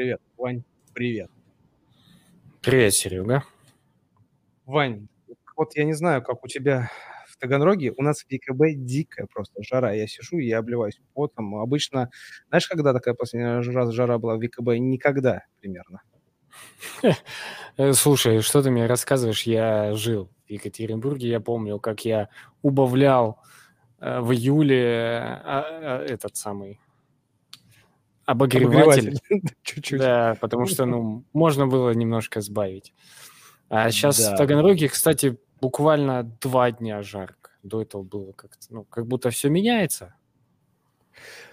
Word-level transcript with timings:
Привет, 0.00 0.22
Вань, 0.38 0.62
привет. 0.94 1.30
Привет, 2.62 2.94
Серега. 2.94 3.44
Вань, 4.64 5.08
вот 5.54 5.76
я 5.76 5.84
не 5.84 5.92
знаю, 5.92 6.22
как 6.22 6.42
у 6.42 6.48
тебя 6.48 6.90
в 7.28 7.36
Таганроге, 7.36 7.92
у 7.94 8.02
нас 8.02 8.22
в 8.22 8.32
ЕКБ 8.32 8.82
дикая 8.82 9.26
просто 9.26 9.62
жара. 9.62 9.92
Я 9.92 10.06
сижу 10.06 10.38
и 10.38 10.46
я 10.46 10.60
обливаюсь 10.60 10.98
потом. 11.12 11.56
Обычно, 11.56 12.08
знаешь, 12.48 12.66
когда 12.66 12.94
такая 12.94 13.12
последняя 13.12 13.60
раз 13.60 13.92
жара 13.92 14.16
была 14.16 14.38
в 14.38 14.40
ЕКБ? 14.40 14.68
Никогда 14.78 15.44
примерно. 15.60 16.00
Э, 17.76 17.92
слушай, 17.92 18.40
что 18.40 18.62
ты 18.62 18.70
мне 18.70 18.86
рассказываешь? 18.86 19.42
Я 19.42 19.94
жил 19.96 20.30
в 20.46 20.50
Екатеринбурге, 20.50 21.28
я 21.28 21.40
помню, 21.40 21.78
как 21.78 22.06
я 22.06 22.30
убавлял 22.62 23.38
э, 23.98 24.20
в 24.20 24.32
июле 24.32 25.20
а, 25.44 25.64
а, 25.68 26.04
этот 26.06 26.36
самый 26.36 26.80
обогреватель. 28.30 29.18
Чуть-чуть. 29.62 29.98
Да, 29.98 30.36
потому 30.40 30.66
что, 30.66 30.86
ну, 30.86 31.24
можно 31.32 31.66
было 31.66 31.90
немножко 31.90 32.40
сбавить. 32.40 32.94
А 33.68 33.90
сейчас 33.90 34.18
да. 34.18 34.34
в 34.34 34.38
Таганроге, 34.38 34.88
кстати, 34.88 35.38
буквально 35.60 36.24
два 36.40 36.70
дня 36.70 37.02
жарко. 37.02 37.50
До 37.62 37.82
этого 37.82 38.02
было 38.02 38.32
как-то, 38.32 38.66
ну, 38.70 38.84
как 38.84 39.06
будто 39.06 39.30
все 39.30 39.48
меняется. 39.48 40.14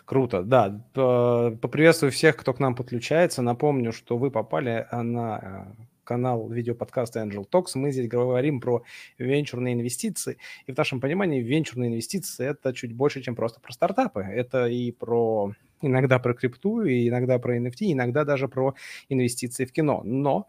Круто, 0.06 0.42
да. 0.42 0.82
Поприветствую 0.94 2.12
всех, 2.12 2.38
кто 2.38 2.54
к 2.54 2.60
нам 2.60 2.76
подключается. 2.76 3.42
Напомню, 3.42 3.92
что 3.92 4.18
вы 4.18 4.32
попали 4.32 4.88
на 4.92 5.76
э, 5.78 5.84
канал 6.06 6.50
видеоподкаста 6.50 7.20
Angel 7.20 7.46
Talks. 7.50 7.72
Мы 7.76 7.92
здесь 7.92 8.08
говорим 8.08 8.62
про 8.62 8.84
венчурные 9.18 9.74
инвестиции. 9.74 10.38
И 10.66 10.72
в 10.72 10.78
нашем 10.78 11.02
понимании 11.02 11.42
венчурные 11.42 11.90
инвестиции– 11.90 12.48
это 12.50 12.74
чуть 12.74 12.94
больше, 12.96 13.22
чем 13.22 13.36
просто 13.36 13.60
про 13.60 13.74
стартапы. 13.74 14.22
Это 14.22 14.68
и 14.68 14.92
про 14.92 15.52
иногда 15.82 16.20
про 16.20 16.34
крипту, 16.34 16.84
и 16.84 17.08
иногда 17.08 17.40
про 17.40 17.58
NFT, 17.58 17.94
иногда 17.94 18.24
даже 18.24 18.48
про 18.48 18.76
инвестиции 19.10 19.66
в 19.66 19.72
кино. 19.72 20.02
Но 20.04 20.48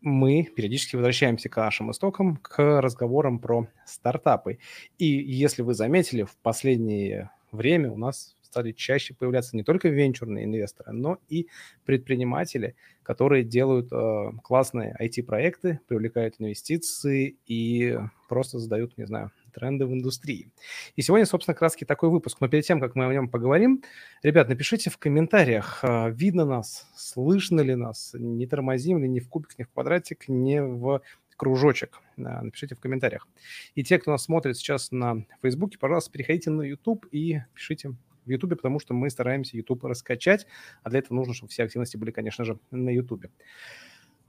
мы 0.00 0.48
периодически 0.56 0.96
возвращаемся 0.96 1.48
к 1.48 1.56
нашим 1.56 1.90
истокам, 1.90 2.36
к 2.36 2.80
разговорам 2.80 3.38
про 3.38 3.68
стартапы. 3.86 4.58
И 4.98 5.06
если 5.06 5.62
вы 5.62 5.74
заметили, 5.74 6.24
в 6.24 6.36
последнее 6.42 7.30
время 7.52 7.90
у 7.90 7.96
нас 7.96 8.36
стали 8.42 8.72
чаще 8.72 9.14
появляться 9.14 9.56
не 9.56 9.62
только 9.62 9.88
венчурные 9.88 10.44
инвесторы, 10.44 10.92
но 10.92 11.18
и 11.28 11.48
предприниматели, 11.86 12.76
которые 13.02 13.44
делают 13.44 13.90
э, 13.90 14.32
классные 14.42 14.94
IT-проекты, 15.00 15.80
привлекают 15.88 16.34
инвестиции 16.38 17.38
и 17.46 17.98
просто 18.28 18.58
задают, 18.58 18.98
не 18.98 19.06
знаю, 19.06 19.30
тренды 19.52 19.86
в 19.86 19.92
индустрии. 19.92 20.50
И 20.96 21.02
сегодня, 21.02 21.26
собственно, 21.26 21.54
краски 21.54 21.84
такой 21.84 22.08
выпуск. 22.08 22.38
Но 22.40 22.48
перед 22.48 22.64
тем, 22.64 22.80
как 22.80 22.94
мы 22.94 23.06
о 23.06 23.12
нем 23.12 23.28
поговорим, 23.28 23.82
ребят, 24.22 24.48
напишите 24.48 24.90
в 24.90 24.98
комментариях, 24.98 25.80
а, 25.82 26.08
видно 26.10 26.44
нас, 26.44 26.88
слышно 26.96 27.60
ли 27.60 27.74
нас, 27.74 28.14
не 28.14 28.46
тормозим 28.46 29.02
ли 29.02 29.08
ни 29.08 29.20
в 29.20 29.28
кубик, 29.28 29.58
ни 29.58 29.64
в 29.64 29.68
квадратик, 29.68 30.28
ни 30.28 30.58
в 30.58 31.02
кружочек. 31.36 32.00
Напишите 32.16 32.74
в 32.74 32.80
комментариях. 32.80 33.26
И 33.74 33.82
те, 33.82 33.98
кто 33.98 34.12
нас 34.12 34.24
смотрит 34.24 34.56
сейчас 34.56 34.92
на 34.92 35.24
Фейсбуке, 35.42 35.78
пожалуйста, 35.78 36.12
переходите 36.12 36.50
на 36.50 36.62
YouTube 36.62 37.06
и 37.10 37.40
пишите 37.54 37.94
в 38.24 38.30
Ютубе, 38.30 38.56
потому 38.56 38.78
что 38.78 38.94
мы 38.94 39.10
стараемся 39.10 39.56
YouTube 39.56 39.84
раскачать, 39.84 40.46
а 40.82 40.90
для 40.90 41.00
этого 41.00 41.16
нужно, 41.16 41.34
чтобы 41.34 41.50
все 41.50 41.64
активности 41.64 41.96
были, 41.96 42.10
конечно 42.12 42.44
же, 42.44 42.58
на 42.70 42.90
Ютубе. 42.90 43.30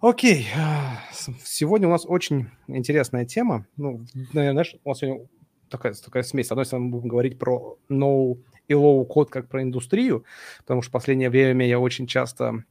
Окей, 0.04 0.48
сегодня 1.46 1.88
у 1.88 1.92
нас 1.92 2.04
очень 2.06 2.48
интересная 2.68 3.24
тема. 3.24 3.66
Ну, 3.78 4.06
наверное, 4.34 4.52
знаешь, 4.52 4.76
у 4.84 4.90
нас 4.90 5.00
сегодня 5.00 5.28
такая, 5.70 5.94
такая 5.94 6.24
смесь. 6.24 6.48
С 6.48 6.52
одной 6.52 6.66
стороны, 6.66 6.88
мы 6.88 6.92
будем 6.92 7.08
говорить 7.08 7.40
про 7.40 7.78
no 7.88 8.38
и 8.68 8.74
low 8.74 9.06
code 9.06 9.30
как 9.30 9.48
про 9.48 9.64
индустрию, 9.64 10.26
потому 10.60 10.82
что 10.82 10.90
в 10.90 10.92
последнее 10.92 11.30
время 11.30 11.66
я 11.66 11.80
очень 11.80 12.06
часто 12.06 12.66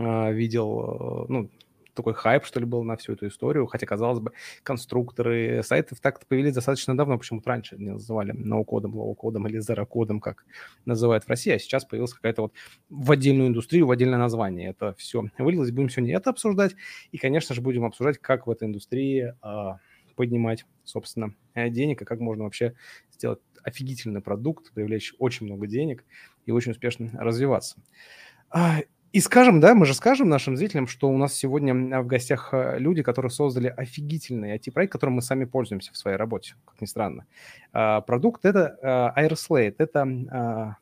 э, 0.00 0.32
видел, 0.32 0.80
э, 0.80 1.26
ну, 1.28 1.50
такой 1.96 2.14
хайп, 2.14 2.44
что 2.44 2.60
ли, 2.60 2.66
был 2.66 2.84
на 2.84 2.96
всю 2.96 3.14
эту 3.14 3.26
историю, 3.26 3.66
хотя, 3.66 3.86
казалось 3.86 4.20
бы, 4.20 4.32
конструкторы 4.62 5.62
сайтов 5.62 6.00
так-то 6.00 6.26
появились 6.26 6.54
достаточно 6.54 6.96
давно, 6.96 7.18
почему-то 7.18 7.48
раньше 7.50 7.76
не 7.76 7.90
называли 7.90 8.32
no-code 8.32 8.72
'ом, 8.72 8.94
low-code 8.94 9.33
'ом 9.33 9.48
или 9.48 9.58
zero-code 9.58 10.01
'ом, 10.01 10.20
как 10.20 10.44
называют 10.84 11.24
в 11.24 11.28
России, 11.28 11.52
а 11.52 11.58
сейчас 11.58 11.84
появилась 11.84 12.12
какая-то 12.12 12.42
вот 12.42 12.52
в 12.88 13.10
отдельную 13.10 13.48
индустрию, 13.48 13.86
в 13.86 13.90
отдельное 13.90 14.18
название. 14.18 14.70
Это 14.70 14.94
все 14.94 15.24
вылилось, 15.38 15.72
будем 15.72 15.88
сегодня 15.88 16.16
это 16.16 16.30
обсуждать, 16.30 16.76
и, 17.10 17.18
конечно 17.18 17.54
же, 17.54 17.60
будем 17.60 17.84
обсуждать, 17.84 18.18
как 18.18 18.46
в 18.46 18.50
этой 18.50 18.68
индустрии 18.68 19.34
а, 19.42 19.78
поднимать, 20.16 20.66
собственно, 20.84 21.34
денег, 21.54 22.02
и 22.02 22.04
как 22.04 22.20
можно 22.20 22.44
вообще 22.44 22.74
сделать 23.12 23.40
офигительный 23.62 24.20
продукт, 24.20 24.72
привлечь 24.72 25.14
очень 25.18 25.46
много 25.46 25.66
денег 25.66 26.04
и 26.46 26.52
очень 26.52 26.72
успешно 26.72 27.10
развиваться. 27.14 27.82
А, 29.16 29.18
и 29.18 29.20
скажем, 29.20 29.60
да, 29.60 29.74
мы 29.74 29.86
же 29.86 29.94
скажем 29.94 30.28
нашим 30.28 30.56
зрителям, 30.56 30.86
что 30.86 31.08
у 31.08 31.16
нас 31.16 31.34
сегодня 31.34 32.02
в 32.02 32.06
гостях 32.06 32.50
э, 32.52 32.78
люди, 32.78 33.02
которые 33.02 33.30
создали 33.30 33.68
офигительный 33.68 34.56
IT-проект, 34.56 34.92
которым 34.92 35.14
мы 35.14 35.22
сами 35.22 35.46
пользуемся 35.46 35.92
в 35.92 35.96
своей 35.96 36.16
работе, 36.16 36.54
как 36.64 36.80
ни 36.80 36.86
странно. 36.86 37.24
А, 37.72 38.00
продукт– 38.02 38.44
это 38.44 39.14
э, 39.16 39.26
Airslate, 39.26 39.74
это 39.78 40.02
а, 40.30 40.76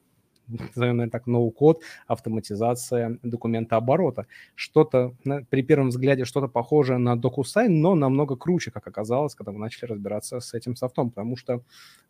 назовем 0.48 1.00
это 1.00 1.12
так, 1.12 1.26
ноу-код, 1.26 1.82
автоматизация 2.06 3.18
документа 3.22 3.76
оборота. 3.76 4.26
Что-то, 4.54 5.14
при 5.50 5.62
первом 5.62 5.88
взгляде, 5.88 6.24
что-то 6.24 6.48
похожее 6.48 6.98
на 6.98 7.16
DocuSign, 7.16 7.68
но 7.68 7.94
намного 7.94 8.36
круче, 8.36 8.70
как 8.70 8.86
оказалось, 8.86 9.34
когда 9.34 9.52
мы 9.52 9.58
начали 9.58 9.90
разбираться 9.90 10.40
с 10.40 10.54
этим 10.54 10.76
софтом, 10.76 11.10
потому 11.10 11.36
что 11.36 11.62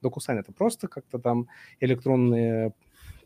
DocuSign– 0.02 0.38
это 0.40 0.52
просто 0.52 0.88
как-то 0.88 1.18
там 1.18 1.48
электронные 1.80 2.72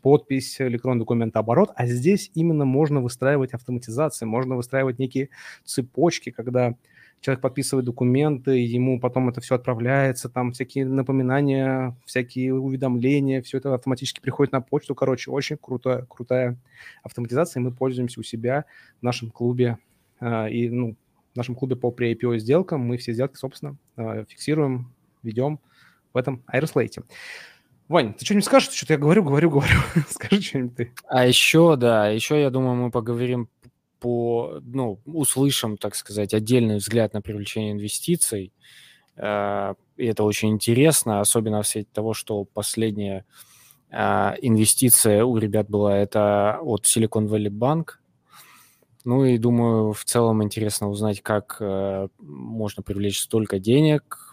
подпись, 0.01 0.59
электронный 0.61 0.99
документооборот, 0.99 1.71
а 1.75 1.85
здесь 1.85 2.31
именно 2.33 2.65
можно 2.65 3.01
выстраивать 3.01 3.53
автоматизации, 3.53 4.25
можно 4.25 4.55
выстраивать 4.55 4.99
некие 4.99 5.29
цепочки, 5.63 6.31
когда 6.31 6.75
человек 7.21 7.41
подписывает 7.41 7.85
документы, 7.85 8.51
ему 8.51 8.99
потом 8.99 9.29
это 9.29 9.41
все 9.41 9.55
отправляется, 9.55 10.29
там 10.29 10.51
всякие 10.51 10.85
напоминания, 10.85 11.95
всякие 12.05 12.53
уведомления, 12.53 13.41
все 13.41 13.57
это 13.57 13.73
автоматически 13.73 14.21
приходит 14.21 14.53
на 14.53 14.61
почту. 14.61 14.95
Короче, 14.95 15.31
очень 15.31 15.57
крутая, 15.57 16.05
крутая 16.05 16.57
автоматизация, 17.03 17.61
и 17.61 17.63
мы 17.63 17.71
пользуемся 17.71 18.19
у 18.19 18.23
себя 18.23 18.65
в 18.99 19.03
нашем 19.03 19.31
клубе 19.31 19.77
э, 20.21 20.49
и 20.49 20.69
ну, 20.69 20.95
в 21.33 21.35
нашем 21.35 21.55
клубе 21.55 21.75
по 21.75 21.91
pre-IPO 21.91 22.37
сделкам. 22.39 22.81
Мы 22.81 22.97
все 22.97 23.13
сделки, 23.13 23.35
собственно, 23.35 23.77
э, 23.97 24.25
фиксируем, 24.27 24.93
ведем 25.23 25.59
в 26.13 26.17
этом 26.17 26.43
Aeroslate. 26.51 27.03
Вань, 27.89 28.13
ты 28.13 28.23
что-нибудь 28.23 28.45
скажешь? 28.45 28.71
Что-то 28.71 28.93
я 28.93 28.99
говорю, 28.99 29.23
говорю, 29.23 29.49
говорю. 29.49 29.79
Скажи 30.09 30.41
что-нибудь 30.43 30.75
ты. 30.75 30.93
А 31.07 31.25
еще, 31.25 31.75
да, 31.75 32.07
еще, 32.07 32.39
я 32.39 32.51
думаю, 32.51 32.75
мы 32.75 32.91
поговорим 32.91 33.49
по, 33.99 34.59
ну, 34.61 34.99
услышим, 35.05 35.75
так 35.75 35.95
сказать, 35.95 36.35
отдельный 36.35 36.77
взгляд 36.77 37.13
на 37.13 37.21
привлечение 37.23 37.71
инвестиций. 37.71 38.53
Э, 39.17 39.73
и 39.97 40.05
это 40.05 40.23
очень 40.23 40.51
интересно, 40.51 41.19
особенно 41.19 41.63
в 41.63 41.67
свете 41.67 41.89
того, 41.91 42.13
что 42.13 42.45
последняя 42.45 43.25
э, 43.89 44.35
инвестиция 44.43 45.25
у 45.25 45.35
ребят 45.37 45.67
была 45.67 45.97
это 45.97 46.59
от 46.61 46.85
Silicon 46.85 47.27
Valley 47.27 47.49
Bank. 47.49 47.93
Ну 49.03 49.25
и 49.25 49.39
думаю, 49.39 49.93
в 49.93 50.03
целом 50.05 50.43
интересно 50.43 50.89
узнать, 50.89 51.21
как 51.21 51.57
э, 51.59 52.07
можно 52.19 52.83
привлечь 52.83 53.19
столько 53.19 53.57
денег, 53.57 54.28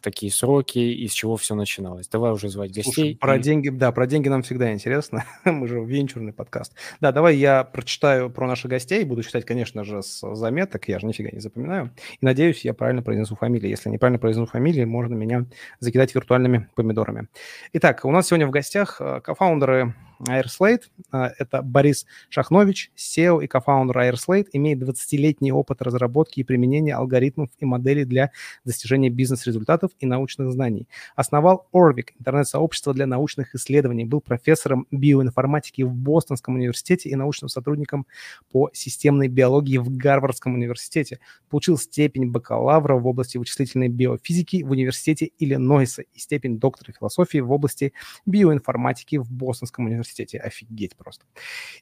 такие 0.00 0.32
сроки, 0.32 0.78
и 0.78 1.08
с 1.08 1.12
чего 1.12 1.36
все 1.36 1.54
начиналось. 1.54 2.08
Давай 2.08 2.32
уже 2.32 2.48
звать 2.48 2.74
гостей. 2.74 2.92
Слушай, 2.92 3.16
про 3.20 3.36
и... 3.36 3.40
деньги, 3.40 3.68
да, 3.68 3.92
про 3.92 4.06
деньги 4.06 4.28
нам 4.28 4.42
всегда 4.42 4.72
интересно. 4.72 5.24
Мы 5.44 5.68
же 5.68 5.80
венчурный 5.80 6.32
подкаст. 6.32 6.74
Да, 7.00 7.12
давай 7.12 7.36
я 7.36 7.64
прочитаю 7.64 8.30
про 8.30 8.46
наших 8.46 8.70
гостей. 8.70 9.04
Буду 9.04 9.22
читать, 9.22 9.44
конечно 9.44 9.84
же, 9.84 10.02
с 10.02 10.34
заметок. 10.34 10.88
Я 10.88 10.98
же 10.98 11.06
нифига 11.06 11.30
не 11.32 11.40
запоминаю. 11.40 11.90
И 12.20 12.24
надеюсь, 12.24 12.64
я 12.64 12.74
правильно 12.74 13.02
произнесу 13.02 13.36
фамилии. 13.36 13.68
Если 13.68 13.88
неправильно 13.88 14.18
произнесу 14.18 14.46
фамилии, 14.46 14.84
можно 14.84 15.14
меня 15.14 15.46
закидать 15.80 16.14
виртуальными 16.14 16.68
помидорами. 16.74 17.28
Итак, 17.72 18.04
у 18.04 18.10
нас 18.10 18.28
сегодня 18.28 18.46
в 18.46 18.50
гостях 18.50 19.00
э, 19.00 19.20
кофаундеры 19.22 19.94
Airslate. 20.20 20.82
А, 21.10 21.32
это 21.38 21.62
Борис 21.62 22.06
Шахнович, 22.28 22.90
SEO 22.96 23.42
и 23.42 23.46
кофаундер 23.46 23.98
Airslate, 23.98 24.46
имеет 24.52 24.82
20-летний 24.82 25.52
опыт 25.52 25.82
разработки 25.82 26.40
и 26.40 26.44
применения 26.44 26.94
алгоритмов 26.94 27.50
и 27.58 27.64
моделей 27.64 28.04
для 28.04 28.30
достижения 28.64 29.10
бизнес-результатов 29.10 29.90
и 29.98 30.06
научных 30.06 30.52
знаний. 30.52 30.88
Основал 31.16 31.68
Orvik, 31.72 32.10
интернет-сообщество 32.18 32.94
для 32.94 33.06
научных 33.06 33.54
исследований, 33.54 34.04
был 34.04 34.20
профессором 34.20 34.86
биоинформатики 34.90 35.82
в 35.82 35.92
Бостонском 35.92 36.54
университете 36.54 37.08
и 37.08 37.16
научным 37.16 37.48
сотрудником 37.48 38.06
по 38.50 38.70
системной 38.72 39.28
биологии 39.28 39.78
в 39.78 39.94
Гарвардском 39.96 40.54
университете. 40.54 41.18
Получил 41.50 41.76
степень 41.76 42.30
бакалавра 42.30 42.94
в 42.96 43.06
области 43.06 43.38
вычислительной 43.38 43.88
биофизики 43.88 44.62
в 44.62 44.70
университете 44.70 45.30
Иллинойса 45.38 46.02
и 46.02 46.18
степень 46.18 46.58
доктора 46.58 46.92
философии 46.92 47.38
в 47.38 47.50
области 47.50 47.92
биоинформатики 48.26 49.16
в 49.16 49.30
Бостонском 49.30 49.86
университете 49.86 50.03
университете. 50.04 50.38
Офигеть 50.38 50.96
просто. 50.96 51.24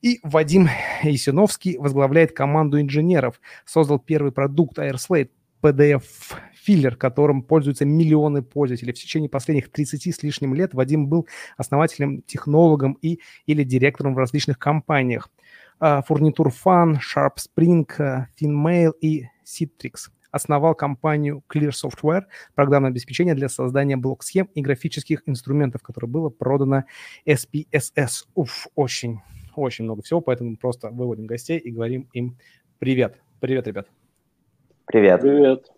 И 0.01 0.21
Вадим 0.23 0.69
Есиновский 1.03 1.77
возглавляет 1.79 2.33
команду 2.33 2.81
инженеров. 2.81 3.41
Создал 3.67 3.99
первый 3.99 4.33
продукт 4.33 4.79
AirSlate, 4.79 5.31
PDF-филлер, 5.63 6.97
которым 6.97 7.43
пользуются 7.43 7.85
миллионы 7.85 8.43
пользователей. 8.43 8.93
В 8.93 8.97
течение 8.97 9.29
последних 9.29 9.71
30 9.71 10.15
с 10.15 10.23
лишним 10.23 10.55
лет 10.55 10.75
Вадим 10.75 11.07
был 11.07 11.29
основателем, 11.57 12.23
технологом 12.23 12.99
и 13.01 13.21
или 13.47 13.63
директором 13.63 14.15
в 14.15 14.19
различных 14.19 14.59
компаниях. 14.59 15.29
Furniture 15.81 16.53
Fun, 16.65 16.99
Sharp 16.99 17.39
Spring, 17.39 17.87
FinMail 18.41 18.93
и 19.01 19.27
Citrix 19.45 20.11
основал 20.33 20.75
компанию 20.75 21.45
Clear 21.49 21.71
Software, 21.71 22.25
программное 22.57 22.91
обеспечение 22.91 23.37
для 23.37 23.49
создания 23.49 23.97
блок-схем 23.97 24.49
и 24.55 24.63
графических 24.63 25.23
инструментов, 25.27 25.83
которое 25.83 26.09
было 26.09 26.31
продано 26.31 26.85
SPSS. 27.25 28.27
Уф, 28.35 28.67
очень, 28.75 29.21
очень 29.55 29.85
много 29.85 30.03
всего, 30.03 30.21
поэтому 30.21 30.57
просто 30.57 30.91
выводим 30.91 31.27
гостей 31.27 31.59
и 31.59 31.71
говорим 31.71 32.09
им 32.13 32.37
привет. 32.81 33.21
Привет, 33.39 33.67
ребят. 33.69 33.87
Привет. 34.87 35.21
Привет. 35.21 35.71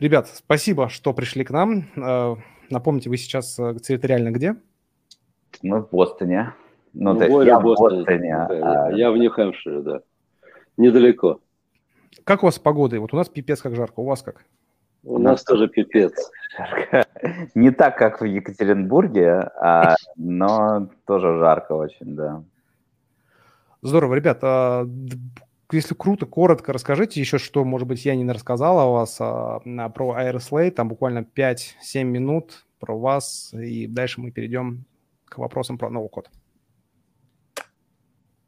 Ребят, 0.00 0.28
спасибо, 0.28 0.88
что 0.88 1.12
пришли 1.12 1.44
к 1.44 1.50
нам. 1.50 1.84
Э, 1.96 2.34
напомните, 2.70 3.08
вы 3.08 3.16
сейчас 3.18 3.56
э, 3.58 3.76
территориально 3.80 4.30
где? 4.30 4.56
Мы 5.62 5.82
в 5.82 5.90
Бостоне. 5.90 6.54
Ну, 6.92 7.12
ну 7.12 7.42
я 7.42 7.60
в 7.60 7.62
Бостоне. 7.62 7.98
Бостоне 7.98 8.36
а... 8.36 8.90
Я 8.92 9.12
в 9.12 9.16
Нью-Хэмпшире, 9.16 9.80
да. 9.82 10.00
Недалеко. 10.76 11.40
Как 12.24 12.42
у 12.42 12.46
вас 12.46 12.56
с 12.56 12.58
погодой? 12.58 12.98
Вот 12.98 13.12
у 13.12 13.16
нас 13.16 13.28
пипец 13.28 13.60
как 13.60 13.74
жарко, 13.74 14.00
у 14.00 14.04
вас 14.04 14.22
как? 14.22 14.44
У 15.04 15.18
нас 15.18 15.42
тоже 15.42 15.68
пипец. 15.68 16.12
Не 17.54 17.70
так, 17.70 17.98
как 17.98 18.20
в 18.20 18.24
Екатеринбурге, 18.24 19.50
а, 19.60 19.96
но 20.16 20.90
тоже 21.06 21.38
жарко 21.38 21.72
очень, 21.72 22.14
да. 22.14 22.44
Здорово, 23.80 24.14
ребят. 24.14 24.38
А, 24.42 24.86
если 25.72 25.94
круто, 25.94 26.26
коротко 26.26 26.72
расскажите 26.72 27.18
еще, 27.18 27.38
что, 27.38 27.64
может 27.64 27.88
быть, 27.88 28.04
я 28.04 28.14
не 28.14 28.30
рассказал 28.30 28.78
о 28.78 28.92
вас 28.92 29.16
а, 29.20 29.60
про 29.60 30.20
Aeroslay, 30.20 30.70
там 30.70 30.88
буквально 30.88 31.26
5-7 31.34 32.04
минут 32.04 32.64
про 32.78 32.96
вас, 32.96 33.52
и 33.54 33.86
дальше 33.86 34.20
мы 34.20 34.30
перейдем 34.30 34.84
к 35.24 35.38
вопросам 35.38 35.78
про 35.78 35.90
новый 35.90 36.10
код. 36.10 36.30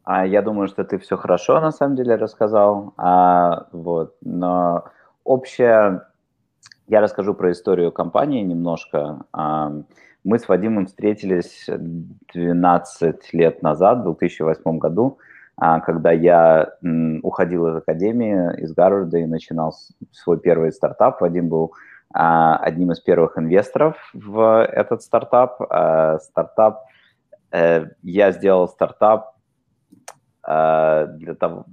А 0.04 0.26
я 0.26 0.42
думаю, 0.42 0.68
что 0.68 0.84
ты 0.84 0.98
все 0.98 1.16
хорошо 1.16 1.60
на 1.60 1.72
самом 1.72 1.96
деле 1.96 2.16
рассказал. 2.16 2.92
А, 2.98 3.66
вот, 3.72 4.16
но 4.20 4.84
общее, 5.24 6.02
я 6.86 7.00
расскажу 7.00 7.32
про 7.34 7.52
историю 7.52 7.90
компании 7.90 8.42
немножко. 8.42 9.24
А, 9.32 9.72
мы 10.22 10.38
с 10.38 10.46
Вадимом 10.46 10.86
встретились 10.86 11.66
12 12.34 13.32
лет 13.32 13.62
назад, 13.62 14.00
в 14.00 14.04
2008 14.04 14.78
году, 14.78 15.18
а, 15.56 15.80
когда 15.80 16.12
я 16.12 16.74
м, 16.82 17.20
уходил 17.22 17.68
из 17.68 17.76
академии, 17.76 18.60
из 18.60 18.74
Гарварда 18.74 19.18
и 19.18 19.26
начинал 19.26 19.74
свой 20.12 20.38
первый 20.38 20.70
стартап. 20.72 21.22
Вадим 21.22 21.48
был 21.48 21.72
а, 22.12 22.58
одним 22.58 22.92
из 22.92 23.00
первых 23.00 23.38
инвесторов 23.38 23.96
в 24.12 24.66
этот 24.70 25.00
стартап. 25.00 25.62
А, 25.70 26.18
стартап, 26.18 26.82
а, 27.50 27.86
я 28.02 28.32
сделал 28.32 28.68
стартап 28.68 29.33
Э, 29.33 29.33
для 30.46 31.34
того, 31.38 31.64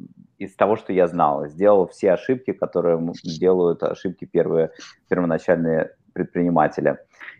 из 0.41 0.55
того, 0.55 0.75
что 0.75 0.93
я 0.93 1.07
знал. 1.07 1.47
Сделал 1.47 1.87
все 1.87 2.13
ошибки, 2.13 2.51
которые 2.51 2.99
делают 3.23 3.83
ошибки 3.83 4.25
первые, 4.25 4.71
первоначальные 5.07 5.91
предприниматели. 6.13 6.97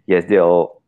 Я 0.08 0.22
сделал 0.22 0.82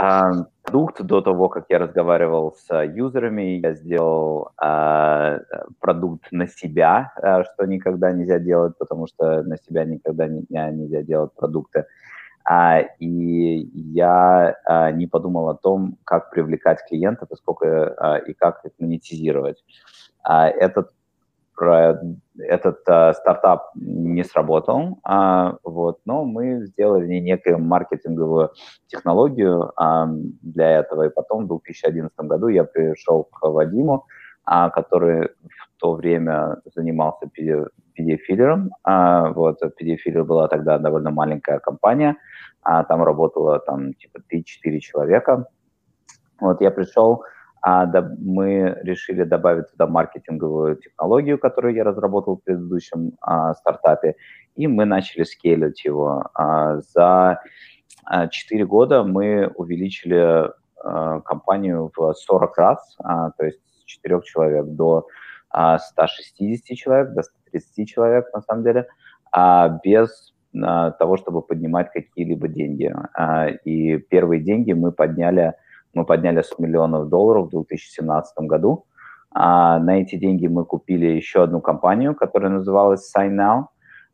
э, 0.00 0.20
продукт 0.62 1.02
до 1.02 1.20
того, 1.20 1.48
как 1.48 1.66
я 1.68 1.78
разговаривал 1.78 2.52
с 2.52 2.84
юзерами. 2.84 3.60
Я 3.62 3.74
сделал 3.74 4.50
э, 4.62 5.40
продукт 5.80 6.30
на 6.30 6.46
себя, 6.46 7.12
э, 7.20 7.42
что 7.42 7.66
никогда 7.66 8.12
нельзя 8.12 8.38
делать, 8.38 8.78
потому 8.78 9.08
что 9.08 9.42
на 9.42 9.56
себя 9.56 9.84
никогда 9.84 10.28
не, 10.28 10.44
нельзя 10.48 11.02
делать 11.02 11.32
продукты. 11.34 11.86
И 12.98 13.70
я 13.74 14.56
а, 14.64 14.90
не 14.90 15.06
подумал 15.06 15.48
о 15.48 15.56
том, 15.56 15.98
как 16.04 16.30
привлекать 16.30 16.80
клиентов 16.88 17.28
и 17.30 17.36
сколько 17.36 17.94
а, 17.98 18.16
и 18.18 18.32
как 18.32 18.64
их 18.64 18.72
монетизировать. 18.78 19.62
А, 20.22 20.48
этот 20.48 20.90
этот 22.38 22.88
а, 22.88 23.12
стартап 23.12 23.70
не 23.74 24.24
сработал, 24.24 24.98
а, 25.04 25.56
вот, 25.62 26.00
но 26.06 26.24
мы 26.24 26.64
сделали 26.66 27.18
некую 27.18 27.58
маркетинговую 27.58 28.50
технологию 28.86 29.72
а, 29.76 30.08
для 30.42 30.78
этого. 30.78 31.06
И 31.06 31.10
потом 31.10 31.44
в 31.44 31.48
2011 31.48 32.16
году 32.20 32.48
я 32.48 32.64
пришел 32.64 33.24
к 33.24 33.46
Вадиму, 33.46 34.06
а, 34.06 34.19
который 34.44 35.28
в 35.28 35.80
то 35.80 35.94
время 35.94 36.56
занимался 36.74 37.26
PDF-филлером. 37.26 38.70
А, 38.82 39.30
вот, 39.30 39.60
PDF-филлер 39.62 40.24
была 40.24 40.48
тогда 40.48 40.78
довольно 40.78 41.10
маленькая 41.10 41.58
компания– 41.58 42.16
а 42.62 42.84
там 42.84 43.02
работало 43.02 43.58
там 43.60 43.94
типа 43.94 44.20
3-4 44.32 44.78
человека. 44.80 45.46
Вот 46.40 46.60
я 46.60 46.70
пришел, 46.70 47.24
а, 47.62 47.86
да, 47.86 48.10
мы 48.18 48.78
решили 48.82 49.24
добавить 49.24 49.70
туда 49.70 49.86
маркетинговую 49.86 50.76
технологию, 50.76 51.38
которую 51.38 51.74
я 51.74 51.84
разработал 51.84 52.36
в 52.36 52.44
предыдущем 52.44 53.12
а, 53.20 53.54
стартапе, 53.54 54.16
и 54.56 54.66
мы 54.66 54.84
начали 54.84 55.24
скейлить 55.24 55.84
его. 55.84 56.24
А, 56.34 56.80
за 56.80 57.40
а, 58.04 58.28
4 58.28 58.64
года 58.66 59.04
мы 59.04 59.48
увеличили 59.54 60.50
а, 60.82 61.20
компанию 61.20 61.90
в 61.94 62.12
40 62.12 62.58
раз, 62.58 62.96
а, 63.02 63.30
то 63.32 63.46
есть 63.46 63.60
с 63.90 63.96
4 63.96 64.20
человек 64.22 64.66
до 64.66 65.06
а, 65.50 65.78
160 65.78 66.76
человек, 66.76 67.12
до 67.14 67.22
130 67.22 67.88
человек 67.88 68.26
на 68.32 68.40
самом 68.42 68.62
деле, 68.64 68.86
а, 69.32 69.80
без 69.84 70.32
того, 70.98 71.16
чтобы 71.16 71.42
поднимать 71.42 71.92
какие-либо 71.92 72.48
деньги. 72.48 72.92
А, 73.14 73.48
и 73.48 73.98
первые 73.98 74.42
деньги 74.42 74.72
мы 74.72 74.92
подняли, 74.92 75.54
мы 75.94 76.04
подняли 76.04 76.42
100 76.42 76.62
миллионов 76.62 77.08
долларов 77.08 77.46
в 77.46 77.50
2017 77.50 78.46
году. 78.48 78.84
А, 79.32 79.78
на 79.78 80.00
эти 80.00 80.16
деньги 80.16 80.48
мы 80.48 80.64
купили 80.64 81.06
еще 81.06 81.44
одну 81.44 81.60
компанию, 81.60 82.14
которая 82.14 82.50
называлась 82.50 83.12
SignNow. 83.16 83.66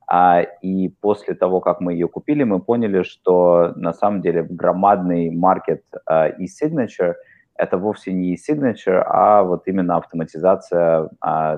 А, 0.09 0.43
и 0.43 0.89
после 1.01 1.35
того, 1.35 1.61
как 1.61 1.81
мы 1.81 1.95
ее 1.95 2.07
купили, 2.07 2.45
мы 2.45 2.61
поняли, 2.61 3.03
что 3.03 3.73
на 3.77 3.95
самом 3.95 4.21
деле 4.21 4.43
громадный 4.43 5.31
маркет 5.31 5.85
e-signature– 6.09 7.15
это 7.59 7.79
вовсе 7.79 8.13
не 8.13 8.33
e-signature, 8.33 9.03
а 9.07 9.43
вот 9.43 9.67
именно 9.67 9.97
автоматизация 9.97 11.09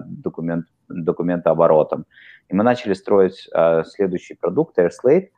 документ, 0.07 0.67
документа 0.88 1.50
оборотом. 1.50 2.07
И 2.49 2.55
мы 2.55 2.64
начали 2.64 2.95
строить 2.95 3.49
э, 3.55 3.85
следующий 3.85 4.35
продукт, 4.35 4.78
AirSlate, 4.78 5.28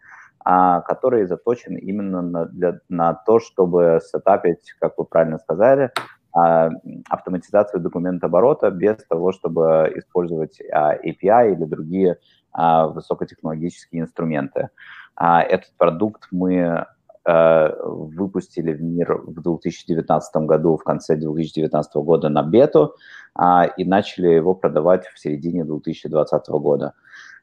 э, 0.47 0.81
который 0.87 1.27
заточен 1.27 1.77
именно 1.77 2.23
на, 2.23 2.47
для, 2.47 2.79
на 2.89 3.15
то, 3.15 3.41
чтобы 3.41 4.01
сетапить, 4.03 4.73
как 4.81 4.97
вы 4.97 5.05
правильно 5.05 5.39
сказали, 5.39 5.91
э, 6.37 6.71
автоматизацию 7.09 7.81
документооборота 7.81 8.71
без 8.71 8.97
того, 9.09 9.33
чтобы 9.33 9.93
использовать 9.97 10.61
э, 10.61 10.65
API 10.73 11.55
или 11.55 11.65
другие 11.65 12.19
э, 12.57 12.87
высокотехнологические 12.87 14.03
инструменты. 14.03 14.69
Э, 15.21 15.41
этот 15.41 15.73
продукт 15.77 16.29
мы 16.31 16.87
выпустили 17.27 18.73
в 18.73 18.83
мир 18.83 19.21
в 19.25 19.43
2019 19.43 20.37
году, 20.47 20.77
в 20.77 20.85
конце 20.85 21.17
2019 21.17 21.97
года 21.97 22.29
на 22.29 22.43
бету, 22.43 22.95
а, 23.35 23.65
и 23.65 23.85
начали 23.85 24.29
его 24.29 24.55
продавать 24.55 25.07
в 25.07 25.19
середине 25.19 25.65
2020 25.65 26.49
года. 26.49 26.95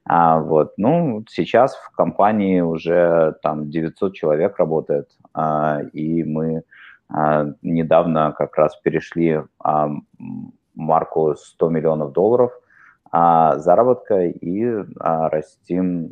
А, 0.06 0.40
вот. 0.40 0.74
Ну, 0.78 1.24
сейчас 1.30 1.76
в 1.76 1.92
компании 1.92 2.62
уже 2.62 3.36
там 3.44 3.70
900 3.70 4.14
человек 4.14 4.58
работает, 4.58 5.10
а, 5.34 5.82
и 5.94 6.24
мы 6.24 6.64
а, 7.10 7.48
недавно 7.62 8.34
как 8.38 8.56
раз 8.58 8.76
перешли 8.78 9.42
а, 9.60 9.90
марку 10.76 11.36
100 11.36 11.70
миллионов 11.70 12.14
долларов 12.14 12.52
а, 13.12 13.58
заработка 13.58 14.28
и 14.28 14.66
а, 15.00 15.30
растим, 15.30 16.12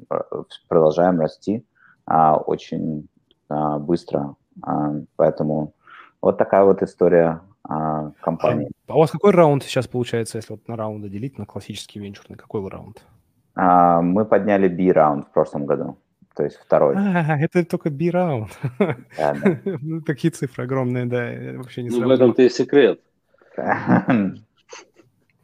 продолжаем 0.67 1.19
расти 1.19 1.65
а, 2.05 2.37
очень 2.37 3.07
быстро. 3.49 4.35
А, 4.61 4.93
поэтому 5.15 5.73
вот 6.21 6.37
такая 6.37 6.63
вот 6.63 6.81
история 6.81 7.41
а, 7.63 8.11
компании. 8.21 8.69
А, 8.87 8.93
а 8.93 8.95
у 8.95 8.99
вас 8.99 9.11
какой 9.11 9.31
раунд 9.31 9.63
сейчас 9.63 9.87
получается, 9.87 10.37
если 10.37 10.53
вот 10.53 10.67
на 10.67 10.75
раунды 10.75 11.09
делить, 11.09 11.37
на 11.37 11.45
классический 11.45 11.99
венчурный, 11.99 12.37
какой 12.37 12.67
раунд? 12.67 13.03
А, 13.55 14.01
мы 14.01 14.25
подняли 14.25 14.67
B-раунд 14.67 15.27
в 15.27 15.31
прошлом 15.31 15.65
году, 15.65 15.97
то 16.35 16.43
есть 16.43 16.57
второй. 16.57 16.95
А, 16.97 17.37
это 17.39 17.65
только 17.65 17.89
B-раунд. 17.89 18.49
Да, 18.79 18.95
да. 19.17 19.59
ну, 19.81 20.01
такие 20.01 20.31
цифры 20.31 20.65
огромные, 20.65 21.05
да, 21.05 21.57
вообще 21.57 21.83
не 21.83 21.89
Ну, 21.89 22.07
в 22.07 22.11
этом-то 22.11 22.41
и 22.41 22.49
секрет. 22.49 22.99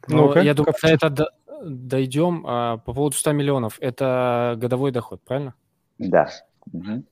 Ну, 0.08 0.34
я 0.34 0.52
думаю, 0.52 0.74
до 0.82 0.88
это 0.88 1.28
дойдем. 1.62 2.44
А, 2.44 2.78
по 2.78 2.92
поводу 2.92 3.14
100 3.14 3.32
миллионов, 3.32 3.78
это 3.80 4.56
годовой 4.58 4.90
доход, 4.90 5.22
правильно? 5.24 5.54
Да. 5.98 6.28
Угу. 6.72 7.04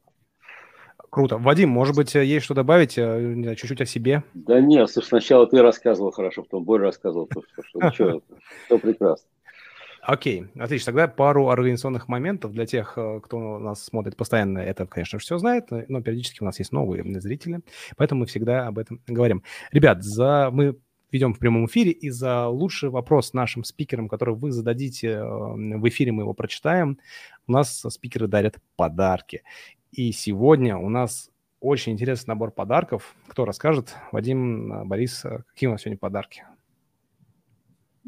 Круто. 1.11 1.39
Вадим, 1.39 1.71
может 1.71 1.97
быть, 1.97 2.15
э, 2.15 2.25
есть 2.25 2.45
что 2.45 2.55
добавить, 2.55 2.97
э, 2.97 3.21
не 3.35 3.43
знаю, 3.43 3.57
чуть-чуть 3.57 3.81
о 3.81 3.87
себе? 3.87 4.23
Да 4.33 4.61
нет, 4.61 4.89
слушай, 4.89 5.09
сначала 5.09 5.47
ты 5.47 5.61
рассказывал 5.61 6.13
хорошо, 6.13 6.45
потом 6.45 6.65
Боря 6.65 6.85
рассказывал, 6.85 7.29
что, 7.31 7.43
что, 7.63 7.91
что 7.91 8.23
все 8.67 8.79
прекрасно. 8.79 9.29
Окей, 10.03 10.47
отлично. 10.57 10.93
Тогда 10.93 11.09
пару 11.09 11.49
организационных 11.49 12.09
моментов 12.09 12.53
для 12.53 12.65
тех, 12.65 12.95
э, 12.97 13.21
кто 13.25 13.59
нас 13.59 13.85
смотрит 13.85 14.17
постоянно. 14.17 14.61
Это, 14.61 14.87
конечно, 14.87 15.19
все 15.19 15.37
знает, 15.39 15.67
но 15.71 16.01
периодически 16.01 16.43
у 16.43 16.47
нас 16.47 16.61
есть 16.61 16.71
новые 16.71 17.03
зрители, 17.21 17.61
поэтому 17.97 18.21
мы 18.21 18.27
всегда 18.27 18.69
об 18.69 18.79
этом 18.79 19.01
говорим. 19.09 19.43
Ребят, 19.73 20.05
за 20.05 20.51
мы 20.53 20.79
ведем 21.11 21.35
в 21.35 21.41
прямом 21.41 21.67
эфире, 21.67 21.91
и 21.91 22.09
за 22.11 22.47
лучший 22.47 22.89
вопрос 22.89 23.33
нашим 23.33 23.65
спикерам, 23.65 24.09
который 24.09 24.37
вы 24.37 24.53
зададите 24.53 25.21
в 25.23 25.89
эфире, 25.89 26.13
мы 26.13 26.23
его 26.23 26.35
прочитаем, 26.35 26.99
у 27.49 27.53
нас 27.53 27.85
спикеры 27.89 28.29
дарят 28.29 28.59
подарки. 28.77 29.43
И 29.93 30.13
сегодня 30.13 30.77
у 30.79 30.89
нас 30.89 31.31
очень 31.61 31.93
интересный 31.93 32.33
набор 32.33 32.53
подарков. 32.53 33.17
Кто 33.27 33.45
расскажет? 33.45 33.97
Вадим, 34.13 34.73
э, 34.73 34.85
Борис, 34.85 35.25
э, 35.25 35.41
какие 35.49 35.69
у 35.69 35.73
нас 35.73 35.83
сегодня 35.83 35.99
подарки? 35.99 36.45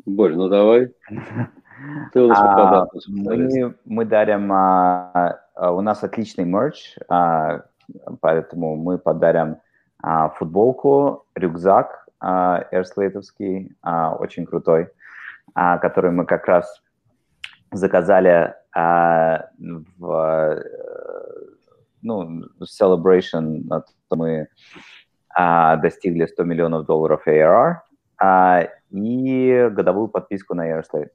Борь, 0.06 0.34
ну 0.34 0.48
давай. 0.48 0.92
Ты 2.12 2.20
у 2.20 2.28
нас 2.28 2.38
а, 2.40 2.86
мы, 3.08 3.74
мы 3.84 4.04
дарим, 4.04 4.52
а, 4.52 5.40
а, 5.56 5.72
у 5.72 5.80
нас 5.80 6.04
отличный 6.04 6.44
мерч, 6.44 6.96
а, 7.08 7.62
поэтому 8.20 8.76
мы 8.76 8.98
подарим 8.98 9.56
а, 10.00 10.28
футболку, 10.28 11.26
рюкзак 11.34 12.06
а, 12.20 12.64
а, 13.82 14.14
очень 14.14 14.46
крутой, 14.46 14.88
а, 15.54 15.78
который 15.78 16.12
мы 16.12 16.26
как 16.26 16.46
раз 16.46 16.80
заказали 17.72 18.54
а, 18.72 19.48
в 19.98 20.62
ну, 22.02 22.42
celebration, 22.62 23.62
мы 24.10 24.48
а, 25.34 25.76
достигли 25.76 26.26
100 26.26 26.44
миллионов 26.44 26.86
долларов 26.86 27.26
ARR 27.26 27.76
а, 28.20 28.68
и 28.90 29.68
годовую 29.70 30.08
подписку 30.08 30.54
на 30.54 30.70
Airslate. 30.70 31.08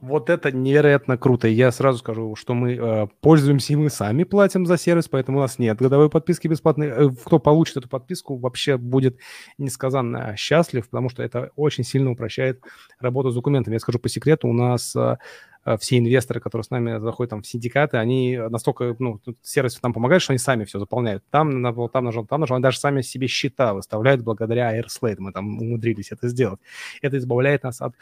Вот 0.00 0.28
это 0.28 0.52
невероятно 0.52 1.16
круто. 1.16 1.48
Я 1.48 1.72
сразу 1.72 2.00
скажу, 2.00 2.36
что 2.36 2.52
мы 2.52 2.74
э, 2.74 3.06
пользуемся 3.22 3.72
и 3.72 3.76
мы 3.76 3.88
сами 3.88 4.24
платим 4.24 4.66
за 4.66 4.76
сервис, 4.76 5.08
поэтому 5.08 5.38
у 5.38 5.40
нас 5.40 5.58
нет 5.58 5.78
годовой 5.78 6.10
подписки 6.10 6.48
бесплатной. 6.48 6.88
Э, 6.88 7.10
кто 7.24 7.38
получит 7.38 7.78
эту 7.78 7.88
подписку, 7.88 8.36
вообще 8.36 8.76
будет 8.76 9.18
несказанно 9.56 10.36
счастлив, 10.36 10.86
потому 10.90 11.08
что 11.08 11.22
это 11.22 11.50
очень 11.56 11.82
сильно 11.82 12.10
упрощает 12.10 12.62
работу 13.00 13.30
с 13.30 13.34
документами. 13.34 13.74
Я 13.74 13.80
скажу 13.80 13.98
по 13.98 14.10
секрету, 14.10 14.48
у 14.48 14.52
нас 14.52 14.94
э, 14.94 15.16
э 15.64 15.78
все 15.78 15.96
инвесторы, 15.96 16.40
которые 16.40 16.64
с 16.64 16.70
нами 16.70 16.98
заходят 17.00 17.30
там, 17.30 17.40
в 17.40 17.46
синдикаты, 17.46 17.96
они 17.96 18.36
настолько, 18.50 18.94
ну, 18.98 19.18
сервис 19.42 19.76
там 19.76 19.94
помогает, 19.94 20.20
что 20.20 20.34
они 20.34 20.38
сами 20.38 20.64
все 20.64 20.78
заполняют. 20.78 21.24
Там, 21.30 21.62
там 21.88 22.04
нажал, 22.04 22.26
там 22.26 22.40
нажал, 22.42 22.56
они 22.56 22.62
даже 22.62 22.78
сами 22.78 23.00
себе 23.00 23.28
счета 23.28 23.72
выставляют 23.72 24.20
благодаря 24.20 24.78
AirSlate. 24.78 25.16
Мы 25.20 25.32
там 25.32 25.58
умудрились 25.58 26.12
это 26.12 26.28
сделать. 26.28 26.60
Это 27.00 27.16
избавляет 27.16 27.62
нас 27.62 27.80
от 27.80 27.94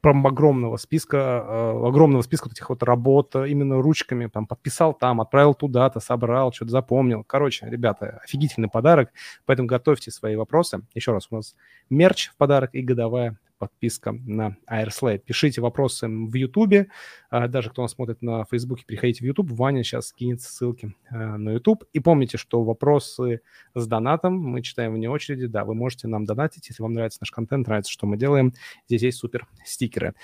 прям 0.00 0.26
огромного 0.26 0.76
списка, 0.76 1.16
э, 1.46 1.86
огромного 1.86 2.22
списка 2.22 2.48
этих 2.50 2.68
вот 2.68 2.82
работ 2.82 3.34
именно 3.34 3.80
ручками, 3.80 4.26
там, 4.26 4.46
подписал 4.46 4.94
там, 4.94 5.20
отправил 5.20 5.54
туда-то, 5.54 6.00
собрал, 6.00 6.52
что-то 6.52 6.70
запомнил. 6.70 7.24
Короче, 7.24 7.66
ребята, 7.68 8.20
офигительный 8.24 8.68
подарок, 8.68 9.10
поэтому 9.46 9.68
готовьте 9.68 10.10
свои 10.10 10.36
вопросы. 10.36 10.82
Еще 10.94 11.12
раз, 11.12 11.28
у 11.30 11.36
нас 11.36 11.54
мерч 11.90 12.28
в 12.30 12.36
подарок 12.36 12.74
и 12.74 12.82
годовая 12.82 13.38
подписка 13.58 14.12
на 14.12 14.56
Airslate. 14.70 15.18
Пишите 15.18 15.60
вопросы 15.60 16.08
в 16.08 16.34
YouTube. 16.34 16.88
А, 17.30 17.48
даже 17.48 17.70
кто 17.70 17.82
нас 17.82 17.92
смотрит 17.92 18.22
на 18.22 18.44
Facebook, 18.44 18.84
переходите 18.84 19.24
в 19.24 19.26
YouTube. 19.26 19.50
Ваня 19.50 19.82
сейчас 19.82 20.08
скинет 20.08 20.40
ссылки 20.40 20.94
э, 21.10 21.16
на 21.16 21.50
YouTube. 21.50 21.84
И 21.92 22.00
помните, 22.00 22.38
что 22.38 22.62
вопросы 22.62 23.42
с 23.74 23.86
донатом 23.86 24.38
мы 24.38 24.62
читаем 24.62 24.94
вне 24.94 25.10
очереди. 25.10 25.46
Да, 25.46 25.64
вы 25.64 25.74
можете 25.74 26.08
нам 26.08 26.24
донатить, 26.24 26.68
если 26.68 26.82
вам 26.82 26.94
нравится 26.94 27.18
наш 27.20 27.30
контент, 27.30 27.66
нравится, 27.66 27.92
что 27.92 28.06
мы 28.06 28.16
делаем. 28.16 28.54
Здесь 28.86 29.02
есть 29.02 29.18
супер 29.18 29.46
стикеры. 29.64 30.14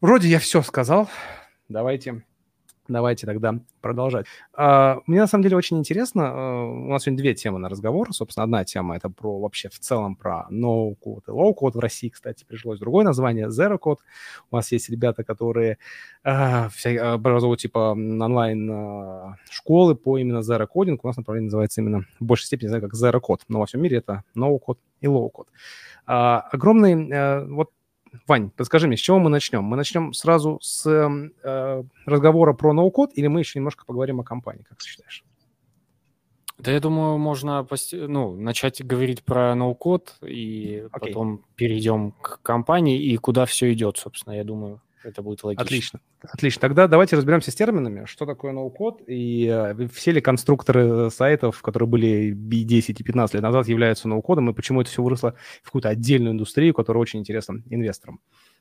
Вроде 0.00 0.28
я 0.28 0.38
все 0.38 0.62
сказал. 0.62 1.10
Давайте 1.68 2.24
Давайте 2.90 3.24
тогда 3.24 3.54
продолжать. 3.80 4.26
Uh, 4.52 5.00
мне 5.06 5.20
на 5.20 5.28
самом 5.28 5.44
деле 5.44 5.56
очень 5.56 5.78
интересно. 5.78 6.22
Uh, 6.22 6.86
у 6.86 6.90
нас 6.90 7.04
сегодня 7.04 7.18
две 7.18 7.34
темы 7.34 7.60
на 7.60 7.68
разговор. 7.68 8.12
Собственно, 8.12 8.42
одна 8.42 8.64
тема 8.64 8.96
это 8.96 9.08
про 9.08 9.38
вообще 9.38 9.68
в 9.68 9.78
целом 9.78 10.16
про 10.16 10.48
no-code 10.50 11.22
и 11.28 11.30
low-code. 11.30 11.74
В 11.74 11.78
России, 11.78 12.08
кстати, 12.08 12.44
пришлось 12.44 12.80
другое 12.80 13.04
название 13.04 13.46
zero 13.46 13.78
code. 13.78 13.98
У 14.50 14.56
нас 14.56 14.72
есть 14.72 14.90
ребята, 14.90 15.22
которые 15.22 15.78
uh, 16.24 16.68
вся, 16.70 17.14
образовывают 17.14 17.60
типа 17.60 17.92
онлайн 17.92 19.36
школы 19.48 19.94
по 19.94 20.18
именно 20.18 20.38
zero 20.38 20.66
coding. 20.66 20.98
У 21.00 21.06
нас 21.06 21.16
направление 21.16 21.46
называется 21.46 21.80
именно 21.80 22.04
в 22.18 22.24
большей 22.24 22.46
степени, 22.46 22.66
не 22.66 22.70
знаю, 22.70 22.82
как 22.82 22.94
zero 22.94 23.20
code. 23.20 23.42
Но 23.48 23.60
во 23.60 23.66
всем 23.66 23.82
мире 23.82 23.98
это 23.98 24.24
no-code 24.36 24.78
и 25.00 25.06
low-code. 25.06 25.46
Огромный, 26.06 27.46
вот 27.46 27.70
Вань, 28.26 28.50
подскажи 28.50 28.86
мне, 28.86 28.96
с 28.96 29.00
чего 29.00 29.18
мы 29.18 29.30
начнем? 29.30 29.62
Мы 29.62 29.76
начнем 29.76 30.12
сразу 30.12 30.58
с 30.62 30.86
э, 30.86 31.82
разговора 32.06 32.52
про 32.52 32.72
ноу-код 32.72 33.10
или 33.14 33.26
мы 33.26 33.40
еще 33.40 33.58
немножко 33.58 33.84
поговорим 33.84 34.20
о 34.20 34.24
компании, 34.24 34.64
как 34.68 34.78
ты 34.78 34.86
считаешь? 34.86 35.24
Да, 36.58 36.72
я 36.72 36.80
думаю, 36.80 37.16
можно 37.16 37.66
ну, 37.92 38.34
начать 38.34 38.84
говорить 38.84 39.22
про 39.22 39.54
ноу-код 39.54 40.16
и 40.22 40.84
okay. 40.84 40.90
потом 40.90 41.44
перейдем 41.56 42.12
к 42.12 42.40
компании 42.42 43.00
и 43.02 43.16
куда 43.16 43.46
все 43.46 43.72
идет, 43.72 43.96
собственно, 43.96 44.34
я 44.34 44.44
думаю. 44.44 44.82
Это 45.02 45.22
будет 45.22 45.42
логично. 45.42 45.64
Отлично. 45.64 46.00
Отлично. 46.22 46.60
Тогда 46.60 46.86
давайте 46.86 47.16
разберемся 47.16 47.50
с 47.50 47.54
терминами. 47.54 48.04
Что 48.04 48.26
такое 48.26 48.52
ноу-код? 48.52 49.02
И 49.06 49.46
э, 49.46 49.88
все 49.88 50.12
ли 50.12 50.20
конструкторы 50.20 51.10
сайтов, 51.10 51.62
которые 51.62 51.88
были 51.88 52.32
10 52.32 53.00
и 53.00 53.04
15 53.04 53.34
лет 53.34 53.42
назад, 53.42 53.66
являются 53.68 54.08
ноу-кодом, 54.08 54.50
и 54.50 54.54
почему 54.54 54.82
это 54.82 54.90
все 54.90 55.02
выросло 55.02 55.34
в 55.62 55.66
какую-то 55.66 55.88
отдельную 55.88 56.32
индустрию, 56.32 56.74
которая 56.74 57.00
очень 57.00 57.20
интересна 57.20 57.62
инвесторам? 57.70 58.20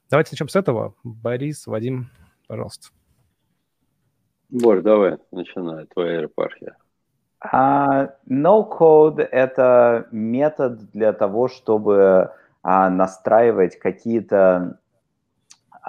Давайте 0.09 0.31
начнем 0.31 0.47
с 0.47 0.55
этого. 0.55 0.95
Борис, 1.03 1.67
Вадим, 1.67 2.09
пожалуйста. 2.47 2.89
Борь, 4.49 4.81
давай, 4.81 5.17
начинай, 5.31 5.85
твоя 5.85 6.21
епархия. 6.21 6.77
Uh, 7.41 8.09
no-code– 8.27 9.21
это 9.31 10.07
метод 10.11 10.91
для 10.91 11.13
того, 11.13 11.47
чтобы 11.47 12.31
uh, 12.63 12.89
настраивать 12.89 13.79
какие-то 13.79 14.79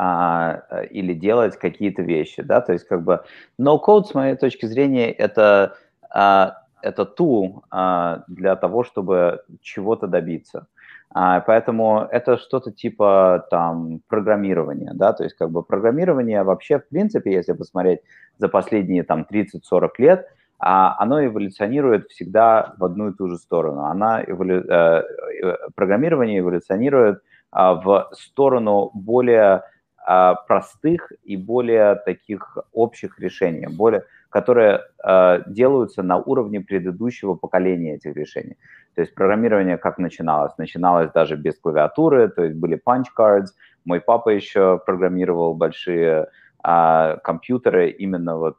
а, 0.02 0.62
э, 0.70 0.86
или 0.86 1.12
делать 1.12 1.58
какие-то 1.58 2.00
вещи, 2.00 2.42
да, 2.42 2.62
то 2.62 2.72
есть 2.72 2.88
как 2.88 3.02
бы 3.02 3.22
no-code, 3.60 4.04
с 4.04 4.14
моей 4.14 4.34
точки 4.34 4.64
зрения, 4.64 5.12
это, 5.12 5.76
а, 6.08 6.62
это 6.80 7.02
tool 7.02 7.64
а, 7.70 8.24
для 8.26 8.56
того, 8.56 8.82
чтобы 8.82 9.42
чего-то 9.60 10.06
добиться. 10.06 10.68
А, 11.12 11.40
поэтому 11.40 12.08
это 12.10 12.38
что-то 12.38 12.72
типа 12.72 13.46
там 13.50 14.00
программирования, 14.08 14.92
да, 14.94 15.12
то 15.12 15.22
есть 15.22 15.36
как 15.36 15.50
бы 15.50 15.62
программирование 15.62 16.44
вообще, 16.44 16.78
в 16.78 16.88
принципе, 16.88 17.34
если 17.34 17.52
посмотреть 17.52 18.00
за 18.38 18.48
последние 18.48 19.02
там 19.02 19.26
30-40 19.30 19.88
лет, 19.98 20.26
а, 20.58 20.96
оно 20.98 21.22
эволюционирует 21.22 22.08
всегда 22.08 22.72
в 22.78 22.84
одну 22.86 23.10
и 23.10 23.14
ту 23.14 23.28
же 23.28 23.36
сторону. 23.36 23.84
Она 23.84 24.24
эволю... 24.26 24.64
э, 24.66 25.02
э 25.42 25.56
программирование 25.74 26.38
эволюционирует 26.38 27.16
э, 27.16 27.58
в 27.84 28.08
сторону 28.12 28.90
более 28.94 29.44
а, 29.52 29.62
простых 30.06 31.12
и 31.24 31.36
более 31.36 31.94
таких 31.94 32.58
общих 32.72 33.20
решений, 33.20 33.66
более, 33.68 34.04
которые 34.30 34.80
э, 35.04 35.42
делаются 35.46 36.02
на 36.02 36.16
уровне 36.16 36.60
предыдущего 36.60 37.34
поколения 37.34 37.96
этих 37.96 38.16
решений. 38.16 38.56
То 38.94 39.02
есть 39.02 39.14
программирование 39.14 39.76
как 39.76 39.98
начиналось? 39.98 40.56
Начиналось 40.58 41.10
даже 41.12 41.36
без 41.36 41.58
клавиатуры, 41.58 42.28
то 42.28 42.44
есть 42.44 42.56
были 42.56 42.80
punch 42.88 43.06
cards. 43.18 43.48
Мой 43.84 44.00
папа 44.00 44.30
еще 44.30 44.78
программировал 44.86 45.54
большие 45.54 46.28
э, 46.64 47.16
компьютеры 47.24 47.90
именно 47.90 48.38
вот, 48.38 48.56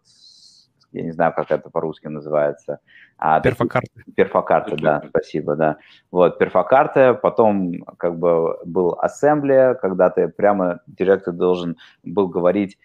я 0.92 1.04
не 1.04 1.12
знаю, 1.12 1.34
как 1.34 1.52
это 1.52 1.70
по-русски 1.70 2.08
называется, 2.08 2.80
а, 3.18 3.40
перфокарты. 3.40 4.04
Перфокарты, 4.16 4.76
да, 4.76 5.02
спасибо, 5.10 5.56
да. 5.56 5.78
Вот, 6.12 6.38
перфокарты, 6.38 7.14
потом 7.14 7.84
как 7.98 8.18
бы 8.18 8.58
был 8.66 8.98
ассемблер, 9.00 9.76
когда 9.76 10.10
ты 10.10 10.28
прямо 10.28 10.82
директор 10.88 11.34
должен 11.34 11.78
был 12.04 12.28
говорить 12.28 12.78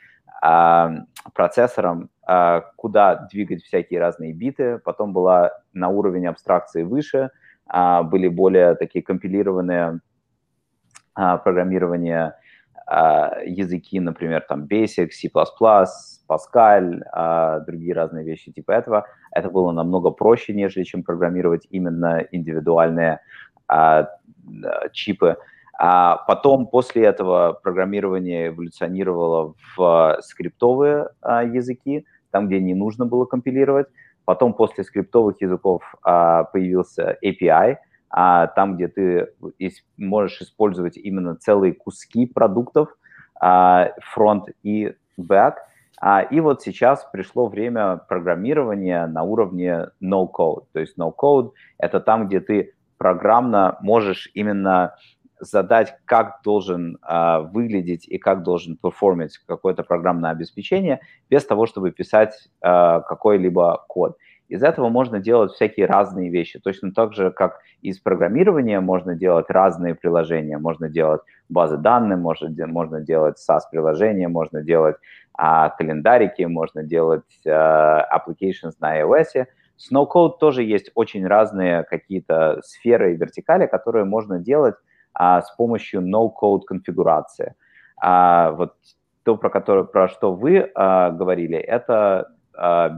а, 0.43 0.93
процессором, 1.35 2.11
а, 2.27 2.63
куда 2.77 3.27
двигать 3.31 3.63
всякие 3.65 4.01
разные 4.01 4.33
биты. 4.33 4.79
Потом 4.79 5.13
была 5.13 5.53
на 5.73 5.89
уровень 5.89 6.27
абстракции 6.27 6.83
выше, 6.83 7.31
а, 7.67 8.03
были 8.03 8.29
более 8.29 8.75
такие 8.75 9.03
компилированные 9.05 10.01
а, 11.15 11.39
программирования 11.39 12.37
языки, 12.89 13.99
например, 13.99 14.45
там 14.49 14.65
Basic, 14.65 15.11
C++, 15.11 15.29
Pascal, 16.29 17.03
а, 17.13 17.61
другие 17.61 17.95
разные 17.95 18.25
вещи 18.25 18.53
типа 18.53 18.73
этого. 18.73 19.07
Это 19.33 19.51
было 19.51 19.73
намного 19.73 20.11
проще, 20.11 20.55
нежели 20.55 20.85
чем 20.85 21.03
программировать 21.03 21.67
именно 21.71 22.25
индивидуальные 22.31 23.21
а, 23.69 24.09
чипы. 24.93 25.37
А 25.79 26.17
потом, 26.27 26.67
после 26.67 27.05
этого, 27.05 27.59
программирование 27.63 28.49
эволюционировало 28.49 29.55
в 29.77 30.19
скриптовые 30.23 31.09
а, 31.21 31.45
языки, 31.45 32.07
там, 32.31 32.49
где 32.49 32.61
не 32.61 32.75
нужно 32.75 33.05
было 33.05 33.27
компилировать. 33.27 33.87
Потом, 34.25 34.55
после 34.55 34.85
скриптовых 34.85 35.41
языков 35.41 35.83
а, 36.03 36.45
появился 36.45 37.19
API, 37.23 37.77
а, 38.09 38.47
там, 38.49 38.77
где 38.77 38.89
ты 38.89 39.33
можешь 39.97 40.41
использовать 40.41 40.97
именно 40.97 41.37
целые 41.37 41.73
куски 41.73 42.27
продуктов, 42.27 42.97
а, 43.41 43.91
фронт 44.01 44.49
и 44.63 44.95
back. 45.19 45.55
А, 46.01 46.23
и 46.23 46.41
вот 46.41 46.63
сейчас 46.63 47.09
пришло 47.13 47.49
время 47.49 47.97
программирования 47.97 49.07
на 49.07 49.23
уровне 49.23 49.89
no-code. 50.03 50.65
То 50.73 50.81
есть 50.81 50.97
no-code— 50.99 51.53
это 51.79 52.01
там, 52.01 52.29
где 52.29 52.41
ты 52.41 52.75
программно 52.99 53.77
можешь 53.81 54.31
именно 54.35 54.95
задать, 55.39 55.99
как 56.07 56.41
должен 56.43 56.97
э, 57.07 57.41
выглядеть 57.53 58.09
и 58.09 58.17
как 58.17 58.43
должен 58.43 58.79
перформить 58.79 59.37
какое-то 59.47 59.83
программное 59.83 60.31
обеспечение, 60.31 61.01
без 61.29 61.45
того, 61.45 61.67
чтобы 61.67 61.91
писать 61.91 62.49
какой-либо 62.63 63.85
код. 63.87 64.17
Из 64.49 64.63
этого 64.63 64.89
можно 64.89 65.19
делать 65.19 65.53
всякие 65.53 65.87
разные 65.87 66.31
вещи. 66.31 66.61
Точно 66.61 66.93
так 66.93 67.15
же, 67.15 67.31
как 67.31 67.59
из 67.83 67.99
программирования 67.99 68.81
можно 68.81 69.15
делать 69.15 69.47
разные 69.49 69.95
приложения. 69.95 70.59
Можно 70.59 70.89
делать 70.89 71.21
базы 71.49 71.77
данных, 71.77 72.19
можно, 72.19 72.49
можно 72.67 73.01
делать 73.01 73.37
SaaS-приложения, 73.39 74.29
можно 74.29 74.63
делать 74.63 74.97
а, 75.35 75.71
календарики, 75.71 76.43
можно 76.43 76.83
делать 76.83 77.25
а, 77.47 78.07
applications 78.17 78.75
на 78.81 79.01
iOS. 79.01 79.47
С 79.77 79.93
no-code 79.93 80.39
тоже 80.39 80.63
есть 80.63 80.91
очень 80.95 81.27
разные 81.27 81.83
какие-то 81.83 82.61
сферы 82.63 83.13
и 83.13 83.17
вертикали, 83.17 83.67
которые 83.67 84.05
можно 84.05 84.39
делать 84.39 84.77
а, 85.13 85.43
с 85.43 85.51
помощью 85.57 86.01
no-code 86.01 86.63
конфигурации. 86.67 87.55
А, 88.01 88.53
вот 88.53 88.75
то, 89.25 89.37
про, 89.37 89.51
которое, 89.51 89.85
про 89.85 90.09
что 90.09 90.33
вы 90.33 90.71
а, 90.75 91.11
говорили, 91.11 91.59
это 91.59 92.29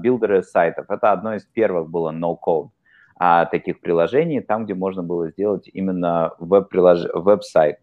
билдеры 0.03 0.43
сайтов. 0.43 0.87
Это 0.91 1.13
одно 1.13 1.35
из 1.35 1.45
первых 1.45 1.91
было 1.91 2.11
no-code 2.11 2.71
а, 3.19 3.47
таких 3.47 3.81
приложений, 3.81 4.43
там, 4.43 4.65
где 4.65 4.75
можно 4.75 5.03
было 5.03 5.31
сделать 5.31 5.69
именно 5.73 6.33
веб-прилож... 6.39 7.01
веб-сайт, 7.13 7.79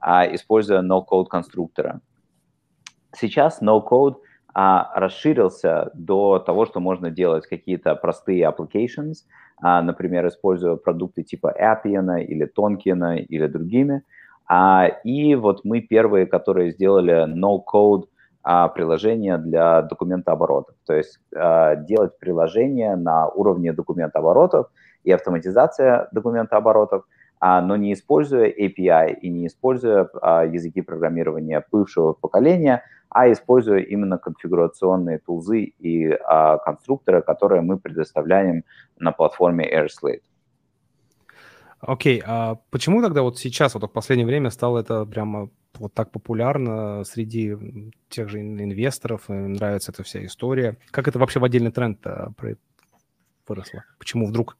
а, 0.00 0.24
используя 0.32 0.82
no-code 0.82 1.26
конструктора. 1.26 2.00
Сейчас 3.16 3.60
no-code 3.60 4.16
а, 4.54 4.92
расширился 4.94 5.90
до 5.94 6.38
того, 6.38 6.64
что 6.64 6.78
можно 6.78 7.10
делать 7.10 7.46
какие-то 7.46 7.94
простые 7.96 8.44
applications, 8.44 9.24
например, 9.60 10.28
используя 10.28 10.76
продукты 10.76 11.24
типа 11.24 11.52
Appian 11.60 12.22
или 12.22 12.46
Tonkin 12.46 13.18
или 13.18 13.48
другими. 13.48 14.04
И 15.02 15.34
вот 15.34 15.64
мы 15.64 15.80
первые, 15.80 16.26
которые 16.26 16.70
сделали 16.70 17.26
no-code 17.26 18.04
приложение 18.42 19.36
для 19.36 19.82
документооборотов. 19.82 20.74
То 20.86 20.94
есть 20.94 21.18
а, 21.34 21.76
делать 21.76 22.18
приложение 22.18 22.96
на 22.96 23.28
уровне 23.28 23.72
документооборотов 23.72 24.68
и 25.04 25.12
автоматизация 25.12 26.08
документооборотов, 26.12 27.04
а, 27.40 27.60
но 27.60 27.76
не 27.76 27.92
используя 27.92 28.48
API 28.48 29.14
и 29.20 29.28
не 29.28 29.46
используя 29.46 30.08
а, 30.20 30.44
языки 30.44 30.82
программирования 30.82 31.64
бывшего 31.70 32.12
поколения, 32.12 32.82
а 33.10 33.30
используя 33.30 33.80
именно 33.80 34.18
конфигурационные 34.18 35.18
тулзы 35.18 35.72
и 35.78 36.10
а, 36.10 36.58
конструкторы, 36.58 37.22
которые 37.22 37.62
мы 37.62 37.78
предоставляем 37.78 38.64
на 38.98 39.12
платформе 39.12 39.68
AirSlate. 39.70 40.22
Окей, 41.80 42.22
а 42.24 42.56
почему 42.70 43.02
тогда 43.02 43.22
вот 43.22 43.38
сейчас, 43.38 43.74
вот 43.74 43.84
в 43.84 43.88
последнее 43.88 44.26
время 44.26 44.50
стало 44.50 44.80
это 44.80 45.04
прямо 45.04 45.48
вот 45.78 45.94
так 45.94 46.10
популярно 46.10 47.04
среди 47.04 47.56
тех 48.08 48.28
же 48.28 48.40
инвесторов, 48.40 49.28
нравится 49.28 49.92
эта 49.92 50.02
вся 50.02 50.24
история? 50.24 50.76
Как 50.90 51.06
это 51.08 51.18
вообще 51.18 51.38
в 51.38 51.44
отдельный 51.44 51.70
тренд 51.70 52.04
выросло? 53.46 53.84
Почему 53.98 54.26
вдруг? 54.26 54.56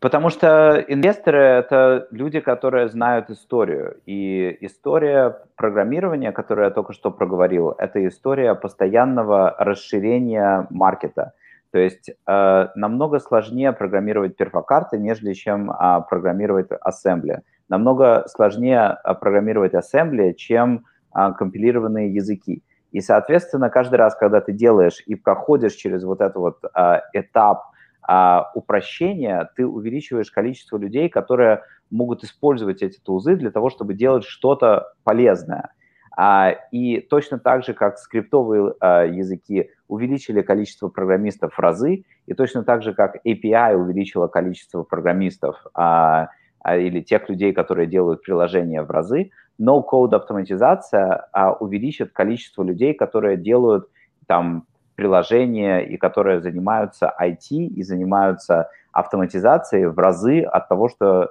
Потому 0.00 0.30
что 0.30 0.82
инвесторы– 0.88 1.38
это 1.38 2.08
люди, 2.10 2.40
которые 2.40 2.88
знают 2.88 3.28
историю. 3.28 4.00
И 4.06 4.56
история 4.62 5.36
программирования, 5.56 6.32
которую 6.32 6.64
я 6.64 6.70
только 6.70 6.94
что 6.94 7.10
проговорил, 7.10 7.74
это 7.76 8.06
история 8.06 8.54
постоянного 8.54 9.54
расширения 9.58 10.66
маркета. 10.70 11.34
То 11.72 11.78
есть 11.78 12.10
э, 12.10 12.66
намного 12.74 13.18
сложнее 13.18 13.72
программировать 13.72 14.36
перфокарты, 14.36 14.98
нежели 14.98 15.32
чем 15.32 15.70
э, 15.70 16.00
программировать 16.08 16.68
ассембли. 16.80 17.42
Намного 17.68 18.24
сложнее 18.28 18.98
э, 19.04 19.14
программировать 19.14 19.74
ассембли, 19.74 20.32
чем 20.32 20.84
э, 21.14 21.32
компилированные 21.38 22.14
языки. 22.14 22.62
И, 22.92 23.00
соответственно, 23.00 23.68
каждый 23.68 23.96
раз, 23.96 24.14
когда 24.14 24.40
ты 24.40 24.52
делаешь 24.52 25.02
и 25.06 25.16
проходишь 25.16 25.74
через 25.74 26.04
вот 26.04 26.20
этот 26.20 26.36
вот 26.36 26.58
э, 26.74 27.00
этап– 27.12 27.64
а, 28.08 28.52
упрощения, 28.54 29.50
ты 29.56 29.66
увеличиваешь 29.66 30.30
количество 30.30 30.78
людей, 30.78 31.08
которые 31.08 31.62
могут 31.90 32.22
использовать 32.22 32.82
эти 32.82 33.00
тулзы 33.00 33.34
для 33.34 33.50
того, 33.50 33.68
чтобы 33.68 33.94
делать 33.94 34.24
что-то 34.24 34.92
полезное. 35.02 35.70
А, 36.16 36.52
и 36.72 37.00
точно 37.00 37.38
так 37.38 37.62
же, 37.62 37.74
как 37.74 37.98
скриптовые 37.98 38.74
а, 38.80 39.04
языки 39.04 39.70
увеличили 39.86 40.40
количество 40.40 40.88
программистов 40.88 41.54
в 41.54 41.58
разы, 41.58 42.04
и 42.24 42.32
точно 42.32 42.64
так 42.64 42.82
же, 42.82 42.94
как 42.94 43.16
API 43.26 43.74
увеличило 43.74 44.26
количество 44.26 44.82
программистов 44.82 45.62
а, 45.74 46.30
а, 46.60 46.76
или 46.78 47.02
тех 47.02 47.28
людей, 47.28 47.52
которые 47.52 47.86
делают 47.86 48.22
приложения 48.22 48.82
в 48.82 48.90
разы, 48.90 49.30
no-code 49.60 50.14
автоматизация 50.14 51.28
увеличит 51.60 52.12
количество 52.12 52.62
людей, 52.62 52.94
которые 52.94 53.36
делают 53.36 53.88
там 54.26 54.66
приложения 54.94 55.80
и 55.80 55.98
которые 55.98 56.40
занимаются 56.40 57.14
IT 57.22 57.50
и 57.50 57.82
занимаются 57.82 58.70
автоматизацией 58.92 59.86
в 59.86 59.98
разы 59.98 60.42
от 60.42 60.68
того, 60.68 60.88
что 60.88 61.30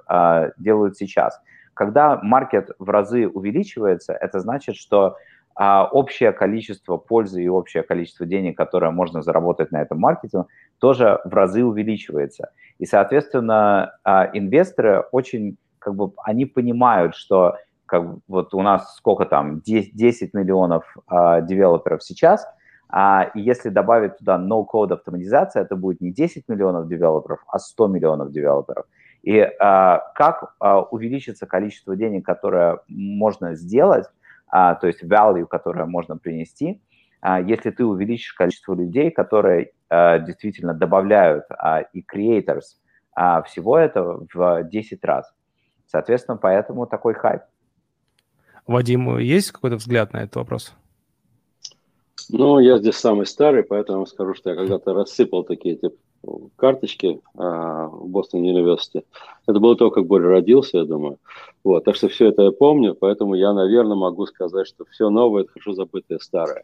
делают 0.58 0.98
сейчас. 0.98 1.40
Когда 1.76 2.20
маркет 2.24 2.72
в 2.80 2.90
разы 2.90 3.28
увеличивается, 3.28 4.14
это 4.14 4.40
значит, 4.40 4.76
что 4.76 5.18
э, 5.60 5.82
общее 5.92 6.32
количество 6.32 6.98
пользы 6.98 7.44
и 7.44 7.48
общее 7.48 7.84
количество 7.84 8.26
денег, 8.26 8.58
которое 8.58 8.90
можно 8.90 9.22
заработать 9.22 9.72
на 9.72 9.82
этом 9.82 10.00
маркете, 10.00 10.46
тоже 10.80 11.20
в 11.24 11.34
разы 11.34 11.64
увеличивается. 11.64 12.50
И, 12.80 12.86
соответственно, 12.86 13.94
э, 14.04 14.30
инвесторы 14.34 15.04
очень, 15.12 15.58
как 15.78 15.96
бы, 15.96 16.14
они 16.24 16.46
понимают, 16.46 17.16
что 17.16 17.58
как 17.86 18.04
вот 18.28 18.56
у 18.56 18.64
нас 18.64 18.96
сколько 18.96 19.26
там, 19.26 19.62
10, 19.62 19.96
10 19.96 20.34
миллионов 20.34 20.84
э, 21.12 21.42
девелоперов 21.46 22.02
сейчас– 22.02 22.48
а, 22.90 23.30
если 23.34 23.70
добавить 23.70 24.18
туда 24.18 24.38
no-code 24.38 24.94
автоматизация, 24.94 25.64
это 25.64 25.76
будет 25.76 26.02
не 26.02 26.12
10 26.12 26.48
миллионов 26.48 26.88
девелоперов, 26.88 27.44
а 27.48 27.60
100 27.60 27.88
миллионов 27.88 28.32
девелоперов. 28.32 28.86
И 29.26 29.40
а, 29.40 30.04
как 30.14 30.54
а, 30.60 30.82
увеличится 30.82 31.48
количество 31.48 31.96
денег, 31.96 32.24
которое 32.24 32.80
можно 32.88 33.56
сделать, 33.56 34.06
а, 34.48 34.76
то 34.76 34.86
есть 34.86 35.04
value, 35.04 35.48
которое 35.48 35.86
можно 35.86 36.16
принести, 36.16 36.80
а, 37.22 37.42
если 37.42 37.72
ты 37.72 37.84
увеличишь 37.84 38.34
количество 38.34 38.76
людей, 38.76 39.10
которые 39.10 39.72
а, 39.90 40.20
действительно 40.20 40.76
добавляют 40.76 41.46
а, 41.50 41.82
и 41.82 42.04
creators 42.04 42.78
а, 43.16 43.42
всего 43.42 43.80
этого 43.80 44.28
в 44.32 44.64
10 44.64 45.04
раз. 45.04 45.34
Соответственно, 45.88 46.38
поэтому 46.38 46.86
такой 46.86 47.16
хайп. 47.16 47.42
Вадим, 48.68 49.18
есть 49.18 49.52
какой-то 49.52 49.78
взгляд 49.78 50.14
на 50.14 50.18
этот 50.18 50.36
вопрос? 50.36 50.76
Ну, 52.30 52.60
я 52.60 52.78
здесь 52.78 52.96
самый 52.96 53.26
старый, 53.26 53.64
поэтому 53.64 54.06
скажу, 54.06 54.36
что 54.36 54.52
я 54.52 54.56
когда-то 54.56 54.94
рассыпал 54.94 55.44
такие 55.44 55.78
типа, 55.78 55.96
карточки 56.56 57.22
а, 57.36 57.88
в 57.88 58.08
Бостон 58.08 58.42
университете. 58.42 59.06
Это 59.48 59.60
было 59.60 59.76
то, 59.76 59.92
как 59.92 60.06
Боря 60.06 60.30
родился, 60.30 60.80
я 60.80 60.86
думаю. 60.86 61.18
Вот, 61.64 61.84
так 61.84 61.96
что 61.96 62.08
все 62.08 62.28
это 62.30 62.44
я 62.44 62.52
помню, 62.52 62.96
поэтому 62.96 63.36
я, 63.36 63.54
наверное, 63.54 63.96
могу 63.96 64.26
сказать, 64.26 64.68
что 64.68 64.86
все 64.86 65.10
новое– 65.10 65.44
это 65.44 65.52
хорошо 65.52 65.74
забытое 65.74 66.20
старое. 66.20 66.64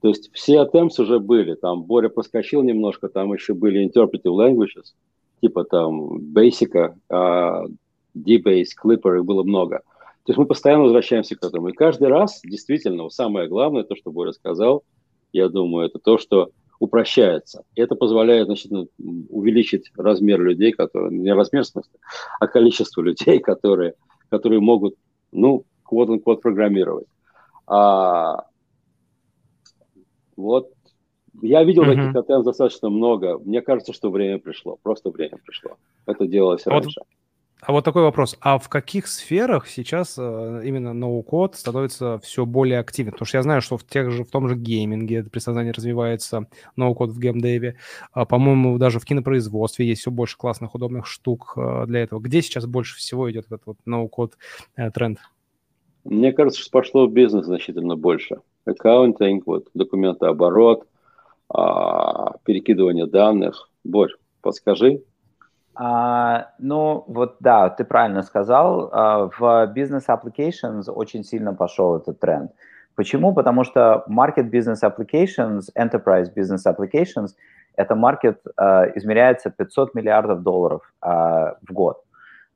То 0.00 0.08
есть 0.08 0.30
все 0.32 0.62
attempts 0.62 1.00
уже 1.00 1.18
были. 1.18 1.54
Там 1.54 1.84
Боря 1.84 2.08
проскочил 2.08 2.62
немножко, 2.62 3.08
там 3.08 3.32
еще 3.32 3.54
были 3.54 3.84
interpretive 3.86 4.34
languages, 4.34 4.94
типа 5.40 5.64
там 5.64 6.18
Basic, 6.18 6.94
uh, 7.10 7.66
D-Base, 8.14 8.68
Clipper, 8.82 9.16
их 9.16 9.24
было 9.24 9.42
много. 9.42 9.78
То 10.24 10.32
есть 10.32 10.38
мы 10.38 10.46
постоянно 10.46 10.84
возвращаемся 10.84 11.36
к 11.36 11.44
этому. 11.44 11.68
И 11.68 11.72
каждый 11.72 12.08
раз, 12.08 12.40
действительно, 12.42 13.08
самое 13.08 13.48
главное, 13.48 13.84
то, 13.84 13.96
что 13.96 14.10
Боря 14.10 14.32
сказал– 14.32 14.82
я 15.36 15.48
думаю, 15.48 15.86
это 15.86 15.98
то, 15.98 16.18
что 16.18 16.50
упрощается. 16.78 17.64
И 17.74 17.80
это 17.80 17.94
позволяет 17.94 18.46
значит, 18.46 18.70
ну, 18.70 18.88
увеличить 19.30 19.90
размер 19.96 20.42
людей, 20.42 20.72
которые, 20.72 21.16
не 21.16 21.32
размер 21.32 21.62
в 21.62 21.66
смысле, 21.66 21.92
а 22.40 22.46
количество 22.46 23.02
людей, 23.02 23.38
которые, 23.40 23.94
которые 24.30 24.60
могут, 24.60 24.96
ну, 25.32 25.64
код-код 25.84 26.42
программировать. 26.42 27.06
А, 27.66 28.46
вот 30.36 30.70
я 31.42 31.64
видел 31.64 31.84
mm-hmm. 31.84 32.12
таких 32.12 32.16
item 32.16 32.42
достаточно 32.42 32.88
много. 32.88 33.38
Мне 33.38 33.60
кажется, 33.62 33.92
что 33.92 34.10
время 34.10 34.38
пришло. 34.38 34.78
Просто 34.82 35.10
время 35.10 35.38
пришло. 35.44 35.76
Это 36.06 36.26
делалось 36.26 36.64
вот 36.64 36.72
раньше. 36.72 37.00
А 37.66 37.72
вот 37.72 37.84
такой 37.84 38.02
вопрос. 38.02 38.36
А 38.40 38.58
в 38.58 38.68
каких 38.68 39.08
сферах 39.08 39.66
сейчас 39.66 40.14
э, 40.16 40.62
именно 40.64 40.92
no-code 40.92 41.56
становится 41.56 42.20
все 42.20 42.46
более 42.46 42.78
активен? 42.78 43.10
Потому 43.10 43.26
что 43.26 43.38
я 43.38 43.42
знаю, 43.42 43.60
что 43.60 43.76
в, 43.76 43.84
тех 43.84 44.12
же, 44.12 44.22
в 44.22 44.30
том 44.30 44.48
же 44.48 44.54
гейминге 44.54 45.24
при 45.24 45.40
создании 45.40 45.72
развивается 45.72 46.46
no-code 46.76 47.10
в 47.10 47.18
геймдеве. 47.18 47.76
А, 48.12 48.24
по-моему, 48.24 48.78
даже 48.78 49.00
в 49.00 49.04
кинопроизводстве 49.04 49.84
есть 49.84 50.02
все 50.02 50.12
больше 50.12 50.36
классных, 50.36 50.76
удобных 50.76 51.08
штук 51.08 51.54
э, 51.56 51.86
для 51.88 52.04
этого. 52.04 52.20
Где 52.20 52.40
сейчас 52.40 52.66
больше 52.66 52.98
всего 52.98 53.28
идет 53.32 53.46
этот 53.46 53.62
вот 53.66 53.78
no-code 53.84 54.34
э, 54.76 54.92
тренд? 54.92 55.18
Мне 56.04 56.32
кажется, 56.32 56.60
что 56.60 56.70
пошло 56.70 57.08
в 57.08 57.12
бизнес 57.12 57.46
значительно 57.46 57.96
больше. 57.96 58.42
Accounting, 58.64 59.44
вот, 59.44 59.70
документооборот, 59.74 60.86
а, 61.48 62.36
перекидывание 62.44 63.06
данных. 63.06 63.70
Борь, 63.82 64.12
подскажи. 64.40 65.02
А, 65.78 66.52
ну, 66.58 67.04
вот 67.06 67.36
да, 67.40 67.68
ты 67.68 67.84
правильно 67.84 68.22
сказал. 68.22 68.88
А, 68.92 69.28
в 69.38 69.72
business 69.76 70.06
applications 70.08 70.90
очень 70.90 71.22
сильно 71.22 71.54
пошел 71.54 71.96
этот 71.96 72.18
тренд. 72.18 72.50
Почему? 72.94 73.34
Потому 73.34 73.62
что 73.62 74.04
market 74.08 74.50
business 74.50 74.82
applications, 74.82 75.64
enterprise 75.76 76.32
business 76.34 76.64
applications, 76.66 77.34
это 77.76 77.94
маркет 77.94 78.40
а, 78.56 78.86
измеряется 78.94 79.50
500 79.50 79.94
миллиардов 79.94 80.42
долларов 80.42 80.80
а, 81.02 81.56
в 81.68 81.72
год. 81.72 82.02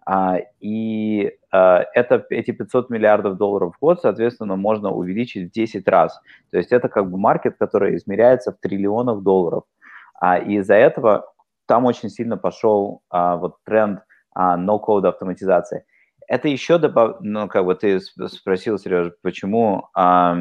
А, 0.06 0.38
и 0.58 1.36
а, 1.52 1.84
это, 1.92 2.24
эти 2.30 2.52
500 2.52 2.88
миллиардов 2.88 3.36
долларов 3.36 3.74
в 3.76 3.80
год, 3.80 4.00
соответственно, 4.00 4.56
можно 4.56 4.90
увеличить 4.90 5.50
в 5.50 5.52
10 5.52 5.86
раз. 5.88 6.18
То 6.50 6.56
есть 6.56 6.72
это 6.72 6.88
как 6.88 7.10
бы 7.10 7.18
маркет, 7.18 7.56
который 7.58 7.96
измеряется 7.96 8.52
в 8.52 8.56
триллионах 8.56 9.22
долларов. 9.22 9.64
А, 10.18 10.38
и 10.38 10.54
из-за 10.54 10.74
этого 10.74 11.30
там 11.70 11.84
очень 11.84 12.10
сильно 12.10 12.36
пошел 12.36 13.02
а, 13.10 13.36
вот 13.36 13.62
тренд 13.64 14.00
а, 14.34 14.58
no-code 14.58 15.06
автоматизации. 15.06 15.84
Это 16.26 16.48
еще 16.48 16.78
добав... 16.78 17.18
ну, 17.20 17.46
как 17.46 17.64
бы 17.64 17.76
ты 17.76 18.00
спросил, 18.00 18.76
Сережа, 18.76 19.12
почему, 19.22 19.88
а, 19.94 20.38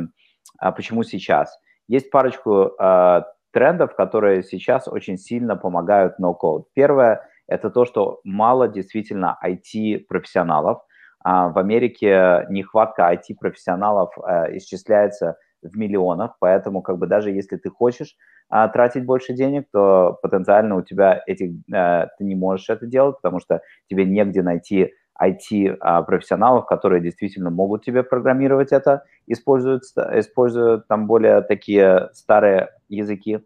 а 0.57 0.71
почему 0.71 1.03
сейчас? 1.03 1.55
Есть 1.87 2.09
парочку 2.09 2.71
а, 2.79 3.27
трендов, 3.53 3.95
которые 3.95 4.41
сейчас 4.41 4.87
очень 4.87 5.19
сильно 5.19 5.55
помогают 5.55 6.15
no-code. 6.19 6.63
Первое– 6.73 7.21
это 7.47 7.69
то, 7.69 7.85
что 7.85 8.21
мало 8.23 8.67
действительно 8.67 9.37
IT-профессионалов. 9.45 10.81
А, 11.23 11.49
в 11.49 11.59
Америке 11.59 12.47
нехватка 12.49 13.13
IT-профессионалов 13.13 14.17
а, 14.17 14.47
исчисляется 14.57 15.37
в 15.61 15.77
миллионах, 15.77 16.37
поэтому 16.39 16.81
как 16.81 16.97
бы 16.97 17.05
даже 17.05 17.29
если 17.29 17.57
ты 17.57 17.69
хочешь 17.69 18.15
а, 18.49 18.67
тратить 18.67 19.05
больше 19.05 19.33
денег, 19.33 19.67
то 19.71 20.17
потенциально 20.21 20.75
у 20.75 20.81
тебя 20.81 21.21
этих, 21.25 21.51
а, 21.73 22.07
ты 22.17 22.23
не 22.23 22.35
можешь 22.35 22.69
это 22.69 22.85
делать, 22.85 23.15
потому 23.17 23.39
что 23.39 23.61
тебе 23.87 24.05
негде 24.05 24.41
найти 24.41 24.93
IT-профессионалов, 25.21 26.63
а, 26.63 26.67
которые 26.67 27.01
действительно 27.01 27.49
могут 27.49 27.83
тебе 27.83 28.03
программировать 28.03 28.71
это, 28.71 29.03
используют, 29.27 29.83
используют 30.13 30.87
там 30.87 31.07
более 31.07 31.41
такие 31.41 32.09
старые 32.13 32.69
языки. 32.87 33.39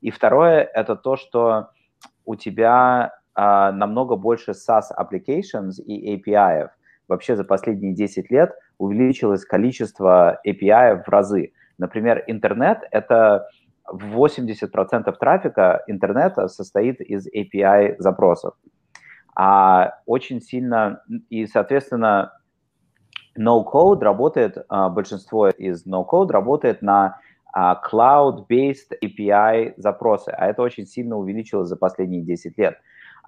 И 0.00 0.10
второе– 0.10 0.62
это 0.74 0.96
то, 0.96 1.16
что 1.16 1.68
у 2.24 2.34
тебя 2.34 3.12
а, 3.34 3.72
намного 3.72 4.16
больше 4.16 4.52
SaaS 4.52 4.86
applications 4.96 5.80
и 5.84 6.16
API. 6.16 6.70
Вообще 7.06 7.36
за 7.36 7.44
последние 7.44 7.94
10 7.94 8.30
лет 8.30 8.52
увеличилось 8.78 9.44
количество 9.44 10.40
API 10.46 11.02
в 11.04 11.08
разы. 11.08 11.52
Например, 11.78 12.22
интернет– 12.26 12.80
это 12.90 13.48
80% 13.92 15.12
трафика 15.18 15.82
интернета 15.86 16.48
состоит 16.48 17.00
из 17.00 17.26
API 17.28 17.96
запросов. 17.98 18.54
А 19.34 19.94
очень 20.06 20.40
сильно, 20.40 21.02
и, 21.30 21.46
соответственно, 21.46 22.32
no-code 23.38 24.00
работает, 24.00 24.58
а, 24.68 24.88
большинство 24.88 25.48
из 25.48 25.86
no-code 25.86 26.30
работает 26.30 26.82
на 26.82 27.20
а, 27.52 27.80
cloud-based 27.80 28.98
API 29.02 29.74
запросы, 29.76 30.30
а 30.30 30.46
это 30.48 30.62
очень 30.62 30.86
сильно 30.86 31.16
увеличилось 31.16 31.68
за 31.68 31.76
последние 31.76 32.22
10 32.22 32.58
лет. 32.58 32.78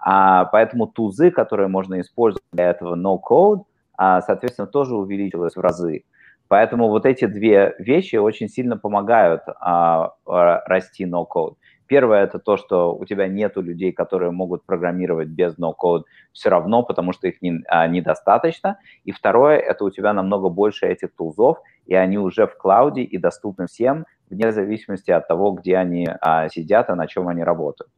А, 0.03 0.47
поэтому 0.47 0.89
тузы, 0.89 1.31
которые 1.31 1.69
можно 1.69 2.01
использовать 2.01 2.43
для 2.53 2.71
этого 2.71 2.97
no-code, 2.97 3.65
соответственно, 3.97 4.67
тоже 4.67 4.97
увеличилось 4.97 5.57
в 5.57 5.61
разы. 5.61 6.05
Поэтому 6.51 6.89
вот 6.89 7.07
эти 7.07 7.27
две 7.27 7.77
вещи 7.79 8.17
очень 8.17 8.49
сильно 8.49 8.77
помогают 8.77 9.43
а, 9.61 10.15
а, 10.27 10.63
расти 10.67 11.07
no-code. 11.07 11.55
Первое– 11.87 12.23
это 12.25 12.41
то, 12.41 12.57
что 12.57 12.93
у 12.93 13.05
тебя 13.05 13.29
нет 13.29 13.57
людей, 13.57 13.93
которые 13.93 14.33
могут 14.33 14.67
программировать 14.67 15.29
без 15.29 15.57
no-code 15.57 16.03
все 16.33 16.49
равно, 16.49 16.83
потому 16.83 17.13
что 17.13 17.29
их 17.29 17.41
не, 17.41 17.63
а, 17.69 17.87
недостаточно. 17.87 18.79
И 19.05 19.13
второе– 19.13 19.59
это 19.59 19.85
у 19.85 19.91
тебя 19.91 20.13
намного 20.13 20.49
больше 20.49 20.87
этих 20.87 21.15
тулзов, 21.15 21.59
и 21.87 21.95
они 21.95 22.19
уже 22.19 22.49
в 22.49 22.57
клауде 22.57 23.03
и 23.03 23.17
доступны 23.17 23.69
всем, 23.69 24.05
вне 24.29 24.51
зависимости 24.51 25.13
от 25.13 25.29
того, 25.29 25.53
где 25.53 25.77
они 25.77 26.09
а, 26.21 26.49
сидят 26.49 26.91
и 26.91 26.95
на 26.95 27.07
чем 27.07 27.29
они 27.29 27.45
работают. 27.45 27.93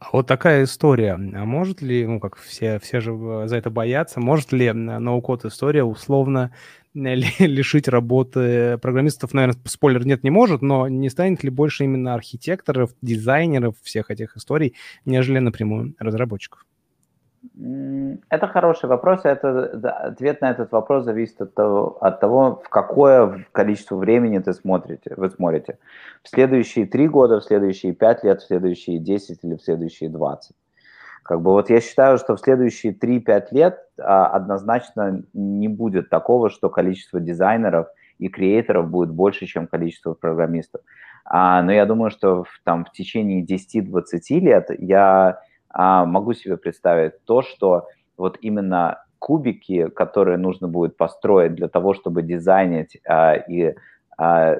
А 0.00 0.06
вот 0.12 0.26
такая 0.26 0.64
история. 0.64 1.12
А 1.12 1.44
может 1.44 1.82
ли, 1.82 2.06
ну, 2.06 2.20
как 2.20 2.36
все, 2.36 2.78
все 2.78 3.00
же 3.00 3.12
э, 3.12 3.46
за 3.46 3.56
это 3.56 3.68
боятся, 3.68 4.18
может 4.18 4.50
ли 4.50 4.72
ноу-код 4.72 5.44
история 5.44 5.84
условно 5.84 6.54
лишить 6.94 7.88
работы 7.88 8.78
программистов, 8.78 9.32
наверное, 9.34 9.60
спойлер 9.64 10.06
нет, 10.06 10.24
не 10.24 10.30
может, 10.30 10.62
но 10.62 10.88
не 10.88 11.08
станет 11.08 11.44
ли 11.44 11.50
больше 11.50 11.84
именно 11.84 12.14
архитекторов, 12.14 12.90
дизайнеров 13.02 13.76
всех 13.82 14.10
этих 14.10 14.36
историй, 14.36 14.74
нежели 15.04 15.38
напрямую 15.38 15.94
разработчиков? 15.98 16.64
Это 18.28 18.46
хороший 18.48 18.88
вопрос. 18.88 19.20
Это, 19.24 20.08
ответ 20.08 20.42
на 20.42 20.50
этот 20.50 20.72
вопрос 20.72 21.04
зависит 21.04 21.40
от 21.40 21.54
того, 21.54 21.96
от 22.00 22.20
того, 22.20 22.60
в 22.62 22.68
какое 22.68 23.46
количество 23.52 23.96
времени 23.96 24.38
ты 24.38 24.52
смотрите, 24.52 25.14
вы 25.16 25.30
смотрите. 25.30 25.78
В 26.22 26.28
следующие 26.28 26.86
три 26.86 27.08
года, 27.08 27.40
в 27.40 27.44
следующие 27.44 27.94
пять 27.94 28.24
лет, 28.24 28.42
в 28.42 28.46
следующие 28.46 28.98
10 28.98 29.38
или 29.42 29.54
в 29.54 29.62
следующие 29.62 30.10
20. 30.10 30.54
Как 31.30 31.42
бы 31.42 31.52
вот 31.52 31.70
я 31.70 31.80
считаю, 31.80 32.18
что 32.18 32.34
в 32.34 32.40
следующие 32.40 32.92
3-5 32.92 33.44
лет 33.52 33.78
а, 34.00 34.26
однозначно 34.26 35.22
не 35.32 35.68
будет 35.68 36.10
такого, 36.10 36.50
что 36.50 36.68
количество 36.70 37.20
дизайнеров 37.20 37.86
и 38.18 38.26
креаторов 38.26 38.90
будет 38.90 39.12
больше, 39.12 39.46
чем 39.46 39.68
количество 39.68 40.14
программистов. 40.14 40.80
А, 41.24 41.62
но 41.62 41.70
я 41.70 41.86
думаю, 41.86 42.10
что 42.10 42.42
в, 42.42 42.48
там 42.64 42.84
в 42.84 42.90
течение 42.90 43.46
10-20 43.46 44.40
лет 44.40 44.70
я 44.80 45.38
а, 45.68 46.04
могу 46.04 46.32
себе 46.32 46.56
представить 46.56 47.24
то, 47.24 47.42
что 47.42 47.86
вот 48.16 48.36
именно 48.40 49.04
кубики, 49.20 49.86
которые 49.86 50.36
нужно 50.36 50.66
будет 50.66 50.96
построить 50.96 51.54
для 51.54 51.68
того, 51.68 51.94
чтобы 51.94 52.22
дизайнить 52.22 52.98
а, 53.06 53.34
и 53.36 53.76
а, 54.18 54.56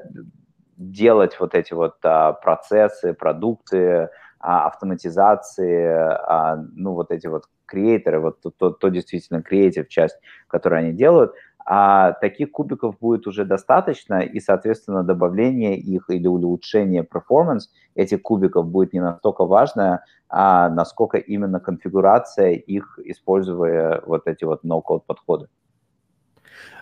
делать 0.76 1.40
вот 1.40 1.56
эти 1.56 1.74
вот 1.74 1.96
а, 2.04 2.32
процессы, 2.34 3.12
продукты, 3.12 4.10
а, 4.40 4.66
автоматизации, 4.66 5.86
а, 5.86 6.56
ну 6.74 6.94
вот 6.94 7.10
эти 7.10 7.26
вот 7.26 7.44
креаторы, 7.66 8.18
вот 8.20 8.40
то, 8.40 8.50
то, 8.50 8.70
то 8.70 8.88
действительно 8.88 9.42
креатив 9.42 9.88
часть, 9.88 10.18
которую 10.48 10.80
они 10.80 10.92
делают, 10.92 11.32
а 11.64 12.12
таких 12.12 12.50
кубиков 12.50 12.98
будет 12.98 13.26
уже 13.26 13.44
достаточно, 13.44 14.20
и, 14.20 14.40
соответственно, 14.40 15.04
добавление 15.04 15.76
их 15.76 16.08
или 16.08 16.26
улучшение 16.26 17.04
перформанс 17.04 17.70
этих 17.94 18.22
кубиков 18.22 18.66
будет 18.66 18.92
не 18.92 19.00
настолько 19.00 19.44
важно, 19.44 20.02
а 20.28 20.68
насколько 20.70 21.18
именно 21.18 21.60
конфигурация 21.60 22.52
их, 22.52 22.98
используя 23.04 24.02
вот 24.06 24.26
эти 24.26 24.44
вот 24.44 24.64
no-code 24.64 25.02
подходы. 25.06 25.48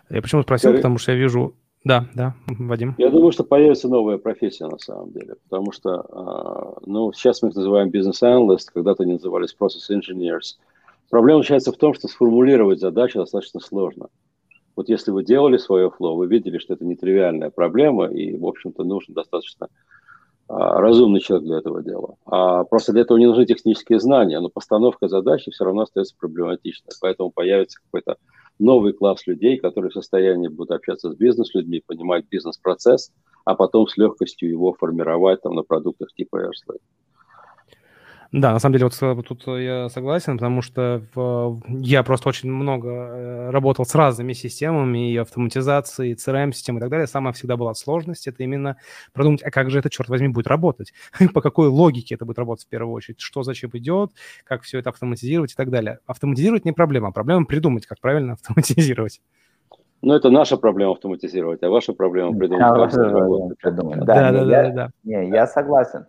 Я 0.08 0.22
почему 0.22 0.42
спросил, 0.42 0.74
потому 0.74 0.98
что 0.98 1.12
я 1.12 1.18
вижу... 1.18 1.54
Да, 1.88 2.04
да, 2.14 2.34
Вадим. 2.58 2.94
Я 2.98 3.08
думаю, 3.08 3.32
что 3.32 3.44
появится 3.44 3.88
новая 3.88 4.18
профессия 4.18 4.66
на 4.66 4.76
самом 4.78 5.10
деле, 5.10 5.36
потому 5.48 5.72
что, 5.72 6.04
а, 6.10 6.74
ну, 6.84 7.14
сейчас 7.14 7.40
мы 7.40 7.48
их 7.48 7.54
называем 7.54 7.88
бизнес-аналист, 7.88 8.72
когда-то 8.72 9.04
они 9.04 9.14
назывались 9.14 9.56
process 9.58 9.88
engineers. 9.90 10.58
Проблема 11.08 11.38
начинается 11.38 11.72
в 11.72 11.78
том, 11.78 11.94
что 11.94 12.06
сформулировать 12.06 12.78
задачу 12.78 13.20
достаточно 13.20 13.60
сложно. 13.60 14.08
Вот 14.76 14.90
если 14.90 15.12
вы 15.12 15.24
делали 15.24 15.56
свое 15.56 15.90
флоу, 15.90 16.16
вы 16.16 16.26
видели, 16.26 16.58
что 16.58 16.74
это 16.74 16.84
нетривиальная 16.84 17.48
проблема, 17.48 18.04
и, 18.04 18.36
в 18.36 18.46
общем-то, 18.46 18.84
нужен 18.84 19.14
достаточно 19.14 19.68
а, 20.46 20.82
разумный 20.82 21.20
человек 21.20 21.46
для 21.46 21.56
этого 21.56 21.82
дела. 21.82 22.16
А 22.26 22.64
просто 22.64 22.92
для 22.92 23.00
этого 23.00 23.16
не 23.16 23.24
нужны 23.24 23.46
технические 23.46 23.98
знания, 23.98 24.38
но 24.40 24.50
постановка 24.50 25.08
задачи 25.08 25.50
все 25.50 25.64
равно 25.64 25.84
остается 25.84 26.14
проблематичной. 26.20 26.92
Поэтому 27.00 27.30
появится 27.30 27.80
какой-то 27.82 28.18
новый 28.58 28.92
класс 28.92 29.26
людей, 29.26 29.58
которые 29.58 29.90
в 29.90 29.94
состоянии 29.94 30.48
будут 30.48 30.72
общаться 30.72 31.12
с 31.12 31.16
бизнес-людьми, 31.16 31.82
понимать 31.86 32.26
бизнес-процесс, 32.28 33.12
а 33.44 33.54
потом 33.54 33.86
с 33.86 33.96
легкостью 33.96 34.50
его 34.50 34.74
формировать 34.74 35.42
там, 35.42 35.54
на 35.54 35.62
продуктах 35.62 36.12
типа 36.14 36.46
AirSlate. 36.46 36.80
Да, 38.30 38.52
на 38.52 38.58
самом 38.58 38.74
деле, 38.74 38.90
вот 39.00 39.26
тут 39.26 39.46
я 39.46 39.88
согласен, 39.88 40.36
потому 40.36 40.60
что 40.60 41.02
в, 41.14 41.62
я 41.68 42.02
просто 42.02 42.28
очень 42.28 42.50
много 42.50 42.88
э, 42.90 43.50
работал 43.50 43.86
с 43.86 43.94
разными 43.94 44.34
системами, 44.34 45.12
и 45.12 45.16
автоматизацией, 45.16 46.12
и 46.12 46.14
CRM-системой 46.14 46.78
и 46.78 46.80
так 46.80 46.90
далее. 46.90 47.06
Самая 47.06 47.32
всегда 47.32 47.56
была 47.56 47.72
сложность, 47.72 48.26
это 48.26 48.42
именно 48.42 48.76
продумать, 49.14 49.42
а 49.42 49.50
как 49.50 49.70
же 49.70 49.78
это, 49.78 49.88
черт 49.88 50.10
возьми, 50.10 50.28
будет 50.28 50.46
работать, 50.46 50.92
по 51.32 51.40
какой 51.40 51.68
логике 51.68 52.16
это 52.16 52.26
будет 52.26 52.38
работать 52.38 52.66
в 52.66 52.68
первую 52.68 52.92
очередь, 52.92 53.20
что 53.20 53.42
зачем 53.42 53.70
идет, 53.72 54.10
как 54.44 54.60
все 54.62 54.78
это 54.78 54.90
автоматизировать 54.90 55.52
и 55.52 55.56
так 55.56 55.70
далее. 55.70 56.00
Автоматизировать 56.06 56.66
не 56.66 56.72
проблема, 56.72 57.12
проблема 57.12 57.46
придумать, 57.46 57.86
как 57.86 57.98
правильно 57.98 58.32
автоматизировать. 58.40 59.22
Ну, 60.02 60.12
это 60.12 60.28
наша 60.28 60.58
проблема 60.58 60.92
автоматизировать, 60.92 61.62
а 61.62 61.70
ваша 61.70 61.94
проблема 61.94 62.36
придумать. 62.38 62.62
А 62.62 62.74
придумать. 63.58 64.04
Да, 64.04 64.32
да, 64.32 64.44
да, 64.44 64.70
да. 64.70 64.90
Не, 65.02 65.30
я 65.30 65.46
согласен. 65.46 66.04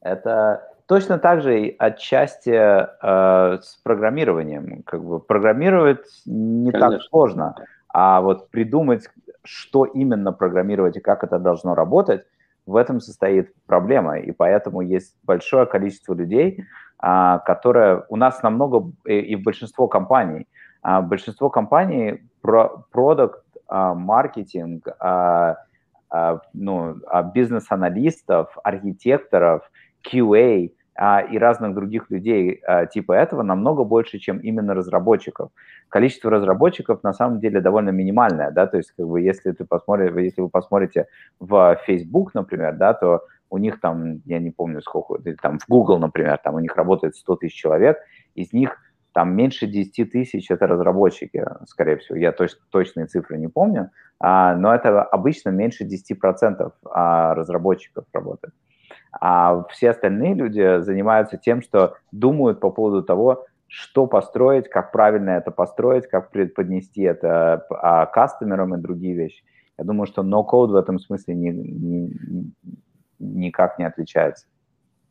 Это 0.00 0.62
Точно 0.86 1.18
так 1.18 1.40
же 1.40 1.60
и 1.60 1.76
отчасти 1.78 2.50
э, 2.50 3.58
с 3.60 3.80
программированием. 3.82 4.82
Как 4.82 5.02
бы 5.02 5.18
программировать 5.18 6.06
не 6.26 6.70
Конечно. 6.70 6.98
так 6.98 7.02
сложно, 7.08 7.54
а 7.88 8.20
вот 8.20 8.50
придумать, 8.50 9.08
что 9.44 9.84
именно 9.84 10.32
программировать 10.32 10.96
и 10.96 11.00
как 11.00 11.24
это 11.24 11.38
должно 11.38 11.74
работать, 11.74 12.26
в 12.66 12.76
этом 12.76 13.00
состоит 13.00 13.54
проблема. 13.66 14.18
И 14.18 14.32
поэтому 14.32 14.82
есть 14.82 15.14
большое 15.22 15.66
количество 15.66 16.14
людей, 16.14 16.64
а, 16.98 17.38
которая 17.38 18.04
у 18.08 18.16
нас 18.16 18.42
намного, 18.42 18.90
и, 19.06 19.18
и 19.18 19.36
большинство 19.36 19.88
компаний, 19.88 20.46
а, 20.82 21.00
большинство 21.02 21.50
компаний 21.50 22.24
про, 22.40 22.84
продукт, 22.90 23.44
а, 23.68 23.94
маркетинг, 23.94 24.88
а, 24.98 25.56
ну, 26.52 26.94
бизнес-аналистов, 27.34 28.56
архитекторов, 28.62 29.68
QA– 30.04 30.70
а, 30.96 31.20
и 31.20 31.38
разных 31.38 31.74
других 31.74 32.08
людей 32.10 32.60
а, 32.66 32.86
типа 32.86 33.12
этого 33.12 33.42
намного 33.42 33.84
больше, 33.84 34.18
чем 34.18 34.38
именно 34.38 34.74
разработчиков. 34.74 35.50
Количество 35.88 36.30
разработчиков 36.30 37.02
на 37.02 37.12
самом 37.12 37.40
деле 37.40 37.60
довольно 37.60 37.90
минимальное, 37.90 38.52
да, 38.52 38.66
то 38.66 38.76
есть 38.76 38.92
как 38.92 39.06
бы 39.06 39.20
если 39.20 39.50
ты 39.52 39.64
посмотришь, 39.64 40.14
если 40.16 40.40
вы 40.40 40.48
посмотрите 40.48 41.06
в 41.40 41.76
Facebook, 41.86 42.32
например, 42.34 42.76
да, 42.76 42.94
то 42.94 43.22
у 43.50 43.58
них 43.58 43.80
там, 43.80 44.22
я 44.24 44.38
не 44.38 44.50
помню 44.50 44.82
сколько, 44.82 45.18
там 45.42 45.58
в 45.58 45.68
Google, 45.68 45.98
например, 45.98 46.38
там 46.38 46.54
у 46.54 46.60
них 46.60 46.76
работает 46.76 47.16
100 47.16 47.36
тысяч 47.36 47.54
человек, 47.54 47.98
из 48.36 48.52
них 48.52 48.78
там 49.12 49.34
меньше 49.34 49.66
10 49.66 50.12
тысяч 50.12 50.50
это 50.50 50.66
разработчики, 50.68 51.44
скорее 51.66 51.96
всего, 51.96 52.18
я 52.18 52.30
точ, 52.30 52.52
точные 52.70 53.06
цифры 53.06 53.38
не 53.38 53.48
помню, 53.48 53.90
а, 54.20 54.54
но 54.54 54.72
это 54.72 55.02
обычно 55.02 55.50
меньше 55.50 55.84
10% 55.84 56.72
а, 56.84 57.34
разработчиков 57.34 58.04
работает. 58.12 58.54
А 59.20 59.64
все 59.70 59.90
остальные 59.90 60.34
люди 60.34 60.80
занимаются 60.80 61.36
тем, 61.36 61.62
что 61.62 61.96
думают 62.12 62.60
по 62.60 62.70
поводу 62.70 63.02
того, 63.02 63.46
что 63.66 64.06
построить, 64.06 64.68
как 64.68 64.92
правильно 64.92 65.30
это 65.30 65.50
построить, 65.50 66.06
как 66.06 66.30
преподнести 66.30 67.02
это 67.02 67.66
а, 67.70 68.06
кастомерам 68.06 68.74
и 68.74 68.78
другие 68.78 69.14
вещи. 69.14 69.42
Я 69.76 69.84
думаю, 69.84 70.06
что 70.06 70.22
no-code 70.22 70.68
в 70.68 70.76
этом 70.76 71.00
смысле 71.00 71.34
ни, 71.34 71.48
ни, 71.50 72.52
никак 73.18 73.78
не 73.78 73.84
отличается. 73.84 74.46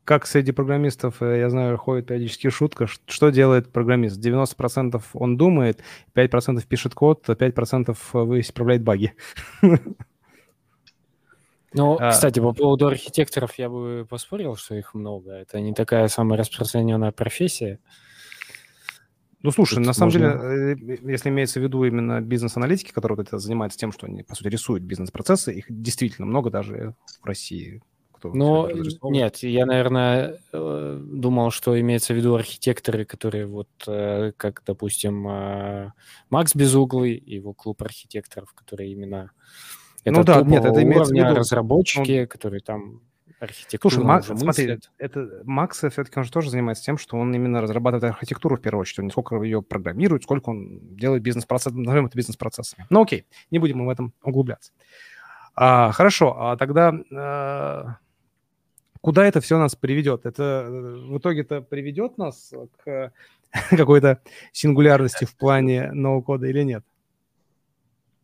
Как 0.06 0.26
среди 0.26 0.52
программистов, 0.52 1.22
э, 1.22 1.40
я 1.40 1.50
знаю, 1.50 1.78
ходит 1.78 2.08
периодически 2.08 2.50
шутка, 2.50 2.88
что 2.88 3.30
делает 3.30 3.72
программист? 3.72 4.20
90% 4.26 5.02
он 5.14 5.38
думает, 5.38 5.82
5% 6.14 6.66
пишет 6.68 6.94
код, 6.94 7.30
а 7.30 7.34
5% 7.34 7.96
вы 8.14 8.42
исправляет 8.42 8.84
баги. 8.84 9.14
Ну, 11.74 11.98
а... 12.00 12.12
кстати, 12.12 12.40
по 12.40 12.54
поводу 12.54 12.88
архитекторов 12.88 13.58
я 13.58 13.70
бы 13.70 14.06
поспорил, 14.10 14.56
что 14.56 14.76
их 14.76 14.94
много. 14.94 15.32
Это 15.32 15.60
не 15.60 15.74
такая 15.74 16.08
самая 16.08 16.38
распространенная 16.38 17.12
профессия. 17.12 17.80
Ну, 19.42 19.52
слушай, 19.52 19.76
Тут 19.76 19.86
на 19.86 19.94
самом 19.94 20.14
можно... 20.14 20.76
деле, 20.76 20.98
э, 21.04 21.12
если 21.12 21.30
имеется 21.30 21.60
в 21.60 21.64
виду 21.64 21.84
именно 21.84 22.22
бизнес-аналитики, 22.22 22.94
которые 22.94 23.18
вот 23.18 23.28
это 23.28 23.40
занимаются 23.40 23.78
тем, 23.78 23.92
что 23.92 24.08
они, 24.08 24.24
по 24.24 24.36
сути, 24.36 24.48
рисуют 24.48 24.84
бизнес-процессы, 24.84 25.54
их 25.54 25.66
действительно 25.68 26.26
много 26.26 26.50
даже 26.50 26.96
в 27.22 27.26
России. 27.26 27.82
Ну, 28.24 28.70
нет, 29.10 29.40
я, 29.40 29.66
наверное, 29.66 30.40
э, 30.54 31.02
думал, 31.04 31.52
что 31.52 31.78
имеется 31.78 32.14
в 32.14 32.16
виду 32.16 32.36
архитекторы, 32.36 33.04
которые 33.04 33.46
вот, 33.46 33.68
э, 33.86 34.32
как, 34.38 34.64
допустим, 34.66 35.94
Макс 36.30 36.56
Безуглый, 36.56 37.22
его 37.26 37.54
клуб 37.54 37.82
архитекторов, 37.82 38.54
которые 38.54 38.94
именно 38.94 39.32
это 40.04 40.18
ну 40.18 40.24
да, 40.24 40.42
нет, 40.42 40.66
это 40.66 40.84
имеется 40.84 41.14
в 41.14 41.18
виду 41.18 41.36
разработчики, 41.36 42.22
ну, 42.22 42.28
которые 42.28 42.62
там 42.62 43.02
архитектуру 43.40 43.96
Слушай, 43.96 44.06
Макс, 44.06 44.28
смотри, 44.28 44.80
это, 44.98 45.42
Макс 45.44 45.78
все-таки 45.78 46.18
он 46.18 46.24
же 46.24 46.32
тоже 46.32 46.50
занимается 46.50 46.84
тем, 46.84 46.98
что 46.98 47.18
он 47.18 47.34
именно 47.34 47.62
разрабатывает 47.62 48.16
архитектуру 48.16 48.56
в 48.56 48.62
первую 48.62 48.82
очередь. 48.82 49.00
Он 49.00 49.06
не 49.06 49.12
сколько 49.12 49.42
ее 49.42 49.62
программирует, 49.62 50.24
сколько 50.24 50.50
он 50.50 50.96
делает 50.96 51.24
бизнес-процесс, 51.24 51.74
назовем 51.74 52.06
это 52.06 52.18
бизнес-процессами. 52.18 52.86
Ну 52.90 53.02
окей, 53.02 53.26
не 53.52 53.60
будем 53.60 53.80
мы 53.80 53.86
в 53.86 53.90
этом 53.90 54.14
углубляться. 54.24 54.72
А, 55.56 55.92
хорошо, 55.92 56.36
а 56.40 56.58
тогда 56.58 56.94
а, 57.14 57.98
куда 59.02 59.26
это 59.26 59.42
все 59.42 59.60
нас 59.60 59.76
приведет? 59.76 60.26
Это 60.26 60.66
э, 60.66 60.72
в 61.10 61.18
итоге-то 61.18 61.62
приведет 61.62 62.18
нас 62.18 62.54
к 62.84 63.12
какой-то 63.70 64.22
сингулярности 64.52 65.26
в 65.26 65.36
плане 65.36 65.92
ноу-кода 65.92 66.48
или 66.48 66.64
нет? 66.64 66.84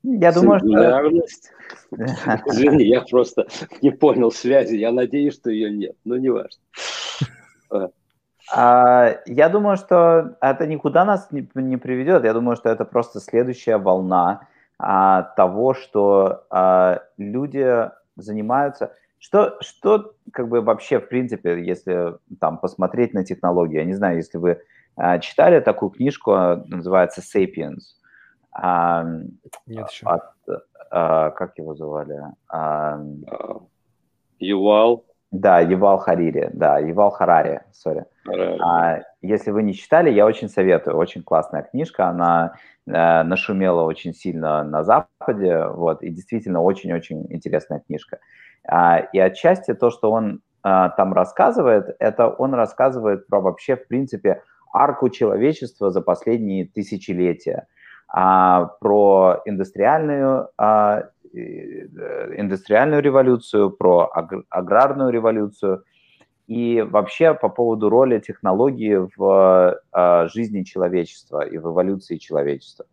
Я 0.04 0.32
думаю, 0.32 0.60
Сингулярность. 0.60 1.52
что... 1.88 1.96
Извини, 2.48 2.86
я 2.86 3.02
просто 3.02 3.48
не 3.82 3.92
понял 3.92 4.32
связи. 4.32 4.76
Я 4.76 4.92
надеюсь, 4.92 5.36
что 5.36 5.50
ее 5.50 5.72
нет, 5.72 5.96
но 6.06 6.18
не 6.18 6.30
важно. 6.30 6.62
А, 8.52 9.18
я 9.26 9.50
думаю, 9.50 9.78
что 9.78 10.36
это 10.42 10.66
никуда 10.66 11.06
нас 11.06 11.30
не, 11.32 11.78
приведет. 11.78 12.24
Я 12.24 12.34
думаю, 12.34 12.56
что 12.56 12.70
это 12.70 12.86
просто 12.86 13.20
следующая 13.20 13.78
волна 13.78 14.48
а, 14.80 15.24
того, 15.24 15.74
что 15.74 16.46
а, 16.50 17.02
люди 17.18 17.90
занимаются... 18.16 18.94
Что, 19.22 19.58
что 19.60 20.14
как 20.32 20.48
бы 20.48 20.62
вообще, 20.62 21.00
в 21.00 21.10
принципе, 21.10 21.62
если 21.62 22.16
там 22.40 22.58
посмотреть 22.58 23.14
на 23.14 23.26
технологии, 23.26 23.76
я 23.76 23.84
не 23.84 23.94
знаю, 23.94 24.16
если 24.16 24.38
вы 24.38 24.62
читали 25.20 25.60
такую 25.60 25.90
книжку, 25.90 26.32
называется 26.66 27.22
«Sapiens», 27.22 27.99
а, 28.62 29.04
Нет 29.68 29.90
еще. 29.90 30.06
От, 30.06 30.24
а, 30.92 31.32
как 31.32 31.58
его 31.58 31.76
звали? 31.76 32.20
А, 32.50 33.00
Ювал. 34.40 35.06
Да, 35.32 35.60
Ювал 35.60 36.00
Харири, 36.00 36.50
да, 36.54 36.80
Ювал 36.80 37.12
Харари, 37.12 37.62
сори. 37.72 38.06
А, 38.28 39.02
если 39.22 39.52
вы 39.52 39.62
не 39.62 39.76
читали, 39.76 40.10
я 40.10 40.26
очень 40.26 40.50
советую, 40.50 40.98
очень 40.98 41.22
классная 41.22 41.62
книжка, 41.62 42.08
она 42.08 42.56
э, 42.88 43.24
нашумела 43.24 43.84
очень 43.84 44.16
сильно 44.16 44.64
на 44.64 44.84
Западе, 44.84 45.68
вот, 45.68 46.02
и 46.02 46.10
действительно 46.10 46.64
очень-очень 46.64 47.28
интересная 47.32 47.82
книжка. 47.86 48.18
А, 48.68 49.02
и 49.14 49.20
отчасти 49.20 49.76
то, 49.76 49.92
что 49.92 50.12
он 50.12 50.42
а, 50.64 50.90
там 50.90 51.14
рассказывает, 51.14 51.96
это 52.00 52.28
он 52.30 52.56
рассказывает 52.56 53.28
про 53.28 53.40
вообще, 53.40 53.76
в 53.76 53.88
принципе, 53.88 54.42
арку 54.74 55.10
человечества 55.10 55.92
за 55.92 56.02
последние 56.02 56.66
тысячелетия– 56.66 57.68
а, 58.10 58.66
про 58.80 59.42
индустриальную, 59.46 60.50
а, 60.58 61.04
индустриальную 61.34 63.02
революцию, 63.02 63.70
про 63.72 64.12
аграрную 64.50 65.12
революцию 65.12 65.84
и 66.48 66.82
вообще 66.82 67.36
по 67.36 67.48
поводу 67.50 67.90
роли 67.90 68.20
технологии 68.20 69.08
в 69.16 69.80
а, 69.92 70.28
жизни 70.28 70.64
человечества 70.64 71.46
и 71.46 71.60
в 71.60 71.72
эволюции 71.72 72.18
человечества. 72.18 72.86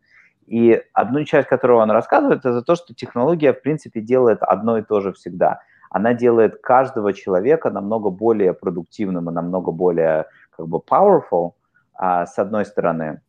И 0.47 0.83
одну 0.93 1.25
часть, 1.25 1.49
которую 1.49 1.81
он 1.81 1.91
рассказывает, 1.91 2.41
это 2.41 2.61
то, 2.61 2.77
что 2.77 2.95
технология, 2.95 3.55
в 3.55 3.63
принципе, 3.63 4.01
делает 4.01 4.43
одно 4.43 4.77
и 4.77 4.83
то 4.83 5.01
же 5.01 5.15
всегда. 5.15 5.61
Она 5.91 6.13
делает 6.13 6.61
каждого 6.61 7.15
человека 7.15 7.71
намного 7.71 8.11
более 8.11 8.53
продуктивным 8.53 9.31
и 9.31 9.33
намного 9.33 9.73
более 9.73 10.27
как 10.51 10.69
бы 10.69 10.79
powerful, 10.79 11.53
а, 11.95 12.27
с 12.27 12.39
одной 12.39 12.67
стороны. 12.67 13.23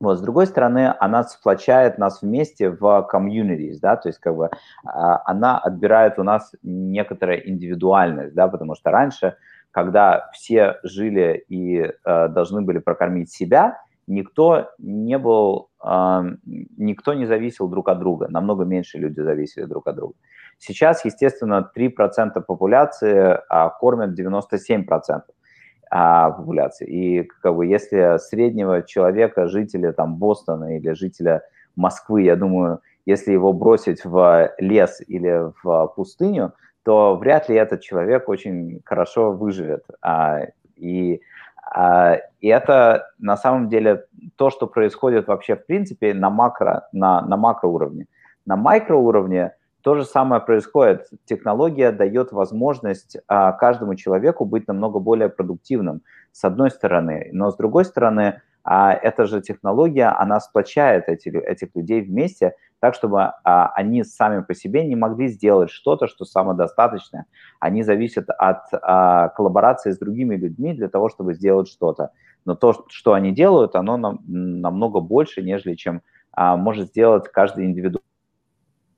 Вот, 0.00 0.18
с 0.18 0.20
другой 0.20 0.46
стороны, 0.46 0.94
она 1.00 1.24
сплочает 1.24 1.98
нас 1.98 2.22
вместе 2.22 2.70
в 2.70 3.08
communities, 3.12 3.78
да, 3.82 3.96
то 3.96 4.08
есть 4.08 4.20
как 4.20 4.36
бы 4.36 4.50
а, 4.84 5.22
она 5.24 5.58
отбирает 5.58 6.20
у 6.20 6.22
нас 6.22 6.54
некоторая 6.62 7.38
индивидуальность, 7.38 8.34
да, 8.34 8.46
потому 8.46 8.76
что 8.76 8.90
раньше, 8.92 9.36
когда 9.72 10.30
все 10.32 10.76
жили 10.84 11.44
и 11.48 11.80
э, 11.80 12.28
должны 12.28 12.62
были 12.62 12.78
прокормить 12.78 13.30
себя, 13.30 13.82
никто 14.06 14.70
не 14.78 15.18
был, 15.18 15.68
э, 15.84 16.22
никто 16.44 17.14
не 17.14 17.26
зависел 17.26 17.68
друг 17.68 17.88
от 17.88 17.98
друга, 17.98 18.28
намного 18.28 18.64
меньше 18.64 18.98
люди 18.98 19.20
зависели 19.20 19.64
друг 19.64 19.88
от 19.88 19.96
друга. 19.96 20.14
Сейчас, 20.58 21.04
естественно, 21.04 21.70
3% 21.76 22.40
популяции 22.40 23.38
а, 23.48 23.68
кормят 23.70 24.18
97% 24.18 25.22
а, 25.90 26.30
популяции. 26.30 26.86
И 26.86 27.22
как 27.42 27.56
бы, 27.56 27.66
если 27.66 28.18
среднего 28.18 28.82
человека, 28.82 29.46
жителя 29.48 29.92
там 29.92 30.16
Бостона 30.16 30.76
или 30.76 30.92
жителя 30.92 31.42
Москвы, 31.76 32.22
я 32.22 32.36
думаю, 32.36 32.80
если 33.06 33.32
его 33.32 33.52
бросить 33.52 34.04
в 34.04 34.52
лес 34.58 35.00
или 35.06 35.50
в 35.62 35.86
пустыню, 35.96 36.52
то 36.82 37.16
вряд 37.16 37.48
ли 37.48 37.56
этот 37.56 37.80
человек 37.80 38.28
очень 38.28 38.80
хорошо 38.84 39.32
выживет. 39.32 39.84
А, 40.02 40.40
и, 40.76 41.20
а, 41.70 42.18
и 42.40 42.48
это 42.48 43.10
на 43.18 43.36
самом 43.36 43.68
деле 43.68 44.04
то, 44.36 44.50
что 44.50 44.66
происходит 44.66 45.26
вообще 45.26 45.56
в 45.56 45.66
принципе 45.66 46.14
на 46.14 46.30
макро, 46.30 46.88
на, 46.92 47.22
на 47.22 47.36
макроуровне. 47.36 48.06
На 48.46 48.56
микроуровне 48.56 49.52
то 49.82 49.94
же 49.94 50.04
самое 50.04 50.42
происходит. 50.42 51.08
Технология 51.24 51.92
дает 51.92 52.32
возможность 52.32 53.16
а, 53.28 53.52
каждому 53.52 53.94
человеку 53.94 54.44
быть 54.44 54.66
намного 54.66 54.98
более 54.98 55.28
продуктивным, 55.28 56.02
с 56.32 56.44
одной 56.44 56.70
стороны. 56.70 57.30
Но 57.32 57.50
с 57.50 57.56
другой 57.56 57.84
стороны, 57.84 58.42
а, 58.64 58.92
эта 58.92 59.24
же 59.26 59.40
технология, 59.40 60.08
она 60.08 60.40
сплочает 60.40 61.08
эти, 61.08 61.28
этих 61.28 61.68
людей 61.76 62.00
вместе, 62.00 62.54
так, 62.80 62.94
чтобы 62.94 63.32
а, 63.44 63.68
они 63.74 64.02
сами 64.02 64.42
по 64.42 64.52
себе 64.52 64.84
не 64.84 64.96
могли 64.96 65.28
сделать 65.28 65.70
что-то, 65.70 66.08
что 66.08 66.24
самодостаточное. 66.24 67.26
Они 67.60 67.84
зависят 67.84 68.28
от 68.30 68.68
коллаборации 69.36 69.92
с 69.92 69.98
другими 69.98 70.34
людьми 70.34 70.74
для 70.74 70.88
того, 70.88 71.08
чтобы 71.08 71.34
сделать 71.34 71.68
что-то. 71.68 72.10
Но 72.44 72.56
то, 72.56 72.84
что 72.88 73.12
они 73.12 73.32
делают, 73.32 73.76
оно 73.76 73.96
нам, 73.96 74.20
намного 74.26 75.00
больше, 75.00 75.42
нежели 75.42 75.74
чем 75.74 76.02
может 76.36 76.88
сделать 76.88 77.28
каждый 77.28 77.64
индивидуальный 77.64 78.07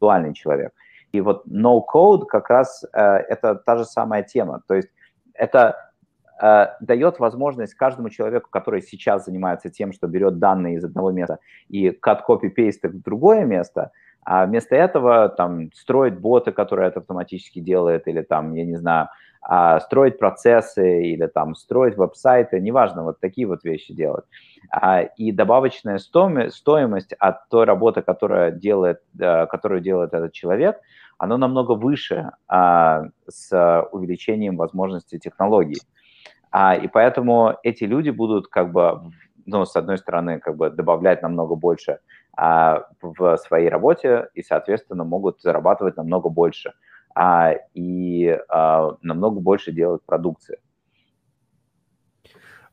интеллектуальный 0.00 0.34
человек. 0.34 0.72
И 1.12 1.20
вот 1.20 1.46
no-code 1.46 2.26
как 2.26 2.50
раз 2.50 2.84
э, 2.92 3.00
это 3.00 3.54
та 3.54 3.76
же 3.76 3.84
самая 3.84 4.22
тема. 4.22 4.62
То 4.68 4.74
есть 4.74 4.88
это 5.34 5.76
э, 6.40 6.66
дает 6.80 7.18
возможность 7.18 7.74
каждому 7.74 8.10
человеку, 8.10 8.48
который 8.50 8.82
сейчас 8.82 9.24
занимается 9.24 9.70
тем, 9.70 9.92
что 9.92 10.06
берет 10.06 10.38
данные 10.38 10.76
из 10.76 10.84
одного 10.84 11.10
места 11.10 11.38
и 11.68 11.90
paste 11.90 12.80
их 12.82 12.92
в 12.92 13.02
другое 13.02 13.44
место, 13.44 13.90
а 14.22 14.46
вместо 14.46 14.76
этого 14.76 15.28
там 15.28 15.72
строить 15.72 16.18
боты, 16.18 16.52
которые 16.52 16.88
это 16.88 17.00
автоматически 17.00 17.60
делает, 17.60 18.06
или 18.06 18.22
там, 18.22 18.54
я 18.54 18.64
не 18.64 18.76
знаю, 18.76 19.08
а, 19.42 19.80
строить 19.80 20.18
процессы 20.18 21.02
или 21.02 21.26
там 21.26 21.54
строить 21.54 21.96
веб-сайты, 21.96 22.60
неважно, 22.60 23.04
вот 23.04 23.20
такие 23.20 23.46
вот 23.46 23.64
вещи 23.64 23.94
делать. 23.94 24.24
А, 24.70 25.00
и 25.02 25.32
добавочная 25.32 25.98
стоимость 25.98 27.14
от 27.18 27.48
той 27.48 27.64
работы, 27.64 28.02
которая 28.02 28.50
делает, 28.50 29.00
э, 29.18 29.46
которую 29.46 29.80
делает 29.80 30.12
этот 30.12 30.32
человек, 30.32 30.78
она 31.16 31.38
намного 31.38 31.72
выше 31.72 32.32
а, 32.48 33.04
с 33.28 33.88
увеличением 33.92 34.56
возможностей 34.56 35.18
технологий. 35.18 35.80
И 36.82 36.88
поэтому 36.92 37.54
эти 37.62 37.84
люди 37.84 38.10
будут 38.10 38.48
как 38.48 38.72
бы, 38.72 39.00
ну, 39.46 39.64
с 39.64 39.76
одной 39.76 39.98
стороны, 39.98 40.40
как 40.40 40.56
бы 40.56 40.68
добавлять 40.68 41.22
намного 41.22 41.54
больше 41.54 42.00
в 42.36 43.36
своей 43.36 43.68
работе 43.68 44.30
и, 44.34 44.42
соответственно, 44.42 45.04
могут 45.04 45.40
зарабатывать 45.42 45.96
намного 45.96 46.28
больше– 46.28 46.72
а, 47.14 47.52
и 47.74 48.38
а, 48.48 48.96
намного 49.02 49.40
больше 49.40 49.72
делать 49.72 50.02
продукции. 50.04 50.58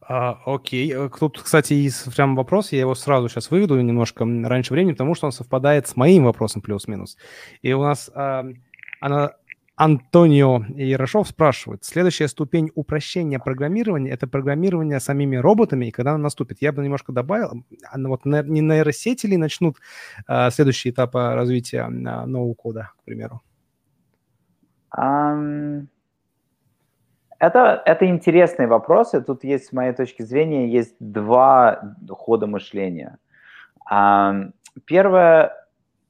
А, 0.10 0.40
окей. 0.46 0.94
Э, 0.94 1.10
тут, 1.20 1.42
кстати, 1.42 1.74
есть 1.74 2.16
прям 2.16 2.36
вопрос, 2.36 2.72
я 2.72 2.80
его 2.80 2.96
сразу 2.96 3.28
сейчас 3.28 3.52
выведу 3.52 3.80
немножко 3.80 4.26
раньше 4.26 4.74
времени, 4.74 4.94
потому 4.94 5.16
что 5.16 5.26
он 5.26 5.34
совпадает 5.34 5.88
с 5.88 5.98
моим 5.98 6.24
вопросом 6.24 6.62
плюс-минус. 6.62 7.18
И 7.62 7.74
у 7.74 7.82
нас 7.82 8.10
а, 8.16 8.46
она, 9.02 9.34
Антонио 9.76 10.64
Ярошов 10.76 11.28
спрашивает, 11.28 11.84
следующая 11.84 12.30
ступень 12.30 12.72
упрощения 12.74 13.38
программирования– 13.38 14.10
это 14.12 14.28
программирование 14.28 15.02
самими 15.02 15.36
роботами, 15.36 15.88
и 15.88 15.92
когда 15.92 16.12
она 16.12 16.24
наступит? 16.24 16.62
Я 16.62 16.72
бы 16.72 16.84
немножко 16.84 17.12
добавил, 17.12 17.64
вот 17.94 18.26
не 18.26 18.62
нейросети 18.62 19.28
ли 19.28 19.36
начнут 19.36 19.78
а, 20.26 20.50
следующий 20.52 20.92
этап 20.92 21.16
развития 21.16 21.82
а, 21.82 22.26
нового 22.26 22.54
кода, 22.54 22.92
к 23.02 23.04
примеру? 23.04 23.42
Это, 27.40 27.82
это 27.86 28.08
интересные 28.08 28.68
вопросы. 28.68 29.22
Тут 29.22 29.44
есть, 29.44 29.68
с 29.68 29.72
моей 29.72 29.94
точки 29.94 30.24
зрения, 30.24 30.68
есть 30.70 30.96
два 31.00 31.96
хода 32.10 32.48
мышления. 32.48 33.20
Первое, 34.86 35.54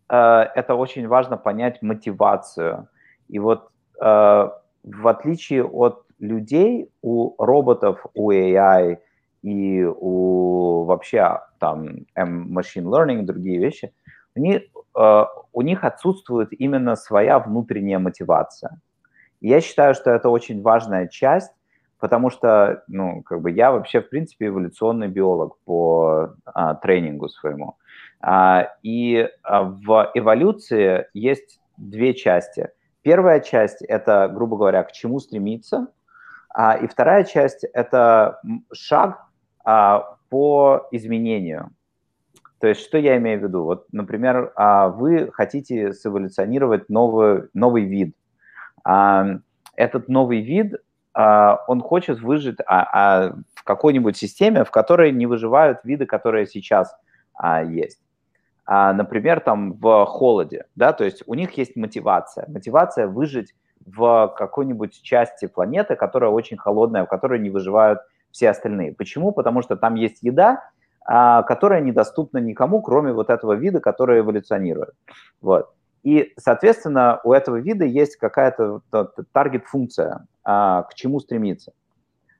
э, 0.10 0.16
это 0.56 0.76
очень 0.76 1.08
важно 1.08 1.38
понять 1.38 1.82
мотивацию. 1.82 2.88
И 3.28 3.40
вот 3.40 3.70
э, 4.02 4.50
в 4.84 5.08
отличие 5.08 5.64
от 5.64 6.06
людей, 6.20 6.90
у 7.02 7.36
роботов, 7.38 8.06
у 8.14 8.32
AI 8.32 8.98
и 9.44 9.84
у 9.84 10.84
вообще 10.86 11.42
там 11.60 12.06
machine 12.18 12.84
learning 12.84 13.20
и 13.20 13.26
другие 13.26 13.60
вещи, 13.60 13.94
они 14.36 14.70
у 14.98 15.62
них 15.62 15.84
отсутствует 15.84 16.50
именно 16.52 16.96
своя 16.96 17.40
внутренняя 17.40 18.00
мотивация. 18.00 18.80
Я 19.42 19.62
считаю, 19.62 19.94
что 19.94 20.12
это 20.12 20.30
очень 20.30 20.62
важная 20.62 21.08
часть, 21.08 21.52
потому 22.00 22.30
что, 22.30 22.84
ну, 22.88 23.22
как 23.24 23.42
бы 23.42 23.52
я 23.52 23.72
вообще, 23.72 24.02
в 24.02 24.10
принципе, 24.10 24.48
эволюционный 24.48 25.08
биолог 25.08 25.58
по 25.66 26.34
а, 26.46 26.76
тренингу 26.76 27.30
своему. 27.30 27.78
А, 28.20 28.74
и 28.84 29.30
а, 29.44 29.64
в 29.64 30.12
эволюции 30.14 31.08
есть 31.14 31.60
две 31.78 32.14
части. 32.14 32.70
Первая 33.02 33.40
часть– 33.40 33.82
это, 33.88 34.28
грубо 34.28 34.58
говоря, 34.58 34.84
к 34.84 34.92
чему 34.92 35.20
стремиться, 35.20 35.88
а, 36.50 36.76
и 36.76 36.88
вторая 36.88 37.24
часть– 37.24 37.64
это 37.74 38.42
шаг 38.74 39.28
а, 39.64 40.18
по 40.30 40.88
изменению. 40.92 41.72
То 42.60 42.68
есть, 42.68 42.82
что 42.82 42.98
я 42.98 43.18
имею 43.18 43.40
в 43.40 43.44
виду? 43.44 43.64
Вот, 43.64 43.86
например, 43.92 44.52
а, 44.56 44.90
вы 44.90 45.32
хотите 45.32 45.94
сэволюционировать 45.94 46.90
новый, 46.90 47.44
новый 47.54 47.84
вид. 47.84 48.16
А, 48.84 49.40
этот 49.76 50.10
новый 50.10 50.42
вид, 50.42 50.76
а, 51.14 51.64
он 51.68 51.82
хочет 51.82 52.20
выжить 52.20 52.58
в 52.60 53.64
какой-нибудь 53.64 54.18
системе, 54.18 54.64
в 54.64 54.72
которой 54.72 55.12
не 55.12 55.28
выживают 55.28 55.80
виды, 55.84 56.06
которые 56.06 56.48
сейчас 56.48 56.96
есть. 57.68 58.02
Например, 58.66 59.40
там 59.40 59.74
в 59.74 60.06
холоде, 60.06 60.66
да, 60.76 60.92
то 60.92 61.06
есть 61.06 61.24
у 61.26 61.36
них 61.36 61.58
есть 61.58 61.76
мотивация. 61.78 62.46
Мотивация 62.50 63.08
выжить 63.08 63.56
в 63.86 64.34
какой-нибудь 64.38 65.02
части 65.02 65.46
планеты, 65.48 65.96
которая 65.96 66.32
очень 66.32 66.58
холодная, 66.58 67.06
в 67.06 67.08
которой 67.08 67.40
не 67.40 67.50
выживают 67.50 68.00
все 68.32 68.50
остальные. 68.50 68.94
Почему? 68.94 69.32
Потому 69.32 69.62
что 69.62 69.78
там 69.78 69.96
есть 69.96 70.22
еда, 70.22 70.70
которая 71.08 71.80
недоступна 71.80 72.40
никому, 72.40 72.82
кроме 72.82 73.14
вот 73.14 73.30
этого 73.30 73.54
вида, 73.54 73.80
который 73.80 74.20
эволюционирует. 74.20 74.94
Вот. 75.42 75.70
И, 76.08 76.34
соответственно, 76.38 77.20
у 77.26 77.34
этого 77.34 77.58
вида 77.58 77.84
есть 77.84 78.16
какая-то 78.16 78.82
таргет-функция, 79.34 80.26
а, 80.42 80.84
к 80.84 80.94
чему 80.94 81.20
стремиться 81.20 81.74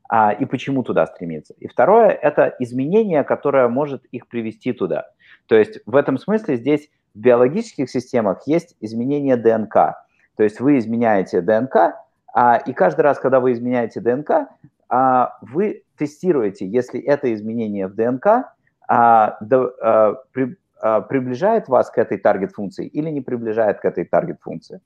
а, 0.10 0.32
и 0.32 0.46
почему 0.46 0.84
туда 0.84 1.06
стремиться. 1.06 1.54
И 1.60 1.68
второе– 1.68 2.10
это 2.22 2.56
изменение, 2.60 3.26
которое 3.26 3.68
может 3.68 4.06
их 4.06 4.30
привести 4.30 4.72
туда. 4.72 5.08
То 5.48 5.56
есть 5.56 5.80
в 5.86 5.98
этом 5.98 6.18
смысле 6.18 6.56
здесь 6.56 6.90
в 7.14 7.20
биологических 7.20 7.90
системах 7.90 8.44
есть 8.46 8.78
изменение 8.80 9.36
ДНК. 9.36 9.96
То 10.38 10.44
есть 10.44 10.62
вы 10.62 10.78
изменяете 10.78 11.42
ДНК, 11.42 11.96
и 12.68 12.72
каждый 12.72 13.02
раз, 13.02 13.20
когда 13.20 13.42
вы 13.42 13.52
изменяете 13.52 14.00
ДНК, 14.00 14.48
вы 15.42 15.84
тестируете, 15.98 16.68
если 16.68 17.02
это 17.02 17.34
изменение 17.34 17.88
в 17.88 17.96
ДНК 17.96 18.54
а, 18.88 19.38
да, 19.42 19.70
а, 19.82 20.14
при, 20.32 20.58
а, 20.82 21.02
приближает 21.02 21.68
вас 21.68 21.90
к 21.90 21.98
этой 21.98 22.18
таргет-функции 22.18 22.88
или 22.88 23.10
не 23.10 23.22
приближает 23.22 23.80
к 23.80 23.86
этой 23.86 24.06
таргет-функции. 24.06 24.82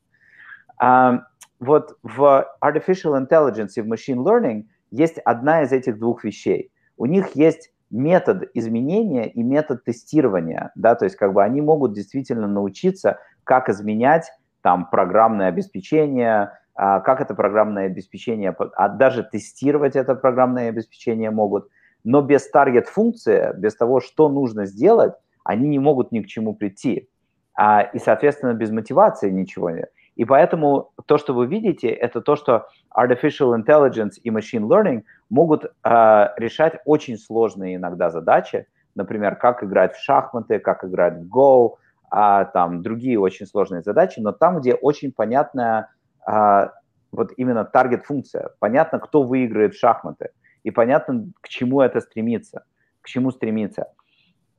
А, 0.78 1.26
вот 1.60 1.98
в 2.02 2.48
Artificial 2.64 3.20
Intelligence 3.22 3.74
и 3.76 3.82
в 3.82 3.92
Machine 3.92 4.24
Learning 4.24 4.66
есть 4.90 5.20
одна 5.20 5.62
из 5.64 5.72
этих 5.72 6.00
двух 6.00 6.24
вещей. 6.24 6.72
У 6.98 7.06
них 7.06 7.36
есть 7.36 7.72
метод 7.92 8.50
изменения 8.54 9.30
и 9.30 9.44
метод 9.44 9.84
тестирования, 9.84 10.72
да, 10.76 10.96
то 10.96 11.06
есть 11.06 11.18
как 11.18 11.34
бы 11.34 11.44
они 11.44 11.62
могут 11.62 11.94
действительно 11.94 12.48
научиться, 12.48 13.20
как 13.44 13.70
изменять 13.70 14.32
там 14.62 14.90
программное 14.90 15.50
обеспечение, 15.50 16.54
а, 16.74 17.02
как 17.02 17.22
это 17.22 17.36
программное 17.36 17.88
обеспечение, 17.88 18.56
а 18.76 18.90
даже 18.90 19.24
тестировать 19.24 19.96
это 19.96 20.16
программное 20.16 20.70
обеспечение 20.70 21.30
могут– 21.30 21.68
но 22.04 22.22
без 22.22 22.50
таргет-функции, 22.50 23.54
без 23.56 23.76
того, 23.76 24.00
что 24.00 24.30
нужно 24.30 24.66
сделать, 24.66 25.14
они 25.44 25.68
не 25.68 25.80
могут 25.80 26.12
ни 26.12 26.22
к 26.22 26.28
чему 26.28 26.54
прийти. 26.54 27.10
А, 27.54 27.82
и, 27.82 28.00
соответственно, 28.00 28.54
без 28.54 28.72
мотивации 28.72 29.30
ничего 29.30 29.70
нет. 29.70 29.92
И 30.16 30.26
поэтому 30.26 30.92
то, 31.06 31.18
что 31.18 31.34
вы 31.34 31.48
видите, 31.48 31.90
это 31.90 32.22
то, 32.22 32.36
что 32.36 32.68
artificial 32.96 33.56
intelligence 33.58 34.14
и 34.22 34.30
machine 34.30 34.68
learning 34.68 35.04
могут 35.30 35.66
а, 35.84 36.34
решать 36.38 36.80
очень 36.86 37.18
сложные 37.18 37.76
иногда 37.76 38.10
задачи, 38.10 38.68
например, 38.96 39.36
как 39.36 39.64
играть 39.64 39.96
в 39.96 40.04
шахматы, 40.04 40.60
как 40.60 40.84
играть 40.84 41.18
в 41.18 41.28
Go, 41.28 41.76
а, 42.10 42.46
там 42.46 42.82
другие 42.82 43.20
очень 43.20 43.46
сложные 43.46 43.82
задачи, 43.82 44.20
но 44.20 44.32
там, 44.32 44.60
где 44.60 44.74
очень 44.74 45.12
понятная 45.12 45.90
а, 46.26 46.72
вот 47.12 47.32
именно 47.38 47.64
таргет-функция, 47.64 48.52
понятно, 48.60 49.00
кто 49.00 49.24
выиграет 49.24 49.74
в 49.74 49.80
шахматы– 49.80 50.30
и 50.64 50.72
понятно, 50.72 51.32
к 51.42 51.50
чему 51.50 51.82
это 51.82 52.00
стремится, 52.02 52.64
к 53.02 53.08
чему 53.08 53.32
стремиться. 53.32 53.94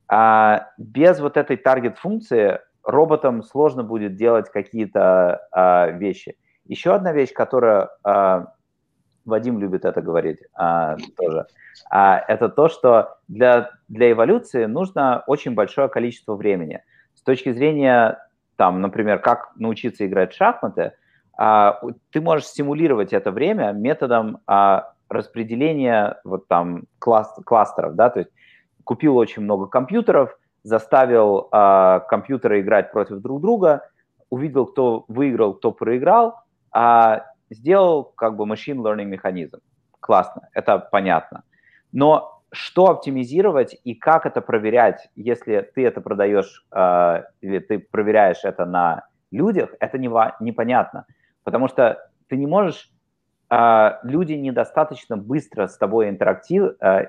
А 0.07 0.69
без 0.77 1.19
вот 1.19 1.37
этой 1.37 1.57
таргет-функции 1.57 2.59
роботам 2.83 3.43
сложно 3.43 3.83
будет 3.83 4.15
делать 4.15 4.49
какие-то 4.49 5.47
а, 5.51 5.87
вещи. 5.87 6.37
Еще 6.65 6.93
одна 6.93 7.13
вещь, 7.13 7.33
которая 7.33 7.89
а, 8.03 8.53
Вадим 9.25 9.59
любит 9.59 9.85
это 9.85 10.01
говорить 10.01 10.39
а, 10.53 10.97
тоже, 11.17 11.47
а, 11.89 12.19
это 12.27 12.49
то, 12.49 12.67
что 12.67 13.17
для, 13.27 13.71
для 13.87 14.11
эволюции 14.11 14.65
нужно 14.65 15.23
очень 15.27 15.55
большое 15.55 15.87
количество 15.87 16.35
времени. 16.35 16.83
С 17.15 17.21
точки 17.21 17.51
зрения, 17.53 18.19
там, 18.57 18.81
например, 18.81 19.19
как 19.19 19.51
научиться 19.55 20.05
играть 20.05 20.33
в 20.33 20.35
шахматы, 20.35 20.93
а, 21.37 21.79
ты 22.11 22.21
можешь 22.21 22.47
стимулировать 22.47 23.13
это 23.13 23.31
время 23.31 23.71
методом 23.71 24.39
а, 24.45 24.92
распределение 25.13 26.17
вот 26.23 26.47
там 26.47 26.83
класс, 26.99 27.33
кластеров, 27.45 27.95
да, 27.95 28.09
то 28.09 28.19
есть 28.19 28.31
купил 28.83 29.17
очень 29.17 29.43
много 29.43 29.67
компьютеров, 29.67 30.37
заставил 30.63 31.49
э, 31.51 31.99
компьютеры 32.09 32.61
играть 32.61 32.91
против 32.91 33.19
друг 33.19 33.41
друга, 33.41 33.89
увидел, 34.29 34.65
кто 34.65 35.05
выиграл, 35.07 35.53
кто 35.53 35.71
проиграл, 35.71 36.39
а 36.71 37.25
сделал 37.49 38.03
как 38.03 38.35
бы 38.35 38.45
machine 38.45 38.77
learning 38.77 39.05
механизм. 39.05 39.59
Классно, 39.99 40.49
это 40.53 40.79
понятно. 40.79 41.43
Но 41.91 42.41
что 42.51 42.89
оптимизировать 42.89 43.77
и 43.83 43.95
как 43.95 44.25
это 44.25 44.41
проверять, 44.41 45.09
если 45.15 45.61
ты 45.73 45.85
это 45.85 46.01
продаешь 46.01 46.65
э, 46.71 47.23
или 47.41 47.59
ты 47.59 47.79
проверяешь 47.79 48.43
это 48.43 48.65
на 48.65 49.07
людях, 49.31 49.71
это 49.79 49.97
не, 49.97 50.09
непонятно. 50.39 51.05
Потому 51.43 51.67
что 51.67 51.97
ты 52.27 52.37
не 52.37 52.45
можешь 52.45 52.89
э, 52.91 52.92
люди 54.03 54.33
недостаточно 54.33 55.17
быстро 55.17 55.67
с 55.67 55.77
тобой 55.77 56.09
интерактив, 56.09 56.75
э, 56.81 57.05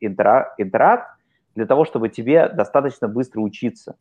интера, 0.00 0.54
интеракт 0.58 1.10
для 1.54 1.66
того, 1.66 1.84
чтобы 1.84 2.08
тебе 2.08 2.48
достаточно 2.48 3.08
быстро 3.08 3.40
учиться. 3.40 3.96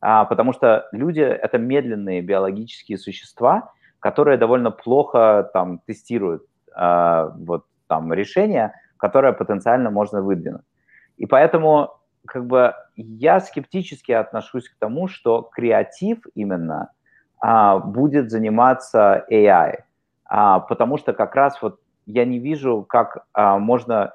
А, 0.00 0.24
потому 0.24 0.52
что 0.52 0.88
люди– 0.92 1.20
это 1.20 1.58
медленные 1.58 2.22
биологические 2.22 2.98
существа, 2.98 3.72
которые 4.00 4.36
довольно 4.36 4.72
плохо 4.72 5.48
там 5.52 5.78
тестируют 5.86 6.44
а, 6.74 7.32
вот 7.36 7.66
там 7.86 8.12
решение, 8.12 8.72
которое 8.96 9.32
потенциально 9.32 9.90
можно 9.90 10.20
выдвинуть. 10.20 10.64
И 11.18 11.26
поэтому 11.26 11.94
как 12.26 12.46
бы 12.46 12.74
я 12.96 13.40
скептически 13.40 14.12
отношусь 14.12 14.68
к 14.68 14.76
тому, 14.78 15.06
что 15.08 15.42
креатив 15.42 16.18
именно 16.34 16.90
а, 17.40 17.78
будет 17.78 18.30
заниматься 18.30 19.24
AI, 19.30 19.82
а, 20.34 20.60
потому 20.60 20.96
что 20.96 21.12
как 21.12 21.34
раз 21.34 21.60
вот 21.60 21.78
я 22.06 22.24
не 22.24 22.38
вижу, 22.38 22.86
как 22.88 23.26
а, 23.34 23.58
можно, 23.58 24.14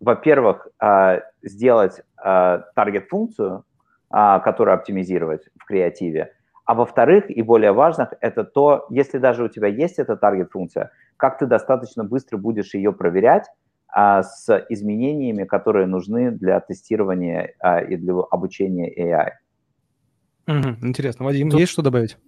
во-первых, 0.00 0.66
а, 0.80 1.20
сделать 1.40 2.02
а, 2.16 2.64
таргет-функцию, 2.74 3.64
а, 4.10 4.40
которую 4.40 4.74
оптимизировать 4.74 5.42
в 5.56 5.64
креативе, 5.64 6.32
а 6.64 6.74
во-вторых, 6.74 7.30
и 7.30 7.42
более 7.42 7.70
важных, 7.70 8.14
это 8.20 8.42
то, 8.42 8.86
если 8.90 9.18
даже 9.18 9.44
у 9.44 9.48
тебя 9.48 9.68
есть 9.68 10.00
эта 10.00 10.16
таргет-функция, 10.16 10.90
как 11.16 11.38
ты 11.38 11.46
достаточно 11.46 12.02
быстро 12.02 12.38
будешь 12.38 12.74
ее 12.74 12.92
проверять, 12.92 13.46
а, 13.86 14.24
с 14.24 14.66
изменениями, 14.68 15.44
которые 15.44 15.86
нужны 15.86 16.32
для 16.32 16.58
тестирования 16.58 17.54
а, 17.60 17.82
и 17.82 17.94
для 17.94 18.14
обучения 18.14 18.92
AI. 18.92 19.30
Угу, 20.48 20.88
интересно. 20.88 21.24
Вадим, 21.24 21.50
Тут... 21.50 21.60
есть 21.60 21.70
что 21.70 21.82
добавить? 21.82 22.18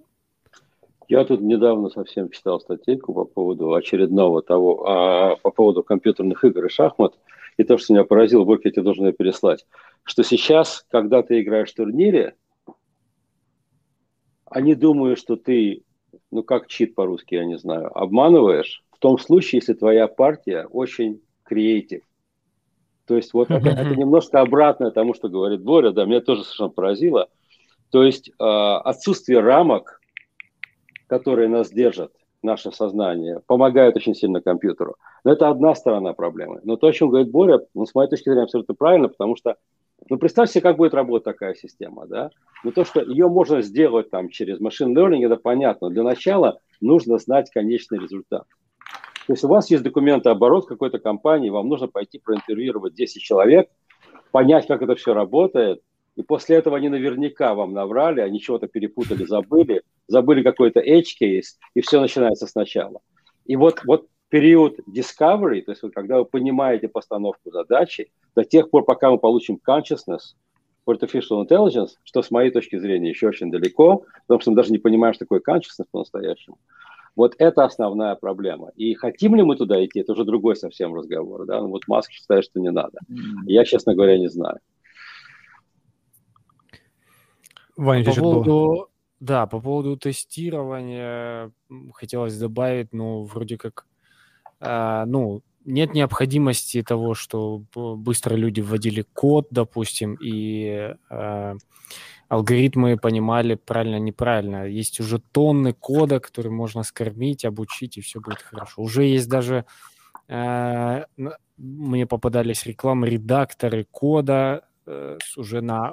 Я 1.08 1.24
тут 1.24 1.40
недавно 1.40 1.88
совсем 1.88 2.28
читал 2.28 2.60
статейку 2.60 3.14
по 3.14 3.24
поводу 3.24 3.72
очередного 3.72 4.42
того, 4.42 4.86
а, 4.86 5.36
по 5.36 5.50
поводу 5.50 5.82
компьютерных 5.82 6.44
игр 6.44 6.66
и 6.66 6.68
шахмат, 6.68 7.18
и 7.56 7.64
то, 7.64 7.78
что 7.78 7.94
меня 7.94 8.04
поразило, 8.04 8.44
Бог, 8.44 8.64
я 8.64 8.70
тебе 8.70 8.82
должен 8.82 9.06
ее 9.06 9.12
переслать, 9.14 9.66
что 10.04 10.22
сейчас, 10.22 10.84
когда 10.90 11.22
ты 11.22 11.40
играешь 11.40 11.72
в 11.72 11.76
турнире, 11.76 12.36
они 14.44 14.74
думают, 14.74 15.18
что 15.18 15.36
ты, 15.36 15.82
ну 16.30 16.42
как 16.42 16.68
чит 16.68 16.94
по-русски, 16.94 17.36
я 17.36 17.46
не 17.46 17.58
знаю, 17.58 17.90
обманываешь, 17.98 18.84
в 18.90 18.98
том 18.98 19.18
случае, 19.18 19.60
если 19.60 19.72
твоя 19.72 20.08
партия 20.08 20.66
очень 20.66 21.22
креатив. 21.42 22.02
То 23.06 23.16
есть 23.16 23.32
вот 23.32 23.50
это, 23.50 23.68
это 23.70 23.96
немножко 23.96 24.40
обратное 24.40 24.90
тому, 24.90 25.14
что 25.14 25.30
говорит 25.30 25.62
Боря, 25.62 25.92
да, 25.92 26.04
меня 26.04 26.20
тоже 26.20 26.44
совершенно 26.44 26.68
поразило. 26.68 27.28
То 27.90 28.02
есть 28.02 28.28
э, 28.28 28.32
отсутствие 28.44 29.40
рамок, 29.40 29.97
которые 31.08 31.48
нас 31.48 31.70
держат, 31.70 32.12
наше 32.42 32.70
сознание, 32.70 33.40
помогает 33.46 33.96
очень 33.96 34.14
сильно 34.14 34.40
компьютеру. 34.40 34.96
Но 35.24 35.32
это 35.32 35.48
одна 35.48 35.74
сторона 35.74 36.12
проблемы. 36.12 36.60
Но 36.62 36.76
то, 36.76 36.86
о 36.86 36.92
чем 36.92 37.08
говорит 37.08 37.30
Боря, 37.30 37.60
ну, 37.74 37.84
с 37.84 37.94
моей 37.94 38.08
точки 38.08 38.28
зрения, 38.28 38.44
абсолютно 38.44 38.74
правильно, 38.74 39.08
потому 39.08 39.36
что, 39.36 39.56
ну, 40.08 40.18
представь 40.18 40.50
себе, 40.50 40.62
как 40.62 40.76
будет 40.76 40.94
работать 40.94 41.24
такая 41.24 41.54
система, 41.54 42.06
да? 42.06 42.30
Но 42.62 42.70
то, 42.70 42.84
что 42.84 43.00
ее 43.00 43.28
можно 43.28 43.60
сделать 43.62 44.10
там 44.10 44.28
через 44.28 44.60
машин 44.60 44.96
learning, 44.96 45.26
это 45.26 45.36
понятно. 45.36 45.90
Для 45.90 46.04
начала 46.04 46.60
нужно 46.80 47.18
знать 47.18 47.50
конечный 47.50 47.98
результат. 47.98 48.44
То 49.26 49.32
есть 49.32 49.44
у 49.44 49.48
вас 49.48 49.70
есть 49.70 49.82
документооборот 49.82 50.66
какой-то 50.66 50.98
компании, 50.98 51.50
вам 51.50 51.68
нужно 51.68 51.88
пойти 51.88 52.18
проинтервьюировать 52.18 52.94
10 52.94 53.20
человек, 53.20 53.68
понять, 54.30 54.66
как 54.66 54.80
это 54.80 54.94
все 54.94 55.12
работает, 55.12 55.82
и 56.18 56.22
после 56.22 56.56
этого 56.56 56.76
они 56.76 56.88
наверняка 56.88 57.54
вам 57.54 57.72
наврали, 57.72 58.20
они 58.20 58.40
чего-то 58.40 58.66
перепутали, 58.66 59.24
забыли, 59.24 59.82
забыли 60.08 60.42
какой-то 60.42 60.80
edge 60.80 61.14
case, 61.22 61.56
и 61.74 61.80
все 61.80 62.00
начинается 62.00 62.48
сначала. 62.48 63.00
И 63.46 63.54
вот, 63.54 63.82
вот 63.86 64.08
период 64.28 64.80
discovery, 64.88 65.62
то 65.62 65.70
есть 65.70 65.82
вот 65.84 65.94
когда 65.94 66.18
вы 66.18 66.24
понимаете 66.24 66.88
постановку 66.88 67.52
задачи, 67.52 68.10
до 68.34 68.44
тех 68.44 68.68
пор, 68.68 68.84
пока 68.84 69.12
мы 69.12 69.18
получим 69.18 69.60
consciousness, 69.64 70.34
artificial 70.88 71.46
intelligence, 71.46 71.90
что 72.02 72.22
с 72.22 72.32
моей 72.32 72.50
точки 72.50 72.78
зрения 72.78 73.10
еще 73.10 73.28
очень 73.28 73.52
далеко, 73.52 74.04
потому 74.26 74.40
что 74.40 74.50
мы 74.50 74.56
даже 74.56 74.72
не 74.72 74.78
понимаем, 74.78 75.14
что 75.14 75.24
такое 75.24 75.40
consciousness 75.40 75.86
по-настоящему. 75.90 76.58
Вот 77.14 77.34
это 77.38 77.64
основная 77.64 78.16
проблема. 78.16 78.70
И 78.74 78.94
хотим 78.94 79.36
ли 79.36 79.42
мы 79.44 79.54
туда 79.54 79.84
идти, 79.84 80.00
это 80.00 80.12
уже 80.12 80.24
другой 80.24 80.56
совсем 80.56 80.94
разговор. 80.94 81.46
Да? 81.46 81.60
Ну, 81.60 81.68
вот 81.68 81.82
Маск 81.86 82.10
считает, 82.10 82.44
что 82.44 82.58
не 82.58 82.70
надо. 82.70 82.98
Я, 83.46 83.64
честно 83.64 83.94
говоря, 83.94 84.18
не 84.18 84.28
знаю. 84.28 84.58
Ваня, 87.78 88.04
по 88.04 88.12
поводу, 88.12 88.88
да, 89.20 89.46
по 89.46 89.60
поводу 89.60 89.96
тестирования 89.96 91.52
хотелось 91.94 92.36
добавить, 92.36 92.92
ну, 92.92 93.22
вроде 93.22 93.56
как, 93.56 93.86
э, 94.60 95.04
ну, 95.06 95.42
нет 95.64 95.94
необходимости 95.94 96.82
того, 96.82 97.14
что 97.14 97.62
быстро 97.74 98.34
люди 98.34 98.60
вводили 98.60 99.02
код, 99.12 99.46
допустим, 99.50 100.18
и 100.20 100.92
э, 101.08 101.54
алгоритмы 102.28 102.96
понимали 102.96 103.54
правильно, 103.54 104.00
неправильно. 104.00 104.66
Есть 104.66 104.98
уже 104.98 105.20
тонны 105.20 105.72
кода, 105.72 106.18
который 106.18 106.50
можно 106.50 106.82
скормить, 106.82 107.44
обучить, 107.44 107.96
и 107.96 108.00
все 108.00 108.20
будет 108.20 108.42
хорошо. 108.42 108.82
Уже 108.82 109.04
есть 109.04 109.28
даже... 109.28 109.64
Э, 110.26 111.04
мне 111.56 112.06
попадались 112.06 112.66
рекламы, 112.66 113.08
редакторы 113.08 113.84
кода 113.84 114.64
э, 114.86 115.18
уже 115.36 115.60
на 115.60 115.92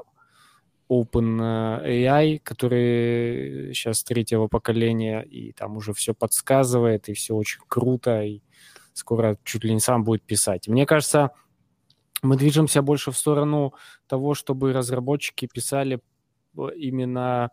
OpenAI, 0.90 2.40
который 2.44 3.74
сейчас 3.74 4.04
третьего 4.04 4.48
поколения, 4.48 5.22
и 5.22 5.52
там 5.52 5.78
уже 5.78 5.94
все 5.94 6.14
подсказывает, 6.14 7.10
и 7.10 7.14
все 7.14 7.36
очень 7.36 7.62
круто, 7.68 8.22
и 8.24 8.42
скоро 8.94 9.38
чуть 9.44 9.64
ли 9.64 9.74
не 9.74 9.80
сам 9.80 10.04
будет 10.04 10.24
писать. 10.24 10.68
Мне 10.68 10.86
кажется, 10.86 11.32
мы 12.22 12.38
движемся 12.38 12.82
больше 12.82 13.12
в 13.12 13.18
сторону 13.18 13.74
того, 14.08 14.34
чтобы 14.34 14.74
разработчики 14.74 15.48
писали 15.52 16.02
именно 16.78 17.50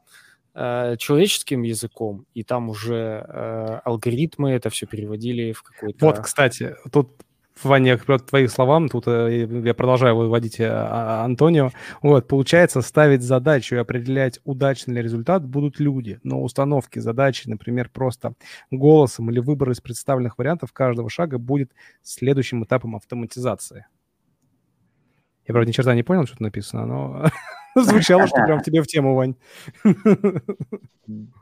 э, 0.55 0.97
человеческим 0.99 1.62
языком, 1.62 2.26
и 2.35 2.45
там 2.45 2.68
уже 2.68 3.24
э, 3.26 3.80
алгоритмы 3.85 4.53
это 4.53 4.70
все 4.70 4.87
переводили 4.87 5.53
в 5.53 5.62
какой-то... 5.62 6.07
Вот, 6.07 6.20
кстати, 6.20 6.76
тут 6.93 7.22
Ваня, 7.62 7.96
к 7.98 8.18
твоим 8.18 8.48
словам, 8.48 8.88
тут 8.88 9.07
э, 9.07 9.46
я 9.64 9.74
продолжаю 9.74 10.16
выводить 10.16 10.59
э, 10.59 10.68
а, 10.68 11.24
Антонио. 11.24 11.70
Вот, 12.00 12.26
получается, 12.26 12.80
ставить 12.82 13.22
задачу 13.22 13.76
и 13.76 13.78
определять, 13.78 14.40
удачный 14.44 14.94
ли 14.94 15.03
результат 15.03 15.44
будут 15.44 15.78
люди, 15.78 16.18
но 16.22 16.42
установки 16.42 16.98
задачи, 16.98 17.48
например, 17.48 17.88
просто 17.88 18.34
голосом 18.70 19.30
или 19.30 19.38
выбор 19.38 19.70
из 19.70 19.80
представленных 19.80 20.38
вариантов 20.38 20.72
каждого 20.72 21.11
шага 21.11 21.38
будет 21.38 21.72
следующим 22.03 22.64
этапом 22.64 22.96
автоматизации. 22.96 23.86
Я, 25.46 25.55
правда, 25.55 25.68
ни 25.68 25.72
черта 25.72 25.94
не 25.94 26.03
понял, 26.03 26.24
что 26.24 26.34
тут 26.34 26.40
написано, 26.40 26.86
но 26.86 27.24
звучало, 27.74 28.26
что 28.26 28.42
прям 28.44 28.61
тебе 28.61 28.82
в 28.82 28.86
тему, 28.86 29.14
Вань. 29.14 29.34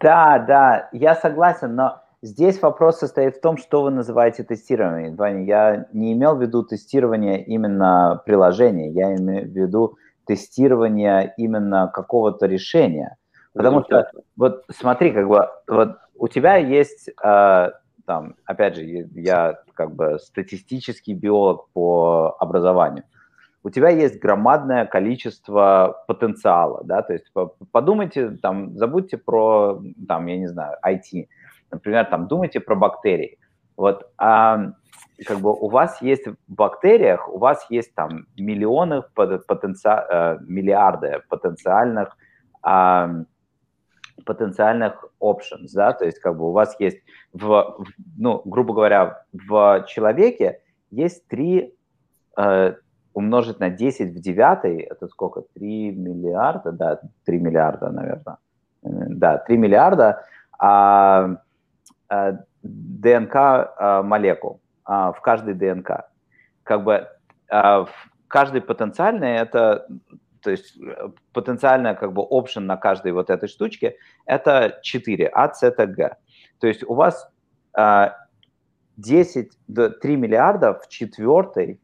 Да, 0.01 0.39
да, 0.39 0.89
я 0.93 1.15
согласен, 1.15 1.75
но 1.75 2.03
здесь 2.23 2.61
вопрос 2.61 2.99
состоит 2.99 3.37
в 3.37 3.41
том, 3.41 3.57
что 3.57 3.83
вы 3.83 3.91
называете 3.91 4.43
тестированием. 4.43 5.17
Ваня, 5.17 5.45
я 5.45 5.87
не 5.93 6.13
имел 6.13 6.37
в 6.37 6.43
виду 6.43 6.63
тестирование 6.63 7.43
именно 7.45 8.23
приложения, 8.25 8.91
я 8.91 9.15
имею 9.17 9.45
в 9.45 9.55
виду 9.55 9.97
тестирование 10.27 11.35
именно 11.37 11.91
какого-то 11.93 12.47
решения. 12.47 13.17
Потому 13.53 13.83
что, 13.85 14.11
вот 14.37 14.65
смотри, 14.71 15.11
как 15.11 15.27
бы, 15.29 15.49
вот 15.67 15.97
у 16.15 16.29
тебя 16.29 16.57
есть, 16.57 17.09
э, 17.09 17.71
там, 18.07 18.35
опять 18.45 18.77
же, 18.77 18.85
я 18.85 19.59
как 19.75 19.95
бы 19.95 20.19
статистический 20.21 21.15
биолог 21.15 21.69
по 21.73 22.37
образованию 22.39 23.05
у 23.63 23.71
тебя 23.71 23.91
есть 23.91 24.21
громадное 24.21 24.87
количество 24.87 26.03
потенциала, 26.07 26.83
да, 26.85 27.03
то 27.03 27.13
есть 27.13 27.27
подумайте, 27.73 28.31
там, 28.31 28.77
забудьте 28.77 29.19
про, 29.19 29.83
там, 30.09 30.27
я 30.27 30.39
не 30.39 30.47
знаю, 30.47 30.77
IT, 30.85 31.29
например, 31.71 32.07
там, 32.07 32.29
думайте 32.29 32.61
про 32.61 32.75
бактерии. 32.75 33.39
Вот, 33.77 34.11
а, 34.19 34.73
как 35.27 35.39
бы 35.41 35.53
у 35.53 35.69
вас 35.69 36.01
есть 36.03 36.27
в 36.27 36.37
бактериях, 36.49 37.29
у 37.29 37.39
вас 37.39 37.67
есть 37.71 37.95
там 37.95 38.27
миллионы, 38.37 39.03
потенци... 39.15 39.89
Э, 39.89 40.39
миллиарды 40.41 41.23
потенциальных 41.29 42.17
потенциальных 44.27 45.05
options, 45.19 45.71
да, 45.73 45.95
то 45.95 46.05
есть 46.05 46.19
как 46.19 46.37
бы 46.37 46.49
у 46.49 46.53
вас 46.53 46.77
есть 46.79 46.99
в, 47.33 47.85
ну, 48.19 48.43
грубо 48.45 48.75
говоря, 48.75 49.25
в 49.33 49.87
человеке 49.89 50.61
есть 50.91 51.27
три, 51.27 51.75
э, 52.37 52.75
умножить 53.15 53.61
на 53.61 53.71
10 53.71 54.15
в 54.15 54.21
девятой, 54.21 54.81
это 54.81 55.09
сколько? 55.09 55.43
3 55.55 55.93
миллиарда, 55.93 56.73
да, 56.73 57.01
3 57.25 57.39
миллиарда, 57.39 57.91
наверное. 57.91 58.37
Да, 58.83 59.39
3 59.39 59.57
миллиарда 59.57 60.23
а, 60.59 60.69
а, 60.69 61.37
ДНК 62.63 63.35
а, 63.35 64.03
молекул 64.03 64.61
а, 64.85 65.13
в 65.13 65.21
каждой 65.21 65.55
ДНК. 65.55 66.09
Как 66.63 66.85
бы 66.85 67.09
а, 67.51 67.87
каждый 68.29 68.61
потенциальный 68.61 69.37
это, 69.37 69.87
то 70.43 70.51
есть 70.51 70.79
потенциальная 71.33 71.95
как 71.95 72.13
бы 72.13 72.23
option 72.23 72.61
на 72.61 72.77
каждой 72.77 73.13
вот 73.13 73.31
этой 73.31 73.49
штучке 73.49 73.97
это 74.27 74.79
4, 74.83 75.29
А, 75.29 75.53
С, 75.53 75.71
Т, 75.71 75.87
Г. 75.87 76.17
То 76.59 76.67
есть 76.67 76.85
у 76.85 76.95
вас 76.95 77.31
а, 77.73 78.17
10, 78.97 79.53
3 80.01 80.17
миллиарда 80.17 80.75
в 80.75 80.89
четвертой 80.89 81.81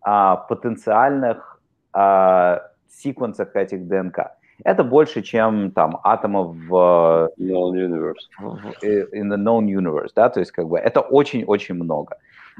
а, 0.00 0.36
потенциальных 0.36 1.60
а, 1.92 2.62
секвенсах 2.88 3.54
этих 3.56 3.86
ДНК. 3.86 4.37
Это 4.64 4.84
больше, 4.84 5.22
чем 5.22 5.70
там 5.70 6.00
атомов 6.02 6.56
в, 6.68 7.30
known 7.38 7.74
universe. 7.74 8.26
в 8.38 8.84
in 8.84 9.28
the 9.30 9.36
known 9.36 9.66
universe, 9.66 10.10
да, 10.14 10.28
то 10.28 10.40
есть 10.40 10.52
как 10.52 10.68
бы 10.68 10.78
это 10.78 11.00
очень-очень 11.00 11.74
много. 11.74 12.16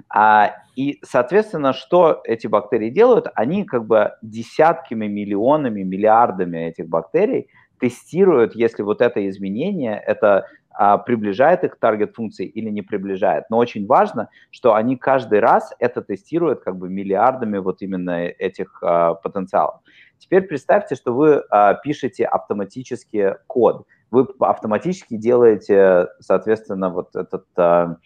А, 0.08 0.54
и, 0.76 0.98
соответственно, 1.02 1.72
что 1.72 2.20
эти 2.24 2.46
бактерии 2.46 2.90
делают? 2.90 3.26
Они 3.34 3.64
как 3.64 3.86
бы 3.86 4.12
десятками, 4.22 5.06
миллионами, 5.06 5.82
миллиардами 5.82 6.58
этих 6.58 6.88
бактерий 6.88 7.48
тестируют, 7.80 8.54
если 8.54 8.82
вот 8.82 9.00
это 9.00 9.28
изменение, 9.28 10.02
это 10.06 10.46
а, 10.70 10.98
приближает 10.98 11.64
их 11.64 11.72
к 11.72 11.78
таргет-функции 11.78 12.46
или 12.46 12.70
не 12.70 12.82
приближает. 12.82 13.44
Но 13.50 13.58
очень 13.58 13.86
важно, 13.86 14.28
что 14.50 14.74
они 14.74 14.96
каждый 14.96 15.40
раз 15.40 15.74
это 15.80 16.02
тестируют 16.02 16.60
как 16.60 16.76
бы 16.76 16.88
миллиардами 16.88 17.58
вот 17.58 17.82
именно 17.82 18.26
этих 18.26 18.80
а, 18.82 19.14
потенциалов. 19.14 19.80
Теперь 20.18 20.42
представьте, 20.42 20.94
что 20.94 21.14
вы 21.14 21.42
а, 21.50 21.74
пишете 21.74 22.24
автоматически 22.24 23.36
код. 23.46 23.86
Вы 24.10 24.26
автоматически 24.40 25.16
делаете, 25.16 26.08
соответственно, 26.20 26.90
вот 26.90 27.14
это 27.14 27.44
а, 27.56 27.96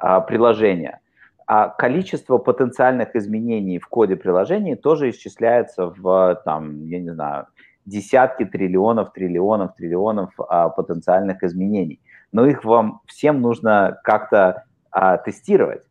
а, 0.00 0.20
приложение. 0.20 1.00
А 1.46 1.68
количество 1.68 2.38
потенциальных 2.38 3.14
изменений 3.16 3.78
в 3.78 3.86
коде 3.88 4.16
приложения 4.16 4.76
тоже 4.76 5.10
исчисляется 5.10 5.86
в, 5.86 6.40
там, 6.44 6.86
я 6.86 7.00
не 7.00 7.10
знаю, 7.10 7.46
десятки 7.84 8.44
триллионов, 8.44 9.12
триллионов, 9.12 9.74
триллионов 9.74 10.30
а, 10.38 10.70
потенциальных 10.70 11.42
изменений. 11.42 12.00
Но 12.32 12.46
их 12.46 12.64
вам 12.64 13.00
всем 13.06 13.42
нужно 13.42 14.00
как-то 14.04 14.64
а, 14.90 15.18
тестировать. 15.18 15.82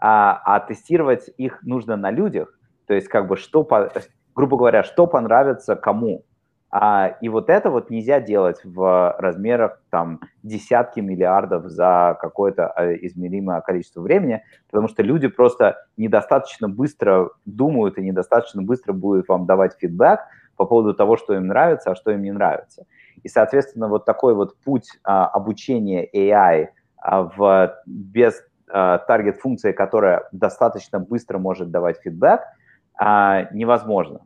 А, 0.00 0.40
а 0.44 0.60
тестировать 0.60 1.30
их 1.36 1.62
нужно 1.62 1.96
на 1.96 2.10
людях. 2.10 2.56
То 2.86 2.94
есть, 2.94 3.08
как 3.08 3.26
бы, 3.26 3.36
что, 3.36 3.64
по, 3.64 3.92
грубо 4.34 4.56
говоря, 4.56 4.82
что 4.82 5.06
понравится 5.06 5.76
кому. 5.76 6.24
А, 6.72 7.16
и 7.20 7.28
вот 7.28 7.50
это 7.50 7.68
вот 7.68 7.90
нельзя 7.90 8.20
делать 8.20 8.60
в 8.64 9.16
размерах 9.18 9.82
там 9.90 10.20
десятки 10.44 11.00
миллиардов 11.00 11.66
за 11.66 12.16
какое-то 12.20 12.68
а, 12.68 12.92
измеримое 12.94 13.60
количество 13.60 14.00
времени, 14.00 14.44
потому 14.70 14.86
что 14.86 15.02
люди 15.02 15.26
просто 15.26 15.84
недостаточно 15.96 16.68
быстро 16.68 17.30
думают 17.44 17.98
и 17.98 18.02
недостаточно 18.02 18.62
быстро 18.62 18.92
будут 18.92 19.28
вам 19.28 19.46
давать 19.46 19.76
фидбэк 19.80 20.20
по 20.56 20.64
поводу 20.64 20.94
того, 20.94 21.16
что 21.16 21.34
им 21.34 21.48
нравится, 21.48 21.90
а 21.90 21.96
что 21.96 22.12
им 22.12 22.22
не 22.22 22.30
нравится. 22.30 22.86
И, 23.24 23.28
соответственно, 23.28 23.88
вот 23.88 24.04
такой 24.04 24.34
вот 24.34 24.56
путь 24.62 24.90
а, 25.02 25.26
обучения 25.26 26.08
AI 26.14 26.68
а, 26.98 27.22
в, 27.22 27.76
без 27.84 28.44
а, 28.68 28.98
таргет-функции, 28.98 29.72
которая 29.72 30.28
достаточно 30.30 31.00
быстро 31.00 31.38
может 31.38 31.70
давать 31.70 31.98
фидбэк, 32.00 32.42
а, 33.00 33.48
невозможно. 33.54 34.20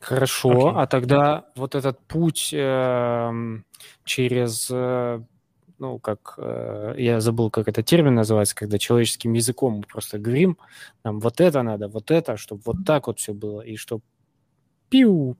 Хорошо, 0.00 0.50
okay. 0.50 0.72
а 0.74 0.86
тогда 0.86 1.44
вот 1.54 1.76
этот 1.76 1.98
путь 2.00 2.52
э, 2.52 3.30
через, 4.04 4.68
э, 4.70 5.20
ну, 5.78 5.98
как, 6.00 6.34
э, 6.36 6.94
я 6.98 7.20
забыл, 7.20 7.50
как 7.50 7.68
этот 7.68 7.86
термин 7.86 8.14
называется, 8.14 8.56
когда 8.56 8.78
человеческим 8.78 9.32
языком 9.32 9.74
мы 9.74 9.82
просто 9.82 10.18
говорим, 10.18 10.58
нам 11.04 11.20
вот 11.20 11.40
это 11.40 11.62
надо, 11.62 11.88
вот 11.88 12.10
это, 12.10 12.36
чтобы 12.36 12.62
вот 12.66 12.76
так 12.84 13.06
вот 13.06 13.20
все 13.20 13.32
было, 13.32 13.60
и 13.62 13.76
чтобы 13.76 14.02
пиу. 14.90 15.36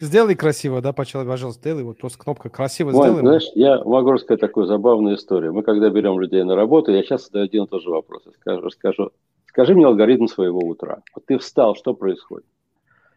Сделай 0.00 0.34
красиво, 0.34 0.80
да, 0.80 0.92
пожалуйста, 0.94 1.60
сделай, 1.60 1.84
вот 1.84 1.98
просто 1.98 2.18
кнопка 2.18 2.48
красиво 2.48 2.90
Вань, 2.90 3.10
сделай. 3.10 3.20
знаешь, 3.20 3.46
я 3.54 3.84
могу 3.84 4.12
рассказать 4.12 4.40
такую 4.40 4.66
забавную 4.66 5.16
историю. 5.16 5.52
Мы 5.52 5.62
когда 5.62 5.90
берем 5.90 6.18
людей 6.18 6.42
на 6.42 6.56
работу, 6.56 6.90
я 6.90 7.02
сейчас 7.02 7.26
задаю 7.26 7.44
один 7.44 7.64
и 7.64 7.68
тот 7.68 7.82
же 7.82 7.90
вопрос. 7.90 8.22
скажу, 8.40 8.70
скажу, 8.70 9.12
скажи 9.50 9.74
мне 9.74 9.86
алгоритм 9.86 10.26
своего 10.26 10.60
утра. 10.60 11.02
Вот 11.14 11.26
ты 11.26 11.36
встал, 11.36 11.76
что 11.76 11.92
происходит? 11.92 12.46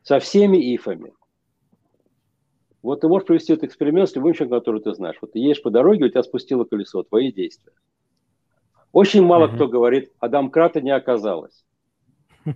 со 0.04 0.20
всеми 0.20 0.58
ифами. 0.76 1.14
Вот 2.82 3.00
ты 3.00 3.08
можешь 3.08 3.26
провести 3.26 3.54
этот 3.54 3.66
эксперимент 3.66 4.10
с 4.10 4.16
любым 4.16 4.34
человеком, 4.34 4.60
который 4.60 4.82
ты 4.82 4.94
знаешь. 4.94 5.16
Вот 5.22 5.32
ты 5.32 5.40
едешь 5.40 5.64
по 5.64 5.72
дороге, 5.72 6.06
у 6.06 6.10
тебя 6.10 6.22
спустило 6.22 6.66
колесо, 6.66 7.04
твои 7.04 7.32
действия. 7.32 7.74
Очень 8.92 9.24
мало 9.24 9.48
uh-huh. 9.48 9.56
кто 9.56 9.68
говорит, 9.70 10.12
а 10.20 10.28
домкрата 10.28 10.82
не 10.82 10.92
оказалось. 10.92 11.66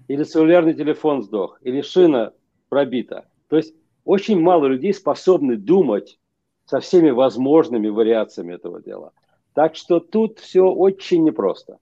Или 0.09 0.23
целлулярный 0.23 0.73
телефон 0.73 1.23
сдох, 1.23 1.59
или 1.61 1.81
шина 1.81 2.33
пробита. 2.67 3.25
То 3.47 3.55
есть 3.55 3.73
очень 4.03 4.39
мало 4.39 4.65
людей 4.65 4.93
способны 4.93 5.55
думать 5.55 6.19
со 6.65 6.81
всеми 6.81 7.09
возможными 7.09 7.87
вариациями 7.87 8.53
этого 8.53 8.81
дела. 8.81 9.13
Так 9.53 9.77
что 9.77 10.01
тут 10.01 10.39
все 10.39 10.69
очень 10.69 11.23
непросто. 11.23 11.79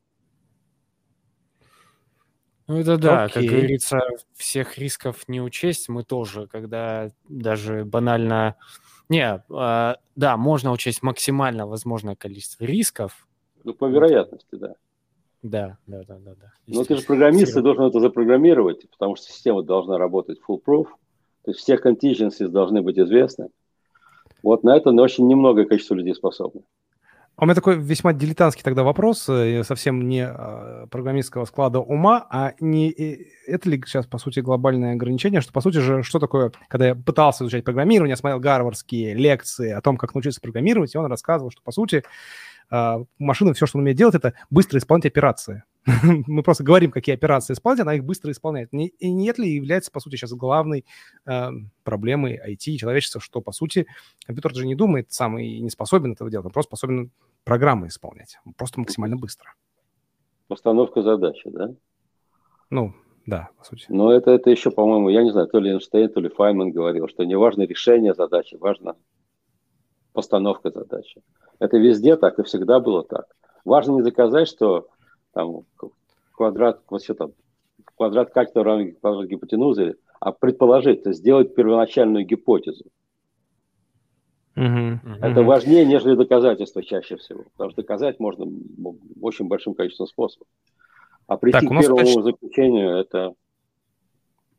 Ну 2.68 2.80
это 2.80 2.98
да, 2.98 3.30
как 3.30 3.44
говорится, 3.44 4.00
всех 4.34 4.78
рисков 4.78 5.28
не 5.28 5.42
учесть. 5.42 5.88
Мы 5.88 6.04
тоже, 6.04 6.48
когда 6.48 7.12
даже 7.30 7.86
банально... 7.86 8.56
Не, 9.08 9.44
а, 9.52 9.98
да, 10.16 10.36
можно 10.36 10.72
учесть 10.72 11.04
максимально 11.04 11.68
возможное 11.68 12.16
количество 12.16 12.64
рисков. 12.64 13.28
Ну, 13.64 13.74
по 13.74 13.86
вероятности, 13.86 14.56
да. 14.56 14.74
Да, 15.44 15.78
да, 15.86 16.02
да, 16.08 16.18
да. 16.18 16.36
да 16.36 16.52
Но 16.66 16.84
ты 16.84 16.96
же 16.98 17.04
программист, 17.04 17.54
ты 17.54 17.62
должен 17.62 17.84
это 17.84 18.00
запрограммировать, 18.00 18.90
потому 18.90 19.16
что 19.16 19.28
система 19.28 19.62
должна 19.62 20.00
работать 20.00 20.40
full-proof. 20.48 20.88
То 21.44 21.52
есть 21.52 21.60
все 21.60 21.76
contingencies 21.76 22.48
должны 22.48 22.82
быть 22.82 22.98
известны. 22.98 23.50
Вот 24.42 24.64
на 24.64 24.76
это 24.76 24.90
очень 24.90 25.28
немногое 25.28 25.66
количество 25.66 25.94
людей 25.94 26.16
способны. 26.16 26.64
А 27.38 27.44
у 27.44 27.46
меня 27.46 27.56
такой 27.56 27.78
весьма 27.78 28.14
дилетантский 28.14 28.64
тогда 28.64 28.84
вопрос, 28.84 29.28
э, 29.28 29.62
совсем 29.66 30.08
не 30.08 30.26
а, 30.26 30.88
программистского 30.90 31.44
склада 31.44 31.80
ума, 31.80 32.26
а 32.30 32.54
не 32.62 32.90
это 33.46 33.70
ли 33.70 33.82
сейчас, 33.86 34.06
по 34.06 34.18
сути, 34.18 34.40
глобальное 34.40 34.94
ограничение, 34.94 35.42
что, 35.42 35.52
по 35.52 35.60
сути 35.60 35.80
же, 35.80 36.02
что 36.02 36.20
такое, 36.20 36.54
когда 36.70 36.88
я 36.88 36.96
пытался 36.96 37.44
изучать 37.44 37.66
программирование, 37.66 38.16
смотрел 38.16 38.40
гарвардские 38.40 39.16
лекции 39.16 39.72
о 39.72 39.82
том, 39.82 39.98
как 39.98 40.16
научиться 40.16 40.40
программировать, 40.40 40.96
и 40.96 40.98
он 40.98 41.08
рассказывал, 41.08 41.52
что, 41.52 41.62
по 41.62 41.74
сути, 41.74 42.04
а, 42.70 43.04
машина 43.20 43.54
все, 43.54 43.66
что 43.66 43.80
он 43.80 43.84
умеет 43.84 43.98
делать, 43.98 44.16
это 44.16 44.34
быстро 44.50 44.80
исполнять 44.80 45.06
операции. 45.06 45.64
Мы 46.28 46.42
просто 46.42 46.64
говорим, 46.64 46.92
какие 46.92 47.14
операции 47.16 47.54
исполнять, 47.54 47.82
она 47.82 47.96
их 47.96 48.04
быстро 48.04 48.32
исполняет. 48.32 48.74
И 48.74 49.12
нет 49.12 49.38
ли 49.38 49.54
является, 49.54 49.92
по 49.92 50.00
сути, 50.00 50.16
сейчас 50.16 50.34
главной 50.34 50.86
э, 51.26 51.50
проблемой 51.84 52.38
IT 52.38 52.66
и 52.66 52.78
человечества, 52.78 53.22
что, 53.22 53.42
по 53.42 53.52
сути, 53.52 53.86
компьютер 54.26 54.56
же 54.56 54.66
не 54.66 54.76
думает 54.76 55.12
сам 55.12 55.38
и 55.38 55.60
не 55.60 55.70
способен 55.70 56.14
этого 56.14 56.32
делать, 56.32 56.46
он 56.46 56.52
просто 56.52 56.70
способен 56.70 57.12
программы 57.44 57.88
исполнять, 57.88 58.40
просто 58.58 58.80
максимально 58.80 59.18
быстро. 59.18 59.54
Постановка 60.48 61.02
задачи, 61.02 61.50
да? 61.50 61.74
Ну, 62.70 62.94
да, 63.26 63.50
по 63.58 63.64
сути. 63.64 63.86
Но 63.90 64.12
это, 64.12 64.32
это 64.32 64.50
еще, 64.50 64.72
по-моему, 64.72 65.10
я 65.10 65.24
не 65.24 65.32
знаю, 65.32 65.48
то 65.48 65.60
ли 65.60 65.72
Эйнштейн, 65.72 66.10
то 66.10 66.20
ли 66.20 66.30
Файман 66.30 66.72
говорил, 66.72 67.08
что 67.08 67.24
не 67.24 67.36
важно 67.36 67.64
решение 67.64 68.14
задачи, 68.14 68.56
важно 68.56 68.96
постановка 70.14 70.72
задачи. 70.72 71.22
Это 71.60 71.78
везде 71.78 72.16
так 72.16 72.40
и 72.40 72.44
всегда 72.44 72.80
было 72.80 73.04
так. 73.04 73.26
Важно 73.66 73.94
не 73.94 74.02
доказать, 74.04 74.48
что 74.48 74.88
там 75.36 75.64
квадрат, 76.32 76.82
вот 76.90 77.02
все 77.02 77.14
там, 77.14 77.34
квадрат 77.96 78.32
катета 78.32 78.64
равен 78.64 78.96
квадрат 78.96 79.28
гипотенузы, 79.28 79.98
а 80.20 80.32
предположить, 80.32 81.04
то 81.04 81.12
сделать 81.12 81.54
первоначальную 81.54 82.26
гипотезу. 82.26 82.86
Uh-huh, 84.56 84.98
uh-huh. 85.04 85.18
Это 85.22 85.44
важнее, 85.44 85.86
нежели 85.86 86.16
доказательства 86.16 86.82
чаще 86.82 87.18
всего. 87.18 87.44
Потому 87.52 87.72
что 87.72 87.82
доказать 87.82 88.22
можно 88.22 88.46
очень 89.22 89.48
большим 89.50 89.74
количеством 89.74 90.08
способов. 90.08 90.48
А 91.28 91.36
прийти 91.36 91.60
так, 91.60 91.70
к 91.70 91.82
первому 91.82 92.02
уточ... 92.02 92.24
заключению 92.24 92.96
это 92.96 93.34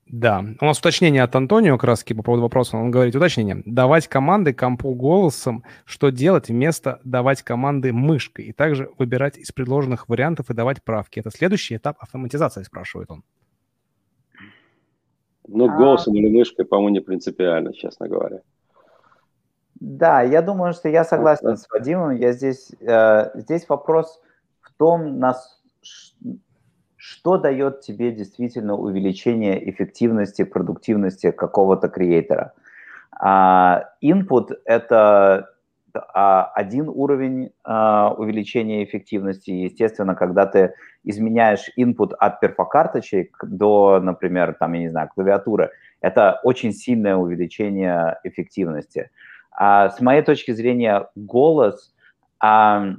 да, 0.09 0.44
у 0.61 0.64
нас 0.64 0.78
уточнение 0.78 1.24
от 1.24 1.34
Антонио 1.34 1.76
Краски 1.78 2.12
по 2.12 2.22
поводу 2.22 2.42
вопроса. 2.42 2.76
Он 2.76 2.92
говорит, 2.92 3.16
уточнение. 3.16 3.62
Давать 3.66 4.07
команды 4.07 4.54
компу 4.54 4.94
голосом, 4.94 5.64
что 5.84 6.11
делать 6.11 6.48
вместо 6.48 7.00
давать 7.02 7.42
команды 7.42 7.92
мышкой. 7.92 8.46
И 8.46 8.52
также 8.52 8.88
выбирать 8.98 9.36
из 9.36 9.50
предложенных 9.50 10.09
вариантов 10.09 10.48
и 10.48 10.54
давать 10.54 10.84
правки. 10.84 11.18
Это 11.18 11.30
следующий 11.30 11.76
этап 11.76 11.96
автоматизации, 12.00 12.62
спрашивает 12.62 13.11
он. 13.11 13.24
Ну, 15.48 15.68
а. 15.68 15.76
голосом 15.76 16.14
а... 16.14 16.16
или 16.18 16.28
мышкой, 16.28 16.66
по-моему, 16.66 16.90
не 16.90 17.00
принципиально, 17.00 17.72
честно 17.72 18.09
говоря. 18.09 18.42
Да, 19.80 20.22
я 20.22 20.40
думаю, 20.40 20.72
что 20.72 20.88
я 20.88 21.04
согласен 21.04 21.57
с 21.57 21.68
Вадимом. 21.68 22.12
Я 22.12 22.32
здесь, 22.32 22.70
э, 22.80 23.30
здесь 23.34 23.68
вопрос 23.68 24.20
в 24.61 24.72
том, 24.72 25.18
нас, 25.18 25.61
что 27.09 27.38
дает 27.38 27.82
тебе 27.82 28.11
действительно 28.11 28.74
увеличение 28.74 29.70
эффективности, 29.70 30.42
продуктивности 30.42 31.30
какого-то 31.30 31.88
креатора. 31.88 32.52
А, 33.12 33.90
input– 34.02 34.48
это 34.64 35.50
а, 35.94 36.50
один 36.57 36.88
уровень 36.88 37.52
а, 37.62 38.12
увеличения 38.12 38.82
эффективности. 38.82 39.52
Естественно, 39.52 40.16
когда 40.16 40.46
ты 40.46 40.74
изменяешь 41.04 41.70
input 41.78 42.12
от 42.18 42.40
перфокарточек 42.40 43.38
до, 43.40 44.00
например, 44.02 44.57
там, 44.59 44.72
я 44.72 44.80
не 44.80 44.88
знаю, 44.88 45.09
клавиатуры, 45.14 45.70
это 46.00 46.40
очень 46.42 46.72
сильное 46.72 47.14
увеличение 47.14 48.18
эффективности. 48.24 49.11
А, 49.52 49.90
с 49.90 50.00
моей 50.00 50.22
точки 50.22 50.50
зрения, 50.50 51.07
голос 51.14 51.94
э, 52.42 52.94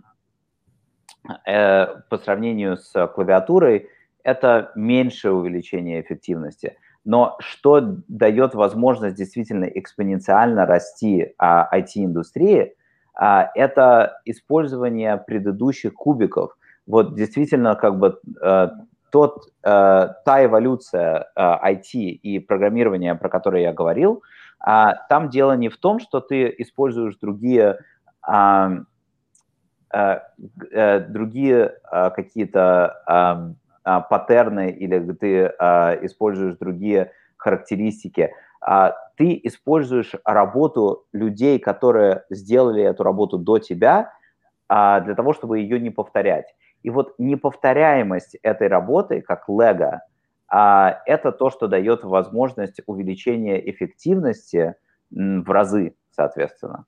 по 1.45 2.17
сравнению 2.23 2.77
с 2.77 3.07
клавиатурой 3.07 3.89
это 4.27 4.71
меньшее 4.75 5.31
увеличение 5.31 6.01
эффективности. 6.01 6.77
Но 7.05 7.37
что 7.39 7.79
дает 8.09 8.55
возможность 8.55 9.15
действительно 9.15 9.63
экспоненциально 9.63 10.65
расти 10.65 11.33
а, 11.37 11.69
IT-индустрии, 11.73 12.75
а, 13.15 13.49
это 13.55 14.19
использование 14.25 15.15
предыдущих 15.15 15.93
кубиков. 15.93 16.57
Вот 16.85 17.15
действительно 17.15 17.75
как 17.75 17.99
бы 17.99 18.19
а, 18.41 18.73
тот, 19.11 19.49
а, 19.63 20.07
та 20.25 20.43
эволюция 20.43 21.31
а, 21.33 21.71
IT 21.71 21.93
и 21.93 22.39
программирования, 22.39 23.15
про 23.15 23.29
которую 23.29 23.61
я 23.61 23.71
говорил, 23.71 24.23
а, 24.59 24.93
там 25.07 25.29
дело 25.29 25.55
не 25.55 25.69
в 25.69 25.77
том, 25.77 26.01
что 26.01 26.19
ты 26.19 26.53
используешь 26.57 27.15
другие 27.15 27.79
а, 28.21 28.71
а, 29.89 30.19
другие 31.07 31.75
а, 31.89 32.09
какие-то 32.09 33.01
а, 33.07 33.53
а, 33.87 34.01
паттерны 34.01 34.69
или 34.69 34.99
ты 35.13 35.45
а, 35.45 35.97
используешь 36.01 36.57
другие 36.57 37.13
характеристики, 37.37 38.33
а, 38.59 38.93
ты 39.15 39.39
используешь 39.45 40.11
работу 40.25 41.05
людей, 41.13 41.57
которые 41.57 42.25
сделали 42.29 42.83
эту 42.83 43.03
работу 43.03 43.37
до 43.37 43.59
тебя, 43.59 44.11
а, 44.67 44.99
для 44.99 45.15
того, 45.15 45.31
чтобы 45.31 45.59
ее 45.59 45.79
не 45.79 45.89
повторять. 45.89 46.53
И 46.83 46.89
вот 46.89 47.13
неповторяемость 47.17 48.35
этой 48.43 48.67
работы, 48.67 49.21
как 49.21 49.47
лего, 49.47 50.01
а, 50.49 51.01
это 51.05 51.31
то, 51.31 51.49
что 51.49 51.67
дает 51.67 52.03
возможность 52.03 52.81
увеличения 52.87 53.57
эффективности 53.71 54.75
в 55.11 55.49
разы, 55.49 55.95
соответственно. 56.11 56.85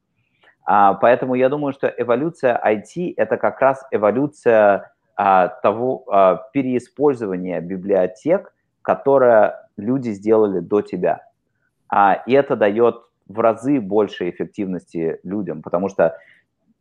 А, 0.65 0.95
поэтому 0.95 1.35
я 1.35 1.47
думаю, 1.47 1.71
что 1.71 1.87
эволюция 1.87 2.59
IT– 2.61 3.13
это 3.17 3.37
как 3.37 3.61
раз 3.61 3.85
эволюция 3.91 4.91
того 5.19 6.05
а, 6.07 6.35
переиспользования 6.53 7.59
библиотек, 7.59 8.53
которые 8.81 9.55
люди 9.75 10.11
сделали 10.11 10.59
до 10.59 10.81
тебя. 10.81 11.27
А, 11.89 12.13
и 12.25 12.31
это 12.31 12.55
дает 12.55 13.01
в 13.27 13.39
разы 13.39 13.81
больше 13.81 14.29
эффективности 14.29 15.19
людям, 15.23 15.61
потому 15.61 15.89
что 15.89 16.17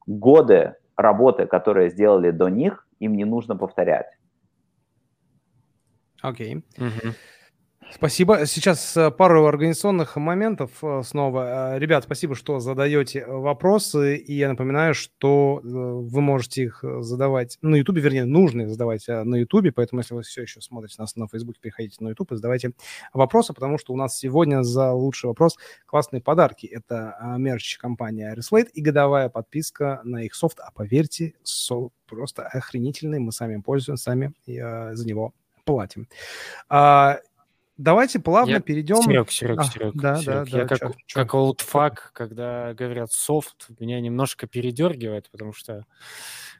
годы 0.06 0.76
работы, 0.96 1.46
которые 1.46 1.90
сделали 1.90 2.30
до 2.30 2.48
них, 2.48 2.86
им 3.00 3.16
не 3.16 3.24
нужно 3.24 3.56
повторять. 3.56 4.06
Окей. 6.22 6.54
Okay. 6.54 6.62
Mm-hmm. 6.78 7.14
Спасибо. 7.90 8.44
Сейчас 8.44 8.96
э, 8.98 9.10
пару 9.10 9.46
организационных 9.46 10.16
моментов 10.16 10.70
э, 10.82 11.02
снова. 11.02 11.74
Э, 11.74 11.78
ребят, 11.78 12.04
спасибо, 12.04 12.34
что 12.34 12.60
задаете 12.60 13.24
вопросы. 13.26 14.16
И 14.16 14.34
я 14.34 14.50
напоминаю, 14.50 14.94
что 14.94 15.60
вы 15.62 16.20
можете 16.20 16.64
их 16.64 16.84
задавать 17.00 17.56
на 17.62 17.76
YouTube, 17.76 17.96
вернее, 17.96 18.26
нужно 18.26 18.62
их 18.62 18.70
задавать 18.70 19.08
на 19.08 19.36
YouTube, 19.36 19.74
поэтому 19.74 20.00
если 20.00 20.14
вы 20.14 20.22
все 20.22 20.42
еще 20.42 20.60
смотрите 20.60 20.96
нас 20.98 21.16
на 21.16 21.28
Facebook, 21.28 21.58
переходите 21.60 21.96
на 22.00 22.10
YouTube 22.10 22.32
и 22.32 22.36
задавайте 22.36 22.72
вопросы, 23.14 23.54
потому 23.54 23.78
что 23.78 23.94
у 23.94 23.96
нас 23.96 24.18
сегодня 24.18 24.62
за 24.62 24.92
лучший 24.92 25.26
вопрос 25.26 25.56
классные 25.86 26.20
подарки. 26.20 26.66
Это 26.66 27.16
мерч 27.38 27.78
компания 27.78 28.34
Reslate 28.36 28.68
и 28.74 28.82
годовая 28.82 29.30
подписка 29.30 30.02
на 30.04 30.24
их 30.24 30.34
софт. 30.34 30.60
А 30.60 30.70
поверьте, 30.72 31.34
софт 31.42 31.94
просто 32.06 32.46
охренительный. 32.46 33.18
Мы 33.18 33.32
сами 33.32 33.60
пользуемся, 33.60 34.04
сами 34.04 34.32
за 34.46 35.06
него 35.06 35.32
платим. 35.68 36.08
А, 36.70 37.18
Давайте 37.78 38.18
плавно 38.18 38.54
я... 38.54 38.60
перейдем... 38.60 39.00
Серег, 39.02 39.30
Серег, 39.30 39.60
а, 39.60 39.64
Серег, 39.64 39.94
да, 39.94 40.16
Серег. 40.16 40.50
Да, 40.50 40.58
я 40.58 40.64
да, 40.64 40.68
как, 40.68 40.78
чё, 40.78 40.92
как 41.14 41.34
олдфаг, 41.34 42.10
когда 42.12 42.74
говорят 42.74 43.12
софт, 43.12 43.68
меня 43.78 44.00
немножко 44.00 44.48
передергивает, 44.48 45.30
потому 45.30 45.52
что 45.52 45.84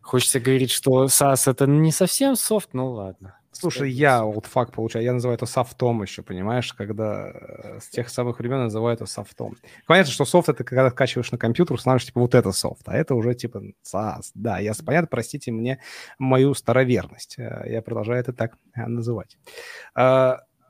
хочется 0.01 0.39
говорить, 0.39 0.71
что 0.71 1.07
SaaS 1.07 1.51
это 1.51 1.67
не 1.67 1.91
совсем 1.91 2.37
софт, 2.37 2.71
ну 2.73 2.93
ладно. 2.93 3.35
Слушай, 3.51 3.91
я 3.91 4.25
олдфаг 4.25 4.73
получаю, 4.73 5.05
я 5.05 5.13
называю 5.13 5.35
это 5.35 5.47
софтом 5.47 6.03
еще, 6.03 6.23
понимаешь, 6.23 6.73
когда 6.73 7.33
э, 7.33 7.81
с 7.81 7.89
тех 7.89 8.09
самых 8.09 8.39
времен 8.39 8.59
называю 8.59 8.95
это 8.95 9.07
софтом. 9.07 9.57
Понятно, 9.89 10.13
что 10.13 10.25
софт 10.25 10.49
это 10.49 10.63
когда 10.63 10.89
скачиваешь 10.91 11.33
на 11.33 11.39
компьютер, 11.39 11.75
устанавливаешь, 11.75 12.07
типа, 12.07 12.21
вот 12.21 12.37
это 12.37 12.53
софт, 12.53 12.83
а 12.87 12.97
это 12.97 13.17
уже 13.17 13.35
типа 13.35 13.63
SAS. 13.85 14.31
Да, 14.35 14.61
я 14.61 14.73
понятно, 14.87 15.09
простите 15.11 15.51
мне 15.51 15.81
мою 16.21 16.55
староверность. 16.55 17.37
Э, 17.39 17.65
я 17.67 17.83
продолжаю 17.83 18.21
это 18.21 18.33
так 18.33 18.57
э, 18.77 18.87
называть. 18.87 19.37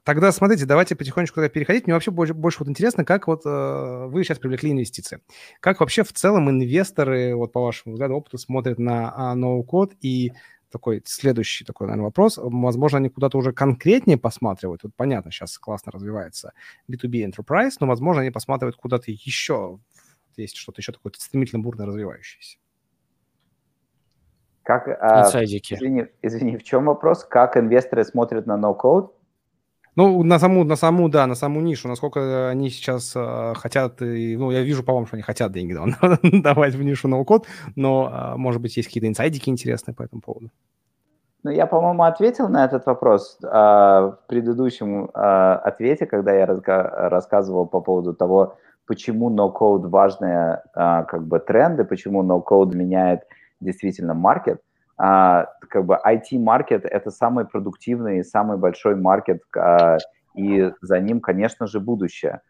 Тогда 0.09 0.33
смотрите, 0.33 0.65
давайте 0.65 0.97
потихонечку 0.97 1.35
тогда 1.35 1.51
переходить. 1.51 1.85
Мне 1.85 1.93
вообще 1.93 2.11
больше, 2.11 2.33
больше 2.33 2.61
вот 2.61 2.69
интересно, 2.71 3.05
как 3.05 3.27
вот 3.27 3.43
э, 3.45 4.07
вы 4.07 4.25
сейчас 4.25 4.39
привлекли 4.39 4.73
инвестиции. 4.73 5.21
Как 5.61 5.81
вообще 5.81 6.03
в 6.03 6.15
целом 6.15 6.49
инвесторы, 6.49 7.37
вот 7.37 7.53
по 7.53 7.61
вашему 7.61 7.93
взгляду, 7.93 8.15
опыту 8.15 8.39
смотрят 8.39 8.79
на 8.79 9.13
а, 9.15 9.35
ноу-код 9.35 9.93
и 10.01 10.33
такой 10.71 11.03
следующий 11.05 11.67
такой, 11.67 11.89
наверное, 11.89 12.07
вопрос. 12.07 12.39
Возможно, 12.43 12.97
они 12.97 13.11
куда-то 13.11 13.37
уже 13.37 13.53
конкретнее 13.53 14.17
посматривают. 14.17 14.81
Тут 14.81 14.97
понятно, 14.97 15.31
сейчас 15.31 15.59
классно 15.59 15.93
развивается 15.93 16.55
B2B 16.91 17.31
Enterprise, 17.31 17.73
но, 17.79 17.87
возможно, 17.87 18.23
они 18.23 18.31
посматривают 18.31 18.77
куда-то 18.77 19.11
еще. 19.11 19.79
Есть 20.39 20.57
что-то 20.57 20.81
еще 20.81 20.93
такое 20.93 21.13
стремительно 21.19 21.63
бурно 21.63 21.85
развивающееся. 21.85 22.57
Как, 24.63 24.89
а, 24.89 25.29
извини, 25.45 26.07
извини, 26.23 26.57
в 26.57 26.63
чем 26.63 26.87
вопрос? 26.87 27.25
Как 27.25 27.59
инвесторы 27.59 28.07
смотрят 28.07 28.47
на 28.47 28.57
ноу-код? 28.57 29.18
Ну, 29.99 30.23
на 30.23 30.39
саму, 30.39 30.65
на 30.65 30.77
саму, 30.77 31.09
да, 31.09 31.27
на 31.27 31.35
саму 31.35 31.61
нишу, 31.61 31.89
насколько 31.89 32.51
они 32.51 32.71
сейчас 32.71 33.17
э, 33.17 33.55
хотят, 33.57 34.01
и, 34.01 34.37
ну, 34.37 34.53
я 34.53 34.63
вижу, 34.63 34.85
по-моему, 34.85 35.07
что 35.07 35.17
они 35.17 35.23
хотят 35.25 35.51
деньги 35.51 35.75
давать 36.43 36.75
в 36.77 36.83
нишу 36.85 37.09
ноу-код, 37.09 37.47
но, 37.75 38.09
э, 38.09 38.37
может 38.37 38.63
быть, 38.63 38.77
есть 38.77 38.89
какие-то 38.89 39.09
инсайдики 39.09 39.51
интересные 39.51 39.97
по 39.97 40.05
этому 40.05 40.23
поводу. 40.23 40.51
Ну, 41.43 41.51
я, 41.51 41.67
по-моему, 41.67 42.05
ответил 42.05 42.49
на 42.49 42.65
этот 42.65 42.87
вопрос 42.87 43.39
э, 43.43 43.49
в 43.49 44.19
предыдущем 44.29 45.07
э, 45.07 45.61
ответе, 45.69 46.07
когда 46.07 46.33
я 46.33 46.47
разга- 46.47 47.09
рассказывал 47.09 47.67
по 47.67 47.81
поводу 47.81 48.15
того, 48.15 48.55
почему 48.87 49.31
ноу-код 49.31 49.87
важные 49.87 50.63
э, 50.77 51.05
как 51.09 51.27
бы 51.27 51.41
тренды, 51.41 51.85
почему 51.85 52.23
ноу-код 52.23 52.73
меняет 52.73 53.23
действительно 53.61 54.15
маркет 54.15 54.61
а, 54.61 54.68
как 54.99 55.85
бы 55.85 55.99
IT-маркет– 56.05 56.85
это 56.91 57.11
самый 57.11 57.45
продуктивный, 57.47 58.25
самый 58.25 58.59
большой 58.59 58.97
маркет, 58.97 59.43
а, 59.57 59.99
и 60.35 60.73
за 60.81 61.01
ним, 61.01 61.21
конечно 61.21 61.67
же, 61.67 61.81
будущее, 61.81 62.41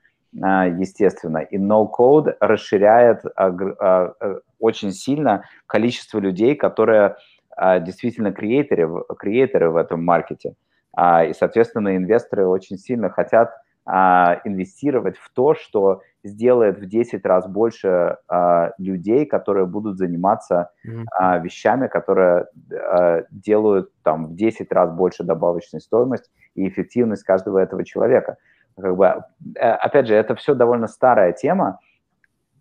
а, 0.43 0.67
естественно. 0.67 1.39
И 1.39 1.59
no-code 1.59 2.37
расширяет 2.41 3.25
а, 3.37 3.49
а, 3.81 4.15
очень 4.59 4.93
сильно 4.93 5.45
количество 5.67 6.19
людей, 6.19 6.55
которые 6.55 7.17
а, 7.57 7.81
действительно 7.81 8.33
креаторы, 8.33 8.89
креаторы 9.19 9.71
в 9.71 9.77
этом 9.77 10.05
маркете. 10.05 10.55
А, 10.93 11.25
и, 11.25 11.33
соответственно, 11.33 11.97
инвесторы 11.97 12.47
очень 12.47 12.79
сильно 12.79 13.11
хотят 13.11 13.53
а, 13.91 14.43
инвестировать 14.45 15.17
в 15.17 15.31
то, 15.33 15.55
что 15.55 16.03
сделает 16.23 16.79
в 16.79 16.85
10 16.85 17.25
раз 17.25 17.49
больше 17.49 18.19
а, 18.29 18.73
людей, 18.77 19.25
которые 19.25 19.65
будут 19.65 19.97
заниматься 19.97 20.71
а, 21.11 21.39
вещами, 21.39 21.87
которые 21.89 22.49
а, 22.71 23.23
делают 23.31 23.91
там 24.03 24.27
в 24.27 24.35
10 24.35 24.71
раз 24.73 24.93
больше 24.93 25.25
добавочной 25.25 25.81
стоимость 25.81 26.31
и 26.55 26.69
эффективность 26.69 27.25
каждого 27.25 27.59
этого 27.59 27.83
человека. 27.83 28.37
Как 28.77 28.95
бы, 28.95 29.07
э, 29.57 29.71
опять 29.71 30.07
же, 30.07 30.15
это 30.15 30.35
все 30.35 30.55
довольно 30.55 30.87
старая 30.87 31.33
тема. 31.33 31.81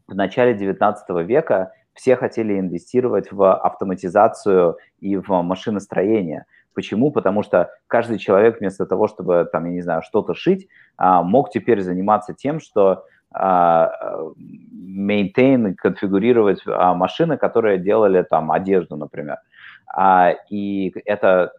В 0.08 0.16
начале 0.16 0.54
19 0.54 1.10
века 1.28 1.74
все 1.94 2.16
хотели 2.16 2.58
инвестировать 2.58 3.34
в 3.34 3.54
автоматизацию 3.54 4.78
и 5.02 5.18
в 5.18 5.28
машиностроение– 5.42 6.46
Почему? 6.78 7.10
Потому 7.10 7.42
что 7.42 7.72
каждый 7.88 8.20
человек 8.20 8.60
вместо 8.60 8.86
того, 8.86 9.08
чтобы, 9.08 9.50
там, 9.52 9.66
я 9.66 9.72
не 9.72 9.82
знаю, 9.82 10.04
что-то 10.04 10.36
шить, 10.36 10.68
а, 10.96 11.24
мог 11.24 11.50
теперь 11.50 11.82
заниматься 11.82 12.36
тем, 12.36 12.60
что 12.60 13.04
а, 13.34 13.92
maintain, 14.72 15.74
конфигурировать 15.74 16.62
а, 16.68 16.94
машины, 16.94 17.36
которые 17.40 17.80
делали 17.80 18.22
там 18.22 18.52
одежду, 18.52 18.96
например. 18.96 19.38
И 20.52 20.94
это 21.06 21.52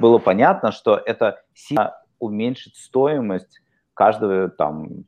было 0.00 0.18
понятно, 0.18 0.72
что 0.72 0.96
это 0.96 1.40
сильно 1.54 1.94
уменьшит 2.18 2.74
стоимость 2.74 3.60
каждого 3.94 4.48
там 4.48 5.04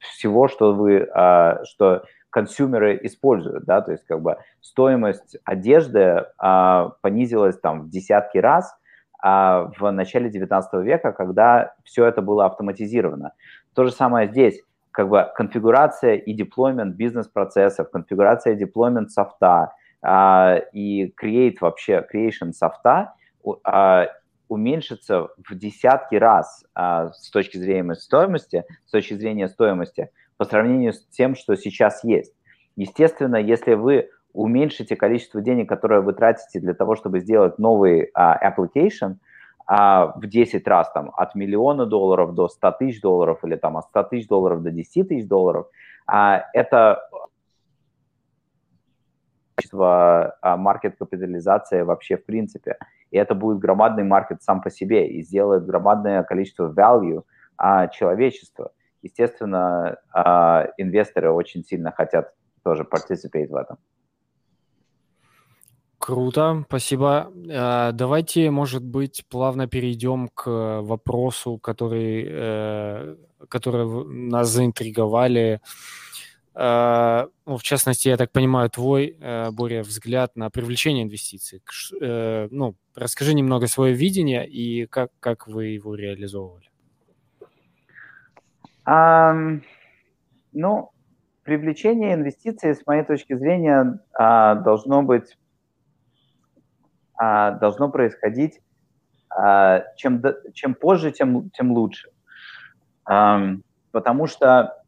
всего, 0.00 0.48
что 0.48 0.74
вы, 0.74 1.08
что 1.62 2.02
консюмеры 2.30 2.98
используют, 3.02 3.64
да, 3.64 3.80
то 3.80 3.92
есть 3.92 4.04
как 4.04 4.20
бы 4.20 4.36
стоимость 4.60 5.36
одежды 5.44 6.24
а, 6.38 6.90
понизилась 7.00 7.58
там 7.58 7.82
в 7.82 7.88
десятки 7.88 8.38
раз 8.38 8.76
а, 9.22 9.70
в 9.78 9.90
начале 9.90 10.30
19 10.30 10.84
века, 10.84 11.12
когда 11.12 11.74
все 11.84 12.04
это 12.04 12.22
было 12.22 12.46
автоматизировано. 12.46 13.32
То 13.74 13.84
же 13.84 13.92
самое 13.92 14.28
здесь, 14.28 14.62
как 14.90 15.08
бы 15.08 15.26
конфигурация 15.34 16.14
и 16.14 16.32
деплоймент 16.32 16.96
бизнес-процессов, 16.96 17.90
конфигурация 17.90 18.54
и 18.54 18.56
деплоймент 18.56 19.10
софта 19.10 19.72
а, 20.02 20.56
и 20.72 21.12
create 21.20 21.56
вообще, 21.60 22.06
creation 22.12 22.52
софта 22.52 23.14
а, 23.64 24.06
уменьшится 24.48 25.28
в 25.38 25.54
десятки 25.54 26.14
раз 26.14 26.64
а, 26.74 27.10
с 27.12 27.30
точки 27.30 27.56
зрения 27.56 27.94
стоимости, 27.94 28.64
с 28.86 28.90
точки 28.90 29.14
зрения 29.14 29.48
стоимости, 29.48 30.10
по 30.36 30.44
сравнению 30.44 30.92
с 30.92 31.06
тем, 31.06 31.34
что 31.34 31.56
сейчас 31.56 32.04
есть. 32.04 32.34
Естественно, 32.76 33.36
если 33.36 33.74
вы 33.74 34.10
уменьшите 34.32 34.96
количество 34.96 35.40
денег, 35.40 35.68
которое 35.68 36.02
вы 36.02 36.12
тратите 36.12 36.60
для 36.60 36.74
того, 36.74 36.94
чтобы 36.94 37.20
сделать 37.20 37.58
новый 37.58 38.10
а, 38.12 38.38
application 38.38 39.16
а, 39.66 40.12
в 40.14 40.26
10 40.26 40.66
раз, 40.68 40.90
там, 40.92 41.10
от 41.16 41.34
миллиона 41.34 41.86
долларов 41.86 42.34
до 42.34 42.48
100 42.48 42.72
тысяч 42.72 43.00
долларов 43.00 43.38
или 43.44 43.56
там 43.56 43.78
от 43.78 43.86
100 43.86 44.02
тысяч 44.04 44.28
долларов 44.28 44.62
до 44.62 44.70
10 44.70 45.08
тысяч 45.08 45.26
долларов, 45.26 45.68
а, 46.06 46.44
это 46.52 47.08
маркет-капитализация 50.42 51.84
вообще 51.84 52.18
в 52.18 52.26
принципе. 52.26 52.76
И 53.10 53.16
это 53.16 53.34
будет 53.34 53.58
громадный 53.58 54.04
маркет 54.04 54.42
сам 54.42 54.60
по 54.60 54.70
себе 54.70 55.08
и 55.08 55.22
сделает 55.22 55.64
громадное 55.64 56.22
количество 56.24 56.70
value 56.70 57.22
а, 57.56 57.88
человечества. 57.88 58.72
Естественно, 59.06 59.98
а, 60.12 60.66
инвесторы 60.78 61.30
очень 61.30 61.64
сильно 61.64 61.92
хотят 61.92 62.34
тоже 62.64 62.82
participate 62.82 63.48
в 63.48 63.54
этом. 63.54 63.78
Круто, 65.98 66.64
спасибо. 66.68 67.32
А, 67.50 67.92
давайте, 67.92 68.50
может 68.50 68.82
быть, 68.82 69.24
плавно 69.28 69.68
перейдем 69.68 70.28
к 70.28 70.80
вопросу, 70.82 71.58
который, 71.58 72.26
э, 72.28 73.16
который 73.48 74.04
нас 74.04 74.48
заинтриговали. 74.48 75.60
А, 76.54 77.28
ну, 77.46 77.56
в 77.58 77.62
частности, 77.62 78.08
я 78.08 78.16
так 78.16 78.32
понимаю, 78.32 78.70
твой, 78.70 79.16
э, 79.20 79.50
Боря, 79.52 79.82
взгляд 79.82 80.34
на 80.36 80.50
привлечение 80.50 81.04
инвестиций. 81.04 81.62
Э, 82.00 82.48
ну, 82.50 82.74
расскажи 82.96 83.34
немного 83.34 83.68
свое 83.68 83.94
видение 83.94 84.48
и 84.48 84.86
как, 84.86 85.10
как 85.20 85.46
вы 85.46 85.66
его 85.66 85.94
реализовывали. 85.94 86.66
Um, 88.88 89.62
ну, 90.52 90.90
привлечение 91.42 92.14
инвестиций, 92.14 92.74
с 92.74 92.86
моей 92.86 93.02
точки 93.02 93.34
зрения, 93.34 94.00
а, 94.14 94.54
должно 94.54 95.02
быть, 95.02 95.36
а, 97.16 97.52
должно 97.52 97.90
происходить 97.90 98.60
чем, 99.96 100.22
чем 100.54 100.74
позже, 100.74 101.10
тем, 101.12 101.50
тем 101.50 101.72
лучше. 101.72 102.08
Потому 103.04 104.26
что 104.26 104.82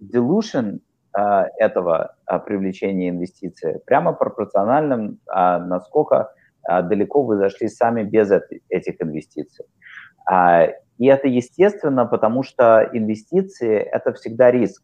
dilution 0.00 0.80
а, 1.12 1.46
этого 1.58 2.16
а, 2.26 2.38
привлечения 2.38 3.08
инвестиций 3.08 3.80
прямо 3.86 4.12
пропорциональным, 4.12 5.20
а, 5.26 5.58
насколько 5.58 6.32
далеко 6.64 7.22
вы 7.22 7.38
зашли 7.38 7.68
сами 7.68 8.02
без 8.02 8.30
этих 8.68 9.00
инвестиций. 9.00 9.64
И 10.98 11.06
это 11.06 11.28
естественно, 11.28 12.04
потому 12.06 12.42
что 12.42 12.88
инвестиции– 12.92 13.76
это 13.92 14.12
всегда 14.12 14.50
риск. 14.50 14.82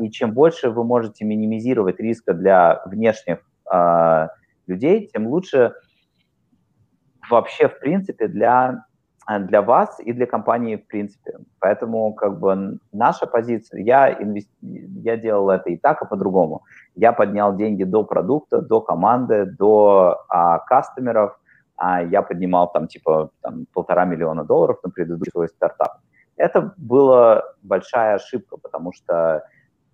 И 0.00 0.10
чем 0.10 0.32
больше 0.32 0.70
вы 0.70 0.82
можете 0.82 1.24
минимизировать 1.24 2.00
риска 2.00 2.34
для 2.34 2.82
внешних 2.86 3.38
людей, 4.66 5.06
тем 5.06 5.28
лучше 5.28 5.74
вообще, 7.30 7.68
в 7.68 7.78
принципе, 7.78 8.26
для 8.26 8.84
Э, 9.28 9.38
для 9.38 9.62
вас 9.62 10.00
и 10.00 10.12
для 10.12 10.26
компании 10.26 10.76
в 10.76 10.86
принципе. 10.86 11.38
Поэтому 11.60 12.12
как 12.14 12.38
бы 12.40 12.78
наша 12.92 13.26
позиция, 13.26 13.82
я, 13.82 14.12
инвести... 14.12 14.50
я 14.60 15.16
делал 15.16 15.50
это 15.50 15.70
и 15.70 15.76
так, 15.76 16.02
и 16.02 16.06
по-другому. 16.06 16.62
Я 16.94 17.12
поднял 17.12 17.56
деньги 17.56 17.84
до 17.84 18.04
продукта, 18.04 18.60
до 18.60 18.80
команды, 18.80 19.46
до 19.46 20.24
а, 20.28 20.58
кастомеров. 20.58 21.38
А 21.82 22.02
я 22.02 22.22
поднимал 22.22 22.70
там 22.70 22.86
типа 22.86 23.30
там, 23.40 23.66
полтора 23.72 24.04
миллиона 24.04 24.44
долларов 24.44 24.78
на 24.84 24.90
предыдущий 24.90 25.32
свой 25.32 25.48
стартап. 25.48 25.98
Это 26.36 26.72
была 26.76 27.42
большая 27.62 28.14
ошибка, 28.14 28.56
потому 28.56 28.92
что 28.92 29.44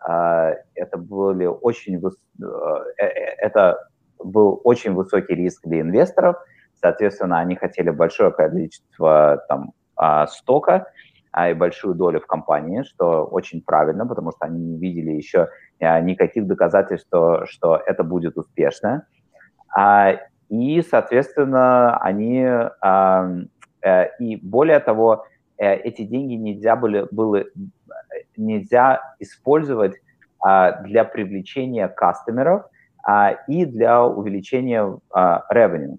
а, 0.00 0.54
это 0.74 0.98
были 0.98 1.46
очень 1.46 1.98
выс... 1.98 2.14
Э, 2.42 3.02
э, 3.02 3.06
это 3.38 3.88
был 4.18 4.60
очень 4.64 4.92
высокий 4.92 5.34
риск 5.34 5.66
для 5.66 5.80
инвесторов– 5.80 6.36
Соответственно, 6.80 7.40
они 7.40 7.56
хотели 7.56 7.90
большое 7.90 8.30
количество 8.30 9.44
там, 9.48 9.72
а, 9.96 10.26
стока 10.26 10.86
а, 11.32 11.50
и 11.50 11.54
большую 11.54 11.94
долю 11.94 12.20
в 12.20 12.26
компании, 12.26 12.82
что 12.82 13.24
очень 13.24 13.62
правильно, 13.62 14.06
потому 14.06 14.30
что 14.30 14.46
они 14.46 14.60
не 14.60 14.78
видели 14.78 15.10
еще 15.10 15.48
а, 15.80 16.00
никаких 16.00 16.46
доказательств, 16.46 17.08
что, 17.08 17.46
что 17.46 17.76
это 17.84 18.04
будет 18.04 18.36
успешно. 18.36 19.06
И, 20.48 20.82
соответственно, 20.82 21.96
они... 21.98 22.46
Э, 23.84 24.06
и 24.18 24.36
более 24.36 24.80
того, 24.80 25.24
э, 25.56 25.74
эти 25.76 26.02
деньги 26.02 26.34
нельзя 26.34 26.74
были, 26.74 27.06
было, 27.10 27.44
нельзя 28.36 29.00
использовать 29.20 29.94
для 30.84 31.04
привлечения 31.04 31.88
кастомеров 31.88 32.66
и 33.48 33.64
для 33.64 34.04
увеличения 34.04 34.98
revenue. 35.12 35.98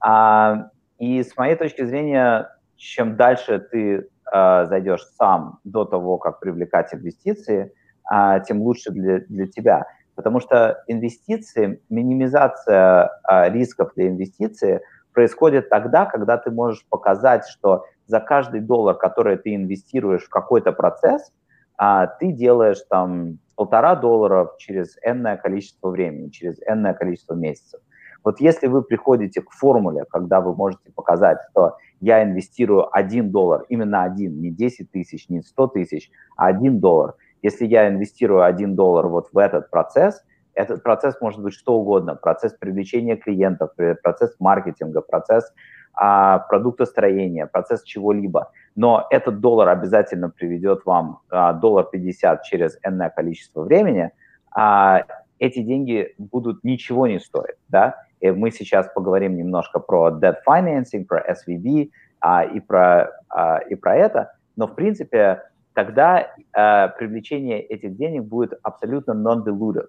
А, 0.00 0.70
и 0.98 1.22
с 1.22 1.36
моей 1.36 1.56
точки 1.56 1.84
зрения, 1.84 2.50
чем 2.76 3.16
дальше 3.16 3.58
ты 3.58 4.08
а, 4.32 4.66
зайдешь 4.66 5.04
сам 5.16 5.60
до 5.64 5.84
того, 5.84 6.18
как 6.18 6.40
привлекать 6.40 6.92
инвестиции, 6.94 7.72
а, 8.04 8.40
тем 8.40 8.62
лучше 8.62 8.90
для, 8.90 9.20
для 9.20 9.46
тебя. 9.46 9.86
Потому 10.18 10.40
что 10.40 10.82
инвестиции, 10.88 11.80
минимизация 11.90 13.08
а, 13.22 13.48
рисков 13.50 13.92
для 13.94 14.08
инвестиций 14.08 14.80
происходит 15.12 15.68
тогда, 15.68 16.06
когда 16.06 16.36
ты 16.38 16.50
можешь 16.50 16.84
показать, 16.88 17.46
что 17.46 17.84
за 18.08 18.18
каждый 18.18 18.60
доллар, 18.60 18.96
который 18.96 19.36
ты 19.36 19.54
инвестируешь 19.54 20.24
в 20.24 20.28
какой-то 20.28 20.72
процесс, 20.72 21.32
а, 21.76 22.08
ты 22.08 22.32
делаешь 22.32 22.80
там 22.90 23.38
полтора 23.54 23.94
доллара 23.94 24.50
через 24.58 24.96
энное 25.04 25.36
количество 25.36 25.88
времени, 25.88 26.30
через 26.30 26.58
энное 26.66 26.94
количество 26.94 27.34
месяцев. 27.34 27.80
Вот 28.24 28.40
если 28.40 28.66
вы 28.66 28.82
приходите 28.82 29.40
к 29.40 29.52
формуле, 29.52 30.04
когда 30.10 30.40
вы 30.40 30.52
можете 30.52 30.90
показать, 30.90 31.38
что 31.52 31.76
я 32.00 32.24
инвестирую 32.24 32.88
1 32.90 33.30
доллар, 33.30 33.66
именно 33.68 34.02
один, 34.02 34.40
не 34.40 34.50
10 34.50 34.90
тысяч, 34.90 35.28
не 35.28 35.42
100 35.42 35.68
тысяч, 35.68 36.10
а 36.36 36.48
1 36.48 36.80
доллар. 36.80 37.14
Если 37.42 37.66
я 37.66 37.88
инвестирую 37.88 38.42
1 38.42 38.74
доллар 38.74 39.06
вот 39.08 39.28
в 39.32 39.38
этот 39.38 39.70
процесс, 39.70 40.24
этот 40.54 40.82
процесс 40.82 41.20
может 41.20 41.40
быть 41.40 41.54
что 41.54 41.74
угодно. 41.78 42.16
Процесс 42.16 42.52
привлечения 42.52 43.16
клиентов, 43.16 43.70
процесс 44.02 44.34
маркетинга, 44.40 45.00
процесс 45.02 45.52
а, 45.94 46.40
продуктостроения, 46.40 47.46
процесс 47.46 47.82
чего-либо. 47.82 48.50
Но 48.74 49.06
этот 49.10 49.40
доллар 49.40 49.68
обязательно 49.68 50.30
приведет 50.30 50.84
вам 50.84 51.20
а, 51.30 51.52
доллар 51.52 51.84
50 51.84 52.42
через 52.42 52.78
энное 52.84 53.10
количество 53.10 53.62
времени, 53.62 54.10
а 54.54 55.04
эти 55.38 55.60
деньги 55.60 56.14
будут 56.18 56.64
ничего 56.64 57.06
не 57.06 57.20
стоить, 57.20 57.56
да, 57.68 57.96
и 58.20 58.30
мы 58.30 58.50
сейчас 58.50 58.88
поговорим 58.94 59.36
немножко 59.36 59.78
про 59.78 60.10
debt 60.10 60.36
financing, 60.46 61.04
про 61.04 61.24
SVB 61.32 61.90
а, 62.20 62.44
и, 62.44 62.60
про, 62.60 63.10
а, 63.28 63.58
и 63.58 63.74
про 63.74 63.96
это. 63.96 64.32
Но, 64.56 64.66
в 64.66 64.74
принципе, 64.74 65.42
тогда 65.78 66.34
а, 66.54 66.88
привлечение 66.88 67.60
этих 67.62 67.96
денег 67.96 68.24
будет 68.24 68.52
абсолютно 68.64 69.12
non-dilutive. 69.12 69.86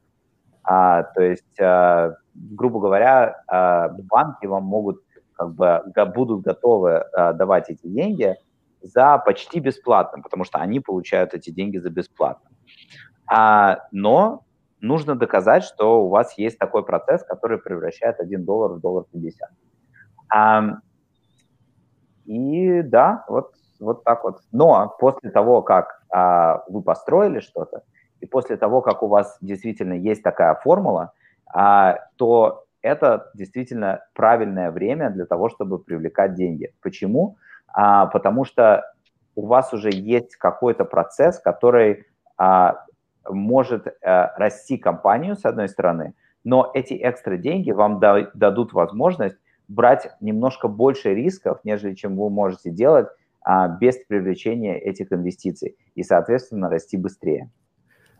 А, 0.64 1.02
то 1.02 1.24
есть, 1.24 1.60
а, 1.60 2.14
грубо 2.36 2.80
говоря, 2.80 3.42
а, 3.48 3.90
банки 3.90 4.46
вам 4.46 4.66
могут, 4.66 5.02
как 5.34 5.56
бы, 5.56 5.82
будут 6.14 6.44
готовы 6.44 6.98
а, 6.98 7.34
давать 7.34 7.72
эти 7.72 7.88
деньги 7.88 8.36
за 8.84 9.18
почти 9.18 9.60
бесплатно, 9.60 10.22
потому 10.22 10.44
что 10.44 10.60
они 10.60 10.80
получают 10.80 11.34
эти 11.34 11.50
деньги 11.50 11.80
за 11.80 11.90
бесплатно. 11.90 12.52
А, 13.26 13.80
но 13.92 14.44
нужно 14.82 15.16
доказать, 15.16 15.64
что 15.64 16.06
у 16.06 16.10
вас 16.10 16.38
есть 16.38 16.60
такой 16.60 16.86
процесс, 16.86 17.24
который 17.24 17.58
превращает 17.58 18.20
1 18.20 18.46
доллар 18.46 18.74
в 18.74 18.80
доллар 18.80 19.06
50. 19.12 19.50
А, 20.32 20.64
и 22.26 22.84
да, 22.84 23.26
вот, 23.28 23.54
вот 23.80 24.04
так 24.04 24.24
вот. 24.24 24.42
Но 24.52 24.96
после 25.00 25.30
того, 25.32 25.62
как 25.62 26.02
а, 26.10 26.64
вы 26.68 26.82
построили 26.82 27.40
что-то, 27.40 27.84
и 28.20 28.26
после 28.26 28.58
того, 28.58 28.82
как 28.82 29.04
у 29.04 29.08
вас 29.08 29.38
действительно 29.42 29.94
есть 29.94 30.24
такая 30.24 30.56
формула, 30.56 31.14
а, 31.54 32.00
то 32.18 32.66
это 32.82 33.32
действительно 33.34 34.02
правильное 34.14 34.72
время 34.72 35.10
для 35.10 35.26
того, 35.26 35.50
чтобы 35.50 35.80
привлекать 35.80 36.36
деньги. 36.36 36.74
Почему? 36.82 37.38
А, 37.68 38.08
потому 38.08 38.46
что 38.46 38.84
у 39.36 39.46
вас 39.46 39.74
уже 39.74 39.90
есть 39.92 40.36
какой-то 40.36 40.86
процесс, 40.86 41.40
который 41.40 42.06
а, 42.38 42.86
может 43.28 43.88
э, 43.88 43.94
расти 44.02 44.78
компанию, 44.78 45.36
с 45.36 45.46
одной 45.46 45.70
стороны, 45.70 46.14
но 46.44 46.72
эти 46.74 46.98
экстра 47.00 47.38
деньги 47.38 47.72
вам 47.72 48.00
да, 48.00 48.30
дадут 48.34 48.74
возможность 48.74 49.38
брать 49.68 50.12
немножко 50.20 50.68
больше 50.68 51.14
рисков, 51.14 51.60
нежели 51.64 51.94
чем 51.94 52.18
вы 52.18 52.30
можете 52.30 52.72
делать 52.72 53.08
а, 53.08 53.12
без 53.80 53.96
привлечения 54.08 54.78
этих 54.78 55.12
инвестиций 55.12 55.76
и, 55.96 56.04
соответственно, 56.04 56.70
расти 56.70 56.98
быстрее. 56.98 57.50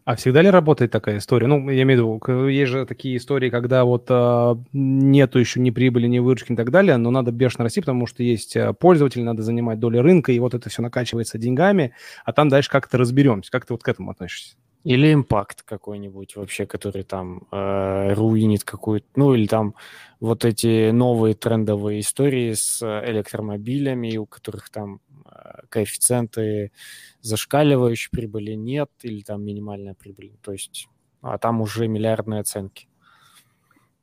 А 0.10 0.16
всегда 0.16 0.42
ли 0.42 0.50
работает 0.50 0.92
такая 0.92 1.20
история? 1.20 1.46
Ну, 1.46 1.70
я 1.70 1.84
имею 1.84 2.18
в 2.18 2.28
виду, 2.28 2.48
есть 2.48 2.72
же 2.72 2.88
такие 2.88 3.18
истории, 3.18 3.52
когда 3.52 3.86
вот 3.86 4.08
а, 4.10 4.58
нету 4.74 5.38
еще 5.38 5.60
ни 5.60 5.70
прибыли, 5.70 6.08
ни 6.08 6.18
выручки 6.18 6.54
и 6.54 6.56
так 6.56 6.72
далее, 6.72 6.98
но 6.98 7.12
надо 7.12 7.32
бешено 7.32 7.66
расти, 7.66 7.82
потому 7.82 8.08
что 8.08 8.24
есть 8.24 8.58
а, 8.58 8.74
пользователь, 8.74 9.24
надо 9.24 9.44
занимать 9.44 9.80
доли 9.80 10.00
рынка, 10.00 10.32
и 10.32 10.40
вот 10.40 10.56
это 10.56 10.68
все 10.70 10.82
накачивается 10.82 11.38
деньгами, 11.38 11.94
а 12.26 12.34
там 12.34 12.50
дальше 12.50 12.72
как-то 12.72 12.98
разберемся. 12.98 13.52
Как 13.52 13.68
ты 13.68 13.74
вот 13.74 13.84
к 13.84 13.88
этому 13.88 14.10
относишься? 14.10 14.56
Или 14.84 15.14
импакт 15.14 15.62
какой-нибудь 15.62 16.38
вообще, 16.38 16.66
который 16.66 17.04
там 17.04 17.44
э, 17.52 18.14
руинит 18.14 18.64
какую-то, 18.64 19.06
ну 19.16 19.36
или 19.36 19.46
там 19.46 19.76
вот 20.22 20.46
эти 20.46 20.92
новые 20.92 21.36
трендовые 21.36 22.00
истории 22.00 22.54
с 22.54 22.82
электромобилями, 22.82 24.16
у 24.18 24.26
которых 24.26 24.70
там 24.70 24.96
э, 24.96 25.09
коэффициенты 25.70 26.72
зашкаливающей 27.22 28.10
прибыли 28.12 28.54
нет, 28.54 28.90
или 29.02 29.22
там 29.22 29.44
минимальная 29.44 29.94
прибыль, 29.94 30.34
то 30.42 30.52
есть, 30.52 30.88
а 31.22 31.38
там 31.38 31.62
уже 31.62 31.88
миллиардные 31.88 32.42
оценки. 32.42 32.88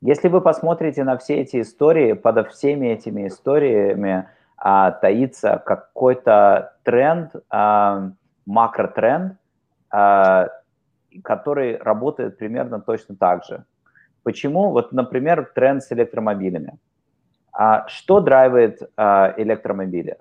Если 0.01 0.27
вы 0.27 0.41
посмотрите 0.41 1.03
на 1.03 1.17
все 1.17 1.37
эти 1.37 1.61
истории, 1.61 2.13
под 2.13 2.51
всеми 2.51 2.87
этими 2.87 3.27
историями 3.27 4.29
а, 4.55 4.91
таится 4.91 5.61
какой-то 5.65 6.77
тренд, 6.83 7.33
а, 7.49 8.11
макротренд, 8.45 9.37
а, 9.89 10.49
который 11.23 11.77
работает 11.77 12.37
примерно 12.37 12.79
точно 12.79 13.15
так 13.15 13.43
же. 13.43 13.65
Почему? 14.23 14.71
Вот, 14.71 14.91
например, 14.91 15.51
тренд 15.55 15.81
с 15.81 15.91
электромобилями. 15.91 16.77
А 17.51 17.87
что 17.87 18.19
драйвит 18.19 18.81
а, 18.97 19.33
электромобили? 19.37 20.17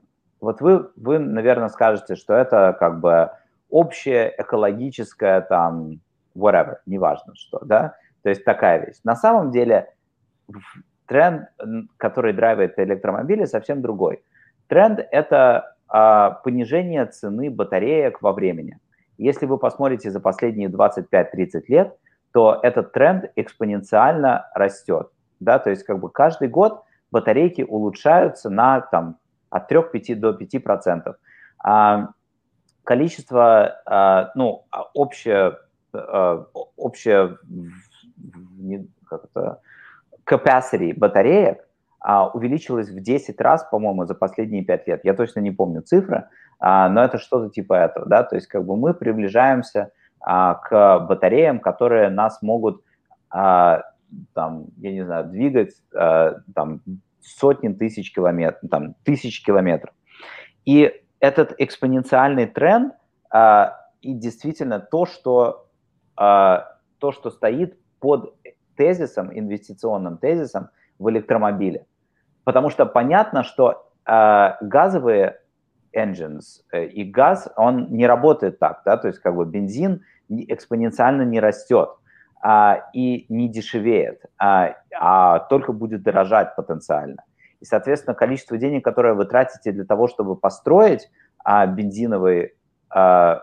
Вот 0.46 0.60
вы, 0.60 0.88
вы, 0.94 1.18
наверное, 1.18 1.68
скажете, 1.68 2.14
что 2.14 2.32
это 2.32 2.76
как 2.78 3.00
бы 3.00 3.32
общее 3.68 4.32
экологическое 4.38 5.40
там 5.40 5.98
whatever, 6.36 6.76
неважно 6.86 7.34
что, 7.34 7.58
да? 7.64 7.96
То 8.22 8.28
есть 8.28 8.44
такая 8.44 8.86
вещь. 8.86 8.98
На 9.02 9.16
самом 9.16 9.50
деле 9.50 9.92
тренд, 11.06 11.48
который 11.96 12.32
драйвит 12.32 12.78
электромобили, 12.78 13.44
совсем 13.44 13.82
другой. 13.82 14.22
Тренд– 14.68 15.00
это 15.10 15.74
а, 15.88 16.30
понижение 16.30 17.06
цены 17.06 17.50
батареек 17.50 18.22
во 18.22 18.32
времени. 18.32 18.78
Если 19.18 19.46
вы 19.46 19.58
посмотрите 19.58 20.12
за 20.12 20.20
последние 20.20 20.68
25-30 20.68 21.64
лет, 21.66 21.96
то 22.32 22.60
этот 22.62 22.92
тренд 22.92 23.32
экспоненциально 23.34 24.48
растет. 24.54 25.08
Да? 25.40 25.58
То 25.58 25.70
есть 25.70 25.82
как 25.82 25.98
бы 25.98 26.08
каждый 26.08 26.46
год 26.46 26.84
батарейки 27.10 27.62
улучшаются 27.62 28.48
на 28.48 28.80
там, 28.80 29.16
от 29.50 29.70
3-5 29.70 30.14
до 30.14 30.30
5%. 30.30 31.14
А, 31.58 32.08
количество, 32.84 33.80
а, 33.86 34.30
ну, 34.34 34.64
общее, 34.94 35.58
а, 35.92 36.46
общее 36.76 37.38
как 39.08 39.24
это, 39.24 39.60
capacity 40.26 40.94
батареек 40.96 41.66
а, 42.00 42.28
увеличилось 42.28 42.90
в 42.90 43.00
10 43.00 43.40
раз, 43.40 43.64
по-моему, 43.70 44.04
за 44.06 44.14
последние 44.14 44.64
5 44.64 44.86
лет. 44.86 45.00
Я 45.04 45.14
точно 45.14 45.40
не 45.40 45.50
помню 45.50 45.82
цифры, 45.82 46.28
а, 46.58 46.88
но 46.88 47.02
это 47.04 47.18
что-то 47.18 47.50
типа 47.50 47.74
этого, 47.74 48.06
да, 48.06 48.22
то 48.22 48.36
есть 48.36 48.46
как 48.46 48.64
бы 48.64 48.76
мы 48.76 48.94
приближаемся 48.94 49.90
а, 50.20 50.54
к 50.54 51.00
батареям, 51.00 51.60
которые 51.60 52.10
нас 52.10 52.42
могут, 52.42 52.82
а, 53.30 53.82
там, 54.34 54.66
я 54.78 54.92
не 54.92 55.04
знаю, 55.04 55.26
двигать 55.26 55.74
а, 55.94 56.36
там 56.54 56.80
сотни 57.26 57.72
тысяч 57.72 58.14
километров, 58.14 58.70
там, 58.70 58.94
тысяч 59.04 59.44
километров. 59.44 59.94
И 60.64 60.92
этот 61.20 61.54
экспоненциальный 61.58 62.46
тренд 62.46 62.94
а, 63.30 63.76
и 64.00 64.14
действительно 64.14 64.80
то, 64.80 65.06
что, 65.06 65.68
а, 66.16 66.76
то, 66.98 67.12
что 67.12 67.30
стоит 67.30 67.78
под 68.00 68.34
тезисом, 68.76 69.36
инвестиционным 69.36 70.18
тезисом 70.18 70.68
в 70.98 71.10
электромобиле. 71.10 71.86
Потому 72.44 72.70
что 72.70 72.86
понятно, 72.86 73.42
что 73.42 73.90
э, 74.06 74.52
газовые 74.60 75.40
engines 75.94 76.62
э, 76.70 76.86
и 76.86 77.04
газ, 77.04 77.50
он 77.56 77.90
не 77.90 78.06
работает 78.06 78.58
так, 78.58 78.82
да, 78.84 78.96
то 78.96 79.08
есть 79.08 79.18
как 79.20 79.34
бы 79.34 79.44
бензин 79.46 80.02
экспоненциально 80.28 81.22
не 81.22 81.40
растет 81.40 81.88
а, 82.42 82.88
и 82.92 83.26
не 83.28 83.48
дешевеет, 83.48 84.22
а, 84.38 84.74
а 84.98 85.40
только 85.40 85.72
будет 85.72 86.02
дорожать 86.02 86.54
потенциально. 86.56 87.22
И, 87.60 87.64
соответственно, 87.64 88.14
количество 88.14 88.56
денег, 88.58 88.84
которое 88.84 89.14
вы 89.14 89.24
тратите 89.24 89.72
для 89.72 89.84
того, 89.84 90.08
чтобы 90.08 90.36
построить 90.36 91.10
а, 91.42 91.66
бензиновый 91.66 92.54
а, 92.90 93.42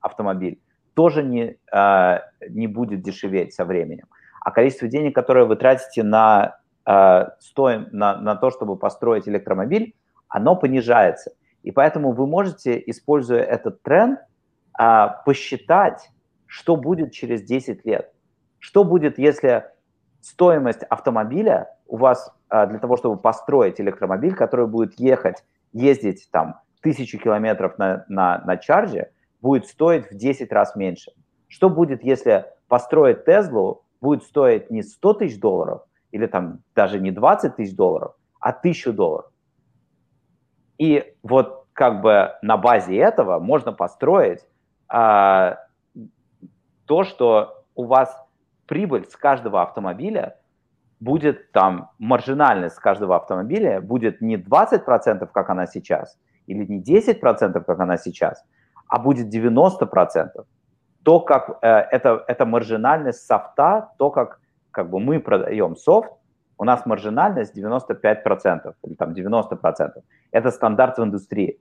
автомобиль, 0.00 0.60
тоже 0.94 1.22
не, 1.22 1.56
а, 1.72 2.22
не 2.48 2.66
будет 2.66 3.02
дешеветь 3.02 3.54
со 3.54 3.64
временем. 3.64 4.06
А 4.40 4.50
количество 4.50 4.88
денег, 4.88 5.14
которое 5.14 5.44
вы 5.44 5.56
тратите 5.56 6.02
на, 6.02 6.58
а, 6.84 7.30
стоим, 7.38 7.88
на, 7.92 8.16
на 8.16 8.36
то, 8.36 8.50
чтобы 8.50 8.76
построить 8.76 9.28
электромобиль, 9.28 9.94
оно 10.28 10.56
понижается. 10.56 11.32
И 11.62 11.70
поэтому 11.72 12.12
вы 12.12 12.26
можете, 12.26 12.82
используя 12.86 13.42
этот 13.42 13.82
тренд, 13.82 14.18
а, 14.72 15.08
посчитать, 15.08 16.10
что 16.50 16.74
будет 16.74 17.12
через 17.12 17.42
10 17.42 17.86
лет. 17.86 18.12
Что 18.58 18.82
будет, 18.82 19.18
если 19.18 19.70
стоимость 20.20 20.82
автомобиля 20.82 21.76
у 21.86 21.96
вас 21.96 22.34
а, 22.48 22.66
для 22.66 22.80
того, 22.80 22.96
чтобы 22.96 23.16
построить 23.16 23.80
электромобиль, 23.80 24.34
который 24.34 24.66
будет 24.66 24.98
ехать, 24.98 25.44
ездить 25.72 26.28
там 26.32 26.60
тысячу 26.82 27.18
километров 27.18 27.78
на, 27.78 28.04
на, 28.08 28.42
на 28.44 28.56
чарже, 28.56 29.12
будет 29.40 29.66
стоить 29.66 30.10
в 30.10 30.16
10 30.16 30.50
раз 30.50 30.74
меньше. 30.74 31.12
Что 31.46 31.70
будет, 31.70 32.02
если 32.02 32.46
построить 32.66 33.24
Теслу 33.24 33.84
будет 34.00 34.24
стоить 34.24 34.70
не 34.72 34.82
100 34.82 35.14
тысяч 35.14 35.38
долларов 35.38 35.82
или 36.10 36.26
там 36.26 36.62
даже 36.74 36.98
не 36.98 37.12
20 37.12 37.54
тысяч 37.54 37.76
долларов, 37.76 38.14
а 38.40 38.48
1000 38.50 38.92
долларов? 38.92 39.30
И 40.78 41.14
вот 41.22 41.66
как 41.74 42.02
бы 42.02 42.32
на 42.42 42.56
базе 42.56 42.96
этого 42.96 43.38
можно 43.38 43.72
построить 43.72 44.40
а, 44.88 45.58
то, 46.90 47.04
что 47.04 47.62
у 47.76 47.84
вас 47.84 48.20
прибыль 48.66 49.06
с 49.08 49.14
каждого 49.14 49.62
автомобиля 49.62 50.34
будет 50.98 51.52
там, 51.52 51.92
маржинальность 52.00 52.74
с 52.74 52.78
каждого 52.80 53.14
автомобиля 53.14 53.80
будет 53.80 54.20
не 54.20 54.36
20%, 54.36 55.28
как 55.32 55.50
она 55.50 55.66
сейчас, 55.66 56.18
или 56.48 56.64
не 56.64 56.82
10%, 56.82 57.64
как 57.64 57.78
она 57.78 57.96
сейчас, 57.96 58.44
а 58.88 58.98
будет 58.98 59.32
90%. 59.32 60.44
То, 61.04 61.20
как 61.20 61.58
э, 61.62 61.68
это, 61.68 62.24
это 62.26 62.44
маржинальность 62.44 63.24
софта, 63.24 63.92
то, 63.96 64.10
как, 64.10 64.40
как 64.72 64.90
бы 64.90 64.98
мы 64.98 65.20
продаем 65.20 65.76
софт, 65.76 66.10
у 66.58 66.64
нас 66.64 66.86
маржинальность 66.86 67.56
95% 67.56 68.74
или 68.82 68.94
там 68.94 69.12
90%. 69.12 70.02
Это 70.32 70.50
стандарт 70.50 70.98
в 70.98 71.04
индустрии. 71.04 71.60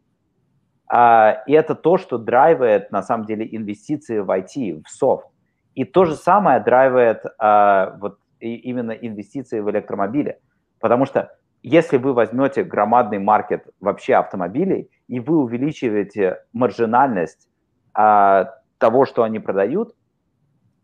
А, 0.89 1.43
и 1.45 1.53
это 1.53 1.75
то, 1.75 1.97
что 1.97 2.17
драйвает 2.17 2.91
на 2.91 3.03
самом 3.03 3.25
деле 3.25 3.47
инвестиции 3.49 4.19
в 4.19 4.29
IT, 4.29 4.83
в 4.83 4.89
софт. 4.89 5.27
И 5.75 5.85
то 5.85 6.05
же 6.05 6.15
самое 6.15 6.59
драйвает 6.59 7.23
а, 7.37 7.95
вот 7.99 8.17
именно 8.39 8.91
инвестиции 8.91 9.59
в 9.59 9.69
электромобили. 9.69 10.39
Потому 10.79 11.05
что 11.05 11.31
если 11.61 11.97
вы 11.97 12.13
возьмете 12.13 12.63
громадный 12.63 13.19
маркет 13.19 13.67
вообще 13.79 14.15
автомобилей, 14.15 14.89
и 15.07 15.19
вы 15.19 15.37
увеличиваете 15.37 16.39
маржинальность 16.53 17.49
а, 17.93 18.55
того, 18.79 19.05
что 19.05 19.23
они 19.23 19.39
продают, 19.39 19.95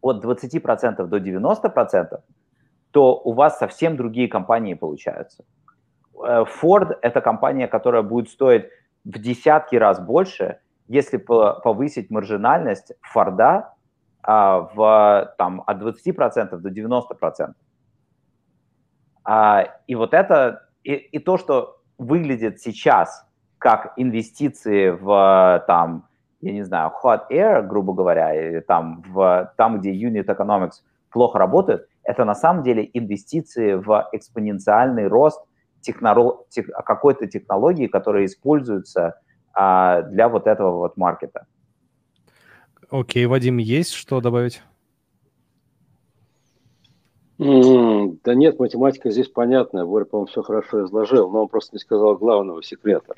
от 0.01 0.23
20% 0.23 1.07
до 1.07 1.17
90%, 1.17 2.19
то 2.91 3.21
у 3.23 3.33
вас 3.33 3.57
совсем 3.57 3.97
другие 3.97 4.27
компании 4.27 4.75
получаются. 4.75 5.43
Э, 6.23 6.45
Ford– 6.61 6.95
это 7.01 7.21
компания, 7.21 7.67
которая 7.67 8.03
будет 8.03 8.29
стоить 8.29 8.65
в 9.05 9.19
десятки 9.19 9.75
раз 9.75 9.99
больше, 9.99 10.59
если 10.87 11.17
повысить 11.17 12.09
маржинальность 12.09 12.91
Форда 13.01 13.73
а, 14.21 14.61
в, 14.73 15.33
там, 15.37 15.63
от 15.65 15.81
20% 15.81 16.57
до 16.57 16.69
90%. 16.69 17.53
А, 19.23 19.63
и 19.87 19.95
вот 19.95 20.13
это, 20.13 20.67
и, 20.83 20.93
и 20.93 21.19
то, 21.19 21.37
что 21.37 21.81
выглядит 21.97 22.59
сейчас 22.59 23.25
как 23.57 23.93
инвестиции 23.97 24.89
в, 24.89 25.63
там, 25.67 26.07
я 26.41 26.51
не 26.51 26.63
знаю, 26.63 26.91
hot 27.03 27.29
air, 27.31 27.63
грубо 27.65 27.93
говоря, 27.93 28.33
или 28.33 28.59
там, 28.59 29.03
в, 29.07 29.53
там, 29.57 29.79
где 29.79 29.91
unit 29.91 30.25
economics 30.25 30.83
плохо 31.09 31.39
работает, 31.39 31.87
это 32.03 32.25
на 32.25 32.35
самом 32.35 32.63
деле 32.63 32.87
инвестиции 32.93 33.73
в 33.73 34.07
экспоненциальный 34.11 35.07
рост 35.07 35.41
технолог, 35.85 36.49
тех, 36.49 36.67
какой-то 36.67 37.27
технологии, 37.27 37.87
которая 37.87 38.25
используется 38.25 39.19
а, 39.53 40.01
для 40.01 40.27
вот 40.27 40.47
этого 40.47 40.77
вот 40.77 40.97
маркета. 40.97 41.45
Окей, 42.89 43.25
Вадим, 43.25 43.57
есть 43.57 43.93
что 43.93 44.19
добавить? 44.21 44.61
Mm, 47.37 48.19
да 48.23 48.33
нет, 48.33 48.59
математика 48.59 49.11
здесь 49.11 49.27
понятная. 49.27 49.85
Боря, 49.85 50.05
по-моему, 50.05 50.27
все 50.27 50.41
хорошо 50.41 50.85
изложил, 50.85 51.29
но 51.29 51.43
он 51.43 51.47
просто 51.49 51.75
не 51.75 51.79
сказал 51.79 52.17
главного 52.17 52.63
секрета. 52.63 53.13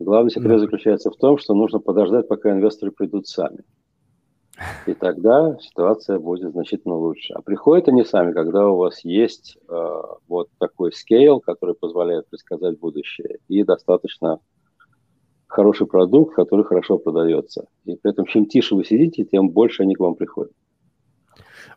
Главный 0.00 0.30
секрет 0.30 0.58
заключается 0.58 1.10
в 1.10 1.16
том, 1.16 1.38
что 1.38 1.54
нужно 1.54 1.78
подождать, 1.78 2.26
пока 2.26 2.50
инвесторы 2.50 2.90
придут 2.90 3.28
сами. 3.28 3.60
И 4.86 4.94
тогда 4.94 5.56
ситуация 5.60 6.18
будет 6.18 6.52
значительно 6.52 6.94
лучше. 6.96 7.32
А 7.34 7.42
приходят 7.42 7.88
они 7.88 8.04
сами, 8.04 8.32
когда 8.32 8.68
у 8.68 8.76
вас 8.76 9.04
есть 9.04 9.58
э, 9.68 10.02
вот 10.28 10.48
такой 10.58 10.92
скейл, 10.92 11.40
который 11.40 11.74
позволяет 11.74 12.28
предсказать 12.28 12.78
будущее, 12.78 13.38
и 13.48 13.64
достаточно 13.64 14.38
хороший 15.48 15.86
продукт, 15.86 16.34
который 16.34 16.64
хорошо 16.64 16.98
продается. 16.98 17.66
И 17.84 17.96
при 17.96 18.12
этом 18.12 18.26
чем 18.26 18.46
тише 18.46 18.74
вы 18.74 18.84
сидите, 18.84 19.24
тем 19.24 19.50
больше 19.50 19.82
они 19.82 19.94
к 19.94 20.00
вам 20.00 20.14
приходят. 20.14 20.52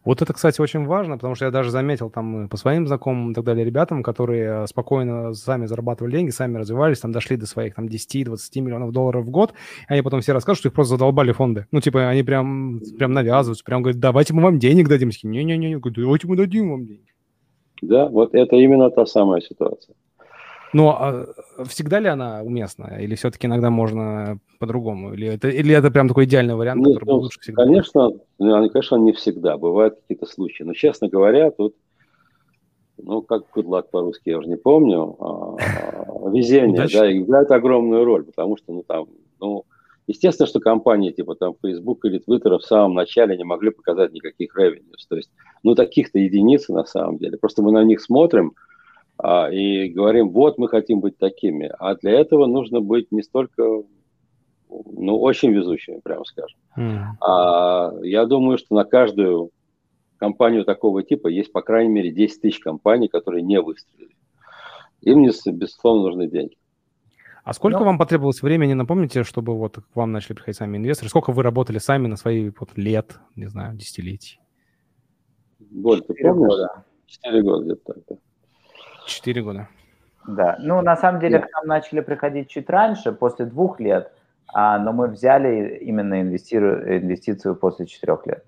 Вот 0.05 0.21
это, 0.21 0.33
кстати, 0.33 0.61
очень 0.61 0.85
важно, 0.85 1.15
потому 1.15 1.35
что 1.35 1.45
я 1.45 1.51
даже 1.51 1.71
заметил 1.71 2.09
там 2.09 2.49
по 2.49 2.57
своим 2.57 2.87
знакомым 2.87 3.31
и 3.31 3.33
так 3.33 3.43
далее 3.43 3.65
ребятам, 3.65 4.03
которые 4.03 4.63
э, 4.63 4.67
спокойно 4.67 5.33
сами 5.33 5.65
зарабатывали 5.65 6.11
деньги, 6.11 6.29
сами 6.29 6.57
развивались, 6.57 6.99
там 6.99 7.11
дошли 7.11 7.37
до 7.37 7.45
своих 7.45 7.75
там 7.75 7.85
10-20 7.85 8.61
миллионов 8.61 8.91
долларов 8.91 9.25
в 9.25 9.29
год, 9.29 9.53
и 9.89 9.93
они 9.93 10.01
потом 10.01 10.21
все 10.21 10.33
расскажут, 10.33 10.59
что 10.59 10.69
их 10.69 10.73
просто 10.73 10.95
задолбали 10.95 11.31
фонды. 11.31 11.67
Ну, 11.71 11.81
типа, 11.81 12.07
они 12.07 12.23
прям, 12.23 12.81
прям 12.97 13.13
навязываются, 13.13 13.63
прям 13.63 13.81
говорят, 13.81 13.99
давайте 13.99 14.33
мы 14.33 14.41
вам 14.43 14.59
денег 14.59 14.87
дадим. 14.87 15.09
Не-не-не, 15.23 15.77
давайте 15.79 16.27
мы 16.27 16.35
дадим 16.35 16.71
вам 16.71 16.85
деньги. 16.85 17.11
Да, 17.81 18.07
вот 18.07 18.33
это 18.33 18.55
именно 18.55 18.89
та 18.89 19.05
самая 19.05 19.41
ситуация. 19.41 19.95
Но 20.73 20.97
а 20.99 21.25
всегда 21.65 21.99
ли 21.99 22.07
она 22.07 22.41
уместна? 22.43 22.97
Или 22.99 23.15
все-таки 23.15 23.47
иногда 23.47 23.69
можно 23.69 24.39
по-другому? 24.59 25.13
Или 25.13 25.27
это, 25.27 25.49
или 25.49 25.73
это 25.73 25.91
прям 25.91 26.07
такой 26.07 26.25
идеальный 26.25 26.55
вариант, 26.55 26.85
Нет, 26.85 26.95
который 26.95 27.09
ну, 27.09 27.19
лучше 27.21 27.39
всегда? 27.39 27.63
Конечно, 27.63 28.11
ну, 28.39 28.69
конечно, 28.69 28.95
не 28.97 29.13
всегда. 29.13 29.57
Бывают 29.57 29.95
какие-то 29.95 30.25
случаи. 30.25 30.63
Но, 30.63 30.73
честно 30.73 31.07
говоря, 31.07 31.51
тут, 31.51 31.75
ну, 32.97 33.21
как 33.21 33.43
luck 33.55 33.85
по-русски, 33.91 34.29
я 34.29 34.39
уже 34.39 34.49
не 34.49 34.57
помню, 34.57 35.15
а, 35.19 35.55
везение, 36.29 36.87
да, 36.91 37.11
играет 37.11 37.51
огромную 37.51 38.03
роль, 38.03 38.25
потому 38.25 38.57
что, 38.57 38.73
ну, 38.73 38.83
там, 38.83 39.07
ну, 39.39 39.63
естественно, 40.07 40.47
что 40.47 40.59
компании 40.59 41.11
типа 41.11 41.35
там 41.35 41.55
Facebook 41.61 42.03
или 42.05 42.21
Twitter 42.27 42.57
в 42.57 42.63
самом 42.63 42.93
начале 42.93 43.37
не 43.37 43.43
могли 43.43 43.71
показать 43.71 44.11
никаких 44.13 44.57
revenues. 44.57 45.05
То 45.07 45.15
есть, 45.15 45.31
ну, 45.63 45.75
таких-то 45.75 46.19
единицы 46.19 46.73
на 46.73 46.85
самом 46.85 47.17
деле. 47.17 47.37
Просто 47.37 47.61
мы 47.61 47.71
на 47.71 47.83
них 47.83 48.01
смотрим– 48.01 48.53
и 49.19 49.89
говорим, 49.89 50.29
вот 50.29 50.57
мы 50.57 50.67
хотим 50.67 50.99
быть 50.99 51.17
такими. 51.17 51.71
А 51.79 51.95
для 51.95 52.11
этого 52.11 52.45
нужно 52.45 52.81
быть 52.81 53.11
не 53.11 53.23
столько, 53.23 53.63
ну, 54.69 55.19
очень 55.19 55.51
везучими, 55.51 55.99
прямо 56.03 56.23
скажем. 56.23 56.59
Mm. 56.77 56.99
А, 57.21 57.93
я 58.03 58.25
думаю, 58.25 58.57
что 58.57 58.75
на 58.75 58.83
каждую 58.83 59.51
компанию 60.17 60.65
такого 60.65 61.03
типа 61.03 61.27
есть, 61.27 61.51
по 61.51 61.61
крайней 61.61 61.91
мере, 61.91 62.11
10 62.11 62.41
тысяч 62.41 62.59
компаний, 62.59 63.07
которые 63.07 63.41
не 63.41 63.59
выстрелили. 63.59 64.15
Им, 65.01 65.23
безусловно, 65.23 66.03
нужны 66.03 66.27
деньги. 66.27 66.57
А 67.43 67.53
сколько 67.53 67.79
Но... 67.79 67.85
вам 67.85 67.97
потребовалось 67.97 68.41
времени, 68.41 68.73
напомните, 68.73 69.23
чтобы 69.23 69.57
вот 69.57 69.77
к 69.77 69.95
вам 69.95 70.11
начали 70.11 70.33
приходить 70.33 70.57
сами 70.57 70.77
инвесторы? 70.77 71.09
Сколько 71.09 71.31
вы 71.31 71.43
работали 71.43 71.77
сами 71.77 72.07
на 72.07 72.17
свои 72.17 72.51
вот 72.59 72.71
лет, 72.75 73.19
не 73.35 73.45
знаю, 73.47 73.75
десятилетий? 73.75 74.39
Боль, 75.59 76.01
ты 76.01 76.13
помнишь? 76.13 76.49
Года. 76.49 76.83
Четыре 77.05 77.41
года 77.41 77.63
где-то 77.63 77.93
так, 77.93 78.03
да. 78.09 78.15
Четыре 79.07 79.41
года. 79.41 79.67
Да, 80.27 80.57
ну 80.59 80.81
на 80.81 80.97
самом 80.97 81.21
деле 81.21 81.39
к 81.39 81.47
нам 81.53 81.65
начали 81.65 82.01
приходить 82.01 82.49
чуть 82.49 82.69
раньше, 82.69 83.13
после 83.13 83.45
двух 83.45 83.79
лет, 83.79 84.11
а, 84.53 84.77
но 84.77 84.91
мы 84.91 85.07
взяли 85.07 85.77
именно 85.77 86.21
инвестиру, 86.21 86.83
инвестицию 86.97 87.55
после 87.55 87.85
четырех 87.85 88.27
лет. 88.27 88.43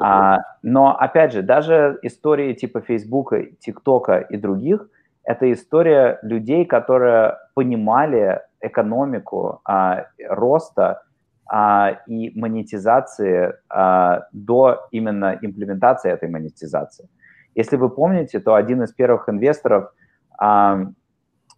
А, 0.00 0.38
но 0.62 0.96
опять 0.98 1.32
же, 1.32 1.42
даже 1.42 1.98
истории 2.02 2.54
типа 2.54 2.80
Фейсбука, 2.80 3.44
ТикТока 3.60 4.18
и 4.18 4.38
других, 4.38 4.88
это 5.24 5.52
история 5.52 6.18
людей, 6.22 6.64
которые 6.64 7.36
понимали 7.54 8.40
экономику 8.60 9.60
а, 9.64 10.06
роста 10.26 11.02
а, 11.46 11.98
и 12.06 12.32
монетизации 12.38 13.54
а, 13.68 14.26
до 14.32 14.88
именно 14.90 15.38
имплементации 15.42 16.10
этой 16.10 16.30
монетизации. 16.30 17.08
Если 17.54 17.76
вы 17.76 17.90
помните, 17.90 18.40
то 18.40 18.54
один 18.54 18.82
из 18.82 18.92
первых 18.92 19.28
инвесторов 19.28 19.92
а, 20.38 20.86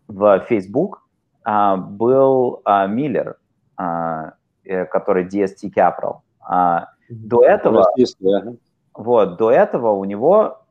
в 0.09 0.41
Facebook 0.49 1.07
а, 1.45 1.77
был 1.77 2.61
а, 2.65 2.87
Миллер, 2.87 3.37
а, 3.77 4.35
э, 4.65 4.85
который 4.87 5.27
DST 5.27 5.73
Capital. 5.75 6.19
А, 6.41 6.89
до 7.09 7.45
этого, 7.45 7.87
вот, 8.95 9.37
до 9.37 9.51
этого 9.51 9.91
у 9.91 10.05
него 10.05 10.63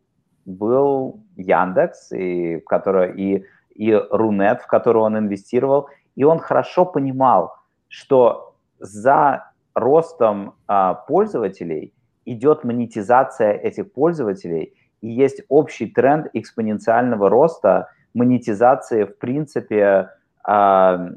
был 0.45 1.21
Яндекс, 1.37 2.11
и, 2.11 2.59
который, 2.59 3.15
и, 3.15 3.45
и 3.75 3.93
Рунет, 3.93 4.61
в 4.61 4.67
который 4.67 5.01
он 5.01 5.17
инвестировал, 5.17 5.87
и 6.15 6.25
он 6.25 6.39
хорошо 6.39 6.85
понимал, 6.85 7.55
что 7.87 8.55
за 8.79 9.51
ростом 9.73 10.55
а, 10.67 10.95
пользователей 10.95 11.93
идет 12.25 12.65
монетизация 12.65 13.53
этих 13.53 13.93
пользователей– 13.93 14.73
и 15.03 15.09
есть 15.09 15.41
общий 15.49 15.87
тренд 15.87 16.27
экспоненциального 16.31 17.29
роста 17.29 17.89
монетизации, 18.13 19.03
в 19.03 19.17
принципе, 19.17 20.11
а, 20.45 21.09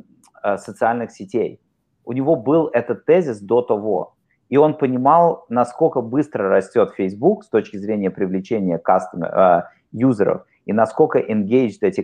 а, 0.43 0.59
социальных 0.59 1.13
сетей. 1.13 1.61
У 2.05 2.13
него 2.13 2.35
был 2.35 2.67
этот 2.73 3.05
тезис 3.05 3.41
до 3.41 3.63
того, 3.63 4.17
и 4.49 4.57
он 4.57 4.77
понимал, 4.77 5.47
насколько 5.49 6.01
быстро 6.01 6.49
растет 6.49 6.95
Facebook 6.97 7.45
с 7.45 7.49
точки 7.49 7.77
зрения 7.77 8.11
привлечения 8.11 8.79
кастомер, 8.79 9.29
а, 9.33 9.69
юзеров, 9.93 10.47
и 10.65 10.73
насколько 10.73 11.21
engaged 11.21 11.79
эти 11.83 12.01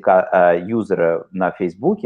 юзеры 0.64 1.24
на 1.32 1.50
Facebook, 1.50 1.98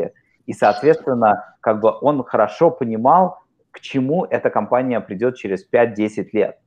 и, 0.47 0.53
соответственно, 0.55 1.55
как 1.61 1.81
бы 1.81 1.93
он 2.01 2.25
хорошо 2.25 2.71
понимал, 2.71 3.41
к 3.73 3.81
чему 3.81 4.25
эта 4.25 4.49
компания 4.49 5.03
придет 5.03 5.37
через 5.37 5.69
5-10 5.71 6.29
лет. 6.33 6.59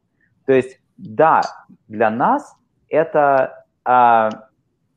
То 0.45 0.53
есть, 0.53 0.79
да, 0.97 1.41
для 1.87 2.11
нас 2.11 2.55
это 2.89 3.65
а, 3.85 4.29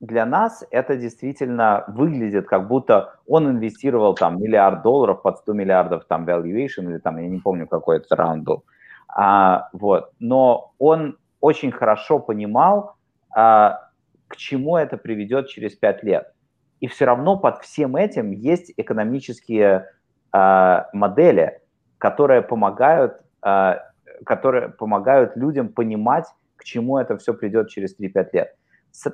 для 0.01 0.27
нас 0.27 0.65
это 0.71 0.97
действительно 0.97 1.85
выглядит, 1.87 2.49
как 2.49 2.67
будто 2.67 3.15
он 3.27 3.49
инвестировал 3.49 4.15
там 4.15 4.43
миллиард 4.43 4.83
долларов 4.83 5.23
под 5.23 5.39
100 5.39 5.53
миллиардов 5.53 6.05
там 6.07 6.25
valuation 6.27 6.91
или 6.91 6.99
там, 6.99 7.19
я 7.19 7.29
не 7.29 7.39
помню, 7.39 7.69
какой 7.69 7.99
это 7.99 8.17
раунд 8.17 8.45
был. 8.45 8.65
А, 9.09 9.69
вот. 9.73 10.11
Но 10.19 10.73
он 10.79 11.19
очень 11.41 11.71
хорошо 11.71 12.19
понимал, 12.19 12.97
а, 13.31 13.91
к 14.27 14.37
чему 14.37 14.77
это 14.77 14.97
приведет 14.97 15.49
через 15.49 15.75
5 15.77 16.03
лет. 16.03 16.33
И 16.81 16.89
все 16.89 17.05
равно 17.05 17.39
под 17.39 17.63
всем 17.63 17.95
этим 17.95 18.33
есть 18.33 18.73
экономические 18.77 19.87
а, 20.33 20.89
модели, 20.93 21.61
которые 21.99 22.43
помогают, 22.43 23.21
а, 23.41 23.85
которые 24.27 24.71
помогают 24.71 25.37
людям 25.37 25.69
понимать, 25.69 26.27
к 26.63 26.65
чему 26.65 26.99
это 26.99 27.17
все 27.19 27.35
придет 27.35 27.69
через 27.69 27.99
3-5 27.99 28.29
лет. 28.33 28.55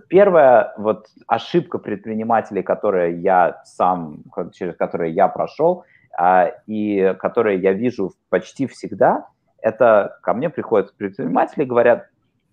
Первая 0.09 0.75
вот 0.77 1.07
ошибка 1.27 1.79
предпринимателей, 1.79 2.63
которая 2.63 3.13
я 3.13 3.63
сам, 3.65 4.25
через 4.53 4.77
которые 4.77 5.15
я 5.15 5.29
прошел, 5.29 5.85
а, 6.19 6.51
и 6.67 7.15
которые 7.19 7.59
я 7.61 7.73
вижу 7.73 8.13
почти 8.29 8.67
всегда, 8.67 9.29
это 9.63 10.19
ко 10.23 10.35
мне 10.35 10.51
приходят 10.51 10.95
предприниматели 10.97 11.63
и 11.63 11.67
говорят, 11.67 12.09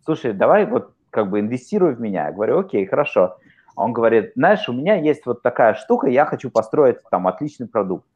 слушай, 0.05 0.33
давай 0.33 0.65
вот 0.65 0.93
как 1.09 1.29
бы 1.29 1.41
инвестируй 1.41 1.95
в 1.95 1.99
меня. 1.99 2.27
Я 2.27 2.31
говорю, 2.31 2.59
окей, 2.59 2.85
хорошо. 2.85 3.37
Он 3.75 3.91
говорит, 3.91 4.31
знаешь, 4.35 4.69
у 4.69 4.73
меня 4.73 4.95
есть 4.95 5.25
вот 5.25 5.41
такая 5.41 5.73
штука, 5.73 6.07
я 6.07 6.25
хочу 6.25 6.49
построить 6.49 6.97
там 7.11 7.27
отличный 7.27 7.67
продукт. 7.67 8.07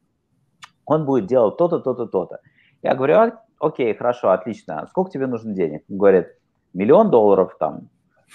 Он 0.86 1.04
будет 1.04 1.26
делать 1.26 1.58
то-то, 1.58 1.80
то-то, 1.80 2.06
то-то. 2.06 2.40
Я 2.82 2.94
говорю, 2.94 3.14
«А, 3.16 3.42
окей, 3.58 3.94
хорошо, 3.94 4.30
отлично. 4.30 4.86
Сколько 4.88 5.10
тебе 5.10 5.26
нужно 5.26 5.52
денег? 5.52 5.84
Он 5.90 5.98
говорит, 5.98 6.28
миллион 6.72 7.10
долларов 7.10 7.56
там. 7.58 7.88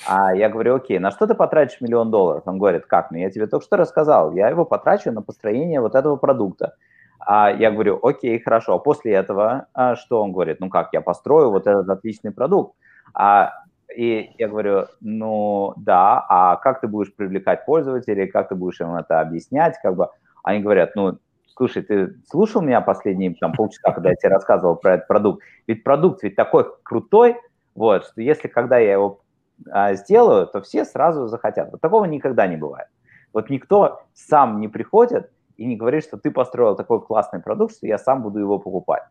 А 0.07 0.36
я 0.36 0.49
говорю, 0.49 0.75
окей, 0.75 0.99
на 0.99 1.11
что 1.11 1.25
ты 1.25 1.36
потратишь 1.36 1.79
миллион 1.79 2.11
долларов? 2.11 2.43
Он 2.45 2.57
говорит, 2.57 2.86
как? 2.86 3.11
Ну, 3.11 3.17
я 3.17 3.29
тебе 3.29 3.47
только 3.47 3.65
что 3.65 3.77
рассказал, 3.77 4.33
я 4.33 4.49
его 4.49 4.65
потрачу 4.65 5.11
на 5.11 5.21
построение 5.21 5.79
вот 5.79 5.95
этого 5.95 6.17
продукта. 6.17 6.75
А 7.19 7.49
я 7.49 7.71
говорю, 7.71 7.99
окей, 8.03 8.39
хорошо. 8.39 8.75
А 8.75 8.79
после 8.79 9.13
этого 9.13 9.67
а 9.73 9.95
что 9.95 10.21
он 10.21 10.31
говорит? 10.31 10.59
Ну 10.59 10.69
как, 10.69 10.89
я 10.93 11.01
построю 11.01 11.49
вот 11.49 11.65
этот 11.65 11.89
отличный 11.89 12.31
продукт. 12.31 12.75
А, 13.13 13.53
и 13.95 14.31
я 14.38 14.47
говорю, 14.47 14.86
ну 14.99 15.73
да, 15.77 16.23
а 16.27 16.57
как 16.57 16.81
ты 16.81 16.88
будешь 16.88 17.15
привлекать 17.15 17.65
пользователей, 17.65 18.27
как 18.27 18.49
ты 18.49 18.55
будешь 18.55 18.81
им 18.81 18.95
это 18.95 19.21
объяснять? 19.21 19.75
Как 19.81 19.95
бы 19.95 20.09
они 20.43 20.61
говорят, 20.61 20.95
ну, 20.95 21.17
слушай, 21.55 21.81
ты 21.81 22.15
слушал 22.29 22.61
меня 22.61 22.81
последние 22.81 23.33
там, 23.36 23.53
полчаса, 23.53 23.91
когда 23.91 24.09
я 24.09 24.15
тебе 24.15 24.29
рассказывал 24.29 24.75
про 24.75 24.95
этот 24.95 25.07
продукт? 25.07 25.43
Ведь 25.67 25.83
продукт 25.83 26.21
ведь 26.21 26.36
такой 26.36 26.65
крутой, 26.83 27.38
вот, 27.76 28.05
что 28.05 28.21
если 28.21 28.47
когда 28.47 28.78
я 28.78 28.93
его 28.93 29.21
а, 29.69 29.93
сделаю, 29.93 30.47
то 30.47 30.61
все 30.61 30.86
сразу 30.86 31.28
захотят. 31.28 31.71
Вот 31.71 31.82
такого 31.82 32.05
никогда 32.05 32.47
не 32.47 32.57
бывает. 32.57 32.88
Вот 33.34 33.49
никто 33.49 34.01
сам 34.13 34.59
не 34.59 34.67
приходит 34.67 35.30
и 35.57 35.65
не 35.65 35.76
говорит, 35.76 36.03
что 36.03 36.17
ты 36.17 36.32
построил 36.32 36.76
такой 36.76 37.01
классный 37.01 37.41
продукт, 37.41 37.76
что 37.76 37.88
я 37.88 37.97
сам 37.97 38.21
буду 38.21 38.39
его 38.39 38.59
покупать. 38.59 39.03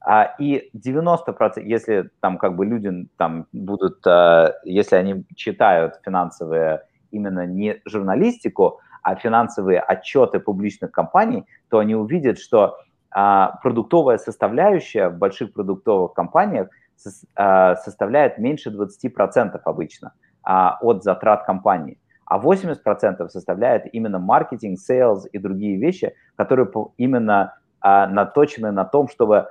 А, 0.00 0.34
и 0.38 0.70
90%, 0.74 1.62
если 1.62 2.10
там 2.20 2.38
как 2.38 2.56
бы 2.56 2.64
люди 2.64 3.08
там 3.16 3.46
будут, 3.52 4.04
а, 4.06 4.54
если 4.64 4.96
они 4.96 5.24
читают 5.36 6.00
финансовые 6.04 6.82
именно 7.10 7.46
не 7.46 7.80
журналистику, 7.84 8.80
а 9.02 9.14
финансовые 9.14 9.80
отчеты 9.80 10.40
публичных 10.40 10.90
компаний, 10.90 11.46
то 11.68 11.78
они 11.78 11.94
увидят, 11.94 12.38
что 12.38 12.78
а, 13.10 13.58
продуктовая 13.62 14.18
составляющая 14.18 15.08
в 15.08 15.18
больших 15.18 15.52
продуктовых 15.52 16.12
компаниях 16.14 16.68
составляет 17.02 18.38
меньше 18.38 18.70
20% 18.70 19.60
обычно 19.64 20.12
а, 20.42 20.78
от 20.80 21.02
затрат 21.02 21.44
компании. 21.44 21.98
а 22.24 22.38
80% 22.38 23.28
составляет 23.28 23.92
именно 23.92 24.18
маркетинг, 24.18 24.78
sales 24.78 25.22
и 25.32 25.38
другие 25.38 25.78
вещи, 25.78 26.14
которые 26.36 26.70
именно 26.96 27.54
а, 27.80 28.06
наточены 28.06 28.70
на 28.70 28.84
том, 28.84 29.08
чтобы 29.08 29.48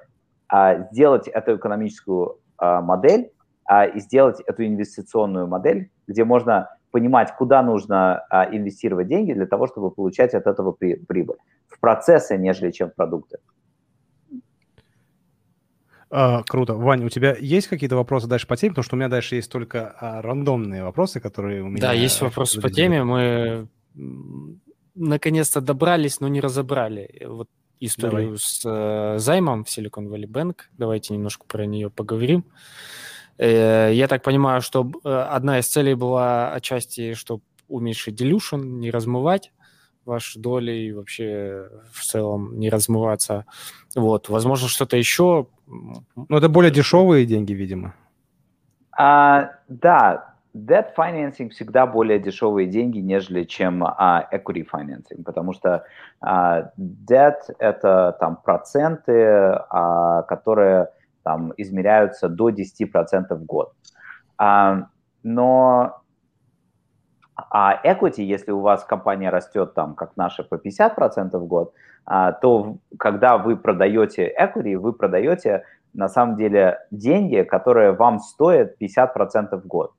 а, 0.47 0.83
сделать 0.91 1.27
эту 1.27 1.57
экономическую 1.57 2.39
а, 2.57 2.81
модель 2.81 3.31
а, 3.65 3.85
и 3.85 3.99
сделать 3.99 4.41
эту 4.41 4.65
инвестиционную 4.65 5.47
модель, 5.47 5.89
где 6.07 6.23
можно 6.23 6.69
понимать, 6.91 7.35
куда 7.35 7.61
нужно 7.61 8.23
а, 8.29 8.45
инвестировать 8.45 9.07
деньги 9.07 9.33
для 9.33 9.45
того, 9.45 9.67
чтобы 9.67 9.91
получать 9.91 10.33
от 10.33 10.47
этого 10.47 10.71
при, 10.71 10.95
прибыль. 10.95 11.37
В 11.67 11.79
процессы, 11.79 12.37
нежели 12.37 12.71
чем 12.71 12.89
в 12.89 12.95
продукты. 12.95 13.37
А, 16.11 16.43
круто. 16.43 16.73
Ваня, 16.73 17.05
у 17.05 17.09
тебя 17.09 17.35
есть 17.39 17.67
какие-то 17.67 17.95
вопросы 17.95 18.27
дальше 18.27 18.47
по 18.47 18.57
теме? 18.57 18.71
Потому 18.71 18.83
что 18.83 18.95
у 18.95 18.99
меня 18.99 19.09
дальше 19.09 19.35
есть 19.35 19.51
только 19.51 19.95
а, 19.99 20.21
рандомные 20.21 20.83
вопросы, 20.83 21.19
которые 21.19 21.61
у 21.61 21.67
меня... 21.67 21.81
Да, 21.81 21.93
есть 21.93 22.19
вопросы 22.21 22.61
по 22.61 22.69
теме. 22.69 23.03
Мы 23.03 23.67
наконец-то 24.95 25.61
добрались, 25.61 26.19
но 26.19 26.27
не 26.27 26.41
разобрали. 26.41 27.25
Вот 27.25 27.47
историю 27.79 28.23
Давай. 28.23 28.37
с 28.37 28.61
э, 28.65 29.19
займом 29.19 29.63
в 29.63 29.69
Silicon 29.69 30.07
Valley 30.07 30.27
Bank. 30.27 30.55
Давайте 30.77 31.13
немножко 31.13 31.45
про 31.47 31.65
нее 31.65 31.89
поговорим. 31.89 32.43
Э, 33.37 33.91
я 33.93 34.07
так 34.07 34.23
понимаю, 34.23 34.61
что 34.61 34.91
э, 35.03 35.09
одна 35.09 35.59
из 35.59 35.67
целей 35.67 35.93
была 35.93 36.51
отчасти, 36.51 37.13
чтобы 37.13 37.41
уменьшить 37.67 38.19
dilution, 38.19 38.63
не 38.63 38.91
размывать 38.91 39.51
ваши 40.05 40.39
доли 40.39 40.71
и 40.71 40.91
вообще 40.91 41.69
в 41.93 42.03
целом 42.03 42.59
не 42.59 42.69
размываться. 42.69 43.45
Вот, 43.95 44.27
возможно, 44.27 44.67
что-то 44.67 44.97
еще. 44.97 45.47
Ну, 45.69 46.37
это 46.37 46.49
более 46.49 46.71
дешевые 46.71 47.25
деньги, 47.25 47.53
видимо. 47.53 47.93
А, 48.97 49.51
да, 49.67 50.35
debt 50.55 50.87
financing 50.97 51.49
всегда 51.49 51.85
более 51.85 52.19
дешевые 52.19 52.67
деньги, 52.67 52.99
нежели 52.99 53.43
чем 53.43 53.83
а, 53.83 54.27
equity 54.33 54.65
financing, 54.71 55.23
потому 55.23 55.53
что 55.53 55.83
а, 56.21 56.71
debt 56.77 57.39
это 57.59 58.17
там 58.19 58.37
проценты, 58.37 59.13
а, 59.69 60.23
которые 60.23 60.89
там 61.23 61.53
измеряются 61.57 62.29
до 62.29 62.49
10% 62.49 63.35
в 63.35 63.45
год. 63.45 63.73
А, 64.37 64.87
но 65.23 65.98
а 67.49 67.79
equity, 67.83 68.21
если 68.21 68.51
у 68.51 68.61
вас 68.61 68.83
компания 68.83 69.29
растет 69.29 69.73
там, 69.73 69.95
как 69.95 70.17
наша, 70.17 70.43
по 70.43 70.55
50% 70.55 71.37
в 71.37 71.45
год, 71.45 71.73
а, 72.05 72.31
то 72.31 72.77
когда 72.97 73.37
вы 73.37 73.55
продаете 73.55 74.33
equity, 74.39 74.75
вы 74.77 74.93
продаете 74.93 75.63
на 75.93 76.07
самом 76.07 76.35
деле 76.37 76.79
деньги, 76.91 77.41
которые 77.43 77.91
вам 77.91 78.19
стоят 78.19 78.75
50% 78.79 79.61
в 79.61 79.67
год. 79.67 79.93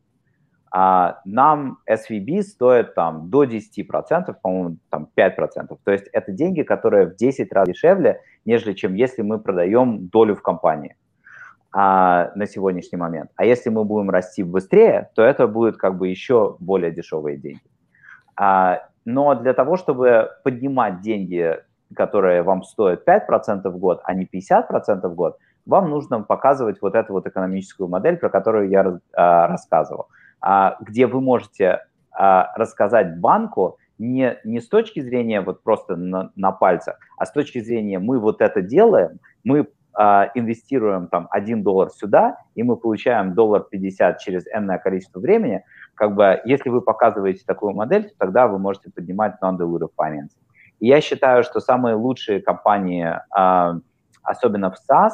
А 0.72 1.20
нам 1.24 1.78
SVB 1.90 2.42
стоит 2.42 2.94
там 2.94 3.28
до 3.28 3.44
10%, 3.44 4.36
по-моему, 4.40 4.76
там 4.88 5.08
5%. 5.16 5.76
То 5.82 5.92
есть 5.92 6.06
это 6.12 6.30
деньги, 6.30 6.62
которые 6.62 7.06
в 7.06 7.16
10 7.16 7.52
раз 7.52 7.66
дешевле, 7.66 8.20
нежели 8.44 8.74
чем 8.74 8.94
если 8.94 9.22
мы 9.22 9.40
продаем 9.40 10.08
долю 10.08 10.36
в 10.36 10.42
компании 10.42 10.96
а, 11.72 12.32
на 12.34 12.46
сегодняшний 12.46 12.98
момент. 12.98 13.30
А 13.36 13.44
если 13.44 13.70
мы 13.70 13.84
будем 13.84 14.10
расти 14.10 14.42
быстрее, 14.42 15.10
то 15.14 15.22
это 15.22 15.46
будет 15.46 15.76
как 15.76 15.96
бы 15.96 16.08
еще 16.08 16.56
более 16.58 16.90
дешевые 16.90 17.36
деньги. 17.36 17.62
А, 18.36 18.88
но 19.04 19.34
для 19.34 19.54
того, 19.54 19.76
чтобы 19.76 20.30
поднимать 20.44 21.00
деньги, 21.00 21.58
которые 21.94 22.42
вам 22.42 22.62
стоят 22.62 23.06
5% 23.06 23.68
в 23.68 23.78
год, 23.78 24.00
а 24.04 24.14
не 24.14 24.26
50% 24.26 25.08
в 25.08 25.14
год, 25.14 25.38
вам 25.66 25.90
нужно 25.90 26.22
показывать 26.22 26.80
вот 26.80 26.94
эту 26.94 27.12
вот 27.12 27.26
экономическую 27.26 27.88
модель, 27.88 28.16
про 28.16 28.30
которую 28.30 28.68
я 28.68 28.98
а, 29.12 29.46
рассказывал, 29.46 30.08
а, 30.40 30.76
где 30.80 31.06
вы 31.06 31.20
можете 31.20 31.80
а, 32.10 32.52
рассказать 32.56 33.18
банку 33.18 33.78
не, 33.98 34.38
не 34.44 34.60
с 34.60 34.68
точки 34.68 35.00
зрения 35.00 35.42
вот 35.42 35.62
просто 35.62 35.94
на, 35.94 36.32
на 36.34 36.52
пальцах, 36.52 36.98
а 37.18 37.26
с 37.26 37.32
точки 37.32 37.60
зрения 37.60 37.98
мы 37.98 38.18
вот 38.18 38.40
это 38.40 38.62
делаем, 38.62 39.20
мы 39.44 39.68
инвестируем 40.34 41.08
там 41.08 41.28
1 41.30 41.62
доллар 41.62 41.90
сюда, 41.90 42.38
и 42.54 42.62
мы 42.62 42.76
получаем 42.76 43.34
доллар 43.34 43.64
50 43.70 44.18
через 44.18 44.46
энное 44.46 44.78
количество 44.78 45.20
времени, 45.20 45.62
как 45.94 46.14
бы 46.14 46.40
если 46.46 46.70
вы 46.70 46.80
показываете 46.80 47.44
такую 47.46 47.74
модель, 47.74 48.04
то 48.04 48.14
тогда 48.16 48.46
вы 48.46 48.58
можете 48.58 48.90
поднимать 48.90 49.34
non-dilutive 49.42 49.90
financing. 50.00 50.40
И 50.78 50.86
я 50.86 51.02
считаю, 51.02 51.42
что 51.42 51.60
самые 51.60 51.96
лучшие 51.96 52.40
компании, 52.40 53.14
а, 53.30 53.74
особенно 54.22 54.70
в 54.70 54.76
SaaS, 54.76 55.10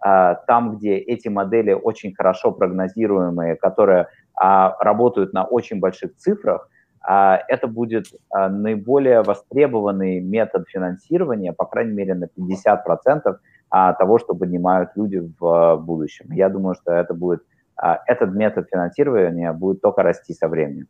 а, 0.00 0.36
там, 0.46 0.76
где 0.76 0.96
эти 0.96 1.26
модели 1.26 1.72
очень 1.72 2.14
хорошо 2.14 2.52
прогнозируемые, 2.52 3.56
которые 3.56 4.06
работают 4.36 5.34
на 5.34 5.44
очень 5.44 5.80
больших 5.80 6.16
цифрах, 6.16 6.70
это 7.02 7.66
будет 7.66 8.06
наиболее 8.32 9.20
востребованный 9.20 10.20
метод 10.20 10.66
финансирования, 10.66 11.52
по 11.52 11.66
крайней 11.66 11.92
мере, 11.92 12.14
на 12.14 12.24
50% 12.24 13.36
а, 13.70 13.92
того, 13.94 14.18
что 14.18 14.34
поднимают 14.34 14.90
люди 14.96 15.18
в 15.38 15.46
а, 15.46 15.76
будущем. 15.76 16.32
Я 16.32 16.48
думаю, 16.48 16.74
что 16.74 16.92
это 16.92 17.14
будет, 17.14 17.42
а, 17.76 18.00
этот 18.06 18.34
метод 18.34 18.68
финансирования 18.70 19.52
будет 19.52 19.80
только 19.80 20.02
расти 20.02 20.34
со 20.34 20.48
временем. 20.48 20.88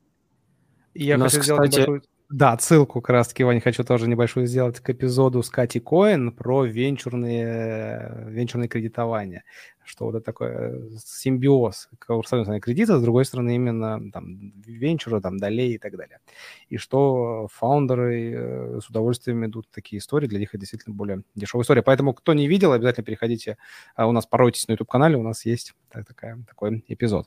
Я 0.94 1.18
хочу 1.18 1.40
кстати... 1.40 1.44
сделать 1.44 1.72
небольшую 1.72 2.02
да, 2.30 2.56
ссылку 2.58 3.00
как 3.00 3.10
раз-таки, 3.10 3.42
Ваня, 3.42 3.60
хочу 3.60 3.82
тоже 3.82 4.08
небольшую 4.08 4.46
сделать 4.46 4.78
к 4.78 4.88
эпизоду 4.88 5.42
с 5.42 5.50
Кати 5.50 5.80
Коэн 5.80 6.30
про 6.30 6.64
венчурные, 6.64 8.24
венчурные 8.28 8.68
кредитования. 8.68 9.42
Что 9.82 10.04
вот 10.04 10.14
это 10.14 10.24
такой 10.24 10.48
э, 10.50 10.90
симбиоз, 11.04 11.88
с 11.98 12.08
одной 12.08 12.44
стороны, 12.44 12.60
кредита, 12.60 13.00
с 13.00 13.02
другой 13.02 13.24
стороны, 13.24 13.56
именно 13.56 14.12
там 14.12 14.52
венчура, 14.64 15.20
там, 15.20 15.38
долей 15.38 15.74
и 15.74 15.78
так 15.78 15.96
далее. 15.96 16.20
И 16.68 16.76
что 16.76 17.48
фаундеры 17.52 18.32
э, 18.32 18.80
с 18.80 18.88
удовольствием 18.88 19.44
идут 19.44 19.68
такие 19.72 19.98
истории, 19.98 20.28
для 20.28 20.38
них 20.38 20.50
это 20.50 20.58
действительно 20.58 20.94
более 20.94 21.24
дешевая 21.34 21.64
история. 21.64 21.82
Поэтому, 21.82 22.14
кто 22.14 22.32
не 22.32 22.46
видел, 22.46 22.70
обязательно 22.72 23.04
переходите, 23.04 23.58
у 23.96 24.12
нас 24.12 24.26
поройтесь 24.26 24.68
на 24.68 24.72
YouTube-канале, 24.72 25.16
у 25.16 25.24
нас 25.24 25.44
есть 25.44 25.74
такая, 25.90 26.38
такой 26.46 26.84
эпизод. 26.86 27.26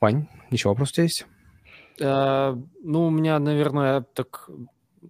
Вань, 0.00 0.26
еще 0.50 0.68
вопрос 0.68 0.90
у 0.90 0.94
тебя 0.94 1.04
есть? 1.04 1.26
Э, 2.00 2.56
ну, 2.82 3.06
у 3.06 3.10
меня, 3.10 3.38
наверное, 3.38 4.02
так 4.14 4.50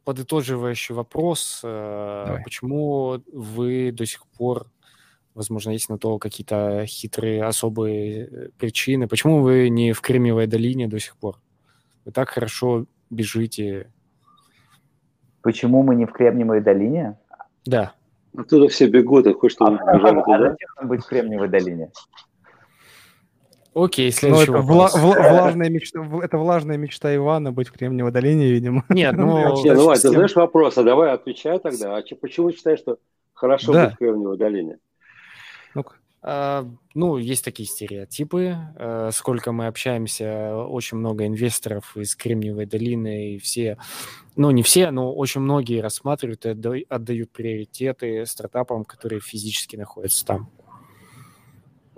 подытоживающий 0.04 0.94
вопрос. 0.94 1.60
Э, 1.64 2.24
Давай. 2.26 2.42
Почему 2.44 3.22
вы 3.32 3.92
до 3.92 4.06
сих 4.06 4.26
пор, 4.26 4.66
возможно, 5.34 5.70
есть 5.70 5.88
на 5.88 5.98
то 5.98 6.18
какие-то 6.18 6.84
хитрые 6.86 7.44
особые 7.44 8.50
причины, 8.58 9.08
почему 9.08 9.42
вы 9.42 9.68
не 9.68 9.92
в 9.92 10.00
Кремниевой 10.00 10.46
долине 10.46 10.88
до 10.88 10.98
сих 10.98 11.16
пор? 11.16 11.38
Вы 12.04 12.12
так 12.12 12.30
хорошо 12.30 12.86
бежите. 13.10 13.90
Почему 15.42 15.82
мы 15.82 15.94
не 15.94 16.06
в 16.06 16.12
Кремниевой 16.12 16.60
долине? 16.60 17.18
Да. 17.64 17.92
Оттуда 18.36 18.68
все 18.68 18.88
бегут, 18.88 19.26
а 19.26 19.34
хочешь, 19.34 19.54
чтобы 19.56 19.78
а, 19.78 19.96
бежали 19.96 20.20
туда? 20.22 20.36
А 20.36 20.50
зачем 20.50 20.88
быть 20.88 21.04
в 21.04 21.08
Кремниевой 21.08 21.48
долине? 21.48 21.90
Окей, 23.74 24.10
следующий 24.10 24.50
ну, 24.50 24.58
это 24.58 24.66
вопрос. 24.66 24.96
Вла- 24.96 25.00
вла- 25.00 25.30
влажная 25.30 25.68
мечта, 25.70 26.00
это 26.22 26.38
влажная 26.38 26.76
мечта 26.76 27.14
Ивана 27.14 27.52
быть 27.52 27.68
в 27.68 27.72
Кремниевой 27.72 28.12
долине, 28.12 28.50
видимо. 28.50 28.84
Нет, 28.88 29.14
ну... 29.16 29.62
Не, 29.62 29.74
ну, 29.74 29.86
Вань, 29.86 29.98
ты 29.98 30.08
знаешь 30.08 30.34
вопрос, 30.34 30.78
а 30.78 30.82
давай 30.82 31.12
отвечай 31.12 31.58
тогда. 31.58 31.96
А 31.96 32.02
почему 32.20 32.50
считаешь, 32.52 32.80
что 32.80 32.98
хорошо 33.34 33.72
да. 33.72 33.86
быть 33.86 33.94
в 33.94 33.98
Кремниевой 33.98 34.38
долине? 34.38 34.78
ну 35.74 35.84
а, 36.20 36.66
ну, 36.94 37.16
есть 37.16 37.44
такие 37.44 37.68
стереотипы. 37.68 38.56
А, 38.76 39.10
сколько 39.12 39.52
мы 39.52 39.66
общаемся, 39.68 40.56
очень 40.56 40.98
много 40.98 41.26
инвесторов 41.26 41.96
из 41.96 42.16
Кремниевой 42.16 42.66
долины, 42.66 43.34
и 43.34 43.38
все, 43.38 43.78
ну, 44.34 44.50
не 44.50 44.62
все, 44.62 44.90
но 44.90 45.14
очень 45.14 45.40
многие 45.40 45.80
рассматривают 45.80 46.44
и 46.46 46.86
отдают 46.88 47.30
приоритеты 47.30 48.26
стартапам, 48.26 48.84
которые 48.84 49.20
физически 49.20 49.76
находятся 49.76 50.26
там. 50.26 50.50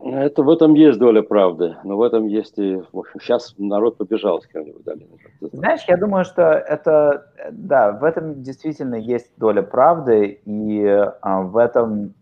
Это 0.03 0.43
в 0.43 0.49
этом 0.49 0.75
есть 0.75 0.99
доля 0.99 1.23
правды, 1.23 1.77
но 1.85 1.97
в 1.97 2.03
этом 2.03 2.27
есть 2.27 2.59
и, 2.59 2.83
в 2.93 2.99
общем, 2.99 3.21
сейчас 3.21 3.55
народ 3.59 3.99
побежал 3.99 4.41
с 4.41 4.47
Кремниевой 4.47 4.83
долины. 4.83 5.11
Знаешь, 5.53 5.83
я 5.89 5.97
думаю, 5.97 6.25
что 6.25 6.43
это, 6.43 7.27
да, 7.53 7.93
в 7.93 8.05
этом 8.05 8.43
действительно 8.43 8.95
есть 8.95 9.31
доля 9.37 9.63
правды, 9.63 10.41
и 10.45 10.85
а, 10.87 11.43
в 11.43 11.57
этом, 11.59 12.15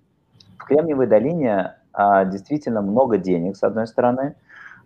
в 0.59 0.65
Кремниевой 0.65 1.07
долине 1.07 1.77
а, 1.93 2.25
действительно 2.25 2.83
много 2.83 3.17
денег, 3.17 3.57
с 3.57 3.63
одной 3.63 3.87
стороны, 3.87 4.35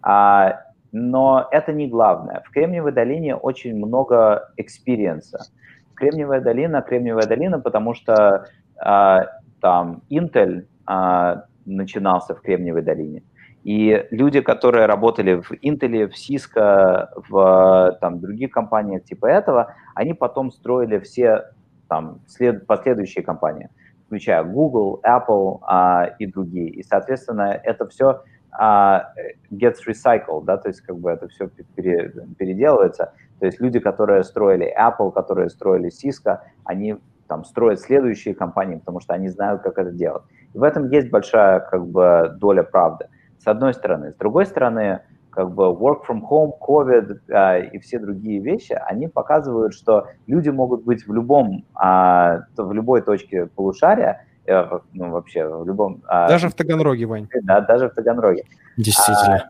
а, 0.03 0.61
но 0.93 1.49
это 1.51 1.73
не 1.73 1.89
главное. 1.89 2.43
В 2.45 2.51
Кремниевой 2.51 2.93
долине 2.93 3.35
очень 3.35 3.75
много 3.75 4.53
experience 4.59 5.27
'а. 5.27 5.47
Кремниевая 5.95 6.41
долина, 6.43 6.83
Кремниевая 6.83 7.27
долина, 7.27 7.59
потому 7.59 7.95
что 7.95 8.47
а, 8.77 9.27
там 9.61 10.03
Intel, 10.11 10.67
а, 10.85 11.45
начинался 11.65 12.35
в 12.35 12.41
Кремниевой 12.41 12.83
долине. 12.83 13.23
И 13.65 14.07
люди, 14.11 14.41
которые 14.41 14.87
работали 14.87 15.35
в 15.35 15.53
Intel, 15.53 16.09
в 16.09 16.15
Cisco, 16.15 17.09
в 17.29 17.97
там, 18.01 18.21
других 18.21 18.51
компаниях 18.51 19.05
типа 19.05 19.27
этого, 19.27 19.75
они 19.95 20.15
потом 20.15 20.51
строили 20.51 20.99
все 20.99 21.45
там, 21.89 22.21
след, 22.27 22.67
последующие 22.67 23.23
компании, 23.23 23.69
включая 24.07 24.43
Google, 24.43 25.01
Apple 25.07 25.61
а, 25.63 26.07
и 26.19 26.27
другие. 26.27 26.71
И, 26.71 26.83
соответственно, 26.83 27.61
это 27.63 27.87
все 27.87 28.23
а, 28.51 29.13
gets 29.53 29.77
recycled, 29.87 30.45
да, 30.45 30.57
то 30.57 30.69
есть 30.69 30.81
как 30.81 30.99
бы 30.99 31.11
это 31.11 31.29
все 31.29 31.49
пере, 31.77 32.13
переделывается. 32.39 33.13
То 33.39 33.47
есть 33.47 33.61
люди, 33.61 33.79
которые 33.79 34.25
строили 34.25 34.73
Apple, 34.77 35.13
которые 35.13 35.51
строили 35.51 35.91
Cisco, 35.91 36.39
они 36.65 36.97
там 37.29 37.45
строят 37.45 37.81
следующие 37.81 38.35
компании, 38.35 38.77
потому 38.77 39.01
что 39.01 39.15
они 39.15 39.29
знают, 39.29 39.63
как 39.63 39.79
это 39.79 39.91
делать. 39.91 40.23
И 40.55 40.59
в 40.59 40.63
этом 40.63 40.91
есть 40.91 41.11
большая 41.11 41.61
как 41.61 41.87
бы 41.87 42.35
доля 42.39 42.63
правды, 42.63 43.07
с 43.39 43.47
одной 43.47 43.75
стороны. 43.75 44.13
С 44.13 44.17
другой 44.17 44.47
стороны, 44.47 45.01
как 45.31 45.51
бы 45.51 45.65
work 45.65 46.03
from 46.09 46.21
home, 46.31 46.53
COVID 46.61 47.21
э, 47.29 47.67
и 47.73 47.79
все 47.79 47.99
другие 47.99 48.41
вещи, 48.41 48.79
они 48.91 49.09
показывают, 49.09 49.75
что 49.75 50.09
люди 50.27 50.51
могут 50.51 50.85
быть 50.85 51.07
в 51.07 51.13
любом, 51.13 51.65
э, 51.83 52.41
в 52.57 52.73
любой 52.73 53.01
точке 53.01 53.47
полушария, 53.47 54.27
э, 54.47 54.79
ну 54.93 55.11
вообще 55.11 55.49
в 55.49 55.67
любом... 55.67 56.03
Э, 56.09 56.29
даже 56.29 56.49
в 56.49 56.55
Таганроге, 56.55 57.07
Вань. 57.07 57.29
Да, 57.43 57.61
даже 57.61 57.89
в 57.89 57.95
Таганроге. 57.95 58.45
Действительно. 58.77 59.37
А, 59.37 59.49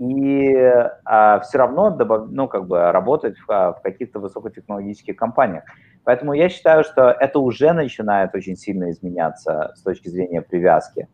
и 0.00 0.56
а, 1.04 1.40
все 1.40 1.58
равно 1.58 1.90
добав, 1.90 2.30
ну, 2.30 2.48
как 2.48 2.66
бы 2.66 2.90
работать 2.90 3.36
в, 3.46 3.46
в 3.46 3.80
каких-то 3.82 4.18
высокотехнологических 4.18 5.14
компаниях. 5.14 5.64
Поэтому 6.04 6.32
я 6.32 6.48
считаю, 6.48 6.84
что 6.84 7.10
это 7.10 7.38
уже 7.38 7.72
начинает 7.72 8.34
очень 8.34 8.56
сильно 8.56 8.90
изменяться 8.90 9.72
с 9.76 9.82
точки 9.82 10.08
зрения 10.08 10.42
привязки. 10.42 11.08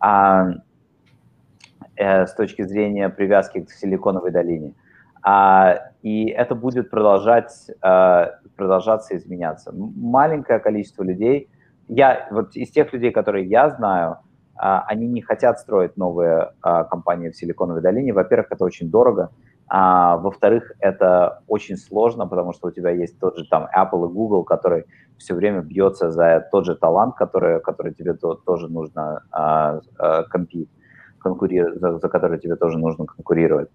А, 0.00 0.48
э, 1.96 2.26
с 2.26 2.34
точки 2.34 2.62
зрения 2.62 3.08
привязки 3.08 3.60
к 3.60 3.70
Силиконовой 3.70 4.30
долине. 4.30 4.74
А, 5.22 5.90
и 6.02 6.26
это 6.26 6.54
будет 6.54 6.90
продолжать, 6.90 7.70
а, 7.82 8.38
продолжаться 8.56 9.16
изменяться. 9.16 9.72
Маленькое 9.74 10.60
количество 10.60 11.02
людей, 11.02 11.48
я, 11.88 12.28
вот 12.30 12.54
из 12.56 12.70
тех 12.70 12.92
людей, 12.92 13.10
которые 13.10 13.46
я 13.46 13.70
знаю, 13.70 14.18
а, 14.56 14.84
они 14.86 15.06
не 15.06 15.20
хотят 15.20 15.58
строить 15.58 15.96
новые 15.96 16.52
а, 16.62 16.84
компании 16.84 17.30
в 17.30 17.36
Силиконовой 17.36 17.82
долине. 17.82 18.12
Во-первых, 18.12 18.48
это 18.50 18.64
очень 18.64 18.90
дорого. 18.90 19.30
А, 19.68 20.16
во-вторых, 20.18 20.72
это 20.80 21.42
очень 21.48 21.76
сложно, 21.76 22.26
потому 22.26 22.52
что 22.52 22.68
у 22.68 22.70
тебя 22.70 22.90
есть 22.90 23.18
тот 23.18 23.36
же 23.36 23.46
там 23.48 23.68
Apple 23.76 24.08
и 24.08 24.12
Google, 24.12 24.44
который 24.44 24.84
все 25.18 25.34
время 25.34 25.60
бьется 25.60 26.10
за 26.10 26.46
тот 26.52 26.66
же 26.66 26.76
талант, 26.76 27.16
который, 27.16 27.60
который 27.60 27.92
тебе 27.94 28.14
то, 28.14 28.34
тоже 28.34 28.68
нужно 28.68 29.24
а, 29.32 29.80
а, 29.98 30.22
компить, 30.24 30.70
конкурировать, 31.18 31.80
за, 31.80 31.98
за 31.98 32.08
который 32.08 32.38
тебе 32.38 32.54
тоже 32.54 32.78
нужно 32.78 33.06
конкурировать. 33.06 33.68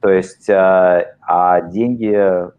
То 0.00 0.08
есть, 0.08 0.48
а, 0.48 1.04
а 1.20 1.60
деньги, 1.60 2.14
а, 2.14 2.50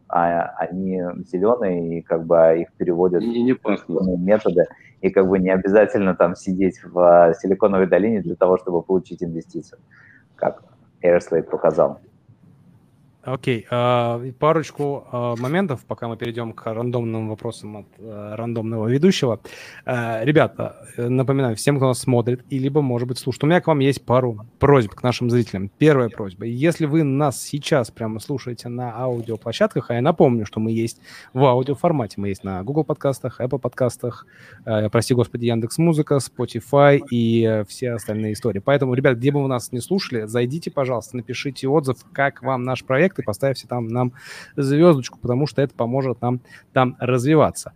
они 0.57 1.01
зеленые, 1.31 1.99
и 1.99 2.01
как 2.01 2.25
бы 2.25 2.61
их 2.61 2.73
переводят 2.73 3.23
и 3.23 3.43
не 3.43 3.53
в 3.53 4.19
методы, 4.19 4.65
и 5.01 5.09
как 5.09 5.27
бы 5.27 5.39
не 5.39 5.49
обязательно 5.49 6.15
там 6.15 6.35
сидеть 6.35 6.83
в 6.83 7.33
Силиконовой 7.39 7.87
долине 7.87 8.21
для 8.21 8.35
того, 8.35 8.57
чтобы 8.57 8.83
получить 8.83 9.23
инвестицию, 9.23 9.79
как 10.35 10.63
Airslate 11.03 11.43
показал. 11.43 11.99
Окей, 13.25 13.65
okay. 13.71 14.33
парочку 14.33 15.07
а, 15.11 15.35
моментов, 15.35 15.83
пока 15.87 16.07
мы 16.07 16.15
перейдем 16.15 16.53
к 16.53 16.71
рандомным 16.71 17.27
вопросам 17.27 17.77
от 17.77 17.87
а, 17.97 18.35
рандомного 18.35 18.87
ведущего. 18.87 19.39
А, 19.83 20.23
ребята, 20.23 20.85
напоминаю 20.95 21.55
всем, 21.55 21.77
кто 21.77 21.87
нас 21.87 21.97
смотрит, 21.97 22.45
и 22.51 22.59
либо, 22.59 22.81
может 22.81 23.07
быть, 23.07 23.17
слушает, 23.17 23.43
у 23.43 23.47
меня 23.47 23.61
к 23.61 23.67
вам 23.67 23.79
есть 23.79 24.05
пару 24.05 24.45
просьб 24.59 24.93
к 24.93 25.01
нашим 25.01 25.31
зрителям. 25.31 25.71
Первая 25.79 26.09
просьба. 26.09 26.45
Если 26.45 26.85
вы 26.85 27.01
нас 27.01 27.41
сейчас 27.41 27.89
прямо 27.89 28.19
слушаете 28.19 28.69
на 28.69 28.95
аудиоплощадках, 28.95 29.89
а 29.89 29.95
я 29.95 30.01
напомню, 30.03 30.45
что 30.45 30.59
мы 30.59 30.71
есть 30.71 31.01
в 31.33 31.43
аудиоформате, 31.45 32.21
мы 32.21 32.27
есть 32.27 32.43
на 32.43 32.61
Google 32.61 32.83
подкастах, 32.83 33.41
Apple 33.41 33.57
подкастах, 33.57 34.27
прости 34.91 35.15
господи, 35.15 35.45
Яндекс 35.45 35.79
Музыка, 35.79 36.19
Spotify 36.19 37.01
и 37.09 37.63
все 37.67 37.93
остальные 37.93 38.33
истории. 38.33 38.59
Поэтому, 38.59 38.93
ребят, 38.93 39.17
где 39.17 39.31
бы 39.31 39.41
вы 39.41 39.47
нас 39.47 39.71
не 39.71 39.79
слушали, 39.79 40.25
зайдите, 40.25 40.69
пожалуйста, 40.69 41.17
напишите 41.17 41.67
отзыв, 41.67 41.97
как 42.13 42.43
вам 42.43 42.61
наш 42.61 42.83
проект, 42.83 43.14
проект 43.15 43.19
и 43.19 43.23
поставьте 43.23 43.67
там 43.67 43.87
нам 43.87 44.13
звездочку, 44.55 45.19
потому 45.19 45.47
что 45.47 45.61
это 45.61 45.73
поможет 45.73 46.21
нам 46.21 46.39
там 46.73 46.95
развиваться. 46.99 47.73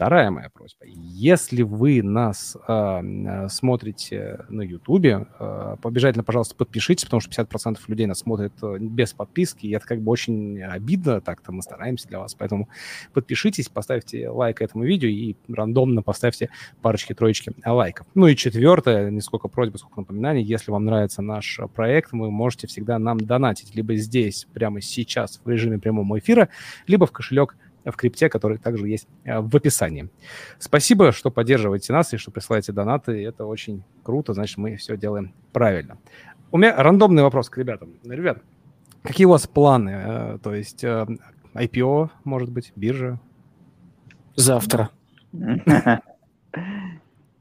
Вторая 0.00 0.30
моя 0.30 0.48
просьба. 0.48 0.86
Если 0.86 1.60
вы 1.60 2.02
нас 2.02 2.56
э, 2.66 3.48
смотрите 3.50 4.46
на 4.48 4.62
YouTube, 4.62 5.04
э, 5.04 5.76
обязательно, 5.82 6.24
пожалуйста, 6.24 6.54
подпишитесь, 6.54 7.04
потому 7.04 7.20
что 7.20 7.30
50% 7.30 7.76
людей 7.86 8.06
нас 8.06 8.20
смотрят 8.20 8.54
э, 8.62 8.78
без 8.78 9.12
подписки, 9.12 9.66
и 9.66 9.72
это 9.72 9.86
как 9.86 10.00
бы 10.00 10.10
очень 10.10 10.62
обидно, 10.62 11.20
так-то 11.20 11.52
мы 11.52 11.60
стараемся 11.60 12.08
для 12.08 12.18
вас. 12.18 12.34
Поэтому 12.34 12.70
подпишитесь, 13.12 13.68
поставьте 13.68 14.30
лайк 14.30 14.62
этому 14.62 14.84
видео 14.84 15.10
и 15.10 15.36
рандомно 15.52 16.00
поставьте 16.00 16.48
парочки-троечки 16.80 17.52
лайков. 17.66 18.06
Ну 18.14 18.26
и 18.26 18.36
четвертое, 18.36 19.10
не 19.10 19.20
сколько 19.20 19.48
просьбы, 19.48 19.76
сколько 19.76 20.00
напоминаний, 20.00 20.42
если 20.42 20.70
вам 20.70 20.86
нравится 20.86 21.20
наш 21.20 21.60
проект, 21.74 22.12
вы 22.12 22.30
можете 22.30 22.68
всегда 22.68 22.98
нам 22.98 23.20
донатить 23.20 23.74
либо 23.74 23.94
здесь, 23.96 24.46
прямо 24.54 24.80
сейчас 24.80 25.42
в 25.44 25.48
режиме 25.50 25.78
прямого 25.78 26.18
эфира, 26.18 26.48
либо 26.86 27.04
в 27.04 27.12
кошелек 27.12 27.58
в 27.84 27.92
крипте, 27.92 28.28
который 28.28 28.58
также 28.58 28.88
есть 28.88 29.08
э, 29.24 29.40
в 29.40 29.54
описании. 29.54 30.08
Спасибо, 30.58 31.12
что 31.12 31.30
поддерживаете 31.30 31.92
нас 31.92 32.12
и 32.12 32.16
что 32.16 32.30
присылаете 32.30 32.72
донаты. 32.72 33.24
Это 33.24 33.46
очень 33.46 33.82
круто, 34.02 34.34
значит, 34.34 34.58
мы 34.58 34.76
все 34.76 34.96
делаем 34.96 35.32
правильно. 35.52 35.98
У 36.52 36.58
меня 36.58 36.74
рандомный 36.76 37.22
вопрос 37.22 37.48
к 37.48 37.58
ребятам. 37.58 37.94
Ребят, 38.04 38.38
какие 39.02 39.26
у 39.26 39.30
вас 39.30 39.46
планы? 39.46 39.90
Э, 39.90 40.38
то 40.42 40.54
есть 40.54 40.84
э, 40.84 41.06
IPO, 41.54 42.10
может 42.24 42.50
быть, 42.50 42.72
биржа? 42.76 43.18
Завтра. 44.36 44.90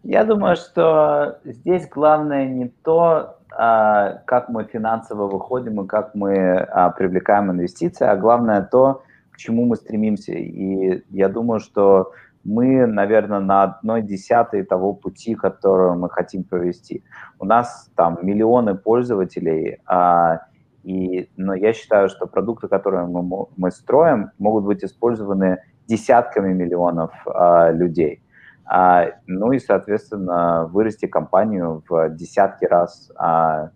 Я 0.03 0.23
думаю, 0.23 0.55
что 0.55 1.39
здесь 1.43 1.87
главное 1.89 2.47
не 2.47 2.69
то, 2.83 3.39
а, 3.51 4.21
как 4.25 4.49
мы 4.49 4.63
финансово 4.63 5.27
выходим 5.27 5.81
и 5.81 5.87
как 5.87 6.15
мы 6.15 6.57
а, 6.57 6.89
привлекаем 6.91 7.51
инвестиции, 7.51 8.05
а 8.05 8.15
главное 8.15 8.61
то, 8.61 9.03
чему 9.39 9.65
мы 9.65 9.75
стремимся. 9.75 10.33
И 10.33 11.03
я 11.09 11.29
думаю, 11.29 11.59
что 11.59 12.11
мы, 12.43 12.85
наверное, 12.85 13.39
на 13.39 13.63
одной 13.63 14.01
десятой 14.01 14.63
того 14.63 14.93
пути, 14.93 15.35
который 15.35 15.95
мы 15.95 16.09
хотим 16.09 16.43
провести. 16.43 17.03
У 17.39 17.45
нас 17.45 17.91
там 17.95 18.19
миллионы 18.21 18.75
пользователей, 18.75 19.79
а, 19.85 20.41
и, 20.83 21.29
но 21.37 21.53
я 21.53 21.73
считаю, 21.73 22.09
что 22.09 22.27
продукты, 22.27 22.67
которые 22.67 23.05
мы, 23.05 23.47
мы 23.57 23.71
строим, 23.71 24.31
могут 24.37 24.65
быть 24.65 24.83
использованы 24.83 25.59
десятками 25.87 26.53
миллионов 26.53 27.11
а, 27.25 27.71
людей. 27.71 28.21
А, 28.65 29.07
ну 29.25 29.51
и, 29.51 29.59
соответственно, 29.59 30.69
вырасти 30.71 31.07
компанию 31.07 31.83
в 31.89 32.09
десятки 32.09 32.65
раз 32.65 33.11
а, 33.17 33.71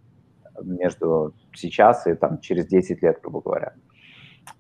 между 0.61 1.33
сейчас 1.53 2.07
и 2.07 2.13
там, 2.13 2.39
через 2.39 2.67
10 2.67 3.01
лет, 3.01 3.19
грубо 3.21 3.41
говоря. 3.41 3.73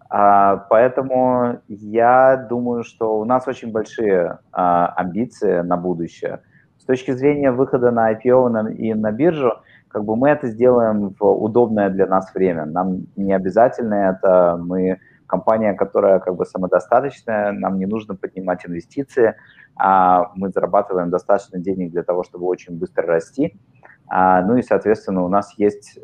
А, 0.09 0.57
поэтому 0.69 1.59
я 1.67 2.37
думаю, 2.49 2.83
что 2.83 3.17
у 3.19 3.25
нас 3.25 3.47
очень 3.47 3.71
большие 3.71 4.39
а, 4.51 4.87
амбиции 4.95 5.61
на 5.61 5.77
будущее. 5.77 6.41
С 6.77 6.85
точки 6.85 7.11
зрения 7.11 7.51
выхода 7.51 7.91
на 7.91 8.13
IPO 8.13 8.73
и 8.73 8.93
на 8.93 9.11
биржу, 9.11 9.53
как 9.87 10.03
бы 10.05 10.15
мы 10.15 10.29
это 10.29 10.47
сделаем 10.47 11.15
в 11.19 11.23
удобное 11.23 11.89
для 11.89 12.07
нас 12.07 12.33
время. 12.33 12.65
Нам 12.65 13.07
не 13.15 13.33
обязательно 13.33 13.93
это, 13.93 14.57
мы 14.61 14.99
компания, 15.27 15.73
которая 15.73 16.19
как 16.19 16.35
бы 16.35 16.45
самодостаточная, 16.45 17.51
нам 17.51 17.79
не 17.79 17.85
нужно 17.85 18.15
поднимать 18.15 18.65
инвестиции, 18.65 19.35
а 19.75 20.31
мы 20.35 20.49
зарабатываем 20.49 21.09
достаточно 21.09 21.59
денег 21.59 21.91
для 21.91 22.03
того, 22.03 22.23
чтобы 22.23 22.45
очень 22.45 22.77
быстро 22.77 23.07
расти. 23.07 23.55
А, 24.07 24.41
ну 24.41 24.57
и, 24.57 24.61
соответственно, 24.61 25.23
у 25.23 25.29
нас 25.29 25.53
есть 25.57 25.97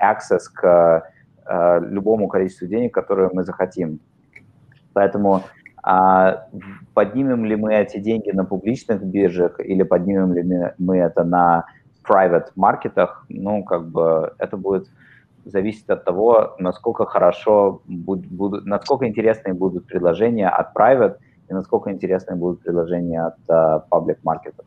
access 0.00 0.42
к 0.52 1.02
Э, 1.48 1.80
любому 1.80 2.28
количеству 2.28 2.66
денег, 2.66 2.92
которое 2.92 3.30
мы 3.32 3.42
захотим. 3.42 4.00
Поэтому 4.92 5.42
а 5.82 6.46
поднимем 6.92 7.46
ли 7.46 7.56
мы 7.56 7.74
эти 7.74 7.98
деньги 7.98 8.30
на 8.32 8.44
публичных 8.44 9.02
биржах 9.02 9.58
или 9.60 9.82
поднимем 9.82 10.34
ли 10.34 10.72
мы 10.76 10.98
это 10.98 11.24
на 11.24 11.64
private 12.06 12.48
маркетах, 12.56 13.24
ну, 13.30 13.64
как 13.64 13.88
бы 13.88 14.34
это 14.38 14.58
будет 14.58 14.90
зависеть 15.46 15.88
от 15.88 16.04
того, 16.04 16.56
насколько 16.58 17.06
хорошо 17.06 17.80
будут, 17.86 18.66
насколько 18.66 19.06
интересные 19.06 19.54
будут 19.54 19.86
предложения 19.86 20.48
от 20.48 20.76
private 20.76 21.16
и 21.48 21.54
насколько 21.54 21.90
интересные 21.90 22.36
будут 22.36 22.60
предложения 22.60 23.22
от 23.22 23.38
uh, 23.48 23.82
public 23.90 24.18
маркетов. 24.22 24.66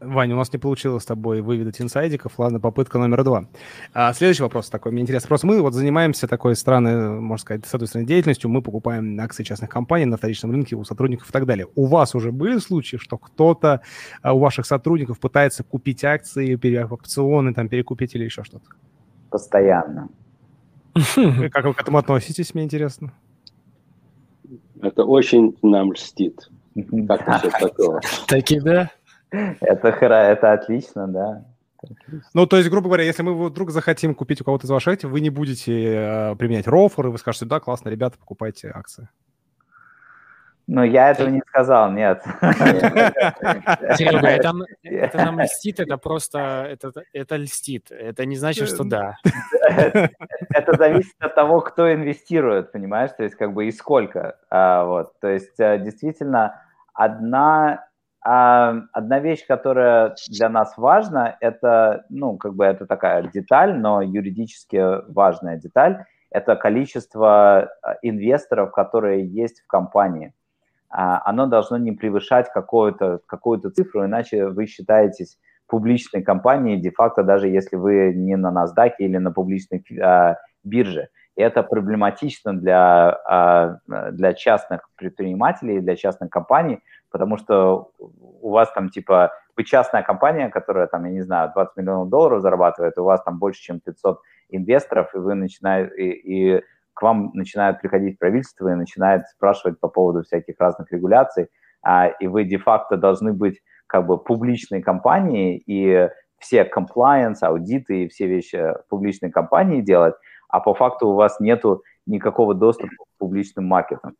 Ваня, 0.00 0.34
у 0.34 0.38
нас 0.38 0.50
не 0.50 0.58
получилось 0.58 1.02
с 1.02 1.06
тобой 1.06 1.42
выведать 1.42 1.80
инсайдиков. 1.80 2.38
Ладно, 2.38 2.58
попытка 2.58 2.98
номер 2.98 3.22
два. 3.22 3.44
А 3.92 4.14
следующий 4.14 4.42
вопрос 4.42 4.70
такой, 4.70 4.92
мне 4.92 5.02
интересно. 5.02 5.28
Просто 5.28 5.46
мы 5.46 5.60
вот 5.60 5.74
занимаемся 5.74 6.26
такой 6.26 6.56
странной, 6.56 7.20
можно 7.20 7.42
сказать, 7.42 7.66
с 7.66 7.74
одной 7.74 7.86
стороны, 7.86 8.08
деятельностью. 8.08 8.48
Мы 8.48 8.62
покупаем 8.62 9.20
акции 9.20 9.44
частных 9.44 9.68
компаний 9.68 10.06
на 10.06 10.16
вторичном 10.16 10.52
рынке 10.52 10.74
у 10.74 10.84
сотрудников 10.84 11.28
и 11.28 11.32
так 11.32 11.44
далее. 11.44 11.66
У 11.74 11.84
вас 11.84 12.14
уже 12.14 12.32
были 12.32 12.58
случаи, 12.58 12.96
что 12.96 13.18
кто-то 13.18 13.82
а, 14.22 14.32
у 14.32 14.38
ваших 14.38 14.64
сотрудников 14.64 15.20
пытается 15.20 15.64
купить 15.64 16.02
акции, 16.02 16.58
опционы, 16.90 17.52
там, 17.52 17.68
перекупить 17.68 18.14
или 18.14 18.24
еще 18.24 18.42
что-то? 18.42 18.64
Постоянно. 19.28 20.08
Как 21.52 21.64
вы 21.64 21.74
к 21.74 21.80
этому 21.80 21.98
относитесь, 21.98 22.54
мне 22.54 22.64
интересно? 22.64 23.12
Это 24.80 25.04
очень 25.04 25.56
нам 25.60 25.92
льстит. 25.92 26.48
Как 27.08 27.26
насчет 27.26 27.52
такого? 27.52 28.00
Таки 28.26 28.60
да. 28.60 28.90
Это, 29.30 29.88
это 29.88 30.52
отлично, 30.52 31.08
да. 31.08 31.44
Ну, 32.34 32.46
то 32.46 32.56
есть, 32.58 32.68
грубо 32.68 32.88
говоря, 32.88 33.04
если 33.04 33.22
мы 33.22 33.46
вдруг 33.46 33.70
захотим 33.70 34.14
купить 34.14 34.40
у 34.40 34.44
кого-то 34.44 34.66
из 34.66 34.70
ваших, 34.70 35.02
вы 35.02 35.20
не 35.20 35.30
будете 35.30 35.94
э, 35.94 36.36
применять 36.36 36.66
рофер, 36.66 37.06
и 37.06 37.10
вы 37.10 37.18
скажете, 37.18 37.46
да, 37.46 37.58
классно, 37.58 37.88
ребята, 37.88 38.18
покупайте 38.18 38.70
акции. 38.70 39.08
Ну, 40.72 40.84
я 40.84 41.10
этого 41.10 41.28
не 41.28 41.40
сказал, 41.48 41.90
нет. 41.90 42.22
Серега, 43.96 44.28
это, 44.28 44.52
это 44.84 45.16
нам 45.16 45.40
льстит, 45.42 45.80
это 45.80 45.96
просто, 45.96 46.38
это, 46.70 46.92
это 47.12 47.36
льстит. 47.36 47.90
Это 47.90 48.24
не 48.24 48.36
значит, 48.36 48.68
что 48.68 48.84
да. 48.84 49.16
Это 50.52 50.76
зависит 50.76 51.14
от 51.18 51.34
того, 51.34 51.60
кто 51.60 51.92
инвестирует, 51.92 52.70
понимаешь, 52.72 53.10
то 53.16 53.24
есть 53.24 53.34
как 53.36 53.52
бы 53.52 53.66
и 53.66 53.72
сколько. 53.72 54.36
А, 54.48 54.84
вот, 54.84 55.18
то 55.20 55.28
есть 55.28 55.58
э, 55.58 55.78
действительно 55.78 56.62
одна 56.92 57.86
а, 58.22 58.82
одна 58.92 59.18
вещь, 59.18 59.46
которая 59.46 60.14
для 60.28 60.48
нас 60.48 60.76
важна, 60.76 61.36
это, 61.40 62.04
ну, 62.10 62.36
как 62.36 62.54
бы 62.54 62.64
это 62.64 62.86
такая 62.86 63.22
деталь, 63.22 63.78
но 63.78 64.02
юридически 64.02 65.10
важная 65.10 65.56
деталь, 65.56 66.04
это 66.30 66.54
количество 66.54 67.70
э, 67.82 67.94
инвесторов, 68.02 68.72
которые 68.72 69.26
есть 69.26 69.62
в 69.62 69.66
компании. 69.66 70.32
А, 70.90 71.22
оно 71.24 71.46
должно 71.46 71.78
не 71.78 71.92
превышать 71.92 72.52
какую-то 72.52 73.20
какую 73.26 73.58
цифру, 73.70 74.04
иначе 74.04 74.46
вы 74.48 74.66
считаетесь 74.66 75.38
публичной 75.66 76.22
компанией, 76.22 76.76
де-факто 76.76 77.22
даже 77.22 77.48
если 77.48 77.76
вы 77.76 78.12
не 78.14 78.36
на 78.36 78.52
NASDAQ 78.52 78.92
или 78.98 79.16
на 79.16 79.32
публичной 79.32 79.82
а, 80.02 80.36
бирже. 80.62 81.08
Это 81.36 81.62
проблематично 81.62 82.52
для, 82.52 83.10
а, 83.26 83.78
для 83.86 84.34
частных 84.34 84.88
предпринимателей, 84.96 85.80
для 85.80 85.96
частных 85.96 86.30
компаний, 86.30 86.80
потому 87.10 87.38
что 87.38 87.92
у 87.98 88.50
вас 88.50 88.70
там 88.72 88.90
типа, 88.90 89.32
вы 89.56 89.64
частная 89.64 90.02
компания, 90.02 90.48
которая 90.48 90.86
там, 90.86 91.04
я 91.04 91.12
не 91.12 91.22
знаю, 91.22 91.50
20 91.54 91.76
миллионов 91.76 92.08
долларов 92.08 92.42
зарабатывает, 92.42 92.98
у 92.98 93.04
вас 93.04 93.22
там 93.22 93.38
больше, 93.38 93.62
чем 93.62 93.80
500 93.80 94.20
инвесторов, 94.50 95.14
и 95.14 95.18
вы 95.18 95.34
начинаете, 95.34 95.94
и, 95.96 96.56
и 96.56 96.62
к 96.94 97.02
вам 97.02 97.30
начинают 97.34 97.80
приходить 97.80 98.18
правительство 98.18 98.68
и 98.68 98.74
начинает 98.74 99.26
спрашивать 99.28 99.80
по 99.80 99.88
поводу 99.88 100.22
всяких 100.22 100.56
разных 100.58 100.92
регуляций, 100.92 101.48
а, 101.82 102.08
и 102.08 102.26
вы 102.26 102.44
де-факто 102.44 102.96
должны 102.96 103.32
быть 103.32 103.60
как 103.86 104.06
бы 104.06 104.18
публичной 104.18 104.82
компанией 104.82 105.62
и 105.66 106.08
все 106.38 106.62
compliance, 106.64 107.42
аудиты 107.42 108.04
и 108.04 108.08
все 108.08 108.26
вещи 108.26 108.74
публичной 108.88 109.30
компании 109.30 109.80
делать, 109.80 110.14
а 110.50 110.60
по 110.60 110.74
факту 110.74 111.08
у 111.08 111.14
вас 111.14 111.40
нету 111.40 111.82
никакого 112.06 112.54
доступа 112.54 112.92
к 112.92 113.18
публичным 113.18 113.66
маркетам. 113.66 114.16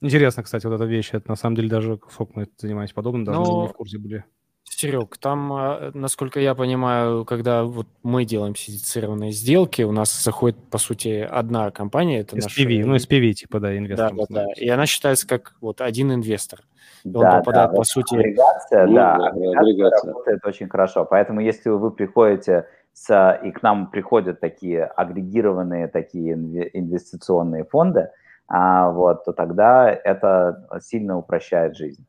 Интересно, 0.00 0.42
кстати, 0.42 0.66
вот 0.66 0.74
эта 0.74 0.84
вещь. 0.84 1.10
Это 1.12 1.30
на 1.30 1.36
самом 1.36 1.56
деле 1.56 1.68
даже, 1.68 1.98
сколько 2.10 2.32
мы 2.34 2.48
занимаемся 2.58 2.94
подобным, 2.94 3.24
даже 3.24 3.38
Но... 3.38 3.62
не 3.62 3.68
в 3.68 3.72
курсе 3.72 3.98
были. 3.98 4.24
Серег, 4.64 5.16
там, 5.18 5.52
а, 5.52 5.90
насколько 5.94 6.40
я 6.40 6.56
понимаю, 6.56 7.24
когда 7.24 7.62
вот 7.62 7.86
мы 8.02 8.24
делаем 8.24 8.56
синдицированные 8.56 9.30
сделки, 9.30 9.82
у 9.82 9.92
нас 9.92 10.24
заходит, 10.24 10.58
по 10.70 10.78
сути, 10.78 11.20
одна 11.30 11.70
компания. 11.70 12.20
Это 12.20 12.36
SPV, 12.36 12.78
наша... 12.78 12.88
ну 12.88 12.96
SPV 12.96 13.32
типа, 13.32 13.60
да, 13.60 13.76
инвестор. 13.76 14.12
Да, 14.12 14.24
да, 14.28 14.44
да. 14.46 14.46
И 14.56 14.68
она 14.68 14.86
считается 14.86 15.28
как 15.28 15.54
вот 15.60 15.80
один 15.80 16.12
инвестор. 16.12 16.60
И 17.04 17.10
да, 17.10 17.18
он 17.18 17.38
попадает, 17.38 17.70
да, 17.70 17.76
по 17.76 17.84
сути... 17.84 18.14
Агрегация, 18.14 18.86
ну, 18.86 18.94
да, 18.94 19.14
агрегация 19.14 20.08
работает 20.08 20.44
очень 20.44 20.68
хорошо. 20.68 21.04
Поэтому 21.04 21.40
если 21.40 21.68
вы 21.68 21.90
приходите 21.92 22.66
с, 22.92 23.40
и 23.42 23.50
к 23.50 23.62
нам 23.62 23.90
приходят 23.90 24.40
такие 24.40 24.84
агрегированные 24.84 25.88
такие 25.88 26.34
инвестиционные 26.34 27.64
фонды, 27.64 28.10
а, 28.48 28.90
вот, 28.90 29.24
то 29.24 29.32
тогда 29.32 29.90
это 29.90 30.68
сильно 30.80 31.16
упрощает 31.16 31.76
жизнь. 31.76 32.04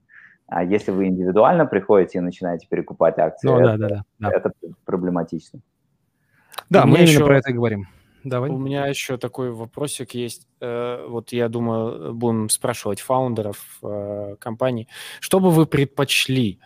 А 0.47 0.63
если 0.63 0.91
вы 0.91 1.07
индивидуально 1.07 1.65
приходите 1.65 2.17
и 2.17 2.21
начинаете 2.21 2.67
перекупать 2.69 3.17
акции, 3.17 3.47
ну, 3.47 3.59
это, 3.59 3.77
да, 3.77 3.87
да, 3.87 4.03
да. 4.19 4.31
это 4.31 4.51
проблематично. 4.85 5.61
Да, 6.69 6.85
мы 6.85 6.97
именно 6.97 7.09
еще... 7.09 7.25
про 7.25 7.37
это 7.37 7.51
и 7.51 7.53
говорим. 7.53 7.87
Давай. 8.23 8.49
У 8.49 8.57
меня 8.57 8.85
еще 8.87 9.17
такой 9.17 9.51
вопросик 9.51 10.11
есть. 10.11 10.47
Э, 10.61 11.05
вот 11.07 11.33
я 11.33 11.49
думаю, 11.49 12.13
будем 12.13 12.49
спрашивать 12.49 13.01
фаундеров 13.01 13.79
э, 13.83 14.35
компаний. 14.39 14.87
Что 15.19 15.39
бы 15.39 15.49
вы 15.49 15.65
предпочли? 15.65 16.59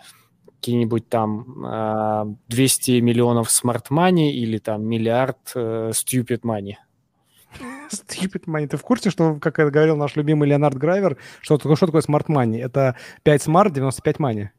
Какие-нибудь 0.60 1.08
там 1.08 2.36
200 2.48 2.92
э, 2.92 3.02
миллионов 3.02 3.50
smart 3.50 3.86
money 3.90 4.32
или 4.32 4.58
там 4.58 4.84
миллиард 4.86 5.38
stupid 5.56 6.42
money? 6.42 6.74
Stupid 7.90 8.46
money. 8.46 8.68
Ты 8.68 8.78
в 8.78 8.82
курсе, 8.82 9.10
что, 9.10 9.36
как 9.36 9.56
говорил 9.56 9.96
наш 9.96 10.16
любимый 10.16 10.50
Леонард 10.50 10.78
Грайвер, 10.78 11.18
что, 11.42 11.58
что 11.60 11.86
такое 11.86 12.02
smart 12.02 12.26
money? 12.28 12.62
Это 12.62 12.96
5 13.24 13.48
smart, 13.48 13.72
95 13.72 14.18
money. 14.18 14.50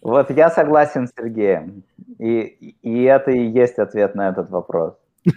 Вот 0.00 0.30
я 0.30 0.50
согласен 0.50 1.06
с 1.06 1.12
Сергеем. 1.16 1.82
И, 2.18 2.74
и 2.82 3.02
это 3.02 3.30
и 3.30 3.46
есть 3.48 3.78
ответ 3.78 4.14
на 4.14 4.28
этот 4.28 4.50
вопрос. 4.50 4.94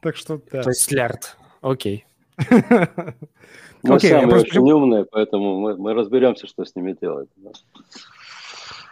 Так 0.00 0.16
что 0.16 0.40
да. 0.52 0.62
То 0.62 0.70
есть 0.70 0.92
лярд. 0.92 1.36
Окей. 1.60 2.06
Мы 3.82 3.96
Окей, 3.96 4.10
самые 4.10 4.40
очень 4.40 4.58
умные, 4.58 5.04
поэтому 5.04 5.60
мы, 5.60 5.76
мы 5.76 5.94
разберемся, 5.94 6.46
что 6.46 6.64
с 6.64 6.74
ними 6.74 6.96
делать. 7.00 7.28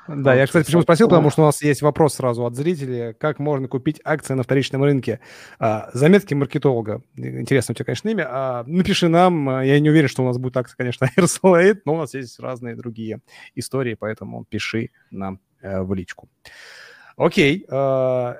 Да, 0.09 0.35
я, 0.35 0.47
кстати, 0.47 0.67
почему 0.67 0.83
спросил, 0.83 1.09
потому 1.09 1.31
что 1.31 1.43
у 1.43 1.47
нас 1.47 1.63
есть 1.63 1.83
вопрос 1.83 2.15
сразу 2.15 2.45
от 2.47 2.55
зрителей, 2.55 3.13
как 3.15 3.39
можно 3.39 3.67
купить 3.67 4.01
акции 4.05 4.35
на 4.35 4.45
вторичном 4.45 4.85
рынке. 4.85 5.21
А, 5.59 5.91
заметки 5.95 6.33
маркетолога. 6.35 7.03
Интересно 7.17 7.73
у 7.73 7.75
тебя, 7.75 7.87
конечно, 7.87 8.09
имя. 8.09 8.27
А, 8.31 8.65
напиши 8.67 9.09
нам. 9.09 9.63
Я 9.63 9.81
не 9.81 9.91
уверен, 9.91 10.09
что 10.09 10.23
у 10.23 10.27
нас 10.27 10.39
будет 10.39 10.57
акция, 10.57 10.77
конечно, 10.77 11.09
Airsolate, 11.17 11.81
но 11.85 11.95
у 11.95 11.99
нас 11.99 12.15
есть 12.15 12.39
разные 12.39 12.77
другие 12.77 13.21
истории, 13.57 13.95
поэтому 13.95 14.45
пиши 14.45 14.91
нам 15.11 15.41
э, 15.61 15.83
в 15.83 15.93
личку. 15.93 16.29
Окей. 17.17 17.67
А, 17.69 18.37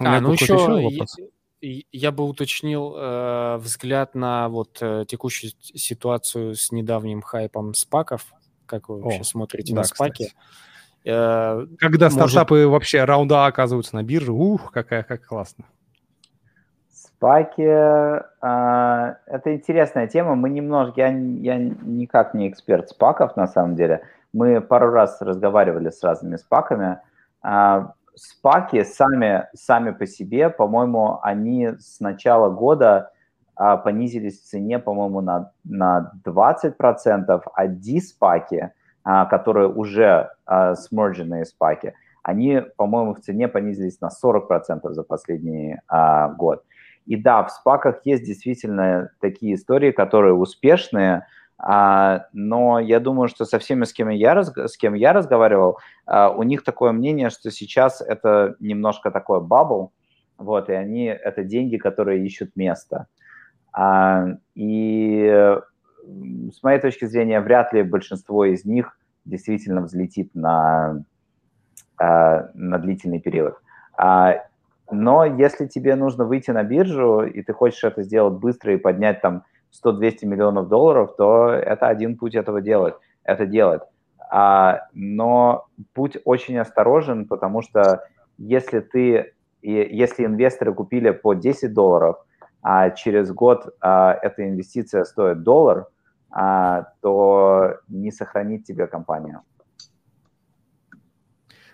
а 0.00 0.20
ну 0.20 0.32
еще, 0.32 0.54
еще 0.54 1.30
я 1.92 2.12
бы 2.12 2.24
уточнил 2.24 2.94
э, 2.96 3.56
взгляд 3.58 4.14
на 4.14 4.48
вот 4.48 4.78
э, 4.80 5.04
текущую 5.08 5.52
ситуацию 5.60 6.54
с 6.54 6.72
недавним 6.72 7.22
хайпом 7.22 7.74
спаков 7.74 8.32
как 8.66 8.88
вы 8.88 9.00
вообще 9.00 9.20
О, 9.20 9.24
смотрите 9.24 9.74
да, 9.74 9.80
на 9.80 9.84
спаки? 9.84 10.32
Э, 11.04 11.66
Когда 11.78 12.06
может... 12.06 12.18
стартапы 12.18 12.66
вообще 12.66 13.04
раунда 13.04 13.46
оказываются 13.46 13.94
на 13.96 14.02
бирже, 14.02 14.32
ух, 14.32 14.72
какая 14.72 15.02
как 15.02 15.26
классно. 15.26 15.64
Спаки 16.92 17.62
э, 17.62 18.20
это 18.40 19.54
интересная 19.54 20.06
тема. 20.08 20.34
Мы 20.34 20.50
немножко, 20.50 21.00
я, 21.00 21.08
я 21.08 21.58
никак 21.58 22.34
не 22.34 22.48
эксперт 22.48 22.90
спаков 22.90 23.36
на 23.36 23.46
самом 23.46 23.76
деле. 23.76 24.02
Мы 24.32 24.60
пару 24.60 24.90
раз 24.90 25.20
разговаривали 25.20 25.90
с 25.90 26.02
разными 26.02 26.36
спаками. 26.36 26.98
Э, 27.42 27.88
спаки 28.16 28.84
сами, 28.84 29.46
сами 29.54 29.90
по 29.90 30.06
себе, 30.06 30.50
по-моему, 30.50 31.18
они 31.22 31.70
с 31.78 32.00
начала 32.00 32.50
года 32.50 33.10
а, 33.56 33.76
понизились 33.76 34.40
в 34.40 34.44
цене, 34.44 34.78
по-моему, 34.78 35.20
на, 35.20 35.52
на 35.64 36.12
20%, 36.26 37.42
а 37.54 37.66
диспаки, 37.66 38.72
а, 39.04 39.26
которые 39.26 39.68
уже 39.68 40.30
а, 40.46 40.74
смордженные 40.74 41.44
спаки, 41.44 41.94
они, 42.22 42.62
по-моему, 42.76 43.14
в 43.14 43.20
цене 43.20 43.48
понизились 43.48 44.00
на 44.00 44.08
40% 44.08 44.90
за 44.90 45.02
последний 45.02 45.76
а, 45.88 46.28
год. 46.28 46.64
И 47.06 47.16
да, 47.16 47.44
в 47.44 47.50
спаках 47.50 48.00
есть 48.04 48.24
действительно 48.24 49.10
такие 49.20 49.54
истории, 49.54 49.90
которые 49.90 50.32
успешные, 50.34 51.26
а, 51.58 52.26
но 52.32 52.78
я 52.78 53.00
думаю, 53.00 53.28
что 53.28 53.44
со 53.44 53.58
всеми, 53.58 53.84
с 53.84 53.92
кем 53.92 54.08
я, 54.08 54.42
с 54.42 54.76
кем 54.76 54.94
я 54.94 55.12
разговаривал, 55.12 55.78
а, 56.06 56.30
у 56.30 56.42
них 56.42 56.64
такое 56.64 56.92
мнение, 56.92 57.30
что 57.30 57.50
сейчас 57.50 58.00
это 58.00 58.56
немножко 58.60 59.10
такой 59.10 59.40
бабл, 59.40 59.92
вот, 60.36 60.68
и 60.68 60.72
они, 60.72 61.04
это 61.04 61.44
деньги, 61.44 61.76
которые 61.76 62.24
ищут 62.24 62.56
место. 62.56 63.06
А, 63.72 64.26
и 64.54 65.58
с 66.52 66.62
моей 66.62 66.80
точки 66.80 67.06
зрения, 67.06 67.40
вряд 67.40 67.72
ли 67.72 67.82
большинство 67.82 68.44
из 68.44 68.64
них 68.64 68.98
действительно 69.24 69.80
взлетит 69.80 70.34
на, 70.34 71.04
а, 71.98 72.50
на 72.54 72.78
длительный 72.78 73.20
период. 73.20 73.56
А, 73.96 74.44
но 74.90 75.24
если 75.24 75.66
тебе 75.66 75.94
нужно 75.96 76.24
выйти 76.24 76.50
на 76.50 76.62
биржу, 76.62 77.22
и 77.22 77.42
ты 77.42 77.52
хочешь 77.52 77.84
это 77.84 78.02
сделать 78.02 78.34
быстро 78.34 78.74
и 78.74 78.78
поднять 78.78 79.20
там 79.22 79.44
100-200 79.82 80.26
миллионов 80.26 80.68
долларов, 80.68 81.14
то 81.16 81.48
это 81.48 81.88
один 81.88 82.16
путь 82.16 82.34
этого 82.34 82.60
делать, 82.60 82.94
это 83.24 83.46
делать. 83.46 83.82
Но 84.92 85.66
будь 85.94 86.16
очень 86.24 86.58
осторожен, 86.58 87.26
потому 87.26 87.62
что 87.62 88.04
если 88.38 88.80
ты, 88.80 89.34
если 89.62 90.24
инвесторы 90.24 90.74
купили 90.74 91.10
по 91.10 91.34
10 91.34 91.72
долларов– 91.72 92.16
а 92.64 92.90
через 92.90 93.30
год 93.30 93.76
а, 93.80 94.18
эта 94.22 94.48
инвестиция 94.48 95.04
стоит 95.04 95.42
доллар, 95.42 95.86
а, 96.30 96.86
то 97.02 97.76
не 97.88 98.10
сохранит 98.10 98.64
тебе 98.64 98.86
компанию. 98.86 99.42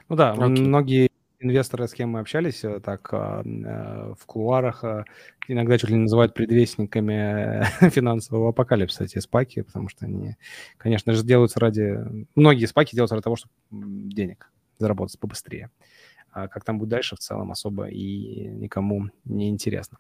Ну 0.09 0.17
да, 0.17 0.35
okay. 0.35 0.49
многие 0.49 1.10
инвесторы, 1.41 1.89
с 1.89 1.95
кем 1.95 2.11
мы 2.11 2.21
общались, 2.21 2.63
э, 2.65 2.81
так 2.81 3.09
а, 3.13 3.43
э, 3.43 4.15
в 4.19 4.27
кулуарах 4.27 4.85
э, 4.85 5.05
иногда 5.49 5.79
чуть 5.79 5.89
ли 5.89 5.97
не 5.97 6.03
называют 6.03 6.35
предвестниками 6.35 7.65
финансового 7.91 8.51
апокалипсиса 8.51 9.05
эти 9.05 9.19
спаки, 9.19 9.63
потому 9.63 9.89
что 9.89 10.07
они, 10.07 10.37
конечно 10.77 11.13
же, 11.13 11.25
делаются 11.25 11.59
ради... 11.59 11.99
Многие 12.35 12.67
спаки 12.67 12.95
делаются 12.95 13.15
ради 13.15 13.25
того, 13.25 13.37
чтобы 13.37 13.53
денег 13.71 14.51
заработать 14.79 15.19
побыстрее. 15.19 15.71
А 16.33 16.47
как 16.47 16.65
там 16.65 16.79
будет 16.79 16.91
дальше, 16.91 17.17
в 17.17 17.19
целом 17.19 17.51
особо 17.51 17.89
и 17.89 18.47
никому 18.47 19.09
не 19.25 19.49
интересно. 19.49 19.99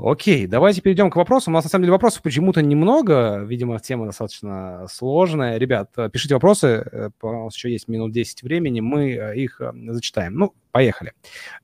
Окей, 0.00 0.46
давайте 0.46 0.80
перейдем 0.80 1.10
к 1.10 1.16
вопросам. 1.16 1.54
У 1.54 1.56
нас, 1.56 1.64
на 1.64 1.70
самом 1.70 1.82
деле, 1.82 1.92
вопросов 1.92 2.22
почему-то 2.22 2.62
немного. 2.62 3.42
Видимо, 3.42 3.80
тема 3.80 4.06
достаточно 4.06 4.86
сложная. 4.88 5.58
Ребят, 5.58 5.90
э, 5.96 6.08
пишите 6.08 6.34
вопросы. 6.34 6.88
Э, 6.92 7.10
у 7.20 7.44
нас 7.44 7.56
еще 7.56 7.72
есть 7.72 7.88
минут 7.88 8.12
10 8.12 8.44
времени. 8.44 8.78
Мы 8.78 9.10
э, 9.10 9.36
их 9.36 9.60
зачитаем. 9.88 10.34
Ну, 10.34 10.54
поехали. 10.70 11.14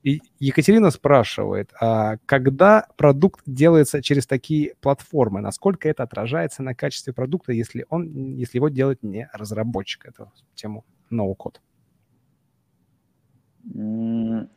И 0.03 0.21
Екатерина 0.39 0.91
спрашивает, 0.91 1.71
а 1.79 2.17
когда 2.25 2.87
продукт 2.97 3.39
делается 3.45 4.01
через 4.01 4.27
такие 4.27 4.73
платформы, 4.81 5.39
насколько 5.39 5.87
это 5.87 6.03
отражается 6.03 6.61
на 6.61 6.75
качестве 6.75 7.13
продукта, 7.13 7.53
если, 7.53 7.85
он, 7.89 8.35
если 8.35 8.57
его 8.57 8.67
делает 8.67 9.01
не 9.01 9.29
разработчик? 9.31 10.07
Это 10.07 10.29
тему 10.55 10.83
ноу-код. 11.09 11.61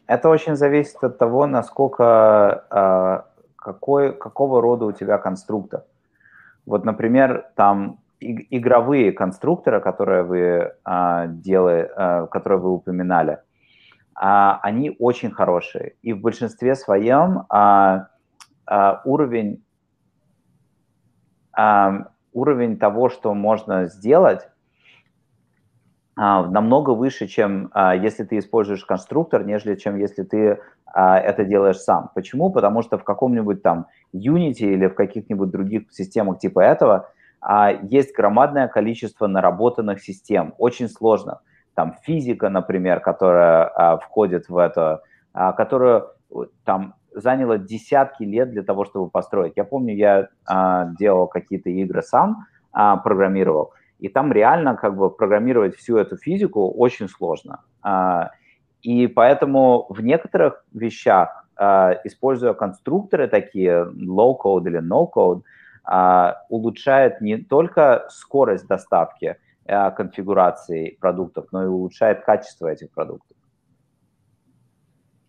Это 0.09 0.29
очень 0.29 0.57
зависит 0.57 0.97
от 1.03 1.17
того, 1.17 1.47
насколько 1.47 2.67
а, 2.71 3.28
какой, 3.59 4.13
какого 4.17 4.63
рода 4.63 4.87
у 4.87 4.93
тебя 4.93 5.19
конструктор. 5.19 5.85
Вот, 6.65 6.85
например, 6.85 7.51
там 7.57 7.99
игровые 8.21 9.13
конструкторы, 9.13 9.81
которые 9.81 10.23
вы 10.23 10.73
а, 10.85 11.27
делали, 11.27 11.91
а, 11.95 12.27
которые 12.27 12.59
вы 12.59 12.71
упоминали, 12.71 13.39
а, 14.15 14.59
они 14.63 14.97
очень 14.99 15.31
хорошие. 15.31 15.95
И 16.03 16.13
в 16.13 16.21
большинстве 16.21 16.75
своем 16.75 17.45
а, 17.49 18.09
а, 18.67 19.01
уровень, 19.05 19.63
а, 21.53 22.09
уровень 22.33 22.79
того, 22.79 23.09
что 23.09 23.35
можно 23.35 23.87
сделать, 23.87 24.49
намного 26.19 26.91
выше, 26.91 27.29
чем 27.29 27.71
а, 27.73 27.95
если 27.95 28.25
ты 28.25 28.39
используешь 28.39 28.85
конструктор, 28.85 29.45
нежели 29.45 29.77
чем 29.77 29.97
если 29.97 30.25
ты 30.25 30.59
а, 30.85 31.19
это 31.19 31.45
делаешь 31.45 31.79
сам. 31.79 32.11
Почему? 32.15 32.51
Потому 32.51 32.83
что 32.83 32.99
в 32.99 33.05
каком-нибудь 33.05 33.63
там 33.63 33.87
Unity 34.13 34.65
или 34.65 34.89
в 34.89 34.95
каких-нибудь 34.95 35.51
других 35.51 35.93
системах 35.93 36.41
типа 36.41 36.61
этого 36.61 37.11
а, 37.41 37.71
есть 37.71 38.15
громадное 38.17 38.69
количество 38.69 39.27
наработанных 39.27 40.01
систем, 40.01 40.55
очень 40.59 40.89
сложно. 40.89 41.41
Там 41.75 41.95
физика, 42.03 42.49
например, 42.49 43.01
которая 43.01 43.65
а, 43.67 43.99
входит 43.99 44.49
в 44.49 44.57
это, 44.57 45.03
а, 45.33 45.53
которая 45.53 46.07
там 46.65 46.95
заняло 47.15 47.59
десятки 47.59 48.25
лет 48.25 48.51
для 48.51 48.63
того, 48.63 48.85
чтобы 48.85 49.09
построить. 49.11 49.55
Я 49.57 49.65
помню, 49.65 49.95
я 49.95 50.29
а, 50.47 50.87
делал 50.99 51.27
какие-то 51.27 51.71
игры 51.71 52.03
сам, 52.03 52.47
а, 52.73 52.97
программировал, 52.97 53.73
и 53.99 54.09
там 54.09 54.33
реально 54.33 54.77
как 54.77 54.97
бы 54.97 55.11
программировать 55.11 55.77
всю 55.77 55.97
эту 55.97 56.17
физику 56.17 56.71
очень 56.71 57.09
сложно. 57.09 57.63
А, 57.83 58.31
и 58.83 59.07
поэтому 59.07 59.87
в 59.89 60.01
некоторых 60.03 60.65
вещах, 60.73 61.47
э, 61.57 61.95
используя 62.05 62.55
конструкторы 62.55 63.27
такие, 63.27 63.85
low-code 63.85 64.67
или 64.69 64.81
no-code, 64.81 65.43
э, 65.91 66.35
улучшает 66.49 67.21
не 67.21 67.39
только 67.39 68.07
скорость 68.11 68.67
доставки 68.67 69.37
конфигурации 69.97 70.97
продуктов, 70.99 71.49
но 71.53 71.65
и 71.65 71.67
улучшает 71.67 72.25
качество 72.25 72.69
этих 72.69 72.91
продуктов. 72.91 73.37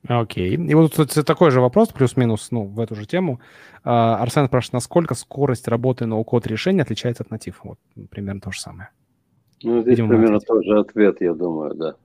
Окей. 0.09 0.55
И 0.55 0.73
вот 0.73 0.95
тут 0.95 1.13
такой 1.23 1.51
же 1.51 1.61
вопрос, 1.61 1.89
плюс-минус, 1.89 2.49
ну, 2.49 2.65
в 2.65 2.79
эту 2.79 2.95
же 2.95 3.05
тему. 3.05 3.39
Арсен 3.83 4.47
спрашивает, 4.47 4.73
насколько 4.73 5.13
скорость 5.13 5.67
работы 5.67 6.07
ноу-код 6.07 6.47
решения 6.47 6.81
отличается 6.81 7.21
от 7.21 7.29
натив? 7.29 7.59
Вот 7.63 7.77
примерно 8.09 8.41
то 8.41 8.51
же 8.51 8.59
самое. 8.59 8.89
Ну, 9.61 9.81
здесь 9.81 9.91
Видимо, 9.91 10.09
примерно 10.09 10.39
тот 10.39 10.65
же 10.65 10.79
ответ, 10.79 11.21
я 11.21 11.35
думаю, 11.35 11.75
да. 11.75 11.95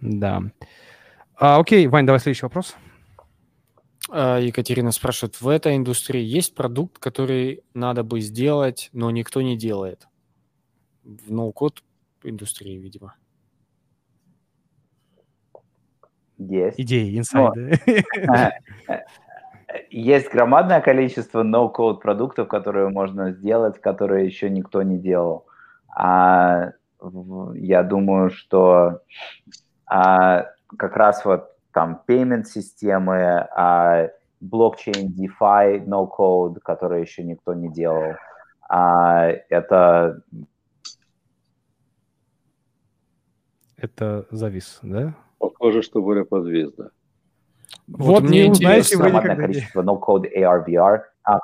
Да. 0.00 0.42
А, 1.34 1.58
окей, 1.58 1.86
Вань, 1.88 2.06
давай 2.06 2.20
следующий 2.20 2.46
вопрос. 2.46 2.74
А, 4.10 4.38
Екатерина 4.38 4.90
спрашивает, 4.90 5.38
в 5.38 5.48
этой 5.48 5.76
индустрии 5.76 6.24
есть 6.24 6.54
продукт, 6.54 6.98
который 6.98 7.62
надо 7.74 8.02
бы 8.02 8.22
сделать, 8.22 8.88
но 8.94 9.10
никто 9.10 9.42
не 9.42 9.58
делает? 9.58 10.08
В 11.04 11.30
ноу-код 11.30 11.82
индустрии, 12.22 12.78
видимо. 12.78 13.14
Есть. 16.38 16.80
Идеи, 16.80 17.18
инсайды. 17.18 17.80
Есть 19.90 20.32
громадное 20.32 20.80
количество 20.80 21.42
ноу-код 21.42 22.00
продуктов, 22.00 22.48
которые 22.48 22.88
можно 22.88 23.32
сделать, 23.32 23.80
которые 23.80 24.26
еще 24.26 24.48
никто 24.48 24.82
не 24.82 24.98
делал. 24.98 25.46
А 25.94 26.72
я 27.54 27.82
думаю, 27.82 28.30
что 28.30 29.00
а, 29.86 30.46
как 30.76 30.96
раз 30.96 31.24
вот 31.24 31.50
там 31.72 32.02
payment 32.08 32.44
системы, 32.44 33.46
а, 33.54 34.08
блокчейн, 34.40 35.12
DeFi, 35.12 35.84
no-code, 35.84 36.60
которые 36.60 37.02
еще 37.02 37.24
никто 37.24 37.54
не 37.54 37.70
делал. 37.70 38.14
А, 38.68 39.26
это... 39.48 40.22
Это 43.76 44.26
завис, 44.30 44.78
да? 44.82 45.14
Похоже, 45.50 45.82
что 45.82 46.02
Боря 46.02 46.24
подвис, 46.24 46.72
да. 46.72 46.90
Вот, 47.86 48.06
вот 48.06 48.22
мне 48.24 48.46
интересно. 48.46 48.98
Громадное 48.98 49.36
количество 49.36 49.82
no-code 49.82 50.26
AR, 50.36 51.02
А, 51.24 51.38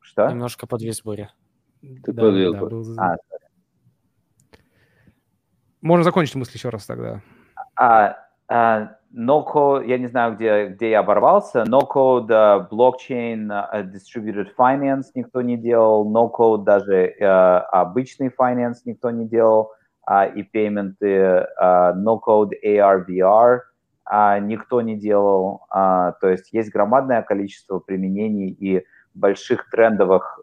что? 0.00 0.28
Немножко 0.28 0.66
подвис, 0.66 1.02
Боря. 1.02 1.30
Ты 1.80 2.12
да, 2.12 2.22
подвис, 2.22 2.52
да, 2.52 2.60
был... 2.60 3.00
а, 3.00 3.16
можно 5.84 6.02
закончить 6.02 6.34
мысль 6.34 6.52
еще 6.54 6.70
раз 6.70 6.86
тогда. 6.86 7.20
А, 7.76 8.16
а, 8.48 8.96
no 9.14 9.44
code, 9.44 9.86
я 9.86 9.98
не 9.98 10.06
знаю, 10.06 10.34
где, 10.34 10.68
где 10.68 10.90
я 10.90 11.00
оборвался, 11.00 11.64
no 11.64 11.82
code, 11.86 12.28
uh, 12.28 12.68
blockchain, 12.70 13.48
uh, 13.48 13.84
distributed 13.92 14.48
finance 14.58 15.04
никто 15.14 15.42
не 15.42 15.56
делал, 15.56 16.10
no 16.10 16.30
code 16.32 16.64
даже 16.64 17.14
uh, 17.20 17.60
обычный 17.70 18.28
finance 18.28 18.78
никто 18.86 19.10
не 19.10 19.26
делал, 19.26 19.72
uh, 20.08 20.32
и 20.34 20.42
payment, 20.42 20.96
uh, 21.02 21.94
no 21.96 22.20
code 22.20 22.52
AR, 22.64 23.06
VR 23.06 23.60
uh, 24.10 24.40
никто 24.40 24.80
не 24.80 24.96
делал. 24.96 25.66
Uh, 25.74 26.12
то 26.20 26.28
есть 26.28 26.52
есть 26.52 26.70
громадное 26.70 27.22
количество 27.22 27.78
применений 27.78 28.50
и 28.50 28.84
больших 29.14 29.70
трендовых 29.70 30.40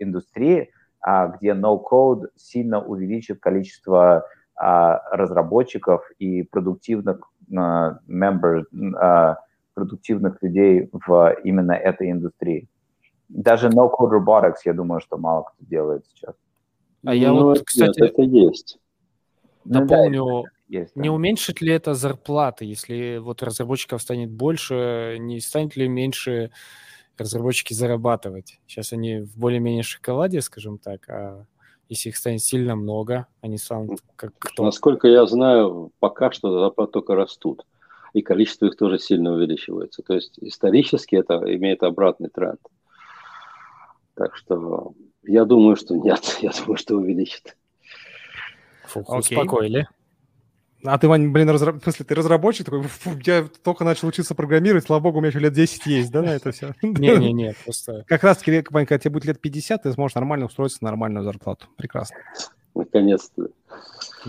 индустрий, 0.00 0.70
где 1.06 1.52
no 1.52 1.80
code 1.80 2.28
сильно 2.36 2.82
увеличит 2.84 3.38
количество 3.40 4.26
а, 4.62 5.00
разработчиков 5.10 6.02
и 6.18 6.42
продуктивных 6.42 7.20
member, 7.50 8.64
а, 8.98 9.38
продуктивных 9.72 10.42
людей 10.42 10.90
в 10.92 11.34
именно 11.44 11.72
этой 11.72 12.10
индустрии. 12.10 12.68
Даже 13.30 13.68
no-code 13.68 14.10
robotics, 14.18 14.58
я 14.66 14.74
думаю, 14.74 15.00
что 15.00 15.16
мало 15.16 15.44
кто 15.44 15.64
делает 15.64 16.04
сейчас. 16.08 16.34
А 17.04 17.14
я 17.14 17.32
ну, 17.32 17.44
вот, 17.44 17.62
кстати, 17.64 18.00
нет, 18.00 18.10
это 18.10 18.22
есть. 18.22 18.78
Напомню, 19.64 20.24
ну, 20.24 20.42
да, 20.42 20.50
есть, 20.68 20.92
да. 20.94 21.02
не 21.02 21.10
уменьшит 21.10 21.60
ли 21.60 21.72
это 21.72 21.94
зарплаты, 21.94 22.64
если 22.64 23.18
вот 23.18 23.42
разработчиков 23.42 24.02
станет 24.02 24.30
больше, 24.30 25.16
не 25.18 25.40
станет 25.40 25.76
ли 25.76 25.88
меньше 25.88 26.50
разработчики 27.18 27.74
зарабатывать? 27.74 28.60
Сейчас 28.66 28.92
они 28.92 29.20
в 29.20 29.36
более-менее 29.36 29.82
шоколаде, 29.82 30.40
скажем 30.40 30.78
так, 30.78 31.08
а 31.08 31.46
если 31.88 32.10
их 32.10 32.16
станет 32.16 32.40
сильно 32.42 32.76
много, 32.76 33.26
они 33.40 33.58
станут 33.58 34.00
как 34.16 34.32
кто? 34.38 34.64
Насколько 34.64 35.08
я 35.08 35.26
знаю, 35.26 35.92
пока 35.98 36.30
что 36.30 36.60
зарплаты 36.60 36.92
только 36.92 37.14
растут, 37.14 37.66
и 38.12 38.22
количество 38.22 38.66
их 38.66 38.76
тоже 38.76 38.98
сильно 38.98 39.32
увеличивается. 39.32 40.02
То 40.02 40.14
есть 40.14 40.38
исторически 40.40 41.16
это 41.16 41.34
имеет 41.54 41.82
обратный 41.82 42.28
тренд. 42.28 42.60
Так 44.14 44.36
что 44.36 44.94
я 45.22 45.44
думаю, 45.44 45.76
что 45.76 45.96
нет, 45.96 46.38
я 46.42 46.50
думаю, 46.50 46.76
что 46.76 46.96
увеличит. 46.96 47.56
Фух, 48.84 49.08
okay. 49.08 49.18
успокоили. 49.18 49.88
А 50.82 50.98
ты, 50.98 51.08
Вань, 51.08 51.30
блин, 51.30 51.50
разра... 51.50 51.72
в 51.72 51.82
смысле, 51.82 52.06
ты 52.06 52.14
разработчик 52.14 52.64
такой, 52.64 52.82
Фу, 52.82 53.10
я 53.24 53.46
только 53.62 53.84
начал 53.84 54.08
учиться 54.08 54.34
программировать, 54.34 54.86
слава 54.86 55.00
богу, 55.00 55.18
у 55.18 55.20
меня 55.20 55.28
еще 55.28 55.38
лет 55.38 55.52
10 55.52 55.86
есть, 55.86 56.10
да, 56.10 56.22
на 56.22 56.30
это 56.30 56.52
все? 56.52 56.72
Не-не-не, 56.82 57.54
просто... 57.64 58.04
Как 58.08 58.24
раз-таки, 58.24 58.64
Вань, 58.70 58.86
когда 58.86 58.98
тебе 58.98 59.12
будет 59.12 59.26
лет 59.26 59.40
50, 59.40 59.82
ты 59.82 59.92
сможешь 59.92 60.14
нормально 60.14 60.46
устроиться 60.46 60.78
на 60.80 60.88
нормальную 60.88 61.22
зарплату. 61.22 61.66
Прекрасно. 61.76 62.16
Наконец-то. 62.74 63.48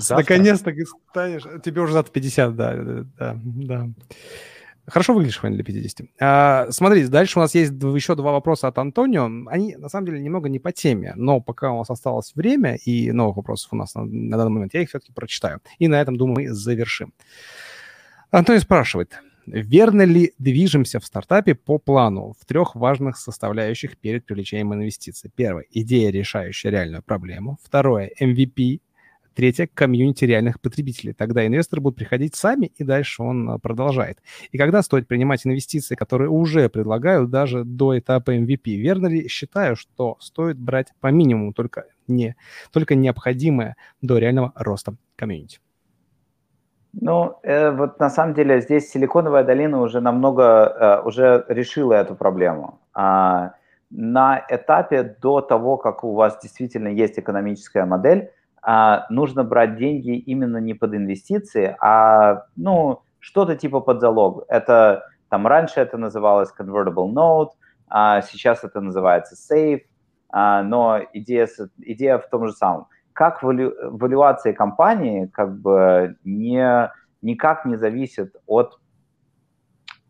Наконец-то 0.09 0.73
станешь... 1.09 1.43
Тебе 1.63 1.81
уже 1.81 1.93
за 1.93 2.03
50, 2.03 2.55
да, 2.55 2.75
да, 3.17 3.39
да. 3.43 3.89
Хорошо 4.91 5.13
выглядишь, 5.13 5.41
Вань, 5.41 5.53
для 5.53 5.63
50. 5.63 6.07
А, 6.19 6.67
смотрите, 6.69 7.07
дальше 7.07 7.39
у 7.39 7.41
нас 7.41 7.55
есть 7.55 7.71
еще 7.71 8.15
два 8.15 8.33
вопроса 8.33 8.67
от 8.67 8.77
Антонио. 8.77 9.29
Они, 9.47 9.77
на 9.77 9.87
самом 9.87 10.07
деле, 10.07 10.19
немного 10.19 10.49
не 10.49 10.59
по 10.59 10.73
теме, 10.73 11.13
но 11.15 11.39
пока 11.39 11.71
у 11.71 11.77
нас 11.77 11.89
осталось 11.89 12.33
время 12.35 12.75
и 12.75 13.13
новых 13.13 13.37
вопросов 13.37 13.71
у 13.71 13.77
нас 13.77 13.95
на, 13.95 14.03
на 14.03 14.35
данный 14.35 14.51
момент, 14.51 14.73
я 14.73 14.81
их 14.81 14.89
все-таки 14.89 15.13
прочитаю. 15.13 15.61
И 15.79 15.87
на 15.87 16.01
этом, 16.01 16.17
думаю, 16.17 16.49
мы 16.49 16.53
завершим. 16.53 17.13
Антонио 18.31 18.59
спрашивает, 18.59 19.17
верно 19.45 20.01
ли 20.01 20.33
движемся 20.37 20.99
в 20.99 21.05
стартапе 21.05 21.55
по 21.55 21.77
плану 21.79 22.35
в 22.37 22.45
трех 22.45 22.75
важных 22.75 23.15
составляющих 23.15 23.97
перед 23.97 24.25
привлечением 24.25 24.73
инвестиций? 24.73 25.31
Первое– 25.33 25.63
идея, 25.71 26.11
решающая 26.11 26.69
реальную 26.69 27.01
проблему. 27.01 27.57
Второе– 27.63 28.11
MVP, 28.19 28.81
Третье– 29.33 29.67
комьюнити 29.73 30.25
реальных 30.25 30.59
потребителей. 30.59 31.13
Тогда 31.13 31.45
инвесторы 31.47 31.81
будут 31.81 31.97
приходить 31.97 32.35
сами, 32.35 32.71
и 32.75 32.83
дальше 32.83 33.23
он 33.23 33.49
а, 33.49 33.59
продолжает. 33.59 34.19
И 34.51 34.57
когда 34.57 34.81
стоит 34.81 35.07
принимать 35.07 35.45
инвестиции, 35.47 35.95
которые 35.95 36.29
уже 36.29 36.67
предлагают 36.69 37.29
даже 37.29 37.63
до 37.63 37.97
этапа 37.97 38.35
MVP? 38.35 38.75
Верно 38.75 39.07
ли 39.07 39.29
считаю, 39.29 39.75
что 39.77 40.17
стоит 40.19 40.57
брать 40.57 40.91
по 40.99 41.07
минимуму 41.07 41.53
только, 41.53 41.85
не, 42.07 42.35
только 42.73 42.95
необходимое 42.95 43.77
до 44.01 44.17
реального 44.17 44.51
роста 44.55 44.95
комьюнити? 45.15 45.59
Ну, 46.93 47.39
э, 47.43 47.71
вот 47.71 47.99
на 47.99 48.09
самом 48.09 48.33
деле 48.33 48.59
здесь 48.59 48.91
Силиконовая 48.91 49.45
долина 49.45 49.81
уже 49.81 50.01
намного, 50.01 50.43
э, 50.43 51.07
уже 51.07 51.45
решила 51.47 51.93
эту 51.93 52.15
проблему. 52.15 52.81
А, 52.93 53.53
на 53.89 54.45
этапе 54.49 55.03
до 55.03 55.41
того, 55.41 55.77
как 55.77 56.03
у 56.03 56.13
вас 56.13 56.37
действительно 56.41 56.89
есть 56.89 57.17
экономическая 57.17 57.85
модель, 57.85 58.29
нужно 59.09 59.43
брать 59.43 59.77
деньги 59.77 60.17
именно 60.17 60.57
не 60.57 60.73
под 60.73 60.93
инвестиции, 60.93 61.75
а 61.81 62.45
ну, 62.55 63.01
что-то 63.19 63.55
типа 63.55 63.79
под 63.79 64.01
залог. 64.01 64.45
Это 64.49 65.03
там 65.29 65.47
раньше 65.47 65.79
это 65.79 65.97
называлось 65.97 66.53
convertible 66.57 67.11
note, 67.13 67.51
а 67.87 68.21
сейчас 68.21 68.63
это 68.63 68.81
называется 68.81 69.35
safe, 69.35 69.81
а, 70.29 70.63
но 70.63 70.99
идея, 71.13 71.47
идея 71.77 72.17
в 72.17 72.27
том 72.29 72.47
же 72.47 72.53
самом. 72.53 72.87
Как 73.13 73.43
валю, 73.43 73.73
валюация 73.97 74.53
компании 74.53 75.27
как 75.27 75.57
бы 75.59 76.17
не, 76.23 76.91
никак 77.21 77.65
не 77.65 77.75
зависит 77.75 78.35
от 78.45 78.79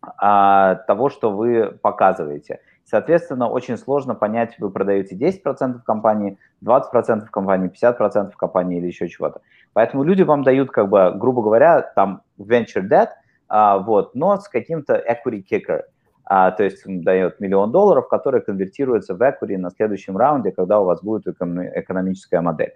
а, 0.02 0.76
того, 0.88 1.10
что 1.10 1.32
вы 1.32 1.78
показываете. 1.82 2.62
Соответственно, 2.86 3.50
очень 3.50 3.78
сложно 3.78 4.16
понять, 4.16 4.56
вы 4.60 4.70
продаете 4.70 5.16
10% 5.16 5.82
компании, 5.86 6.38
20% 6.64 7.26
компании, 7.32 7.72
50% 7.72 8.32
компании 8.38 8.80
или 8.80 8.88
еще 8.88 9.08
чего-то. 9.08 9.42
Поэтому 9.74 10.04
люди 10.04 10.24
вам 10.24 10.44
дают, 10.44 10.72
как 10.72 10.90
бы, 10.90 11.14
грубо 11.16 11.42
говоря, 11.42 11.82
там 11.82 12.22
venture 12.38 12.88
debt, 12.90 13.10
а, 13.48 13.78
вот, 13.78 14.16
но 14.16 14.38
с 14.38 14.48
каким-то 14.50 14.96
equity 14.96 15.44
kicker. 15.50 15.82
А, 16.26 16.52
то 16.52 16.64
есть 16.64 16.86
он 16.88 17.02
дает 17.02 17.40
миллион 17.40 17.72
долларов, 17.72 18.08
который 18.08 18.42
конвертируется 18.42 19.16
в 19.16 19.22
equity 19.22 19.58
на 19.58 19.70
следующем 19.70 20.18
раунде, 20.18 20.52
когда 20.52 20.80
у 20.80 20.86
вас 20.86 21.02
будет 21.02 21.28
экономическая 21.28 22.42
модель. 22.42 22.74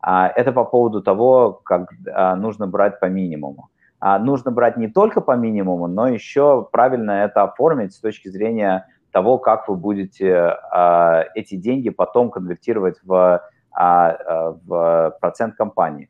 А, 0.00 0.28
это 0.28 0.52
по 0.52 0.64
поводу 0.64 1.02
того, 1.02 1.60
как 1.64 1.90
а, 2.12 2.36
нужно 2.36 2.66
брать 2.66 3.00
по 3.00 3.06
минимуму. 3.06 3.70
А, 4.00 4.18
нужно 4.18 4.50
брать 4.50 4.76
не 4.76 4.88
только 4.88 5.20
по 5.20 5.36
минимуму, 5.36 5.88
но 5.88 6.08
еще 6.08 6.68
правильно 6.70 7.24
это 7.24 7.42
оформить 7.42 7.94
с 7.94 7.98
точки 7.98 8.28
зрения 8.28 8.86
того, 9.12 9.38
как 9.38 9.68
вы 9.68 9.76
будете 9.76 10.34
а, 10.34 11.24
эти 11.34 11.56
деньги 11.56 11.90
потом 11.90 12.30
конвертировать 12.30 12.98
в, 13.02 13.42
а, 13.72 14.52
в 14.64 15.16
процент 15.20 15.56
компании. 15.56 16.08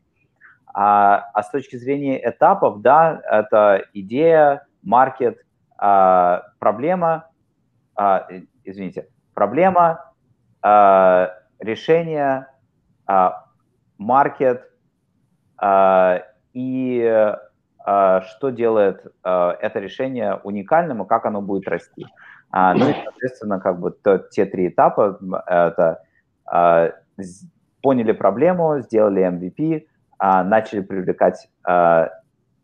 А, 0.74 1.30
а 1.32 1.42
с 1.42 1.50
точки 1.50 1.76
зрения 1.76 2.20
этапов, 2.28 2.82
да, 2.82 3.20
это 3.30 3.84
идея, 3.94 4.66
маркет, 4.82 5.38
а, 5.76 6.44
проблема, 6.58 7.28
а, 7.94 8.28
извините, 8.64 9.08
проблема, 9.34 10.12
а, 10.62 11.34
решение, 11.58 12.48
а, 13.06 13.44
маркет 13.98 14.70
а, 15.56 16.22
и 16.52 17.34
что 17.80 18.50
делает 18.50 19.02
это 19.22 19.78
решение 19.78 20.34
уникальным 20.44 21.02
и 21.02 21.06
как 21.06 21.24
оно 21.24 21.40
будет 21.40 21.66
расти. 21.68 22.04
А, 22.50 22.74
ну 22.74 22.88
и, 22.88 22.92
соответственно, 23.04 23.60
как 23.60 23.80
бы 23.80 23.90
то, 23.90 24.18
те 24.18 24.46
три 24.46 24.68
этапа, 24.68 25.18
это 25.46 26.02
а, 26.44 26.92
поняли 27.82 28.12
проблему, 28.12 28.80
сделали 28.80 29.26
MVP, 29.26 29.86
а, 30.18 30.44
начали 30.44 30.80
привлекать 30.80 31.48
а, 31.64 32.10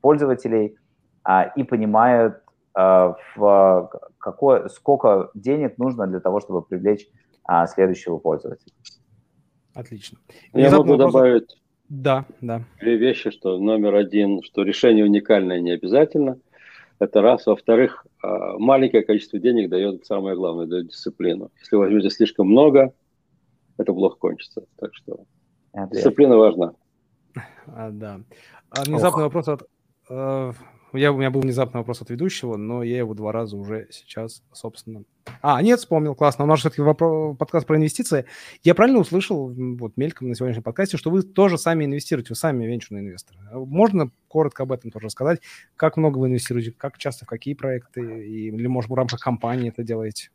пользователей 0.01 0.77
а, 1.23 1.44
и 1.44 1.62
понимают, 1.62 2.43
а, 2.74 3.15
в 3.36 3.90
какое, 4.19 4.69
сколько 4.69 5.31
денег 5.35 5.78
нужно 5.78 6.06
для 6.06 6.20
того, 6.20 6.40
чтобы 6.40 6.62
привлечь 6.62 7.06
а, 7.44 7.66
следующего 7.66 8.19
пользователя. 8.19 8.73
Отлично. 9.74 10.19
Я 10.52 10.70
могу 10.70 10.93
вопрос... 10.93 11.12
добавить 11.12 11.56
да, 11.89 12.24
да. 12.40 12.62
две 12.81 12.97
вещи, 12.97 13.31
что 13.31 13.59
номер 13.59 13.94
один, 13.94 14.43
что 14.43 14.62
решение 14.62 15.05
уникальное 15.05 15.61
не 15.61 15.73
обязательно– 15.73 16.39
это 16.98 17.20
раз. 17.20 17.47
Во-вторых, 17.47 18.06
маленькое 18.59 19.03
количество 19.03 19.39
денег 19.39 19.69
дает 19.69 20.07
самое 20.07 20.37
главное, 20.37 20.67
дает 20.67 20.89
дисциплину. 20.89 21.51
Если 21.61 21.77
возьмете 21.77 22.11
слишком 22.11 22.49
много, 22.49 22.93
это 23.77 23.93
плохо 23.93 24.17
кончится. 24.17 24.65
Так 24.77 24.95
что 24.95 25.25
дисциплина 25.91 26.37
важна. 26.37 26.75
А, 27.67 27.91
да. 27.91 28.21
А 28.71 28.85
внезапный 28.85 29.25
Ох. 29.25 29.35
вопрос 29.35 29.49
от 29.49 29.67
э, 30.09 30.53
я, 30.97 31.12
у 31.12 31.16
меня 31.16 31.31
был 31.31 31.41
внезапный 31.41 31.79
вопрос 31.79 32.03
от 32.03 32.11
ведущего, 32.11 32.57
но 32.57 32.83
я 32.83 32.99
его 32.99 33.15
два 33.15 33.33
раза 33.33 33.57
уже 33.57 33.89
сейчас, 33.91 34.43
собственно... 34.53 35.05
А, 35.43 35.62
нет, 35.62 35.81
вспомнил, 35.81 36.15
классно. 36.15 36.45
У 36.45 36.47
нас 36.47 36.61
все-таки 36.61 36.83
вопрос, 36.83 37.37
подкаст 37.37 37.66
про 37.66 37.77
инвестиции. 37.77 38.27
Я 38.62 38.75
правильно 38.75 39.01
услышал, 39.01 39.53
вот 39.79 39.97
мельком 39.97 40.29
на 40.29 40.35
сегодняшнем 40.35 40.62
подкасте, 40.62 40.97
что 40.97 41.11
вы 41.11 41.23
тоже 41.23 41.59
сами 41.59 41.85
инвестируете, 41.85 42.31
вы 42.31 42.37
сами 42.37 42.65
венчурные 42.65 43.05
инвесторы. 43.05 43.39
Можно 43.53 44.11
коротко 44.29 44.65
об 44.65 44.73
этом 44.73 44.91
тоже 44.91 45.07
рассказать? 45.07 45.41
Как 45.77 45.97
много 45.97 46.19
вы 46.19 46.29
инвестируете, 46.29 46.73
как 46.73 46.99
часто, 46.99 47.25
в 47.25 47.29
какие 47.29 47.55
проекты, 47.55 48.01
или, 48.01 48.66
может, 48.66 48.91
в 48.91 48.95
рамках 48.95 49.21
компании 49.21 49.69
это 49.69 49.83
делаете? 49.83 50.31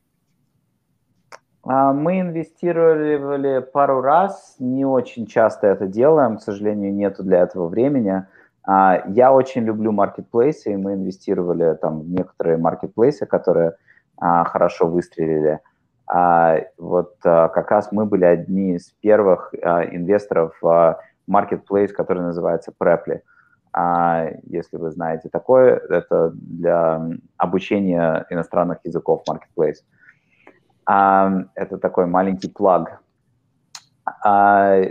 А, 1.64 1.94
мы 1.94 2.22
инвестировали 2.22 3.60
пару 3.60 4.02
раз, 4.02 4.56
не 4.60 4.86
очень 4.86 5.28
часто 5.28 5.68
это 5.68 5.88
делаем, 5.88 6.38
к 6.38 6.42
сожалению, 6.42 6.94
нету 6.94 7.24
для 7.24 7.42
этого 7.42 7.68
времени. 7.68 8.26
А, 8.64 9.04
я 9.08 9.32
очень 9.32 9.64
люблю 9.64 9.92
маркетплейсы, 9.92 10.74
и 10.74 10.78
мы 10.78 10.94
инвестировали 10.94 11.76
там 11.76 12.02
в 12.02 12.10
некоторые 12.10 12.58
маркетплейсы, 12.58 13.26
которые 13.26 13.74
а, 14.18 14.44
хорошо 14.46 14.88
выстрелили. 14.88 15.60
А, 16.08 16.58
вот 16.78 17.16
как 17.22 17.72
раз 17.72 17.92
мы 17.92 18.06
были 18.06 18.26
одни 18.26 18.76
из 18.76 18.92
первых 19.02 19.54
инвесторов 19.54 20.58
в 20.62 21.00
marketplace, 21.30 21.90
который 21.90 22.24
называется 22.24 22.74
Preply. 22.78 23.22
Если 24.48 24.78
вы 24.78 24.90
знаете 24.90 25.30
такое, 25.30 25.80
это 25.90 26.32
для 26.34 27.08
обучения 27.38 28.26
иностранных 28.32 28.80
языков 28.84 29.22
marketplace. 29.30 29.84
Это 30.88 31.78
такой 31.80 32.08
маленький 32.08 32.50
плаг 32.50 33.00
а, 34.24 34.82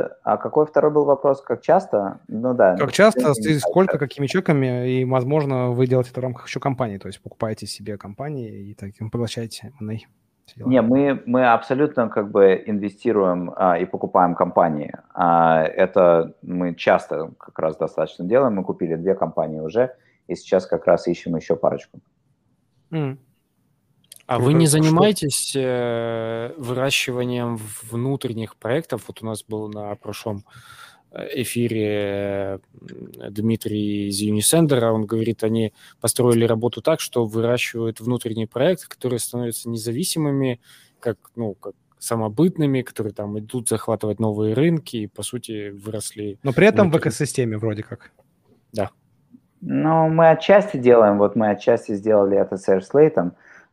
и 0.00 0.08
а 0.24 0.36
какой 0.36 0.66
второй 0.66 0.90
был 0.90 1.04
вопрос? 1.04 1.42
Как 1.42 1.62
часто? 1.62 2.20
Ну 2.28 2.54
да. 2.54 2.76
Как 2.76 2.92
часто, 2.92 3.34
сколько, 3.58 3.98
какими 3.98 4.26
чеками, 4.26 4.88
и, 4.88 5.04
возможно, 5.04 5.70
вы 5.70 5.86
делаете 5.86 6.10
это 6.10 6.20
в 6.20 6.24
рамках 6.24 6.46
еще 6.46 6.60
компании, 6.60 6.98
то 6.98 7.08
есть 7.08 7.22
покупаете 7.22 7.66
себе 7.66 7.96
компании 7.96 8.70
и 8.70 8.74
таким 8.74 9.10
поглощаете 9.10 9.72
M&A. 9.80 9.98
Не, 10.56 10.82
мы, 10.82 11.22
мы 11.26 11.46
абсолютно 11.46 12.08
как 12.08 12.30
бы 12.30 12.62
инвестируем 12.66 13.52
а, 13.56 13.78
и 13.78 13.84
покупаем 13.84 14.34
компании. 14.34 14.92
А, 15.14 15.62
это 15.62 16.34
мы 16.42 16.74
часто 16.74 17.30
как 17.38 17.58
раз 17.58 17.76
достаточно 17.76 18.24
делаем. 18.24 18.54
Мы 18.54 18.64
купили 18.64 18.96
две 18.96 19.14
компании 19.14 19.60
уже, 19.60 19.94
и 20.26 20.34
сейчас 20.34 20.66
как 20.66 20.86
раз 20.86 21.06
ищем 21.06 21.36
еще 21.36 21.56
парочку. 21.56 22.00
Mm. 22.90 23.18
А 24.30 24.38
вы 24.38 24.52
не 24.52 24.66
занимаетесь 24.66 25.56
э, 25.56 26.54
выращиванием 26.56 27.58
внутренних 27.90 28.54
проектов? 28.54 29.02
Вот 29.08 29.22
у 29.22 29.26
нас 29.26 29.42
был 29.42 29.68
на 29.68 29.92
прошлом 29.96 30.44
э, 31.10 31.42
эфире 31.42 32.60
Дмитрий 32.72 34.06
из 34.08 34.22
Unisender, 34.22 34.84
он 34.92 35.04
говорит, 35.04 35.42
они 35.42 35.72
построили 36.00 36.44
работу 36.44 36.80
так, 36.80 37.00
что 37.00 37.26
выращивают 37.26 37.98
внутренние 37.98 38.46
проекты, 38.46 38.86
которые 38.86 39.18
становятся 39.18 39.68
независимыми, 39.68 40.60
как, 41.00 41.18
ну, 41.34 41.54
как 41.54 41.74
самобытными, 41.98 42.82
которые 42.82 43.12
там 43.12 43.36
идут 43.36 43.68
захватывать 43.68 44.20
новые 44.20 44.54
рынки 44.54 44.96
и, 44.96 45.06
по 45.08 45.24
сути, 45.24 45.70
выросли. 45.70 46.38
Но 46.44 46.52
при 46.52 46.68
этом 46.68 46.88
внутри. 46.88 47.00
в 47.00 47.02
экосистеме 47.02 47.58
вроде 47.58 47.82
как. 47.82 48.12
Да. 48.72 48.90
Ну, 49.60 50.08
мы 50.08 50.30
отчасти 50.30 50.76
делаем, 50.76 51.18
вот 51.18 51.34
мы 51.34 51.50
отчасти 51.50 51.96
сделали 51.96 52.38
это 52.38 52.56
с 52.56 52.68
AirSlate, 52.68 53.32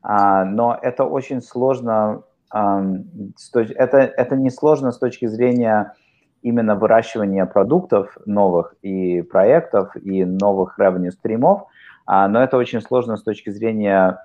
но 0.09 0.79
это 0.81 1.03
очень 1.03 1.41
сложно, 1.41 2.23
это, 2.53 3.97
это 3.97 4.35
не 4.37 4.49
сложно 4.49 4.91
с 4.91 4.97
точки 4.97 5.25
зрения 5.25 5.93
именно 6.41 6.75
выращивания 6.75 7.45
продуктов 7.45 8.17
новых 8.25 8.75
и 8.81 9.21
проектов 9.21 9.95
и 9.97 10.23
новых 10.23 10.79
revenue 10.79 11.11
стримов, 11.11 11.63
а, 12.05 12.27
но 12.27 12.41
это 12.41 12.57
очень 12.57 12.81
сложно 12.81 13.17
с 13.17 13.23
точки 13.23 13.49
зрения 13.49 14.17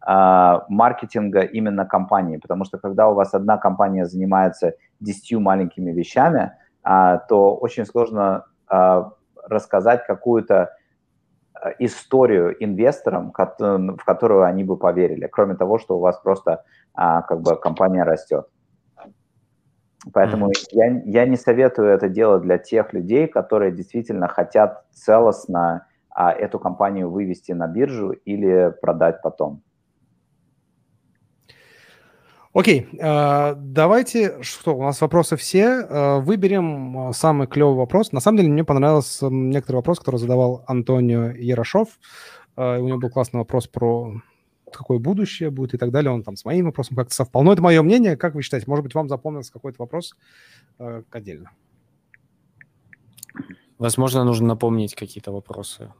а, 0.00 0.64
маркетинга 0.68 1.40
именно 1.40 1.84
компании, 1.84 2.36
потому 2.36 2.64
что 2.64 2.78
когда 2.78 3.08
у 3.08 3.14
вас 3.14 3.34
одна 3.34 3.58
компания 3.58 4.06
занимается 4.06 4.74
десятью 5.00 5.40
маленькими 5.40 5.90
вещами, 5.90 6.52
а, 6.82 7.18
то 7.18 7.56
очень 7.56 7.86
сложно 7.86 8.44
а, 8.68 9.10
рассказать 9.44 10.06
какую-то 10.06 10.70
историю 11.78 12.54
инвесторам, 12.62 13.32
в 13.32 14.04
которую 14.04 14.44
они 14.44 14.64
бы 14.64 14.76
поверили, 14.76 15.26
кроме 15.26 15.54
того, 15.54 15.78
что 15.78 15.96
у 15.96 16.00
вас 16.00 16.18
просто 16.18 16.64
как 16.94 17.40
бы 17.40 17.56
компания 17.56 18.04
растет. 18.04 18.46
Поэтому 20.12 20.48
mm-hmm. 20.48 20.68
я, 20.72 21.02
я 21.22 21.26
не 21.26 21.36
советую 21.36 21.88
это 21.88 22.08
делать 22.08 22.42
для 22.42 22.58
тех 22.58 22.92
людей, 22.92 23.26
которые 23.26 23.72
действительно 23.72 24.28
хотят 24.28 24.84
целостно 24.92 25.86
а, 26.10 26.32
эту 26.32 26.58
компанию 26.58 27.10
вывести 27.10 27.52
на 27.52 27.66
биржу 27.66 28.10
или 28.10 28.72
продать 28.82 29.22
потом. 29.22 29.62
Окей, 32.54 32.88
э, 33.00 33.54
давайте, 33.56 34.40
что, 34.44 34.76
у 34.76 34.82
нас 34.84 35.00
вопросы 35.00 35.34
все. 35.36 35.64
Э, 35.64 36.20
выберем 36.20 37.08
э, 37.08 37.12
самый 37.12 37.48
клевый 37.48 37.74
вопрос. 37.74 38.12
На 38.12 38.20
самом 38.20 38.38
деле 38.38 38.48
мне 38.48 38.62
понравился 38.62 39.28
некоторый 39.28 39.76
вопрос, 39.78 39.98
который 39.98 40.18
задавал 40.18 40.62
Антонио 40.68 41.32
Ярошов. 41.32 41.88
У 42.56 42.62
него 42.62 42.98
был 42.98 43.10
классный 43.10 43.38
вопрос 43.38 43.66
про 43.66 44.22
какое 44.72 45.00
будущее 45.00 45.50
будет 45.50 45.74
и 45.74 45.78
так 45.78 45.90
далее. 45.90 46.12
Он 46.12 46.22
там 46.22 46.36
с 46.36 46.44
моим 46.44 46.66
вопросом 46.66 46.96
как-то 46.96 47.12
совпал. 47.12 47.42
Но 47.42 47.52
это 47.52 47.60
мое 47.60 47.82
мнение. 47.82 48.16
Как 48.16 48.36
вы 48.36 48.42
считаете, 48.42 48.66
может 48.68 48.84
быть, 48.84 48.94
вам 48.94 49.08
запомнился 49.08 49.52
какой-то 49.52 49.78
вопрос 49.80 50.14
отдельно? 51.10 51.50
Возможно, 53.78 54.22
нужно 54.22 54.46
напомнить 54.46 54.94
какие-то 54.94 55.32
вопросы. 55.32 55.92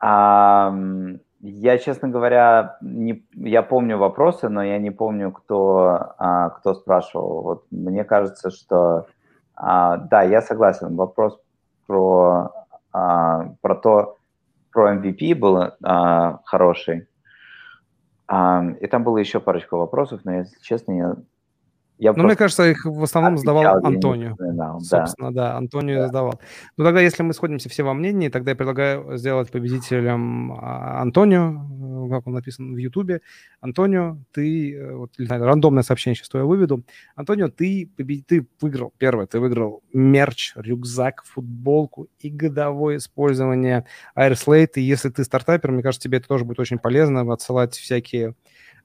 Um... 0.00 1.20
Я, 1.46 1.76
честно 1.76 2.08
говоря, 2.08 2.78
не, 2.80 3.22
я 3.34 3.62
помню 3.62 3.98
вопросы, 3.98 4.48
но 4.48 4.62
я 4.62 4.78
не 4.78 4.90
помню, 4.90 5.30
кто, 5.30 6.14
а, 6.16 6.48
кто 6.48 6.72
спрашивал. 6.72 7.42
Вот 7.42 7.66
мне 7.70 8.02
кажется, 8.02 8.50
что 8.50 9.08
а, 9.54 9.98
да, 9.98 10.22
я 10.22 10.40
согласен. 10.40 10.96
Вопрос 10.96 11.38
про, 11.86 12.50
а, 12.94 13.50
про 13.60 13.74
то, 13.74 14.16
про 14.72 14.94
MVP 14.94 15.34
был 15.34 15.72
а, 15.82 16.40
хороший. 16.46 17.08
А, 18.26 18.64
и 18.80 18.86
там 18.86 19.04
было 19.04 19.18
еще 19.18 19.38
парочка 19.38 19.76
вопросов, 19.76 20.22
но, 20.24 20.36
если 20.36 20.58
честно, 20.62 20.92
я 20.92 21.16
я 21.98 22.12
ну, 22.12 22.24
мне 22.24 22.34
кажется, 22.34 22.68
их 22.68 22.84
в 22.84 23.02
основном 23.04 23.34
отвечал, 23.34 23.56
задавал 23.56 23.86
Антонио. 23.86 24.36
Собственно, 24.80 25.32
да, 25.32 25.50
да 25.50 25.56
Антонио 25.56 25.96
да. 25.96 26.06
задавал. 26.08 26.40
Ну, 26.76 26.84
тогда, 26.84 27.00
если 27.00 27.22
мы 27.22 27.32
сходимся 27.34 27.68
все 27.68 27.84
во 27.84 27.94
мнении, 27.94 28.28
тогда 28.28 28.50
я 28.50 28.56
предлагаю 28.56 29.16
сделать 29.16 29.52
победителем 29.52 30.52
а, 30.52 31.02
Антонио, 31.02 32.06
э, 32.06 32.10
как 32.10 32.26
он 32.26 32.34
написан 32.34 32.74
в 32.74 32.76
Ютубе. 32.78 33.20
Антонио, 33.60 34.18
ты, 34.32 34.74
э, 34.74 34.94
вот, 34.94 35.12
рандомное 35.18 35.84
сообщение 35.84 36.16
сейчас 36.16 36.30
я 36.34 36.44
выведу. 36.44 36.82
Антонио, 37.14 37.48
ты, 37.48 37.88
побед... 37.96 38.26
ты 38.26 38.46
выиграл, 38.60 38.92
первое, 38.98 39.26
ты 39.26 39.38
выиграл 39.38 39.82
мерч, 39.92 40.52
рюкзак, 40.56 41.22
футболку 41.24 42.08
и 42.18 42.28
годовое 42.28 42.96
использование 42.96 43.86
Airslate. 44.16 44.72
И 44.76 44.80
если 44.80 45.10
ты 45.10 45.22
стартапер, 45.22 45.70
мне 45.70 45.82
кажется, 45.82 46.08
тебе 46.08 46.18
это 46.18 46.26
тоже 46.26 46.44
будет 46.44 46.58
очень 46.58 46.78
полезно, 46.78 47.32
отсылать 47.32 47.74
всякие 47.74 48.34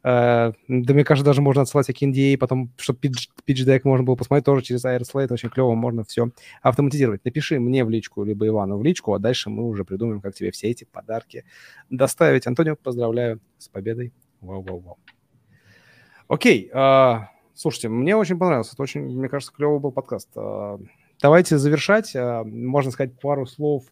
да, 0.02 0.54
мне 0.68 1.04
кажется, 1.04 1.26
даже 1.26 1.42
можно 1.42 1.64
отсылать 1.64 1.86
всякие 1.86 2.12
NDA, 2.12 2.38
потом, 2.38 2.72
чтобы 2.78 3.00
deck 3.48 3.82
можно 3.84 4.06
было 4.06 4.16
посмотреть 4.16 4.46
тоже 4.46 4.62
через 4.62 4.86
Airslate, 4.86 5.34
очень 5.34 5.50
клево, 5.50 5.76
можно 5.76 6.04
все 6.04 6.30
автоматизировать. 6.62 7.26
Напиши 7.26 7.60
мне 7.60 7.84
в 7.84 7.90
личку, 7.90 8.24
либо 8.24 8.48
Ивану 8.48 8.78
в 8.78 8.84
личку, 8.84 9.14
а 9.14 9.20
дальше 9.20 9.50
мы 9.50 9.68
уже 9.68 9.84
придумаем, 9.84 10.22
как 10.22 10.36
тебе 10.36 10.52
все 10.52 10.70
эти 10.70 10.86
подарки 10.86 11.44
доставить. 11.90 12.48
Антонио, 12.48 12.76
поздравляю 12.76 13.42
с 13.58 13.68
победой. 13.68 14.14
Вау-вау-вау. 14.42 14.98
Окей, 16.30 16.70
uh, 16.74 17.24
слушайте, 17.54 17.90
мне 17.90 18.16
очень 18.16 18.38
понравился, 18.38 18.74
это 18.74 18.84
очень, 18.84 19.02
мне 19.02 19.28
кажется, 19.28 19.54
клевый 19.54 19.80
был 19.80 19.92
подкаст. 19.92 20.30
Uh, 20.36 20.82
давайте 21.22 21.58
завершать, 21.58 22.16
можно 22.16 22.92
сказать 22.92 23.20
пару 23.20 23.46
слов 23.46 23.86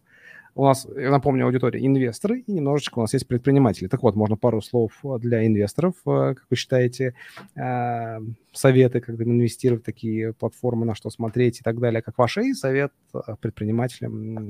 у 0.58 0.66
нас, 0.66 0.88
я 0.96 1.12
напомню, 1.12 1.46
аудитория 1.46 1.86
инвесторы 1.86 2.40
и 2.40 2.52
немножечко 2.52 2.98
у 2.98 3.02
нас 3.02 3.14
есть 3.14 3.28
предприниматели. 3.28 3.88
Так 3.88 4.02
вот, 4.02 4.16
можно 4.16 4.36
пару 4.38 4.62
слов 4.62 4.92
для 5.20 5.46
инвесторов, 5.46 5.94
э, 6.08 6.34
как 6.34 6.46
вы 6.50 6.56
считаете, 6.56 7.14
э, 7.56 8.20
советы, 8.54 9.00
как 9.00 9.22
инвестировать 9.22 9.84
в 9.84 9.86
такие 9.86 10.34
платформы, 10.34 10.86
на 10.86 10.96
что 10.96 11.12
смотреть 11.12 11.60
и 11.60 11.64
так 11.64 11.80
далее, 11.80 12.02
как 12.02 12.18
ваши, 12.18 12.42
и 12.42 12.54
совет 12.54 12.92
э, 13.14 13.20
предпринимателям, 13.40 14.50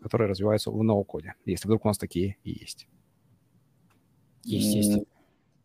которые 0.00 0.30
развиваются 0.30 0.70
в 0.70 0.82
ноу-коде, 0.82 1.34
если 1.46 1.66
вдруг 1.66 1.84
у 1.84 1.88
нас 1.88 1.98
такие 1.98 2.36
и 2.44 2.50
есть. 2.50 2.86
Есть, 4.44 4.74
есть. 4.74 5.06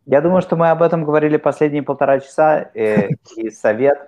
Я 0.08 0.22
думаю, 0.22 0.42
что 0.42 0.56
мы 0.56 0.72
об 0.72 0.82
этом 0.82 1.06
говорили 1.06 1.38
последние 1.38 1.84
полтора 1.84 2.20
часа, 2.20 2.62
и 2.74 3.50
совет 3.52 4.00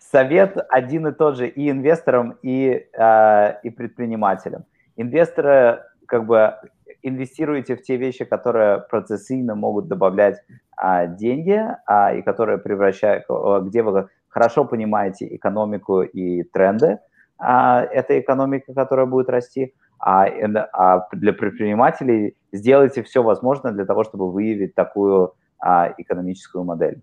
совет 0.00 0.56
один 0.68 1.06
и 1.06 1.12
тот 1.12 1.36
же 1.36 1.48
и 1.48 1.70
инвесторам, 1.70 2.38
и, 2.42 2.86
э, 2.92 3.54
и 3.62 3.70
предпринимателям. 3.70 4.64
Инвесторы 4.96 5.82
как 6.06 6.26
бы 6.26 6.54
инвестируете 7.02 7.76
в 7.76 7.82
те 7.82 7.96
вещи, 7.96 8.24
которые 8.24 8.80
процессийно 8.90 9.54
могут 9.54 9.88
добавлять 9.88 10.42
а, 10.76 11.06
деньги, 11.06 11.58
а, 11.86 12.12
и 12.12 12.22
которые 12.22 12.58
превращают, 12.58 13.24
где 13.62 13.82
вы 13.82 14.08
хорошо 14.28 14.64
понимаете 14.64 15.34
экономику 15.34 16.02
и 16.02 16.42
тренды 16.42 16.98
а, 17.38 17.82
этой 17.82 18.20
экономики, 18.20 18.72
которая 18.74 19.06
будет 19.06 19.28
расти, 19.28 19.74
а, 19.98 20.26
а 20.72 21.08
для 21.12 21.32
предпринимателей 21.32 22.36
сделайте 22.52 23.02
все 23.02 23.22
возможное 23.22 23.72
для 23.72 23.84
того, 23.84 24.04
чтобы 24.04 24.30
выявить 24.30 24.74
такую 24.74 25.34
а, 25.58 25.92
экономическую 25.98 26.64
модель 26.64 27.02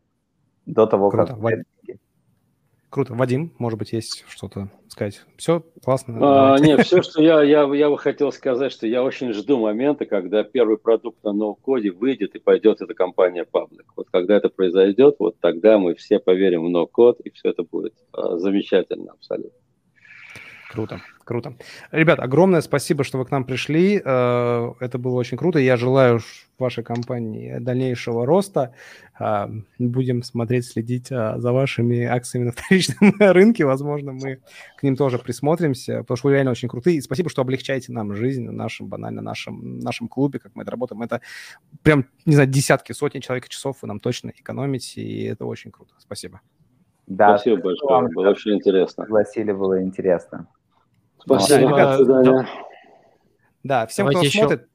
до 0.67 0.85
того, 0.85 1.09
Круто. 1.09 1.33
как... 1.33 1.41
Вадим. 1.41 1.63
Круто. 2.89 3.13
Вадим, 3.15 3.53
может 3.57 3.79
быть, 3.79 3.91
есть 3.91 4.23
что-то 4.27 4.69
сказать? 4.87 5.21
Все, 5.35 5.63
классно. 5.83 6.53
А, 6.53 6.59
нет, 6.59 6.85
все, 6.85 7.01
что 7.03 7.21
я, 7.21 7.43
я, 7.43 7.63
я 7.73 7.89
бы 7.89 7.97
хотел 7.97 8.31
сказать, 8.31 8.71
что 8.71 8.87
я 8.87 9.03
очень 9.03 9.33
жду 9.33 9.59
момента, 9.59 10.05
когда 10.05 10.43
первый 10.43 10.77
продукт 10.77 11.23
на 11.23 11.33
ноу-коде 11.33 11.91
выйдет 11.91 12.35
и 12.35 12.39
пойдет 12.39 12.81
эта 12.81 12.93
компания 12.93 13.45
паблик. 13.45 13.91
Вот 13.95 14.07
когда 14.11 14.37
это 14.37 14.49
произойдет, 14.49 15.15
вот 15.19 15.39
тогда 15.39 15.77
мы 15.77 15.95
все 15.95 16.19
поверим 16.19 16.65
в 16.65 16.69
ноу-код, 16.69 17.19
и 17.21 17.29
все 17.31 17.49
это 17.49 17.63
будет 17.63 17.93
а, 18.13 18.37
замечательно 18.37 19.11
абсолютно. 19.11 19.59
Круто, 20.69 21.01
круто. 21.23 21.53
Ребят, 21.91 22.19
огромное 22.19 22.59
спасибо, 22.61 23.03
что 23.05 23.17
вы 23.17 23.25
к 23.25 23.31
нам 23.31 23.45
пришли. 23.45 24.01
Э, 24.03 24.73
это 24.81 24.97
было 24.97 25.15
очень 25.15 25.37
круто. 25.37 25.59
Я 25.59 25.77
желаю 25.77 26.19
вашей 26.59 26.83
компании 26.83 27.57
дальнейшего 27.59 28.25
роста. 28.25 28.73
Э, 29.17 29.47
будем 29.79 30.23
смотреть, 30.23 30.65
следить 30.65 31.09
э, 31.09 31.35
за 31.37 31.53
вашими 31.53 32.03
акциями 32.03 32.47
на 32.47 32.51
вторичном 32.55 33.13
рынке. 33.17 33.65
Возможно, 33.65 34.11
мы 34.11 34.41
к 34.77 34.83
ним 34.83 34.97
тоже 34.97 35.19
присмотримся, 35.19 35.99
потому 35.99 36.17
что 36.17 36.27
вы 36.27 36.33
реально 36.33 36.51
очень 36.51 36.67
крутые. 36.67 36.97
И 36.97 37.01
спасибо, 37.01 37.29
что 37.29 37.41
облегчаете 37.41 37.93
нам 37.93 38.13
жизнь, 38.13 38.49
нашем, 38.49 38.87
банально, 38.87 39.21
нашем, 39.21 39.79
нашем 39.79 40.09
клубе, 40.09 40.39
как 40.39 40.53
мы 40.53 40.63
это 40.63 40.71
работаем. 40.71 41.01
Это 41.01 41.21
прям, 41.81 42.05
не 42.25 42.33
знаю, 42.33 42.49
десятки, 42.49 42.91
сотни 42.91 43.19
человек 43.19 43.47
часов 43.47 43.77
вы 43.81 43.87
нам 43.87 44.01
точно 44.01 44.31
экономите, 44.35 45.01
и 45.01 45.23
это 45.23 45.45
очень 45.45 45.71
круто. 45.71 45.93
Спасибо. 45.97 46.41
Да, 47.07 47.37
спасибо 47.37 47.61
большое, 47.61 47.89
вам, 47.89 48.07
было 48.09 48.29
очень 48.31 48.55
интересно. 48.55 49.05
Пригласили, 49.05 49.53
было 49.53 49.81
интересно. 49.81 50.47
Спасибо, 51.27 51.69
да, 51.75 51.97
ребят, 51.97 52.47
да. 53.63 53.87
всем, 53.87 54.05
Давайте 54.05 54.19
кто 54.19 54.27
еще... 54.27 54.39
смотрит, 54.39 54.69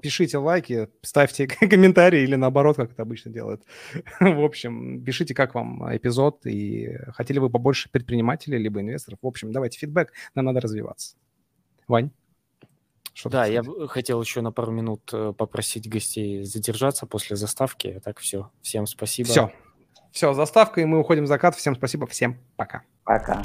пишите 0.00 0.38
лайки, 0.38 0.88
ставьте 1.02 1.46
комментарии 1.48 2.22
или 2.22 2.36
наоборот, 2.36 2.76
как 2.76 2.92
это 2.92 3.02
обычно 3.02 3.30
делают. 3.32 3.62
В 4.20 4.44
общем, 4.44 5.02
пишите, 5.04 5.34
как 5.34 5.54
вам 5.54 5.84
эпизод, 5.96 6.46
и 6.46 6.96
хотели 7.08 7.38
бы 7.38 7.50
побольше 7.50 7.90
предпринимателей 7.90 8.58
либо 8.58 8.80
инвесторов. 8.80 9.18
В 9.22 9.26
общем, 9.26 9.52
давайте 9.52 9.78
фидбэк, 9.78 10.12
нам 10.34 10.44
надо 10.46 10.60
развиваться. 10.60 11.16
Вань? 11.88 12.10
Что 13.14 13.30
да, 13.30 13.46
я 13.46 13.64
хотел 13.88 14.22
еще 14.22 14.42
на 14.42 14.52
пару 14.52 14.70
минут 14.70 15.10
э, 15.12 15.32
попросить 15.36 15.88
гостей 15.88 16.44
задержаться 16.44 17.04
после 17.04 17.34
заставки. 17.34 18.00
Так, 18.04 18.20
все. 18.20 18.52
Всем 18.62 18.86
спасибо. 18.86 19.28
Все. 19.28 19.52
Все, 20.12 20.32
заставка, 20.34 20.80
и 20.80 20.84
мы 20.84 21.00
уходим 21.00 21.24
в 21.24 21.26
закат. 21.26 21.56
Всем 21.56 21.74
спасибо, 21.74 22.06
всем 22.06 22.38
пока. 22.56 22.82
Пока. 23.02 23.42